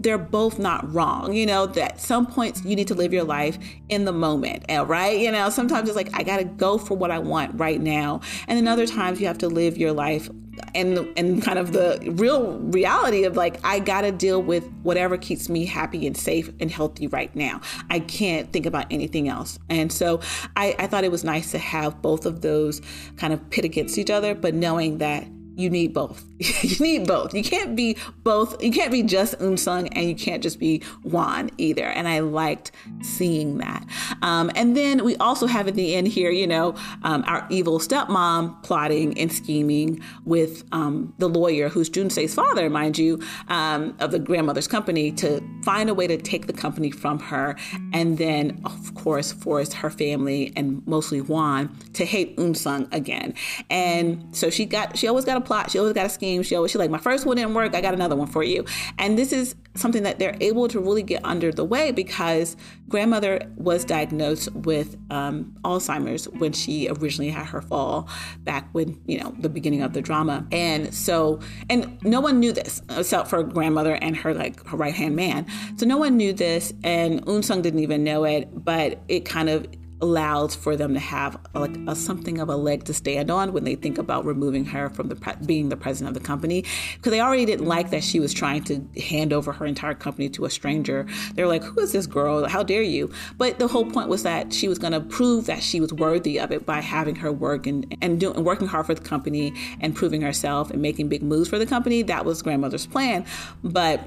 they're 0.07 0.17
both 0.17 0.61
not 0.61 0.95
wrong. 0.95 1.33
You 1.33 1.47
know, 1.47 1.67
that 1.67 2.01
some 2.01 2.27
points 2.27 2.65
you 2.65 2.77
need 2.77 2.87
to 2.87 2.95
live 2.95 3.13
your 3.13 3.25
life 3.25 3.59
in 3.89 4.05
the 4.05 4.13
moment, 4.13 4.65
eh, 4.69 4.79
right? 4.79 5.19
You 5.19 5.33
know, 5.33 5.51
sometimes 5.51 5.89
it's 5.89 5.97
like, 5.97 6.11
I 6.15 6.23
got 6.23 6.37
to 6.37 6.45
go 6.45 6.79
for 6.79 6.97
what 6.97 7.11
I 7.11 7.19
want 7.19 7.59
right 7.59 7.81
now. 7.81 8.21
And 8.47 8.57
then 8.57 8.69
other 8.69 8.87
times 8.87 9.21
you 9.21 9.27
have 9.27 9.39
to 9.39 9.49
live 9.49 9.77
your 9.77 9.93
life 9.93 10.31
and 10.75 11.07
and 11.19 11.43
kind 11.43 11.59
of 11.59 11.73
the 11.73 11.99
real 12.17 12.59
reality 12.59 13.25
of 13.25 13.37
like 13.37 13.59
I 13.63 13.79
got 13.79 14.03
to 14.03 14.13
deal 14.13 14.41
with 14.41 14.67
whatever 14.85 15.19
keeps 15.19 15.51
me 15.51 15.67
happy 15.67 16.07
and 16.07 16.17
safe 16.17 16.51
and 16.61 16.71
healthy 16.71 17.09
right 17.09 17.35
now. 17.35 17.61
I 17.91 17.99
can't 17.99 18.51
think 18.53 18.65
about 18.65 18.87
anything 18.91 19.29
else. 19.29 19.59
And 19.69 19.93
so 19.93 20.21
I, 20.55 20.77
I 20.79 20.87
thought 20.87 21.03
it 21.03 21.11
was 21.11 21.25
nice 21.25 21.51
to 21.51 21.59
have 21.59 22.01
both 22.01 22.27
of 22.27 22.43
those 22.43 22.81
kind 23.17 23.33
of 23.33 23.51
pit 23.51 23.65
against 23.65 23.99
each 23.99 24.09
other, 24.09 24.37
but 24.37 24.55
knowing 24.55 24.99
that 24.99 25.27
you 25.57 25.71
need 25.71 25.95
both. 25.95 26.25
you 26.63 26.77
need 26.81 27.07
both. 27.07 27.33
You 27.33 27.43
can't 27.43 27.75
be 27.75 27.97
both. 28.23 28.63
You 28.63 28.71
can't 28.71 28.93
be 28.93 29.03
just 29.03 29.39
Eun 29.39 29.89
and 29.93 30.09
you 30.09 30.15
can't 30.15 30.43
just 30.43 30.59
be 30.59 30.83
Hwan 31.03 31.51
either. 31.57 31.87
And 31.87 32.07
I 32.07 32.21
liked 32.21 32.73
seeing 33.01 33.59
that. 33.59 33.87
Um, 34.21 34.51
and 34.55 34.77
then 34.77 35.03
we 35.03 35.17
also 35.17 35.47
have 35.47 35.67
at 35.67 35.75
the 35.75 35.95
end 35.95 36.09
here, 36.09 36.31
you 36.31 36.47
know, 36.47 36.75
um, 37.05 37.25
our 37.27 37.47
evil 37.49 37.79
stepmom 37.79 38.63
plotting 38.63 39.19
and 39.19 39.33
scheming 39.33 40.03
with 40.25 40.65
um, 40.73 41.15
the 41.19 41.29
lawyer 41.29 41.71
who's 41.71 41.89
Junse's 41.89 42.35
father, 42.35 42.69
mind 42.69 42.99
you, 42.99 43.19
um, 43.49 43.97
of 44.01 44.11
the 44.11 44.19
grandmother's 44.19 44.69
company 44.69 45.13
to 45.13 45.43
find 45.63 45.89
a 45.89 45.95
way 45.95 46.07
to 46.07 46.19
take 46.19 46.47
the 46.47 46.53
company 46.53 46.91
from 46.91 47.19
her. 47.19 47.57
And 47.95 48.19
then, 48.19 48.61
of 48.67 48.95
course, 48.95 49.33
force 49.33 49.73
her 49.73 49.91
family 49.91 50.53
and 50.55 50.87
mostly 50.87 51.21
Hwan 51.21 51.75
to 51.95 52.05
hate 52.05 52.37
Eun 52.37 52.93
again. 52.93 53.33
And 53.71 54.37
so 54.37 54.51
she 54.51 54.67
got, 54.67 54.99
she 54.99 55.09
always 55.09 55.25
got 55.25 55.39
a 55.39 55.41
plot. 55.41 55.71
She 55.71 55.79
always 55.79 55.95
got 55.95 56.07
a 56.07 56.11
scheme. 56.11 56.26
She 56.43 56.55
always, 56.57 56.71
she's 56.71 56.79
like, 56.79 56.91
my 56.91 56.99
first 56.99 57.27
one 57.27 57.37
didn't 57.37 57.55
work. 57.55 57.75
I 57.75 57.81
got 57.81 57.95
another 57.95 58.17
one 58.17 58.27
for 58.27 58.43
you. 58.43 58.65
And 58.99 59.19
this 59.19 59.33
is 59.33 59.55
something 59.75 60.03
that 60.03 60.19
they're 60.19 60.37
able 60.41 60.69
to 60.69 60.81
really 60.81 61.03
get 61.03 61.25
under 61.25 61.53
the 61.53 61.65
way 61.65 61.93
because 61.93 62.57
grandmother 62.89 63.41
was 63.57 63.85
diagnosed 63.85 64.53
with 64.53 64.97
um, 65.11 65.57
Alzheimer's 65.65 66.27
when 66.31 66.53
she 66.53 66.89
originally 66.89 67.31
had 67.31 67.47
her 67.47 67.63
fall 67.63 68.09
back 68.45 68.69
when, 68.73 69.01
you 69.07 69.19
know, 69.21 69.35
the 69.39 69.49
beginning 69.49 69.83
of 69.83 69.93
the 69.93 70.03
drama. 70.03 70.47
And 70.51 70.93
so, 70.95 71.41
and 71.71 72.03
no 72.03 72.21
one 72.21 72.41
knew 72.41 72.53
this 72.53 72.83
except 72.91 73.29
for 73.29 73.43
grandmother 73.43 73.95
and 73.95 74.17
her, 74.17 74.35
like, 74.35 74.67
her 74.67 74.77
right 74.77 74.95
hand 74.95 75.17
man. 75.17 75.47
So 75.77 75.87
no 75.87 75.99
one 75.99 76.17
knew 76.17 76.33
this. 76.33 76.73
And 76.83 77.25
Eun 77.27 77.45
Sung 77.45 77.63
didn't 77.63 77.81
even 77.81 78.05
know 78.05 78.25
it, 78.25 78.49
but 78.65 79.01
it 79.09 79.25
kind 79.25 79.49
of 79.49 79.67
allows 80.01 80.55
for 80.55 80.77
them 80.77 80.93
to 80.93 81.01
have 81.01 81.39
like 81.55 81.75
a, 81.87 81.97
something 81.97 82.39
of 82.39 82.49
a 82.49 82.57
leg 82.57 82.85
to 82.85 82.93
stand 82.93 83.31
on 83.31 83.53
when 83.53 83.65
they 83.65 83.75
think 83.75 83.97
about 83.99 84.25
removing 84.27 84.65
her 84.67 84.91
from 84.91 85.09
the 85.09 85.17
pre- 85.17 85.35
being 85.45 85.69
the 85.69 85.77
president 85.77 86.15
of 86.15 86.23
the 86.23 86.27
company. 86.27 86.65
Because 86.97 87.13
they 87.13 87.21
already 87.21 87.47
didn't 87.47 87.67
like 87.67 87.91
that 87.91 88.05
she 88.05 88.21
was 88.21 88.35
trying 88.35 88.63
to 88.65 88.87
hand 89.01 89.33
over 89.33 89.53
her 89.53 89.65
entire 89.65 89.95
company 89.95 90.29
to 90.31 90.45
a 90.45 90.51
stranger. 90.51 91.07
They're 91.35 91.47
like 91.47 91.63
who 91.63 91.81
is 91.81 91.93
this 91.93 92.07
girl? 92.07 92.47
How 92.47 92.63
dare 92.63 92.83
you? 92.83 93.11
But 93.39 93.59
the 93.59 93.69
whole 93.69 93.91
point 93.91 94.09
was 94.09 94.23
that 94.25 94.53
she 94.53 94.69
was 94.69 94.79
going 94.79 94.93
to 94.93 95.01
prove 95.01 95.47
that 95.47 95.63
she 95.63 95.81
was 95.81 95.93
worthy 95.93 96.39
of 96.39 96.53
it 96.53 96.67
by 96.67 96.81
having 96.81 97.17
her 97.17 97.33
work 97.33 97.67
and 97.67 97.97
and, 98.03 98.21
doing 98.21 98.45
working 98.45 98.67
hard 98.67 98.87
for 98.87 98.95
the 98.95 99.03
company 99.03 99.53
and 99.81 99.95
proving 99.95 100.23
herself 100.23 100.71
and 100.71 100.81
making 100.81 101.09
big 101.09 101.23
moves 101.23 101.49
for 101.49 101.59
the 101.59 101.67
company. 101.67 102.03
That 102.03 102.25
was 102.25 102.43
grandmother's 102.43 102.87
plan. 102.87 103.25
But 103.63 104.01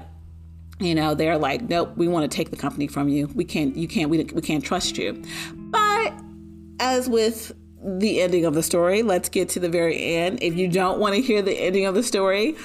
you 0.80 0.94
know 0.94 1.14
they're 1.14 1.36
like 1.36 1.60
nope 1.68 1.94
we 1.96 2.08
want 2.08 2.30
to 2.30 2.34
take 2.34 2.50
the 2.50 2.56
company 2.56 2.86
from 2.86 3.08
you. 3.08 3.26
We 3.34 3.44
can't 3.44 3.76
you 3.76 3.88
can't 3.88 4.08
we, 4.08 4.24
we 4.24 4.40
can't 4.40 4.64
trust 4.64 4.96
you 4.96 5.22
but 5.70 6.14
as 6.78 7.08
with 7.08 7.52
the 7.82 8.20
ending 8.20 8.44
of 8.44 8.54
the 8.54 8.62
story 8.62 9.02
let's 9.02 9.28
get 9.28 9.48
to 9.50 9.60
the 9.60 9.68
very 9.68 10.14
end. 10.16 10.42
If 10.42 10.54
you 10.54 10.68
don't 10.68 10.98
want 10.98 11.14
to 11.14 11.22
hear 11.22 11.42
the 11.42 11.58
ending 11.58 11.86
of 11.86 11.94
the 11.94 12.02
story 12.02 12.56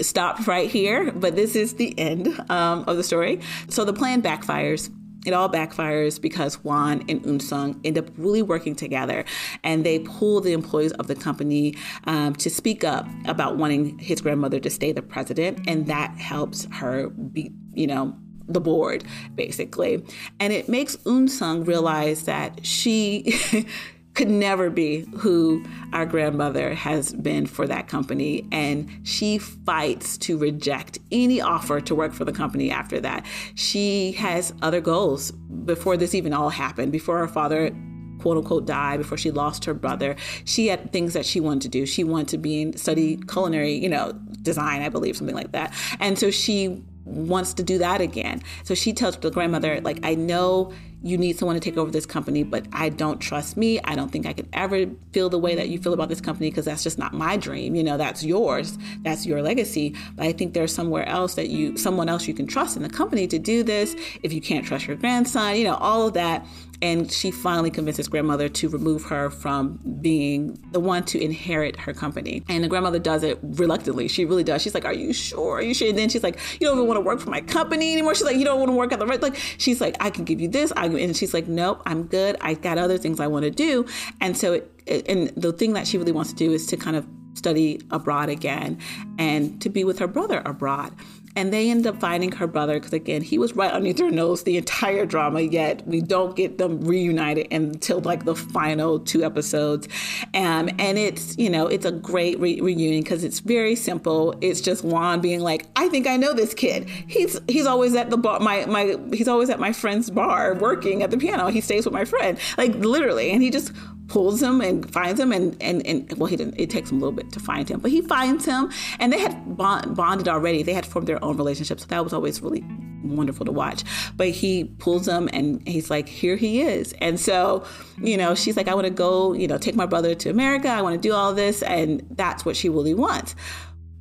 stop 0.00 0.46
right 0.46 0.70
here 0.70 1.12
but 1.12 1.36
this 1.36 1.54
is 1.54 1.74
the 1.74 1.98
end 1.98 2.28
um, 2.50 2.84
of 2.86 2.96
the 2.96 3.02
story. 3.02 3.40
So 3.68 3.84
the 3.84 3.92
plan 3.92 4.22
backfires. 4.22 4.90
It 5.26 5.32
all 5.32 5.48
backfires 5.48 6.20
because 6.20 6.56
Hwan 6.56 7.02
and 7.08 7.22
Eun 7.22 7.40
Sung 7.40 7.80
end 7.82 7.96
up 7.96 8.06
really 8.18 8.42
working 8.42 8.76
together 8.76 9.24
and 9.62 9.84
they 9.84 10.00
pull 10.00 10.42
the 10.42 10.52
employees 10.52 10.92
of 10.92 11.06
the 11.06 11.14
company 11.14 11.76
um, 12.04 12.34
to 12.34 12.50
speak 12.50 12.84
up 12.84 13.08
about 13.24 13.56
wanting 13.56 13.98
his 13.98 14.20
grandmother 14.20 14.60
to 14.60 14.68
stay 14.68 14.92
the 14.92 15.00
president. 15.00 15.60
And 15.66 15.86
that 15.86 16.14
helps 16.18 16.66
her 16.72 17.08
be, 17.08 17.52
you 17.72 17.86
know, 17.86 18.14
the 18.48 18.60
board 18.60 19.04
basically. 19.34 20.04
And 20.40 20.52
it 20.52 20.68
makes 20.68 20.96
Eun 20.96 21.28
Sung 21.28 21.64
realize 21.64 22.24
that 22.24 22.64
she 22.64 23.34
could 24.14 24.30
never 24.30 24.70
be 24.70 25.00
who 25.16 25.64
our 25.92 26.06
grandmother 26.06 26.72
has 26.74 27.12
been 27.12 27.46
for 27.46 27.66
that 27.66 27.88
company. 27.88 28.46
And 28.52 28.88
she 29.02 29.38
fights 29.38 30.16
to 30.18 30.38
reject 30.38 30.98
any 31.10 31.40
offer 31.40 31.80
to 31.80 31.94
work 31.94 32.12
for 32.12 32.24
the 32.24 32.32
company 32.32 32.70
after 32.70 33.00
that. 33.00 33.26
She 33.56 34.12
has 34.12 34.54
other 34.62 34.80
goals 34.80 35.32
before 35.32 35.96
this 35.96 36.14
even 36.14 36.32
all 36.32 36.50
happened, 36.50 36.92
before 36.92 37.18
her 37.18 37.28
father 37.28 37.74
quote 38.20 38.38
unquote 38.38 38.64
died 38.64 38.98
before 38.98 39.18
she 39.18 39.30
lost 39.30 39.66
her 39.66 39.74
brother 39.74 40.16
she 40.44 40.68
had 40.68 40.90
things 40.92 41.12
that 41.12 41.26
she 41.26 41.40
wanted 41.40 41.60
to 41.60 41.68
do 41.68 41.84
she 41.84 42.02
wanted 42.02 42.28
to 42.28 42.38
be 42.38 42.62
in 42.62 42.74
study 42.74 43.16
culinary 43.28 43.74
you 43.74 43.88
know 43.88 44.12
design 44.40 44.80
i 44.80 44.88
believe 44.88 45.14
something 45.14 45.34
like 45.34 45.52
that 45.52 45.74
and 46.00 46.18
so 46.18 46.30
she 46.30 46.82
wants 47.04 47.54
to 47.54 47.62
do 47.62 47.78
that 47.78 48.00
again 48.00 48.42
so 48.62 48.74
she 48.74 48.92
tells 48.92 49.16
the 49.18 49.30
grandmother 49.30 49.80
like 49.82 49.98
i 50.04 50.14
know 50.14 50.72
you 51.04 51.18
need 51.18 51.38
someone 51.38 51.54
to 51.54 51.60
take 51.60 51.76
over 51.76 51.90
this 51.90 52.06
company, 52.06 52.42
but 52.42 52.66
I 52.72 52.88
don't 52.88 53.18
trust 53.18 53.58
me. 53.58 53.78
I 53.84 53.94
don't 53.94 54.10
think 54.10 54.24
I 54.24 54.32
could 54.32 54.48
ever 54.54 54.86
feel 55.12 55.28
the 55.28 55.38
way 55.38 55.54
that 55.54 55.68
you 55.68 55.78
feel 55.78 55.92
about 55.92 56.08
this 56.08 56.20
company 56.20 56.48
because 56.48 56.64
that's 56.64 56.82
just 56.82 56.98
not 56.98 57.12
my 57.12 57.36
dream. 57.36 57.74
You 57.74 57.84
know, 57.84 57.98
that's 57.98 58.24
yours. 58.24 58.78
That's 59.02 59.26
your 59.26 59.42
legacy. 59.42 59.94
But 60.16 60.26
I 60.26 60.32
think 60.32 60.54
there's 60.54 60.74
somewhere 60.74 61.06
else 61.06 61.34
that 61.34 61.50
you, 61.50 61.76
someone 61.76 62.08
else 62.08 62.26
you 62.26 62.32
can 62.32 62.46
trust 62.46 62.74
in 62.78 62.82
the 62.82 62.88
company 62.88 63.26
to 63.26 63.38
do 63.38 63.62
this. 63.62 63.94
If 64.22 64.32
you 64.32 64.40
can't 64.40 64.64
trust 64.64 64.86
your 64.86 64.96
grandson, 64.96 65.56
you 65.56 65.64
know, 65.64 65.74
all 65.74 66.06
of 66.08 66.14
that. 66.14 66.46
And 66.84 67.10
she 67.10 67.30
finally 67.30 67.70
convinces 67.70 68.08
grandmother 68.08 68.48
to 68.48 68.68
remove 68.68 69.04
her 69.04 69.30
from 69.30 69.78
being 70.00 70.58
the 70.72 70.80
one 70.80 71.04
to 71.06 71.22
inherit 71.22 71.76
her 71.80 71.92
company. 71.92 72.42
And 72.48 72.62
the 72.62 72.68
grandmother 72.68 72.98
does 72.98 73.22
it 73.22 73.38
reluctantly. 73.42 74.08
She 74.08 74.24
really 74.24 74.44
does. 74.44 74.62
She's 74.62 74.74
like, 74.74 74.84
Are 74.84 74.92
you 74.92 75.12
sure? 75.12 75.56
Are 75.56 75.62
you 75.62 75.74
sure? 75.74 75.88
And 75.88 75.98
then 75.98 76.08
she's 76.08 76.22
like, 76.22 76.38
You 76.60 76.68
don't 76.68 76.76
even 76.76 76.86
want 76.86 76.98
to 76.98 77.02
work 77.02 77.20
for 77.20 77.30
my 77.30 77.40
company 77.40 77.92
anymore. 77.92 78.14
She's 78.14 78.24
like, 78.24 78.36
You 78.36 78.44
don't 78.44 78.58
want 78.58 78.70
to 78.70 78.76
work 78.76 78.92
at 78.92 78.98
the 78.98 79.06
right. 79.06 79.20
Like, 79.20 79.36
she's 79.58 79.80
like, 79.80 79.96
I 80.00 80.10
can 80.10 80.24
give 80.24 80.40
you 80.40 80.48
this. 80.48 80.72
I 80.76 80.86
and 80.86 81.16
she's 81.16 81.34
like, 81.34 81.48
nope, 81.48 81.82
I'm 81.86 82.04
good. 82.04 82.36
I 82.40 82.54
got 82.54 82.78
other 82.78 82.98
things 82.98 83.20
I 83.20 83.26
want 83.26 83.44
to 83.44 83.50
do. 83.50 83.86
And 84.20 84.36
so, 84.36 84.52
it, 84.52 84.70
it, 84.86 85.08
and 85.08 85.28
the 85.36 85.52
thing 85.52 85.72
that 85.74 85.86
she 85.86 85.98
really 85.98 86.12
wants 86.12 86.30
to 86.30 86.36
do 86.36 86.52
is 86.52 86.66
to 86.66 86.76
kind 86.76 86.96
of 86.96 87.06
study 87.34 87.80
abroad 87.90 88.28
again 88.28 88.78
and 89.18 89.60
to 89.60 89.68
be 89.68 89.84
with 89.84 89.98
her 89.98 90.06
brother 90.06 90.42
abroad. 90.44 90.94
And 91.36 91.52
they 91.52 91.70
end 91.70 91.86
up 91.86 91.98
finding 92.00 92.32
her 92.32 92.46
brother 92.46 92.74
because, 92.74 92.92
again, 92.92 93.22
he 93.22 93.38
was 93.38 93.54
right 93.56 93.70
underneath 93.70 93.96
their 93.96 94.10
nose 94.10 94.44
the 94.44 94.56
entire 94.56 95.04
drama, 95.04 95.40
yet 95.40 95.86
we 95.86 96.00
don't 96.00 96.36
get 96.36 96.58
them 96.58 96.80
reunited 96.80 97.52
until 97.52 98.00
like 98.00 98.24
the 98.24 98.34
final 98.36 99.00
two 99.00 99.24
episodes. 99.24 99.88
Um, 100.32 100.70
and 100.78 100.98
it's, 100.98 101.36
you 101.36 101.50
know, 101.50 101.66
it's 101.66 101.84
a 101.84 101.92
great 101.92 102.38
re- 102.38 102.60
reunion 102.60 103.02
because 103.02 103.24
it's 103.24 103.40
very 103.40 103.74
simple. 103.74 104.34
It's 104.40 104.60
just 104.60 104.82
Hwan 104.82 105.20
being 105.20 105.40
like, 105.40 105.66
I 105.76 105.88
think 105.88 106.06
I 106.06 106.16
know 106.16 106.32
this 106.32 106.54
kid. 106.54 106.88
He's 106.88 107.40
he's 107.48 107.66
always 107.66 107.94
at 107.94 108.10
the 108.10 108.16
bar, 108.16 108.40
my, 108.40 108.64
my, 108.66 108.96
he's 109.12 109.28
always 109.28 109.50
at 109.50 109.58
my 109.58 109.72
friend's 109.72 110.10
bar 110.10 110.54
working 110.54 111.02
at 111.02 111.10
the 111.10 111.18
piano. 111.18 111.48
He 111.48 111.60
stays 111.60 111.84
with 111.84 111.94
my 111.94 112.04
friend, 112.04 112.38
like 112.56 112.74
literally. 112.74 113.30
And 113.30 113.42
he 113.42 113.50
just 113.50 113.72
pulls 114.08 114.42
him 114.42 114.60
and 114.60 114.90
finds 114.92 115.18
him 115.18 115.32
and, 115.32 115.56
and, 115.60 115.86
and 115.86 116.12
well 116.18 116.26
he 116.26 116.36
didn't 116.36 116.54
it 116.58 116.70
takes 116.70 116.90
him 116.90 116.98
a 116.98 117.00
little 117.00 117.16
bit 117.16 117.32
to 117.32 117.40
find 117.40 117.68
him 117.68 117.80
but 117.80 117.90
he 117.90 118.00
finds 118.02 118.44
him 118.44 118.70
and 118.98 119.12
they 119.12 119.18
had 119.18 119.56
bond, 119.56 119.96
bonded 119.96 120.28
already. 120.28 120.62
They 120.62 120.72
had 120.72 120.86
formed 120.86 121.08
their 121.08 121.22
own 121.24 121.36
relationship. 121.36 121.80
So 121.80 121.86
that 121.86 122.02
was 122.02 122.12
always 122.12 122.40
really 122.40 122.64
wonderful 123.02 123.44
to 123.44 123.52
watch. 123.52 123.84
But 124.16 124.28
he 124.28 124.64
pulls 124.64 125.06
him 125.06 125.28
and 125.32 125.66
he's 125.68 125.90
like 125.90 126.08
here 126.08 126.36
he 126.36 126.62
is. 126.62 126.94
And 127.00 127.18
so 127.18 127.64
you 127.98 128.16
know 128.16 128.34
she's 128.34 128.56
like 128.56 128.66
i 128.66 128.74
want 128.74 128.86
to 128.86 128.92
go 128.92 129.34
you 129.34 129.46
know 129.46 129.58
take 129.58 129.76
my 129.76 129.86
brother 129.86 130.14
to 130.14 130.30
america. 130.30 130.68
I 130.68 130.82
want 130.82 130.94
to 130.94 131.00
do 131.00 131.14
all 131.14 131.34
this. 131.34 131.62
And 131.62 132.06
that's 132.10 132.44
what 132.44 132.56
she 132.56 132.68
really 132.68 132.94
wants 132.94 133.34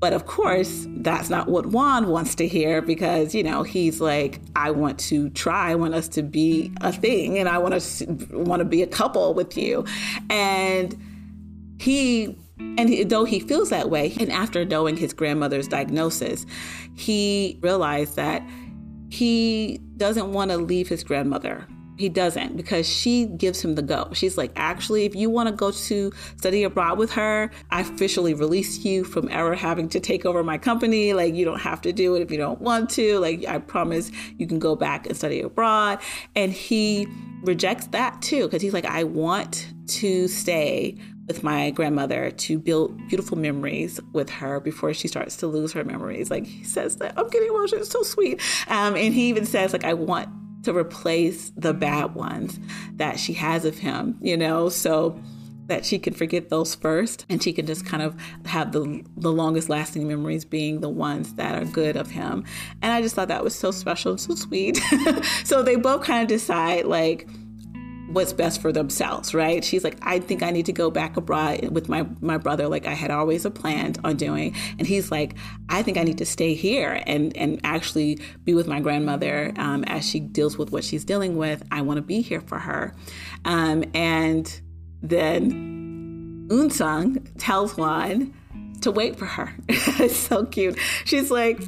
but 0.04 0.12
of 0.12 0.26
course, 0.26 0.86
that's 0.98 1.30
not 1.30 1.48
what 1.48 1.64
Hwan 1.64 2.10
wants 2.10 2.36
to 2.36 2.46
hear 2.46 2.82
because, 2.82 3.34
you 3.34 3.42
know, 3.42 3.64
he's 3.64 4.02
like, 4.02 4.42
I 4.54 4.70
want 4.70 5.00
to 5.00 5.30
try, 5.30 5.72
I 5.72 5.76
want 5.76 5.94
us 5.94 6.10
to 6.10 6.22
be 6.22 6.74
a 6.82 6.92
thing 6.92 7.38
and 7.38 7.48
I 7.48 7.58
want 7.58 7.82
to 7.82 8.18
want 8.34 8.60
to 8.60 8.66
be 8.66 8.84
a 8.84 8.88
couple 8.88 9.34
with 9.34 9.56
you. 9.58 9.86
And 10.30 10.94
he 11.80 12.38
and 12.60 12.90
he, 12.90 13.06
though 13.06 13.24
he 13.24 13.40
feels 13.40 13.70
that 13.70 13.90
way, 13.90 14.14
and 14.20 14.30
after 14.30 14.66
knowing 14.66 14.98
his 14.98 15.14
grandmother's 15.14 15.70
diagnosis, 15.70 16.46
he 16.98 17.58
realized 17.62 18.18
that 18.18 18.46
he 19.08 19.80
doesn't 19.96 20.34
want 20.34 20.52
to 20.52 20.58
leave 20.58 20.90
his 20.90 21.06
grandmother 21.06 21.66
he 21.98 22.10
doesn't 22.10 22.58
because 22.58 22.88
she 22.88 23.26
gives 23.26 23.62
him 23.62 23.76
the 23.76 23.82
go. 23.82 24.10
She's 24.14 24.38
like, 24.38 24.52
actually, 24.56 25.06
if 25.06 25.16
you 25.16 25.30
want 25.30 25.50
to 25.50 25.56
go 25.56 25.72
to 25.72 26.12
study 26.38 26.64
abroad 26.64 26.98
with 26.98 27.12
her, 27.14 27.52
I 27.72 27.82
officially 27.82 28.34
release 28.34 28.84
you 28.84 29.04
from 29.04 29.30
ever 29.30 29.56
having 29.56 29.90
to 29.90 30.00
take 30.00 30.26
over 30.26 30.44
my 30.44 30.58
company. 30.58 31.14
Like, 31.14 31.36
you 31.36 31.46
don't 31.46 31.62
have 31.62 31.82
to 31.82 31.94
do 31.94 32.16
it 32.16 32.22
if 32.22 32.32
you 32.32 32.38
don't 32.38 32.62
want 32.62 32.90
to. 32.92 33.20
Like, 33.20 33.46
I 33.46 33.60
promise 33.60 34.12
you 34.38 34.48
can 34.48 34.60
go 34.60 34.76
back 34.76 35.06
and 35.06 35.16
study 35.16 35.42
abroad. 35.42 36.00
And 36.36 36.52
he 36.52 37.08
rejects 37.44 37.88
that 37.88 38.22
too 38.22 38.44
because 38.46 38.62
he's 38.62 38.74
like, 38.74 38.86
I 38.86 39.04
want 39.04 39.68
to 39.88 40.28
stay 40.28 40.98
with 41.28 41.44
my 41.44 41.72
grandmother 41.72 42.32
to 42.32 42.60
build 42.60 42.98
beautiful 43.08 43.38
memories 43.38 44.00
with 44.12 44.30
her 44.30 44.60
before 44.60 44.94
she 44.94 45.08
starts 45.08 45.38
to 45.38 45.48
lose 45.48 45.72
her 45.72 45.84
memories. 45.84 46.30
Like 46.30 46.46
he 46.46 46.64
says 46.64 46.98
that 46.98 47.18
I'm 47.18 47.30
getting 47.30 47.50
emotional. 47.50 47.82
It's 47.82 47.92
so 47.92 48.04
sweet. 48.04 48.42
Um, 48.68 48.96
and 48.96 49.14
he 49.14 49.30
even 49.30 49.46
says 49.46 49.72
like 49.72 49.86
I 49.86 49.94
want 49.94 50.30
to 50.64 50.76
replace 50.76 51.52
the 51.56 51.74
bad 51.74 52.16
ones 52.16 52.60
that 52.94 53.20
she 53.20 53.34
has 53.34 53.66
of 53.66 53.78
him, 53.78 54.18
you 54.22 54.38
know? 54.38 54.70
So 54.70 55.20
that 55.68 55.86
she 55.86 55.98
can 55.98 56.14
forget 56.14 56.50
those 56.50 56.76
first 56.76 57.26
and 57.30 57.42
she 57.42 57.54
can 57.54 57.66
just 57.66 57.86
kind 57.86 58.04
of 58.04 58.16
have 58.46 58.74
the 58.74 59.04
the 59.16 59.32
longest 59.32 59.70
lasting 59.70 60.08
memories 60.08 60.44
being 60.44 60.82
the 60.82 60.90
ones 60.90 61.36
that 61.36 61.62
are 61.62 61.66
good 61.66 61.96
of 61.96 62.12
him. 62.12 62.44
And 62.82 62.92
I 62.92 63.02
just 63.02 63.16
thought 63.16 63.30
that 63.30 63.44
was 63.44 63.56
so 63.56 63.72
special 63.72 64.12
and 64.12 64.20
so 64.20 64.36
sweet. 64.36 64.78
so 65.44 65.64
they 65.64 65.76
both 65.76 66.04
kind 66.04 66.22
of 66.22 66.28
decide 66.28 66.86
like 66.86 67.28
what's 68.14 68.32
best 68.32 68.62
for 68.62 68.72
themselves, 68.72 69.34
right? 69.34 69.64
She's 69.64 69.84
like, 69.84 69.98
I 70.02 70.20
think 70.20 70.44
I 70.44 70.52
need 70.52 70.68
to 70.68 70.72
go 70.72 70.92
back 70.92 71.18
abroad 71.18 71.70
with 71.70 71.90
my 71.90 72.06
my 72.22 72.38
brother, 72.38 72.68
like 72.68 72.86
I 72.86 72.94
had 72.94 73.12
always 73.12 73.46
planned 73.50 74.00
on 74.04 74.16
doing. 74.16 74.56
And 74.78 74.88
he's 74.88 75.12
like, 75.12 75.36
I 75.70 75.82
think 75.82 75.98
I 75.98 76.04
need 76.04 76.20
to 76.20 76.26
stay 76.26 76.54
here 76.54 77.02
and 77.06 77.36
and 77.36 77.60
actually 77.64 78.20
be 78.44 78.54
with 78.54 78.68
my 78.68 78.80
grandmother 78.80 79.54
um, 79.58 79.84
as 79.86 80.08
she 80.08 80.20
deals 80.20 80.58
with 80.58 80.72
what 80.72 80.84
she's 80.84 81.04
dealing 81.04 81.36
with. 81.36 81.64
I 81.72 81.82
want 81.82 81.98
to 81.98 82.02
be 82.02 82.22
here 82.22 82.42
for 82.42 82.60
her. 82.60 82.96
Um, 83.46 83.84
and 83.94 84.62
then 85.02 86.48
Eun 86.50 86.72
Sung 86.72 87.20
tells 87.38 87.74
Hwan 87.74 88.34
to 88.82 88.92
wait 88.92 89.18
for 89.18 89.26
her. 89.26 89.54
it's 89.68 90.16
so 90.16 90.46
cute. 90.46 90.78
She's 91.06 91.32
like, 91.32 91.60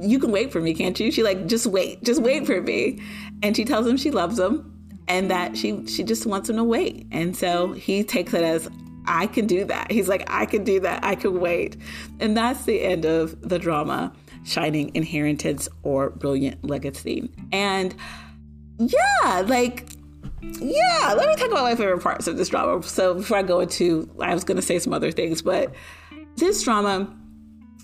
you 0.00 0.18
can 0.18 0.32
wait 0.32 0.50
for 0.50 0.60
me, 0.60 0.74
can't 0.74 0.98
you? 0.98 1.10
She 1.10 1.22
like, 1.22 1.46
just 1.46 1.66
wait, 1.66 2.02
just 2.02 2.20
wait 2.20 2.46
for 2.46 2.60
me. 2.60 3.00
And 3.42 3.56
she 3.56 3.64
tells 3.64 3.86
him 3.86 3.96
she 3.96 4.10
loves 4.10 4.38
him 4.38 4.69
and 5.10 5.28
that 5.28 5.52
mm-hmm. 5.52 5.86
she 5.86 5.92
she 5.92 6.02
just 6.04 6.24
wants 6.24 6.48
him 6.48 6.56
to 6.56 6.64
wait. 6.64 7.06
And 7.10 7.36
so 7.36 7.72
he 7.72 8.04
takes 8.04 8.32
it 8.32 8.42
as 8.42 8.70
I 9.06 9.26
can 9.26 9.46
do 9.46 9.64
that. 9.64 9.90
He's 9.90 10.08
like, 10.08 10.24
I 10.28 10.46
can 10.46 10.62
do 10.62 10.78
that. 10.80 11.04
I 11.04 11.16
can 11.16 11.40
wait. 11.40 11.76
And 12.20 12.36
that's 12.36 12.64
the 12.64 12.80
end 12.80 13.04
of 13.04 13.40
the 13.48 13.58
drama, 13.58 14.12
Shining 14.44 14.92
Inheritance 14.94 15.68
or 15.82 16.10
Brilliant 16.10 16.64
Legacy. 16.64 17.28
And 17.50 17.94
yeah, 18.78 19.40
like, 19.46 19.88
yeah, 20.42 21.14
let 21.16 21.28
me 21.28 21.34
talk 21.34 21.50
about 21.50 21.64
my 21.64 21.74
favorite 21.74 22.02
parts 22.02 22.28
of 22.28 22.36
this 22.36 22.50
drama. 22.50 22.80
So 22.84 23.14
before 23.14 23.38
I 23.38 23.42
go 23.42 23.60
into, 23.60 24.08
I 24.20 24.32
was 24.32 24.44
going 24.44 24.56
to 24.56 24.62
say 24.62 24.78
some 24.78 24.92
other 24.92 25.10
things, 25.10 25.42
but 25.42 25.74
this 26.36 26.62
drama 26.62 27.12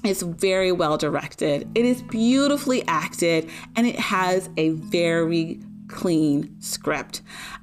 is 0.05 0.23
very 0.23 0.71
well 0.71 0.97
directed. 0.97 1.69
It 1.75 1.85
is 1.85 2.03
beautifully 2.03 2.87
acted 2.87 3.51
and 3.75 3.85
it 3.87 3.99
has 3.99 4.49
a 4.57 4.71
very 4.71 5.61
clean 5.89 6.57
script. 6.61 7.23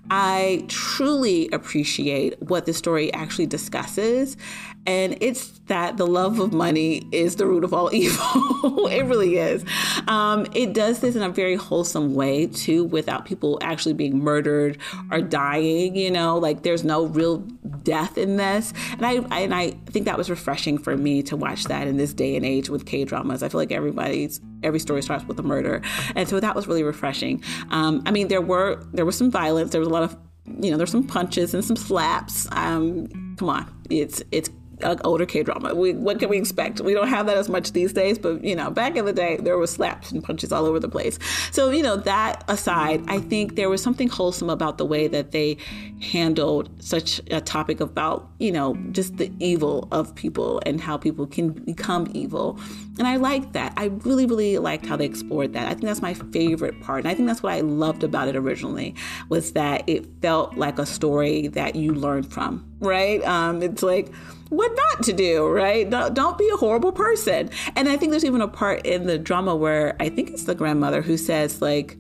I 0.10 0.66
truly 0.68 1.50
appreciate 1.52 2.42
what 2.42 2.66
the 2.66 2.74
story 2.74 3.12
actually 3.14 3.48
discusses. 3.48 4.38
And 4.86 5.18
it's 5.22 5.60
that 5.68 5.98
the 5.98 6.06
love 6.06 6.40
of 6.40 6.52
money 6.52 7.08
is 7.12 7.38
the 7.38 7.46
root 7.46 7.64
of 7.64 7.74
all 7.74 7.90
evil. 7.94 8.88
it 8.88 9.06
really 9.06 9.38
is. 9.38 9.64
Um, 10.08 10.46
it 10.54 10.74
does 10.74 11.00
this 11.00 11.16
in 11.16 11.22
a 11.22 11.30
very 11.30 11.56
wholesome 11.56 12.16
way, 12.16 12.48
too, 12.48 12.84
without 12.86 13.26
people 13.26 13.58
actually 13.62 13.94
being 13.94 14.20
murdered 14.20 14.78
or 15.12 15.22
dying. 15.22 15.96
You 15.96 16.12
know, 16.12 16.38
like 16.38 16.64
there's 16.64 16.84
no 16.84 17.06
real 17.06 17.38
death 17.84 18.18
in 18.18 18.38
this. 18.38 18.74
And 18.92 19.06
I, 19.06 19.14
and 19.40 19.54
I 19.54 19.72
think 19.88 20.06
that 20.06 20.18
was 20.18 20.30
refreshing 20.30 20.78
for 20.78 20.98
me 20.98 21.24
to 21.24 21.38
watch 21.38 21.66
that 21.66 21.88
in 21.88 21.98
this 21.98 22.14
day 22.14 22.36
and 22.36 22.46
age 22.46 22.70
with 22.70 22.86
K 22.86 23.06
dramas. 23.06 23.44
I 23.44 23.50
feel 23.50 23.60
like 23.60 23.72
everybody's 23.72 24.42
every 24.64 24.80
story 24.80 25.02
starts 25.02 25.26
with 25.26 25.38
a 25.40 25.44
murder, 25.44 25.82
and 26.16 26.28
so 26.28 26.40
that 26.40 26.56
was 26.56 26.68
really 26.68 26.84
refreshing. 26.84 27.44
Um, 27.70 28.02
I 28.06 28.12
mean, 28.12 28.28
there 28.28 28.42
were 28.42 28.84
there 28.94 29.06
was 29.06 29.18
some 29.18 29.30
violence. 29.30 29.72
There 29.72 29.82
was 29.82 29.88
a 29.88 29.92
lot 29.92 30.04
of 30.04 30.18
you 30.60 30.72
know, 30.72 30.78
there's 30.78 30.92
some 30.92 31.08
punches 31.08 31.54
and 31.54 31.64
some 31.64 31.76
slaps. 31.76 32.48
Um, 32.52 33.36
come 33.38 33.50
on, 33.50 33.84
it's 33.90 34.22
it's 34.32 34.50
an 34.84 35.00
older 35.04 35.26
K 35.26 35.44
drama. 35.44 35.74
We, 35.74 35.94
what 35.94 36.20
can 36.20 36.30
we 36.30 36.38
expect? 36.38 36.82
We 36.82 36.94
don't 36.94 37.08
have 37.08 37.26
that 37.26 37.38
as 37.38 37.50
much 37.50 37.72
these 37.72 37.94
days, 37.94 38.18
but 38.18 38.44
you 38.44 38.56
know, 38.56 38.70
back 38.70 38.96
in 38.96 39.06
the 39.06 39.14
day, 39.14 39.38
there 39.38 39.58
was 39.58 39.72
slaps 39.72 40.12
and 40.12 40.24
punches 40.24 40.52
all 40.52 40.66
over 40.66 40.80
the 40.80 40.90
place. 40.90 41.18
So 41.52 41.70
you 41.70 41.84
know, 41.84 41.96
that 41.98 42.44
aside, 42.48 43.04
I 43.08 43.20
think 43.20 43.56
there 43.56 43.70
was 43.70 43.82
something 43.82 44.10
wholesome 44.10 44.50
about 44.50 44.78
the 44.78 44.86
way 44.86 45.08
that 45.08 45.32
they 45.32 45.58
handled 46.02 46.70
such 46.84 47.22
a 47.32 47.40
topic 47.40 47.80
about 47.80 48.30
you 48.40 48.52
know 48.52 48.76
just 48.92 49.18
the 49.18 49.32
evil 49.40 49.88
of 49.92 50.14
people 50.16 50.62
and 50.66 50.80
how 50.82 50.98
people 50.98 51.26
can 51.26 51.50
become 51.50 52.08
evil. 52.14 52.60
And 53.00 53.08
I 53.08 53.16
liked 53.16 53.54
that. 53.54 53.74
I 53.76 53.86
really, 53.86 54.28
really 54.28 54.60
liked 54.60 54.86
how 54.86 54.96
they 54.96 55.06
explored 55.06 55.54
that. 55.54 55.66
I 55.66 55.70
think 55.70 55.86
that's 55.86 56.02
my 56.02 56.14
favorite 56.14 56.80
part, 56.82 57.00
and 57.00 57.08
I 57.08 57.16
think 57.16 57.28
that's 57.28 57.42
what 57.42 57.54
I 57.54 57.62
loved 57.62 58.04
about 58.04 58.28
it 58.28 58.36
originally 58.36 58.96
was 59.30 59.54
that 59.54 59.84
it 59.88 60.06
felt 60.22 60.56
like 60.58 60.78
a 60.80 60.86
story 60.86 61.48
that 61.50 61.76
you 61.76 61.94
learned 61.94 62.32
from. 62.32 62.66
Right? 62.80 63.24
Um, 63.24 63.64
it's 63.64 63.82
like 63.82 64.12
what 64.50 64.72
not 64.76 65.04
to 65.04 65.14
do, 65.14 65.48
right? 65.48 65.90
Don't, 65.90 66.14
don't 66.14 66.38
be 66.38 66.50
a 66.54 66.58
horrible 66.58 66.92
person. 66.92 67.50
And 67.76 67.90
I 67.90 67.98
think 67.98 68.12
there's 68.12 68.26
even 68.26 68.42
a 68.42 68.48
part 68.48 68.86
in 68.86 69.08
the 69.08 69.18
drama 69.18 69.56
where 69.56 69.96
I 70.00 70.10
think 70.10 70.30
it's 70.30 70.44
the 70.44 70.56
grandmother 70.56 71.02
who 71.02 71.18
says, 71.18 71.62
like, 71.62 71.98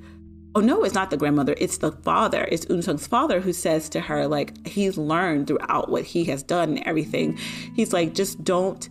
oh 0.55 0.59
no, 0.59 0.83
it's 0.83 0.93
not 0.93 1.09
the 1.09 1.17
grandmother, 1.17 1.55
it's 1.57 1.79
the 1.79 1.91
father. 1.91 2.47
It's 2.51 2.65
Eun 2.65 2.99
father 2.99 3.39
who 3.39 3.53
says 3.53 3.89
to 3.89 4.01
her, 4.01 4.27
like, 4.27 4.67
he's 4.67 4.97
learned 4.97 5.47
throughout 5.47 5.89
what 5.89 6.03
he 6.03 6.25
has 6.25 6.43
done 6.43 6.77
and 6.77 6.87
everything. 6.87 7.37
He's 7.75 7.93
like, 7.93 8.13
just 8.13 8.43
don't 8.43 8.87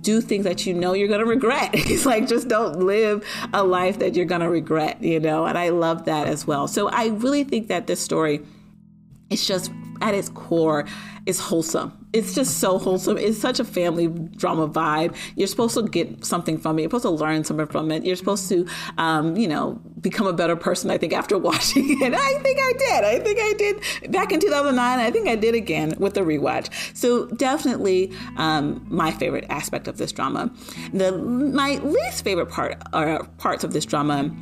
do 0.00 0.20
things 0.20 0.44
that 0.44 0.66
you 0.66 0.74
know 0.74 0.92
you're 0.92 1.08
going 1.08 1.20
to 1.20 1.26
regret. 1.26 1.74
He's 1.74 2.04
like, 2.04 2.28
just 2.28 2.48
don't 2.48 2.80
live 2.80 3.26
a 3.54 3.64
life 3.64 3.98
that 4.00 4.14
you're 4.14 4.26
going 4.26 4.42
to 4.42 4.50
regret, 4.50 5.02
you 5.02 5.18
know? 5.18 5.46
And 5.46 5.56
I 5.56 5.70
love 5.70 6.04
that 6.04 6.26
as 6.26 6.46
well. 6.46 6.68
So 6.68 6.88
I 6.90 7.06
really 7.08 7.44
think 7.44 7.68
that 7.68 7.86
this 7.86 7.98
story 7.98 8.44
is 9.30 9.46
just 9.46 9.72
at 10.02 10.14
its 10.14 10.28
core 10.28 10.84
is 11.24 11.40
wholesome 11.40 12.05
it's 12.16 12.34
just 12.34 12.58
so 12.58 12.78
wholesome. 12.78 13.18
It's 13.18 13.38
such 13.38 13.60
a 13.60 13.64
family 13.64 14.08
drama 14.08 14.68
vibe. 14.68 15.14
You're 15.36 15.46
supposed 15.46 15.74
to 15.74 15.82
get 15.82 16.24
something 16.24 16.58
from 16.58 16.78
it. 16.78 16.82
You're 16.82 16.90
supposed 16.90 17.04
to 17.04 17.10
learn 17.10 17.44
something 17.44 17.66
from 17.66 17.90
it. 17.90 18.04
You're 18.04 18.16
supposed 18.16 18.48
to, 18.48 18.66
um, 18.96 19.36
you 19.36 19.46
know, 19.46 19.80
become 20.00 20.26
a 20.26 20.32
better 20.32 20.56
person. 20.56 20.90
I 20.90 20.98
think 20.98 21.12
after 21.12 21.38
watching 21.50 21.84
it, 22.00 22.14
I 22.14 22.38
think 22.38 22.58
I 22.60 22.72
did. 22.78 23.04
I 23.04 23.18
think 23.20 23.38
I 23.40 23.52
did 23.58 24.12
back 24.12 24.32
in 24.32 24.40
2009. 24.40 24.98
I 24.98 25.10
think 25.10 25.28
I 25.28 25.36
did 25.36 25.54
again 25.54 25.94
with 25.98 26.14
the 26.14 26.20
rewatch. 26.20 26.70
So 26.96 27.26
definitely 27.26 28.12
um, 28.36 28.86
my 28.88 29.10
favorite 29.10 29.44
aspect 29.50 29.88
of 29.88 29.98
this 29.98 30.12
drama. 30.12 30.50
The 30.92 31.12
my 31.12 31.76
least 31.78 32.24
favorite 32.24 32.48
part 32.48 32.80
or 32.92 33.24
parts 33.38 33.62
of 33.62 33.72
this 33.72 33.84
drama 33.84 34.34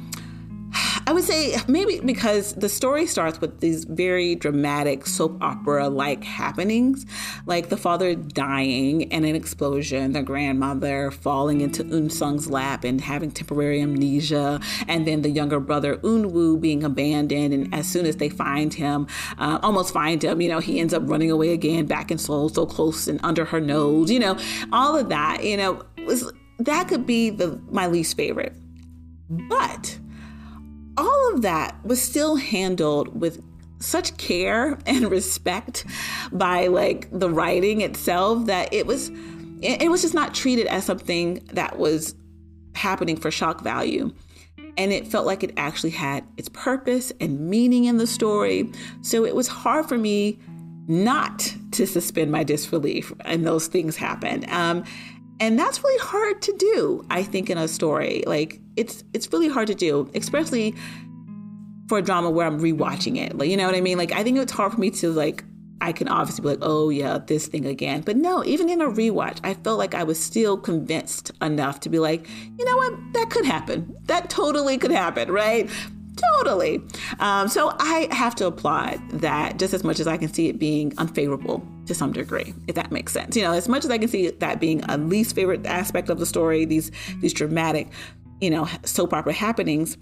I 1.07 1.13
would 1.13 1.25
say 1.25 1.57
maybe 1.69 2.01
because 2.01 2.55
the 2.55 2.69
story 2.69 3.07
starts 3.07 3.41
with 3.41 3.61
these 3.61 3.85
very 3.85 4.35
dramatic 4.35 5.07
soap 5.07 5.37
opera 5.43 5.89
like 5.89 6.25
happenings, 6.25 7.05
like 7.45 7.69
the 7.69 7.77
father 7.77 8.15
dying 8.15 9.13
and 9.13 9.27
an 9.27 9.37
explosion, 9.37 10.13
the 10.13 10.23
grandmother 10.23 11.11
falling 11.11 11.61
into 11.61 11.85
Eun 11.85 12.11
Sung's 12.11 12.49
lap 12.49 12.85
and 12.85 13.03
having 13.03 13.31
temporary 13.31 13.83
amnesia, 13.83 14.61
and 14.89 15.07
then 15.07 15.21
the 15.21 15.29
younger 15.29 15.61
brother 15.61 15.97
Eun 15.97 16.31
Woo 16.31 16.57
being 16.57 16.83
abandoned. 16.83 17.53
And 17.53 17.75
as 17.75 17.87
soon 17.87 18.07
as 18.07 18.17
they 18.17 18.31
find 18.31 18.73
him, 18.73 19.07
uh, 19.39 19.59
almost 19.63 19.93
find 19.93 20.25
him, 20.25 20.41
you 20.41 20.49
know, 20.49 20.61
he 20.61 20.81
ends 20.81 20.95
up 20.95 21.03
running 21.05 21.31
away 21.31 21.51
again 21.51 21.85
back 21.85 22.11
in 22.11 22.17
Seoul, 22.17 22.49
so 22.49 22.65
close 22.65 23.09
and 23.09 23.21
under 23.23 23.45
her 23.45 23.61
nose, 23.61 24.11
you 24.11 24.19
know, 24.19 24.39
all 24.73 24.97
of 24.97 25.11
that, 25.11 25.45
you 25.45 25.59
know, 25.59 25.83
was 26.07 26.33
that 26.61 26.89
could 26.89 27.05
be 27.05 27.29
the 27.29 27.61
my 27.71 27.87
least 27.89 28.17
favorite. 28.17 28.55
But 29.29 29.99
all 30.97 31.35
of 31.35 31.43
that 31.43 31.77
was 31.85 32.01
still 32.01 32.37
handled 32.37 33.21
with 33.21 33.43
such 33.81 34.17
care 34.17 34.79
and 34.87 35.11
respect 35.11 35.85
by 36.33 36.67
like 36.67 37.09
the 37.11 37.31
writing 37.31 37.81
itself 37.81 38.47
that 38.47 38.73
it 38.73 38.87
was 38.87 39.11
it, 39.63 39.91
was 39.91 40.03
just 40.03 40.13
not 40.13 40.35
treated 40.35 40.67
as 40.67 40.85
something 40.85 41.43
that 41.53 41.79
was 41.79 42.15
happening 42.75 43.17
for 43.17 43.31
shock 43.31 43.63
value. 43.63 44.13
And 44.77 44.93
it 44.93 45.07
felt 45.07 45.25
like 45.25 45.43
it 45.43 45.55
actually 45.57 45.91
had 45.91 46.25
its 46.37 46.51
purpose 46.51 47.13
and 47.19 47.49
meaning 47.49 47.85
in 47.85 47.97
the 47.97 48.07
story. 48.07 48.71
So 49.01 49.25
it 49.25 49.35
was 49.35 49.49
hard 49.49 49.89
for 49.89 49.97
me 49.97 50.39
not 50.87 51.55
to 51.71 51.87
suspend 51.87 52.31
my 52.31 52.45
disbelief 52.45 53.11
and 53.21 53.47
those 53.47 53.69
things 53.69 53.97
happened. 53.97 54.51
Um, 54.51 54.85
and 55.41 55.59
that's 55.59 55.83
really 55.83 55.99
hard 55.99 56.43
to 56.43 56.57
do 56.57 57.05
i 57.11 57.23
think 57.23 57.49
in 57.49 57.59
a 57.59 57.69
story. 57.69 58.23
Like 58.27 58.61
it's 58.77 59.05
it's 59.13 59.33
really 59.33 59.49
hard 59.49 59.67
to 59.67 59.75
do 59.75 60.11
especially 60.15 60.75
for 61.89 61.99
a 61.99 62.03
drama 62.03 62.31
where 62.31 62.47
i'm 62.47 62.61
rewatching 62.61 63.17
it. 63.19 63.37
Like 63.37 63.49
you 63.49 63.57
know 63.57 63.67
what 63.67 63.75
i 63.75 63.81
mean? 63.81 63.99
Like 63.99 64.13
i 64.13 64.23
think 64.23 64.39
it's 64.39 64.53
hard 64.53 64.73
for 64.73 64.81
me 64.81 64.91
to 64.93 65.13
like 65.13 65.45
i 65.81 65.93
can 65.93 66.09
obviously 66.09 66.43
be 66.43 66.49
like 66.49 66.59
oh 66.63 66.89
yeah 66.89 67.19
this 67.19 67.47
thing 67.47 67.67
again. 67.67 68.01
But 68.03 68.17
no 68.17 68.45
even 68.45 68.69
in 68.69 68.81
a 68.81 68.89
rewatch 68.89 69.39
i 69.45 69.55
felt 69.55 69.79
like 69.79 69.95
i 69.95 70.03
was 70.03 70.19
still 70.19 70.57
convinced 70.57 71.31
enough 71.43 71.81
to 71.81 71.89
be 71.89 71.99
like 71.99 72.27
you 72.59 72.65
know 72.65 72.77
what? 72.77 73.13
That 73.13 73.31
could 73.31 73.45
happen. 73.45 73.97
That 74.05 74.31
totally 74.31 74.79
could 74.79 74.93
happen 74.93 75.31
right? 75.31 75.71
Totally. 76.17 76.81
Um, 77.19 77.49
so 77.49 77.75
I 77.79 78.09
have 78.11 78.35
to 78.37 78.47
applaud 78.47 79.01
that 79.11 79.59
just 79.59 79.75
as 79.75 79.83
much 79.83 79.99
as 79.99 80.07
I 80.07 80.17
can 80.17 80.33
see 80.33 80.49
it 80.49 80.59
being 80.59 80.93
unfavorable 80.99 81.67
to 81.87 81.95
some 81.95 82.13
degree, 82.13 82.55
if 82.69 82.75
that 82.77 82.93
makes 82.93 83.13
sense. 83.13 83.37
You 83.37 83.43
know, 83.43 83.53
as 83.53 83.69
much 83.69 83.85
as 83.85 83.91
I 83.91 83.99
can 83.99 84.09
see 84.09 84.31
that 84.31 84.61
being 84.61 84.83
a 84.85 84.97
least 84.97 85.35
favorite 85.35 85.67
aspect 85.67 86.09
of 86.11 86.19
the 86.19 86.27
story, 86.27 86.65
these 86.65 86.91
these 87.21 87.33
dramatic, 87.33 87.89
you 88.41 88.51
know, 88.51 88.69
soap 88.85 89.13
opera 89.13 89.33
happenings, 89.33 89.97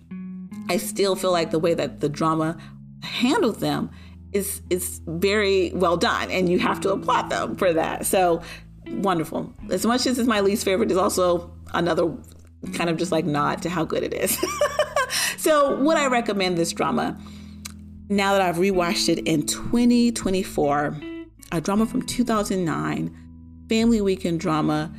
I 0.68 0.76
still 0.76 1.16
feel 1.16 1.32
like 1.32 1.50
the 1.50 1.58
way 1.58 1.74
that 1.74 2.00
the 2.00 2.08
drama 2.08 2.56
handled 3.02 3.60
them 3.60 3.90
is 4.32 4.62
is 4.70 5.00
very 5.06 5.72
well 5.74 5.96
done, 5.96 6.30
and 6.30 6.48
you 6.48 6.58
have 6.58 6.80
to 6.80 6.92
applaud 6.92 7.30
them 7.30 7.56
for 7.56 7.72
that. 7.72 8.06
So 8.06 8.42
wonderful. 8.88 9.52
As 9.70 9.84
much 9.84 10.06
as 10.06 10.18
it's 10.18 10.28
my 10.28 10.40
least 10.40 10.64
favorite, 10.64 10.90
is 10.90 10.96
also 10.96 11.52
another 11.74 12.14
kind 12.74 12.88
of 12.88 12.96
just 12.96 13.12
like 13.12 13.24
nod 13.24 13.62
to 13.62 13.70
how 13.70 13.84
good 13.84 14.02
it 14.02 14.14
is. 14.14 14.42
So, 15.42 15.74
would 15.80 15.96
I 15.96 16.06
recommend 16.06 16.56
this 16.56 16.72
drama? 16.72 17.18
Now 18.08 18.32
that 18.32 18.40
I've 18.42 18.58
rewatched 18.58 19.08
it 19.08 19.26
in 19.26 19.44
2024, 19.44 21.00
a 21.50 21.60
drama 21.60 21.84
from 21.84 22.02
2009, 22.02 23.66
family 23.68 24.00
weekend 24.00 24.38
drama, 24.38 24.94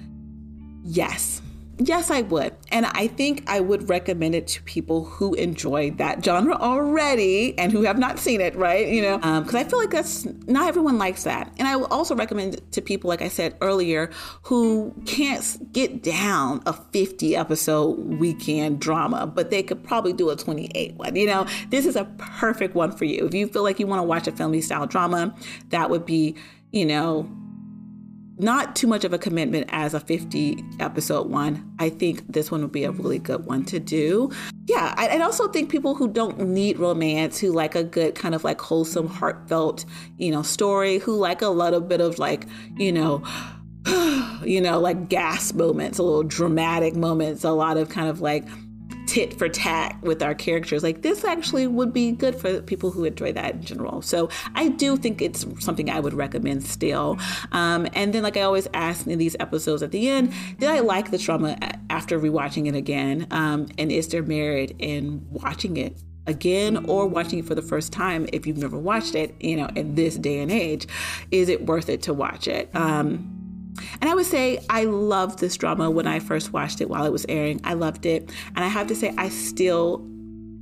yes. 0.84 1.42
Yes, 1.80 2.12
I 2.12 2.22
would. 2.22 2.56
And 2.72 2.86
I 2.86 3.08
think 3.08 3.44
I 3.48 3.60
would 3.60 3.90
recommend 3.90 4.36
it 4.36 4.46
to 4.48 4.64
people 4.64 5.06
who 5.06 5.34
enjoy 5.34 5.90
that 5.92 6.24
genre 6.24 6.56
already 6.56 7.58
and 7.58 7.72
who 7.72 7.82
have 7.82 7.98
not 7.98 8.20
seen 8.20 8.42
it, 8.42 8.56
right? 8.56 8.88
You 8.88 9.02
know, 9.02 9.18
because 9.18 9.56
um, 9.56 9.60
I 9.60 9.64
feel 9.64 9.80
like 9.80 9.90
that's 9.90 10.26
not 10.46 10.68
everyone 10.68 11.00
likes 11.00 11.24
that. 11.24 11.52
And 11.58 11.68
I 11.68 11.76
will 11.76 11.88
also 11.88 12.16
recommend 12.16 12.56
it 12.56 12.72
to 12.74 12.82
people, 12.82 13.08
like 13.08 13.24
I 13.24 13.28
said 13.28 13.58
earlier, 13.60 14.12
who 14.44 14.94
can't 15.08 15.74
get 15.74 16.04
down 16.04 16.62
a 16.68 16.74
50 16.74 17.36
episode 17.36 17.98
weekend 18.20 18.80
drama, 18.80 19.26
but 19.26 19.50
they 19.50 19.64
could 19.64 19.84
probably 19.84 20.14
do 20.14 20.30
a 20.30 20.36
28 20.36 20.94
one. 20.94 21.16
You 21.16 21.26
know, 21.26 21.48
this 21.70 21.88
is 21.88 21.96
a 21.96 22.06
perfect 22.18 22.76
one 22.76 22.92
for 22.92 23.06
you. 23.06 23.26
If 23.26 23.34
you 23.34 23.48
feel 23.48 23.64
like 23.64 23.80
you 23.80 23.88
want 23.88 24.00
to 24.00 24.04
watch 24.04 24.28
a 24.28 24.32
family 24.32 24.62
style 24.62 24.86
drama, 24.86 25.34
that 25.70 25.90
would 25.90 26.06
be, 26.06 26.36
you 26.72 26.86
know, 26.86 27.28
not 28.44 28.76
too 28.76 28.88
much 28.88 29.04
of 29.04 29.14
a 29.14 29.18
commitment 29.18 29.68
as 29.70 29.94
a 29.94 30.00
50 30.00 30.64
episode 30.80 31.30
one. 31.30 31.74
I 31.80 31.90
think 31.90 32.32
this 32.32 32.52
one 32.52 32.62
would 32.62 32.72
be 32.72 32.84
a 32.84 32.92
really 32.92 33.20
good 33.20 33.46
one 33.46 33.66
to 33.66 33.80
do. 33.80 34.32
Yeah, 34.66 34.94
I, 34.98 35.08
I 35.08 35.20
also 35.22 35.48
think 35.48 35.70
people 35.70 35.96
who 35.96 36.08
don't 36.08 36.40
need 36.40 36.78
romance, 36.78 37.40
who 37.40 37.52
like 37.52 37.76
a 37.76 37.84
good 37.84 38.16
kind 38.16 38.36
of 38.36 38.44
like 38.44 38.62
wholesome, 38.62 39.08
heartfelt, 39.08 39.86
you 40.18 40.32
know, 40.32 40.44
story, 40.44 41.00
who 41.00 41.16
like 41.16 41.42
a 41.42 41.50
little 41.50 41.82
bit 41.82 42.02
of 42.02 42.20
like, 42.20 42.46
you 42.78 42.92
know, 42.92 43.24
you 44.44 44.62
know, 44.62 44.80
like 44.80 45.10
gas 45.10 45.54
moments, 45.54 45.98
a 45.98 46.04
little 46.04 46.24
dramatic 46.24 46.96
moments, 46.96 47.44
a 47.44 47.52
lot 47.52 47.78
of 47.78 47.90
kind 47.90 48.10
of 48.10 48.22
like 48.22 48.46
tit 49.06 49.38
for 49.38 49.50
tat 49.50 49.98
with 50.02 50.22
our 50.22 50.34
characters. 50.34 50.84
Like 50.84 51.02
this 51.02 51.24
actually 51.24 51.68
would 51.68 51.94
be 51.94 52.12
good 52.12 52.36
for 52.36 52.62
people 52.62 52.92
who 52.92 53.04
enjoy 53.04 53.34
that 53.34 53.56
in 53.56 53.64
general. 53.64 54.02
So 54.02 54.30
I 54.56 54.70
do 54.70 54.98
think 54.98 55.22
it's 55.22 55.46
something 55.60 55.90
I 55.90 56.00
would 56.00 56.14
recommend 56.14 56.64
still. 56.64 57.18
Um, 57.52 57.88
and 57.94 58.14
then, 58.14 58.24
like 58.24 58.38
I 58.38 58.42
always 58.42 58.68
ask 58.74 59.08
in 59.08 59.20
these 59.20 59.36
episodes 59.40 59.84
at 59.84 59.92
the 59.92 60.10
end, 60.10 60.34
did 60.60 60.70
I 60.70 60.80
like 60.80 61.12
the 61.12 61.18
trauma 61.18 61.58
after 61.90 62.20
rewatching 62.20 62.68
it 62.68 62.76
again? 62.76 63.28
Um, 63.32 63.68
and 63.78 63.92
is 63.92 64.08
there 64.10 64.24
merit 64.24 64.76
in 64.80 65.26
watching 65.32 65.78
it 65.78 65.98
again 66.26 66.86
or 66.86 67.06
watching 67.06 67.40
it 67.40 67.46
for 67.46 67.56
the 67.56 67.62
first 67.62 67.92
time 67.92 68.28
if 68.32 68.48
you've 68.48 68.58
never 68.58 68.78
watched 68.78 69.14
it 69.14 69.36
you 69.42 69.58
know 69.58 69.68
in 69.76 69.96
this 69.96 70.16
day 70.16 70.40
and 70.40 70.54
age 70.54 70.88
is 71.32 71.50
it 71.50 71.66
worth 71.66 71.90
it 71.90 72.02
to 72.02 72.14
watch 72.14 72.48
it 72.48 72.74
um 72.76 73.43
and 74.02 74.10
I 74.10 74.16
would 74.16 74.26
say 74.26 74.60
I 74.70 74.86
loved 74.86 75.40
this 75.40 75.58
drama 75.58 75.90
when 75.90 76.08
I 76.08 76.20
first 76.20 76.54
watched 76.54 76.82
it 76.82 76.90
while 76.90 77.06
it 77.06 77.12
was 77.12 77.26
airing. 77.30 77.62
I 77.64 77.74
loved 77.74 78.06
it. 78.06 78.32
And 78.56 78.64
I 78.64 78.68
have 78.68 78.88
to 78.88 78.96
say, 78.96 79.14
I 79.18 79.30
still 79.30 80.06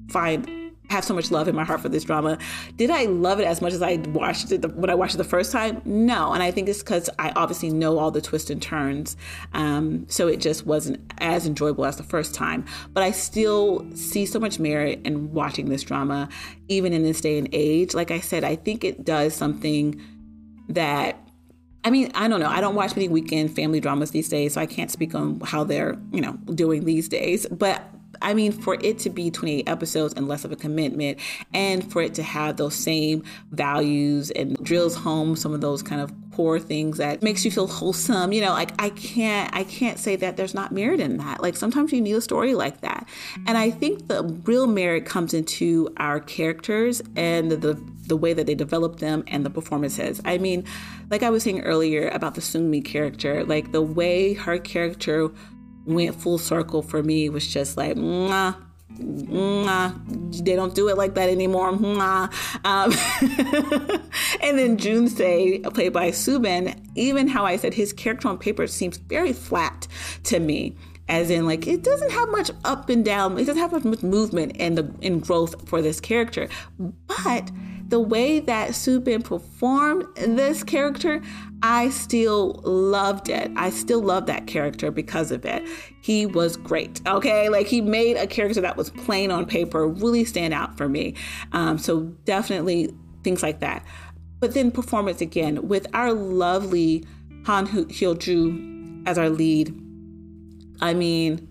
find 0.10 0.62
have 0.92 1.06
so 1.06 1.14
much 1.14 1.32
love 1.32 1.48
in 1.48 1.56
my 1.56 1.64
heart 1.64 1.80
for 1.80 1.90
this 1.90 2.04
drama. 2.04 2.38
Did 2.76 2.90
I 2.90 3.06
love 3.06 3.40
it 3.40 3.46
as 3.46 3.62
much 3.62 3.74
as 3.74 3.82
I 3.82 3.96
watched 4.10 4.52
it 4.52 4.62
the, 4.62 4.68
when 4.68 4.90
I 4.90 4.96
watched 4.96 5.16
it 5.16 5.20
the 5.20 5.24
first 5.24 5.52
time? 5.52 5.82
No, 5.86 6.34
and 6.34 6.44
I 6.44 6.52
think 6.52 6.68
it's 6.70 6.80
because 6.80 7.10
I 7.18 7.32
obviously 7.36 7.70
know 7.70 7.98
all 7.98 8.12
the 8.12 8.22
twists 8.22 8.50
and 8.50 8.62
turns, 8.62 9.16
um, 9.54 10.06
so 10.10 10.28
it 10.28 10.42
just 10.42 10.66
wasn't 10.66 11.00
as 11.20 11.48
enjoyable 11.48 11.86
as 11.86 11.96
the 11.96 12.04
first 12.04 12.36
time. 12.36 12.66
But 12.94 13.04
I 13.04 13.12
still 13.12 13.88
see 13.96 14.26
so 14.26 14.40
much 14.40 14.60
merit 14.60 15.00
in 15.06 15.32
watching 15.32 15.70
this 15.70 15.84
drama, 15.84 16.30
even 16.68 16.94
in 16.94 17.04
this 17.04 17.22
day 17.22 17.38
and 17.38 17.48
age. 17.54 17.94
Like 17.94 18.12
I 18.12 18.20
said, 18.20 18.44
I 18.44 18.58
think 18.58 18.84
it 18.84 19.06
does 19.06 19.34
something 19.34 20.00
that 20.68 21.18
I 21.84 21.90
mean, 21.90 22.12
I 22.14 22.28
don't 22.28 22.40
know. 22.40 22.50
I 22.50 22.62
don't 22.62 22.76
watch 22.76 22.96
many 22.96 23.08
weekend 23.08 23.56
family 23.56 23.80
dramas 23.80 24.12
these 24.12 24.30
days, 24.30 24.54
so 24.54 24.62
I 24.62 24.66
can't 24.66 24.92
speak 24.92 25.16
on 25.16 25.40
how 25.40 25.64
they're, 25.64 25.98
you 26.12 26.22
know, 26.22 26.34
doing 26.54 26.86
these 26.86 27.08
days. 27.08 27.48
But 27.48 27.84
I 28.22 28.34
mean, 28.34 28.52
for 28.52 28.78
it 28.82 29.00
to 29.00 29.10
be 29.10 29.32
28 29.32 29.68
episodes 29.68 30.14
and 30.14 30.28
less 30.28 30.46
of 30.46 30.52
a 30.52 30.56
commitment, 30.56 31.20
and 31.54 31.90
for 31.92 32.02
it 32.02 32.14
to 32.16 32.24
have 32.24 32.58
those 32.58 32.76
same 32.76 33.24
values 33.52 34.32
and 34.32 34.58
drills 34.64 34.96
home 34.96 35.36
some 35.36 35.54
of 35.54 35.62
those 35.62 35.82
kind 35.82 36.02
of 36.02 36.14
core 36.32 36.60
things 36.60 36.98
that 36.98 37.22
makes 37.22 37.44
you 37.44 37.52
feel 37.52 37.68
wholesome, 37.68 38.32
you 38.32 38.42
know, 38.42 38.52
like 38.52 38.72
I 38.82 38.90
can't, 38.90 39.54
I 39.54 39.64
can't 39.64 40.00
say 40.00 40.16
that 40.16 40.38
there's 40.38 40.54
not 40.54 40.72
merit 40.72 41.00
in 41.00 41.18
that. 41.18 41.42
Like 41.42 41.58
sometimes 41.58 41.92
you 41.92 42.02
need 42.02 42.14
a 42.14 42.22
story 42.22 42.56
like 42.56 42.82
that, 42.82 43.08
and 43.48 43.58
I 43.58 43.70
think 43.70 44.08
the 44.08 44.24
real 44.46 44.68
merit 44.68 45.06
comes 45.06 45.34
into 45.34 45.94
our 45.98 46.20
characters 46.20 47.02
and 47.16 47.52
the, 47.52 47.74
the 48.08 48.18
way 48.18 48.34
that 48.34 48.46
they 48.46 48.56
develop 48.56 49.00
them 49.00 49.24
and 49.28 49.46
the 49.46 49.50
performances. 49.50 50.22
I 50.26 50.38
mean, 50.38 50.66
like 51.10 51.24
I 51.24 51.30
was 51.30 51.44
saying 51.44 51.62
earlier 51.62 52.10
about 52.10 52.36
the 52.36 52.42
Sungmi 52.42 52.84
character, 52.84 53.44
like 53.44 53.72
the 53.72 53.82
way 53.82 54.34
her 54.34 54.58
character 54.58 55.32
went 55.86 56.16
full 56.16 56.38
circle 56.38 56.82
for 56.82 57.02
me. 57.04 57.30
Was 57.30 57.48
just 57.48 57.78
like, 57.78 57.96
they 60.44 60.56
don't 60.56 60.76
do 60.76 60.90
it 60.90 60.98
like 60.98 61.16
that 61.16 61.30
anymore. 61.30 61.70
Um, 61.70 61.82
and 62.64 62.92
then 64.60 64.78
Junse, 64.78 65.74
played 65.74 65.94
by 65.94 66.12
Soo 66.12 66.40
Bin, 66.40 66.76
even 66.96 67.28
how 67.28 67.46
I 67.46 67.56
said 67.58 67.74
his 67.74 67.94
character 67.94 68.28
on 68.28 68.38
paper 68.38 68.68
seems 68.68 68.98
very 68.98 69.34
flat 69.34 69.88
to 70.24 70.40
me. 70.40 70.76
As 71.08 71.30
in 71.30 71.46
like 71.46 71.68
it 71.68 71.84
doesn't 71.84 72.12
have 72.12 72.30
much 72.30 72.52
up 72.64 72.88
and 72.88 73.04
down. 73.04 73.38
It 73.38 73.46
doesn't 73.46 73.58
have 73.58 73.84
much 73.84 74.02
movement 74.02 74.56
and 74.60 74.78
the 74.78 74.90
in 75.02 75.20
growth 75.20 75.68
for 75.68 75.82
this 75.82 76.00
character. 76.00 76.48
But 76.80 77.52
the 77.92 78.00
way 78.00 78.40
that 78.40 78.74
Soo 78.74 79.02
Bin 79.02 79.22
performed 79.22 80.06
this 80.16 80.64
character, 80.64 81.22
I 81.62 81.90
still 81.90 82.62
loved 82.64 83.30
it. 83.30 83.52
I 83.58 83.70
still 83.70 84.02
love 84.02 84.26
that 84.28 84.48
character 84.48 84.92
because 84.92 85.30
of 85.30 85.46
it. 85.46 85.68
He 86.02 86.26
was 86.26 86.56
great. 86.56 87.02
Okay, 87.06 87.50
like 87.50 87.68
he 87.68 87.82
made 87.82 88.16
a 88.16 88.26
character 88.26 88.62
that 88.62 88.78
was 88.78 88.90
plain 88.92 89.30
on 89.30 89.46
paper 89.46 89.88
really 89.88 90.24
stand 90.24 90.54
out 90.54 90.78
for 90.78 90.88
me. 90.88 91.16
Um, 91.52 91.78
so 91.78 92.04
definitely 92.24 92.96
things 93.24 93.44
like 93.44 93.60
that. 93.60 93.86
But 94.40 94.54
then 94.54 94.72
performance 94.72 95.20
again 95.20 95.68
with 95.68 95.86
our 95.94 96.14
lovely 96.14 97.06
Han 97.46 97.68
Hyo 97.68 98.18
Joo 98.18 99.04
as 99.06 99.18
our 99.18 99.30
lead. 99.30 99.70
I 100.80 100.94
mean, 100.94 101.48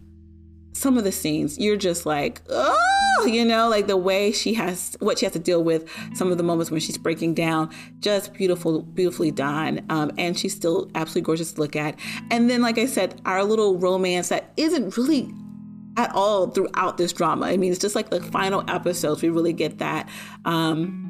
some 0.73 0.97
of 0.97 1.05
the 1.05 1.13
scenes 1.13 1.59
you're 1.59 1.77
just 1.77 2.07
like, 2.07 2.41
oh 2.49 2.90
you 3.27 3.45
know, 3.45 3.69
like 3.69 3.87
the 3.87 3.97
way 3.97 4.33
she 4.33 4.55
has 4.55 4.97
what 5.01 5.19
she 5.19 5.27
has 5.27 5.33
to 5.33 5.39
deal 5.39 5.63
with, 5.63 5.89
some 6.15 6.31
of 6.31 6.39
the 6.39 6.45
moments 6.45 6.71
when 6.71 6.81
she's 6.81 6.99
breaking 6.99 7.35
down, 7.35 7.71
just 8.01 8.33
beautiful, 8.35 8.83
beautifully 8.83 9.31
done. 9.31 9.85
Um, 9.89 10.11
and 10.19 10.39
she's 10.39 10.55
still 10.55 10.91
absolutely 10.95 11.23
gorgeous 11.23 11.53
to 11.53 11.61
look 11.61 11.77
at. 11.77 11.99
And 12.31 12.49
then, 12.51 12.63
like 12.63 12.79
I 12.79 12.87
said, 12.87 13.21
our 13.25 13.45
little 13.45 13.77
romance 13.79 14.29
that 14.29 14.53
isn't 14.57 14.97
really 14.97 15.33
at 15.97 16.15
all 16.15 16.49
throughout 16.49 16.97
this 16.97 17.13
drama. 17.13 17.47
I 17.47 17.57
mean, 17.57 17.73
it's 17.73 17.81
just 17.81 17.95
like 17.95 18.11
the 18.11 18.21
final 18.21 18.65
episodes, 18.69 19.23
we 19.23 19.29
really 19.29 19.53
get 19.53 19.79
that. 19.79 20.09
Um, 20.45 21.07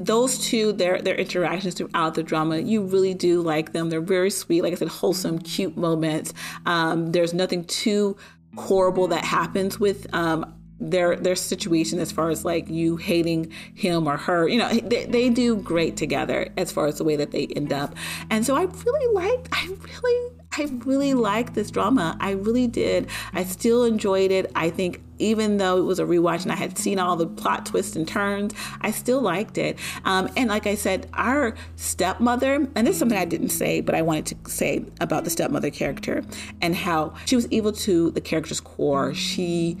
those 0.00 0.38
two, 0.38 0.72
their 0.72 1.00
their 1.02 1.14
interactions 1.14 1.74
throughout 1.74 2.14
the 2.14 2.22
drama, 2.22 2.58
you 2.58 2.82
really 2.82 3.12
do 3.12 3.42
like 3.42 3.72
them. 3.72 3.90
They're 3.90 4.00
very 4.00 4.30
sweet, 4.30 4.62
like 4.62 4.72
I 4.72 4.76
said, 4.76 4.88
wholesome, 4.88 5.38
cute 5.40 5.76
moments. 5.76 6.32
Um, 6.64 7.12
there's 7.12 7.34
nothing 7.34 7.64
too 7.64 8.16
horrible 8.56 9.08
that 9.08 9.24
happens 9.24 9.78
with 9.78 10.12
um, 10.14 10.54
their 10.80 11.16
their 11.16 11.36
situation 11.36 11.98
as 11.98 12.10
far 12.10 12.30
as 12.30 12.44
like 12.44 12.68
you 12.68 12.96
hating 12.96 13.50
him 13.74 14.08
or 14.08 14.16
her 14.16 14.48
you 14.48 14.58
know 14.58 14.68
they, 14.72 15.04
they 15.06 15.28
do 15.28 15.56
great 15.56 15.96
together 15.96 16.48
as 16.56 16.72
far 16.72 16.86
as 16.86 16.98
the 16.98 17.04
way 17.04 17.16
that 17.16 17.30
they 17.30 17.46
end 17.48 17.72
up 17.72 17.94
and 18.30 18.46
so 18.46 18.56
i 18.56 18.62
really 18.62 19.14
liked 19.14 19.48
i 19.52 19.66
really 19.66 20.30
i 20.52 20.64
really 20.84 21.14
liked 21.14 21.54
this 21.54 21.70
drama 21.70 22.16
i 22.20 22.30
really 22.30 22.66
did 22.66 23.06
i 23.34 23.44
still 23.44 23.84
enjoyed 23.84 24.30
it 24.30 24.50
i 24.54 24.70
think 24.70 25.02
even 25.18 25.58
though 25.58 25.76
it 25.76 25.82
was 25.82 25.98
a 25.98 26.04
rewatch 26.04 26.44
and 26.44 26.50
I 26.50 26.56
had 26.56 26.78
seen 26.78 26.98
all 26.98 27.14
the 27.14 27.26
plot 27.26 27.66
twists 27.66 27.94
and 27.94 28.08
turns, 28.08 28.54
I 28.80 28.90
still 28.90 29.20
liked 29.20 29.58
it. 29.58 29.78
Um, 30.06 30.30
and 30.34 30.48
like 30.48 30.66
I 30.66 30.74
said, 30.74 31.10
our 31.12 31.54
stepmother, 31.76 32.66
and 32.74 32.86
this 32.86 32.94
is 32.94 32.98
something 32.98 33.18
I 33.18 33.26
didn't 33.26 33.50
say, 33.50 33.82
but 33.82 33.94
I 33.94 34.00
wanted 34.00 34.26
to 34.26 34.50
say 34.50 34.86
about 34.98 35.24
the 35.24 35.30
stepmother 35.30 35.68
character 35.68 36.24
and 36.62 36.74
how 36.74 37.12
she 37.26 37.36
was 37.36 37.46
evil 37.48 37.70
to 37.72 38.10
the 38.12 38.20
character's 38.22 38.60
core. 38.60 39.12
She 39.12 39.76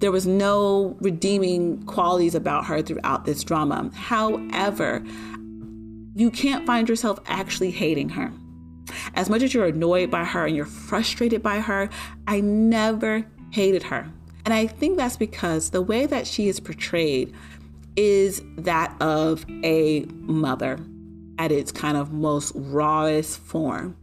there 0.00 0.12
was 0.12 0.26
no 0.26 0.96
redeeming 1.00 1.82
qualities 1.84 2.34
about 2.34 2.66
her 2.66 2.82
throughout 2.82 3.24
this 3.24 3.44
drama. 3.44 3.90
However, 3.94 5.04
you 6.14 6.30
can't 6.30 6.66
find 6.66 6.88
yourself 6.88 7.18
actually 7.26 7.70
hating 7.70 8.08
her. 8.10 8.32
As 9.14 9.28
much 9.28 9.42
as 9.42 9.54
you're 9.54 9.66
annoyed 9.66 10.10
by 10.10 10.24
her 10.24 10.46
and 10.46 10.56
you're 10.56 10.64
frustrated 10.64 11.42
by 11.42 11.60
her, 11.60 11.88
I 12.26 12.40
never 12.40 13.24
hated 13.50 13.82
her. 13.84 14.10
And 14.44 14.54
I 14.54 14.66
think 14.66 14.96
that's 14.96 15.16
because 15.16 15.70
the 15.70 15.82
way 15.82 16.06
that 16.06 16.26
she 16.26 16.48
is 16.48 16.58
portrayed 16.58 17.34
is 17.96 18.42
that 18.56 18.96
of 19.00 19.44
a 19.62 20.06
mother 20.10 20.78
at 21.38 21.52
its 21.52 21.70
kind 21.70 21.96
of 21.96 22.12
most 22.12 22.52
rawest 22.54 23.38
form. 23.40 23.96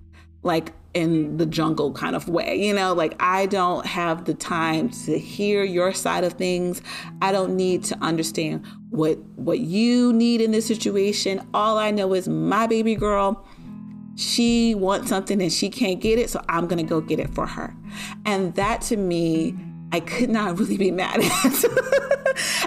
Like 0.44 0.72
in 0.96 1.38
the 1.38 1.46
jungle 1.46 1.92
kind 1.92 2.16
of 2.16 2.28
way. 2.28 2.56
You 2.56 2.74
know, 2.74 2.94
like 2.94 3.16
I 3.20 3.46
don't 3.46 3.86
have 3.86 4.26
the 4.26 4.34
time 4.34 4.90
to 4.90 5.20
hear 5.20 5.64
your 5.64 5.94
side 5.94 6.24
of 6.24 6.34
things. 6.34 6.82
I 7.22 7.32
don't 7.32 7.56
need 7.56 7.84
to 7.86 7.98
understand 8.02 8.66
what 8.90 9.20
what 9.36 9.60
you 9.60 10.12
need 10.14 10.42
in 10.42 10.52
this 10.52 10.66
situation. 10.66 11.46
All 11.54 11.78
I 11.78 11.92
know 11.92 12.16
is 12.16 12.28
my 12.28 12.66
baby 12.66 12.96
girl 12.96 13.46
she 14.18 14.74
wants 14.74 15.10
something 15.10 15.42
and 15.42 15.52
she 15.52 15.70
can't 15.70 16.00
get 16.00 16.18
it, 16.18 16.30
so 16.30 16.42
I'm 16.48 16.68
going 16.68 16.78
to 16.78 16.90
go 16.90 17.02
get 17.02 17.20
it 17.20 17.30
for 17.34 17.46
her. 17.46 17.76
And 18.26 18.56
that 18.56 18.82
to 18.84 18.98
me 18.98 19.54
I 19.92 20.00
could 20.00 20.30
not 20.30 20.58
really 20.60 20.78
be 20.78 20.92
mad 20.92 21.20
at. 21.20 21.66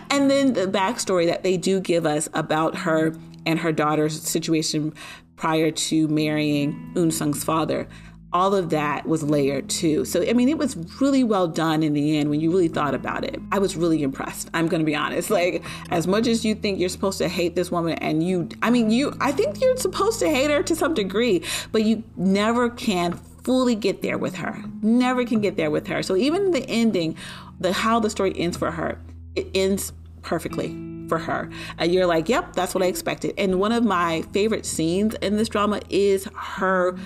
and 0.11 0.31
then 0.31 0.53
the 0.53 0.67
backstory 0.67 1.27
that 1.27 1.43
they 1.43 1.57
do 1.57 1.81
give 1.81 2.07
us 2.07 2.29
about 2.35 2.77
her 2.77 3.15
and 3.47 3.59
her 3.59 3.73
daughter's 3.73 4.21
situation 4.21 4.93
prior 5.37 5.71
to 5.71 6.09
marrying 6.09 6.93
Eun 6.95 7.13
Sung's 7.13 7.45
father 7.45 7.89
all 8.33 8.55
of 8.55 8.71
that 8.71 9.07
was 9.07 9.23
layered 9.23 9.71
too. 9.71 10.05
So, 10.05 10.23
I 10.29 10.35
mean, 10.35 10.49
it 10.49 10.59
was 10.59 10.77
really 11.01 11.25
well 11.25 11.49
done 11.49 11.83
in 11.83 11.95
the 11.95 12.19
end 12.19 12.29
when 12.29 12.41
you 12.41 12.51
really 12.51 12.69
thought 12.69 12.95
about 12.95 13.25
it. 13.25 13.41
I 13.53 13.59
was 13.59 13.75
really 13.75 14.03
impressed. 14.03 14.51
I'm 14.53 14.69
going 14.69 14.81
to 14.81 14.87
be 14.87 14.95
honest. 14.95 15.31
Like, 15.31 15.65
as 15.91 16.07
much 16.07 16.27
as 16.27 16.45
you 16.45 16.55
think 16.55 16.79
you're 16.79 16.91
supposed 16.91 17.19
to 17.19 17.29
hate 17.29 17.55
this 17.55 17.71
woman, 17.71 17.95
and 17.95 18.23
you, 18.23 18.49
I 18.63 18.71
mean, 18.71 18.91
you, 18.91 19.17
I 19.21 19.33
think 19.33 19.61
you're 19.61 19.77
supposed 19.77 20.19
to 20.21 20.29
hate 20.29 20.51
her 20.51 20.63
to 20.63 20.77
some 20.77 20.93
degree, 20.93 21.43
but 21.73 21.85
you 21.85 22.03
never 22.17 22.69
can 22.69 23.15
fully 23.45 23.75
get 23.75 24.03
there 24.03 24.19
with 24.19 24.35
her. 24.37 24.63
Never 24.83 25.25
can 25.25 25.41
get 25.41 25.57
there 25.57 25.71
with 25.71 25.87
her. 25.87 26.03
So, 26.03 26.15
even 26.15 26.51
the 26.51 26.69
ending, 26.69 27.17
the 27.61 27.73
how 27.73 27.99
the 27.99 28.11
story 28.11 28.35
ends 28.37 28.59
for 28.59 28.71
her, 28.71 29.01
it 29.37 29.47
ends 29.55 29.93
perfectly 30.21 30.77
for 31.09 31.17
her. 31.19 31.49
And 31.79 31.95
you're 31.95 32.05
like, 32.05 32.29
yep, 32.29 32.53
that's 32.53 32.75
what 32.75 32.85
I 32.85 32.87
expected. 32.89 33.33
And 33.39 33.59
one 33.59 33.73
of 33.73 33.85
my 33.85 34.23
favorite 34.33 34.67
scenes 34.67 35.15
in 35.23 35.37
this 35.39 35.49
drama 35.49 35.81
is 35.89 36.29
her 36.35 36.99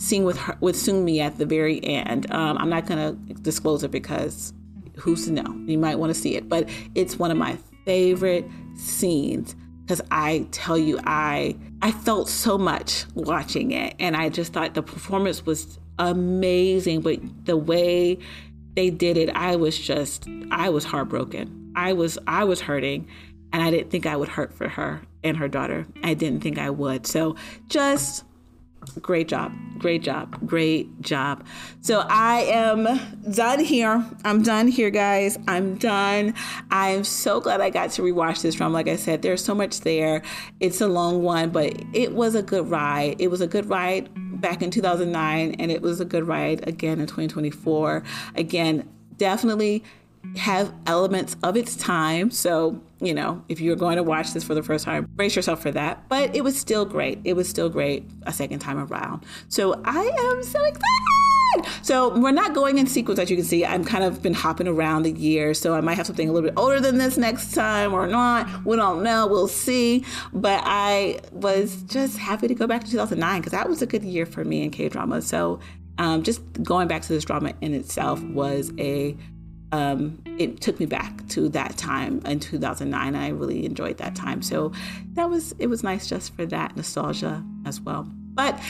scene 0.00 0.24
with 0.24 0.38
her, 0.38 0.56
with 0.60 0.76
Sungmi 0.76 1.20
at 1.20 1.38
the 1.38 1.46
very 1.46 1.84
end. 1.84 2.30
Um, 2.32 2.58
I'm 2.58 2.70
not 2.70 2.86
gonna 2.86 3.12
disclose 3.42 3.84
it 3.84 3.90
because 3.90 4.52
who's 4.96 5.26
to 5.26 5.32
know? 5.32 5.54
You 5.66 5.78
might 5.78 5.98
want 5.98 6.12
to 6.12 6.18
see 6.18 6.36
it, 6.36 6.48
but 6.48 6.68
it's 6.94 7.18
one 7.18 7.30
of 7.30 7.36
my 7.36 7.58
favorite 7.84 8.46
scenes 8.76 9.54
because 9.82 10.00
I 10.10 10.46
tell 10.52 10.78
you, 10.78 10.98
I 11.04 11.56
I 11.82 11.92
felt 11.92 12.28
so 12.28 12.56
much 12.56 13.04
watching 13.14 13.72
it, 13.72 13.94
and 13.98 14.16
I 14.16 14.28
just 14.28 14.52
thought 14.52 14.74
the 14.74 14.82
performance 14.82 15.44
was 15.44 15.78
amazing. 15.98 17.02
But 17.02 17.18
the 17.44 17.56
way 17.56 18.18
they 18.76 18.90
did 18.90 19.16
it, 19.16 19.30
I 19.30 19.56
was 19.56 19.78
just 19.78 20.28
I 20.50 20.70
was 20.70 20.84
heartbroken. 20.84 21.72
I 21.76 21.92
was 21.92 22.18
I 22.26 22.44
was 22.44 22.60
hurting, 22.60 23.08
and 23.52 23.62
I 23.62 23.70
didn't 23.70 23.90
think 23.90 24.06
I 24.06 24.16
would 24.16 24.28
hurt 24.28 24.54
for 24.54 24.68
her 24.68 25.02
and 25.22 25.36
her 25.36 25.48
daughter. 25.48 25.86
I 26.02 26.14
didn't 26.14 26.40
think 26.40 26.58
I 26.58 26.70
would. 26.70 27.06
So 27.06 27.36
just 27.68 28.24
great 29.00 29.28
job. 29.28 29.52
Great 29.78 30.02
job. 30.02 30.46
Great 30.46 31.00
job. 31.00 31.44
So 31.80 32.04
I 32.08 32.42
am 32.42 32.86
done 33.32 33.60
here. 33.60 34.04
I'm 34.24 34.42
done 34.42 34.68
here, 34.68 34.90
guys. 34.90 35.38
I'm 35.48 35.76
done. 35.76 36.34
I'm 36.70 37.04
so 37.04 37.40
glad 37.40 37.60
I 37.60 37.70
got 37.70 37.90
to 37.92 38.02
rewatch 38.02 38.42
this 38.42 38.54
from. 38.54 38.72
Like 38.72 38.88
I 38.88 38.96
said, 38.96 39.22
there's 39.22 39.42
so 39.42 39.54
much 39.54 39.80
there. 39.80 40.22
It's 40.60 40.80
a 40.80 40.88
long 40.88 41.22
one, 41.22 41.50
but 41.50 41.72
it 41.94 42.12
was 42.12 42.34
a 42.34 42.42
good 42.42 42.68
ride. 42.68 43.16
It 43.18 43.28
was 43.28 43.40
a 43.40 43.46
good 43.46 43.66
ride 43.66 44.10
back 44.40 44.62
in 44.62 44.70
2009, 44.70 45.54
and 45.58 45.70
it 45.70 45.82
was 45.82 46.00
a 46.00 46.04
good 46.04 46.26
ride 46.26 46.66
again 46.68 47.00
in 47.00 47.06
2024. 47.06 48.02
Again, 48.34 48.88
definitely 49.16 49.84
have 50.36 50.72
elements 50.86 51.36
of 51.42 51.56
its 51.56 51.76
time. 51.76 52.30
So, 52.30 52.80
you 53.00 53.14
know, 53.14 53.42
if 53.48 53.60
you're 53.60 53.76
going 53.76 53.96
to 53.96 54.02
watch 54.02 54.32
this 54.32 54.44
for 54.44 54.54
the 54.54 54.62
first 54.62 54.84
time, 54.84 55.08
brace 55.16 55.34
yourself 55.34 55.62
for 55.62 55.70
that. 55.70 56.08
But 56.08 56.34
it 56.36 56.44
was 56.44 56.58
still 56.58 56.84
great. 56.84 57.18
It 57.24 57.34
was 57.34 57.48
still 57.48 57.68
great 57.68 58.08
a 58.26 58.32
second 58.32 58.58
time 58.58 58.78
around. 58.78 59.24
So 59.48 59.80
I 59.84 60.02
am 60.02 60.42
so 60.42 60.62
excited. 60.62 60.84
So 61.82 62.16
we're 62.16 62.30
not 62.30 62.54
going 62.54 62.78
in 62.78 62.86
sequence, 62.86 63.18
as 63.18 63.30
you 63.30 63.36
can 63.36 63.44
see. 63.44 63.64
I've 63.64 63.84
kind 63.84 64.04
of 64.04 64.22
been 64.22 64.34
hopping 64.34 64.68
around 64.68 65.02
the 65.02 65.12
year, 65.12 65.52
so 65.54 65.74
I 65.74 65.80
might 65.80 65.94
have 65.94 66.06
something 66.06 66.28
a 66.28 66.32
little 66.32 66.48
bit 66.48 66.58
older 66.58 66.80
than 66.80 66.98
this 66.98 67.16
next 67.16 67.54
time 67.54 67.92
or 67.92 68.06
not. 68.06 68.64
We 68.64 68.76
don't 68.76 69.02
know. 69.02 69.26
We'll 69.26 69.48
see. 69.48 70.04
But 70.32 70.62
I 70.64 71.20
was 71.32 71.82
just 71.84 72.18
happy 72.18 72.48
to 72.48 72.54
go 72.54 72.66
back 72.66 72.84
to 72.84 72.90
2009 72.90 73.40
because 73.40 73.52
that 73.52 73.68
was 73.68 73.82
a 73.82 73.86
good 73.86 74.04
year 74.04 74.26
for 74.26 74.44
me 74.44 74.62
in 74.62 74.70
K 74.70 74.88
drama. 74.88 75.22
So 75.22 75.58
um, 75.98 76.22
just 76.22 76.40
going 76.62 76.86
back 76.88 77.02
to 77.02 77.08
this 77.08 77.24
drama 77.24 77.52
in 77.60 77.74
itself 77.74 78.22
was 78.22 78.72
a 78.78 79.16
um, 79.72 80.22
it 80.38 80.60
took 80.60 80.80
me 80.80 80.86
back 80.86 81.26
to 81.28 81.48
that 81.50 81.76
time 81.76 82.20
in 82.24 82.40
2009. 82.40 83.14
I 83.14 83.28
really 83.28 83.64
enjoyed 83.64 83.98
that 83.98 84.14
time. 84.14 84.42
So 84.42 84.72
that 85.14 85.30
was, 85.30 85.54
it 85.58 85.68
was 85.68 85.82
nice 85.82 86.08
just 86.08 86.34
for 86.34 86.46
that 86.46 86.76
nostalgia 86.76 87.44
as 87.64 87.80
well. 87.80 88.08
But 88.34 88.60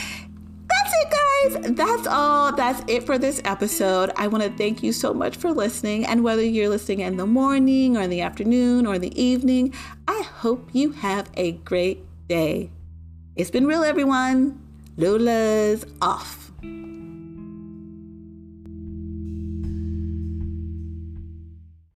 that's 0.68 0.94
it, 0.94 1.10
guys. 1.10 1.76
That's 1.76 2.06
all. 2.06 2.52
That's 2.52 2.82
it 2.86 3.04
for 3.04 3.18
this 3.18 3.40
episode. 3.44 4.12
I 4.16 4.28
want 4.28 4.44
to 4.44 4.50
thank 4.50 4.82
you 4.82 4.92
so 4.92 5.12
much 5.12 5.36
for 5.36 5.52
listening. 5.52 6.06
And 6.06 6.22
whether 6.22 6.42
you're 6.42 6.68
listening 6.68 7.00
in 7.00 7.16
the 7.16 7.26
morning 7.26 7.96
or 7.96 8.02
in 8.02 8.10
the 8.10 8.20
afternoon 8.20 8.86
or 8.86 8.98
the 8.98 9.20
evening, 9.20 9.74
I 10.06 10.22
hope 10.22 10.70
you 10.72 10.92
have 10.92 11.30
a 11.34 11.52
great 11.52 12.04
day. 12.28 12.70
It's 13.36 13.50
been 13.50 13.66
real, 13.66 13.84
everyone. 13.84 14.60
Lola's 14.96 15.84
off. 16.02 16.39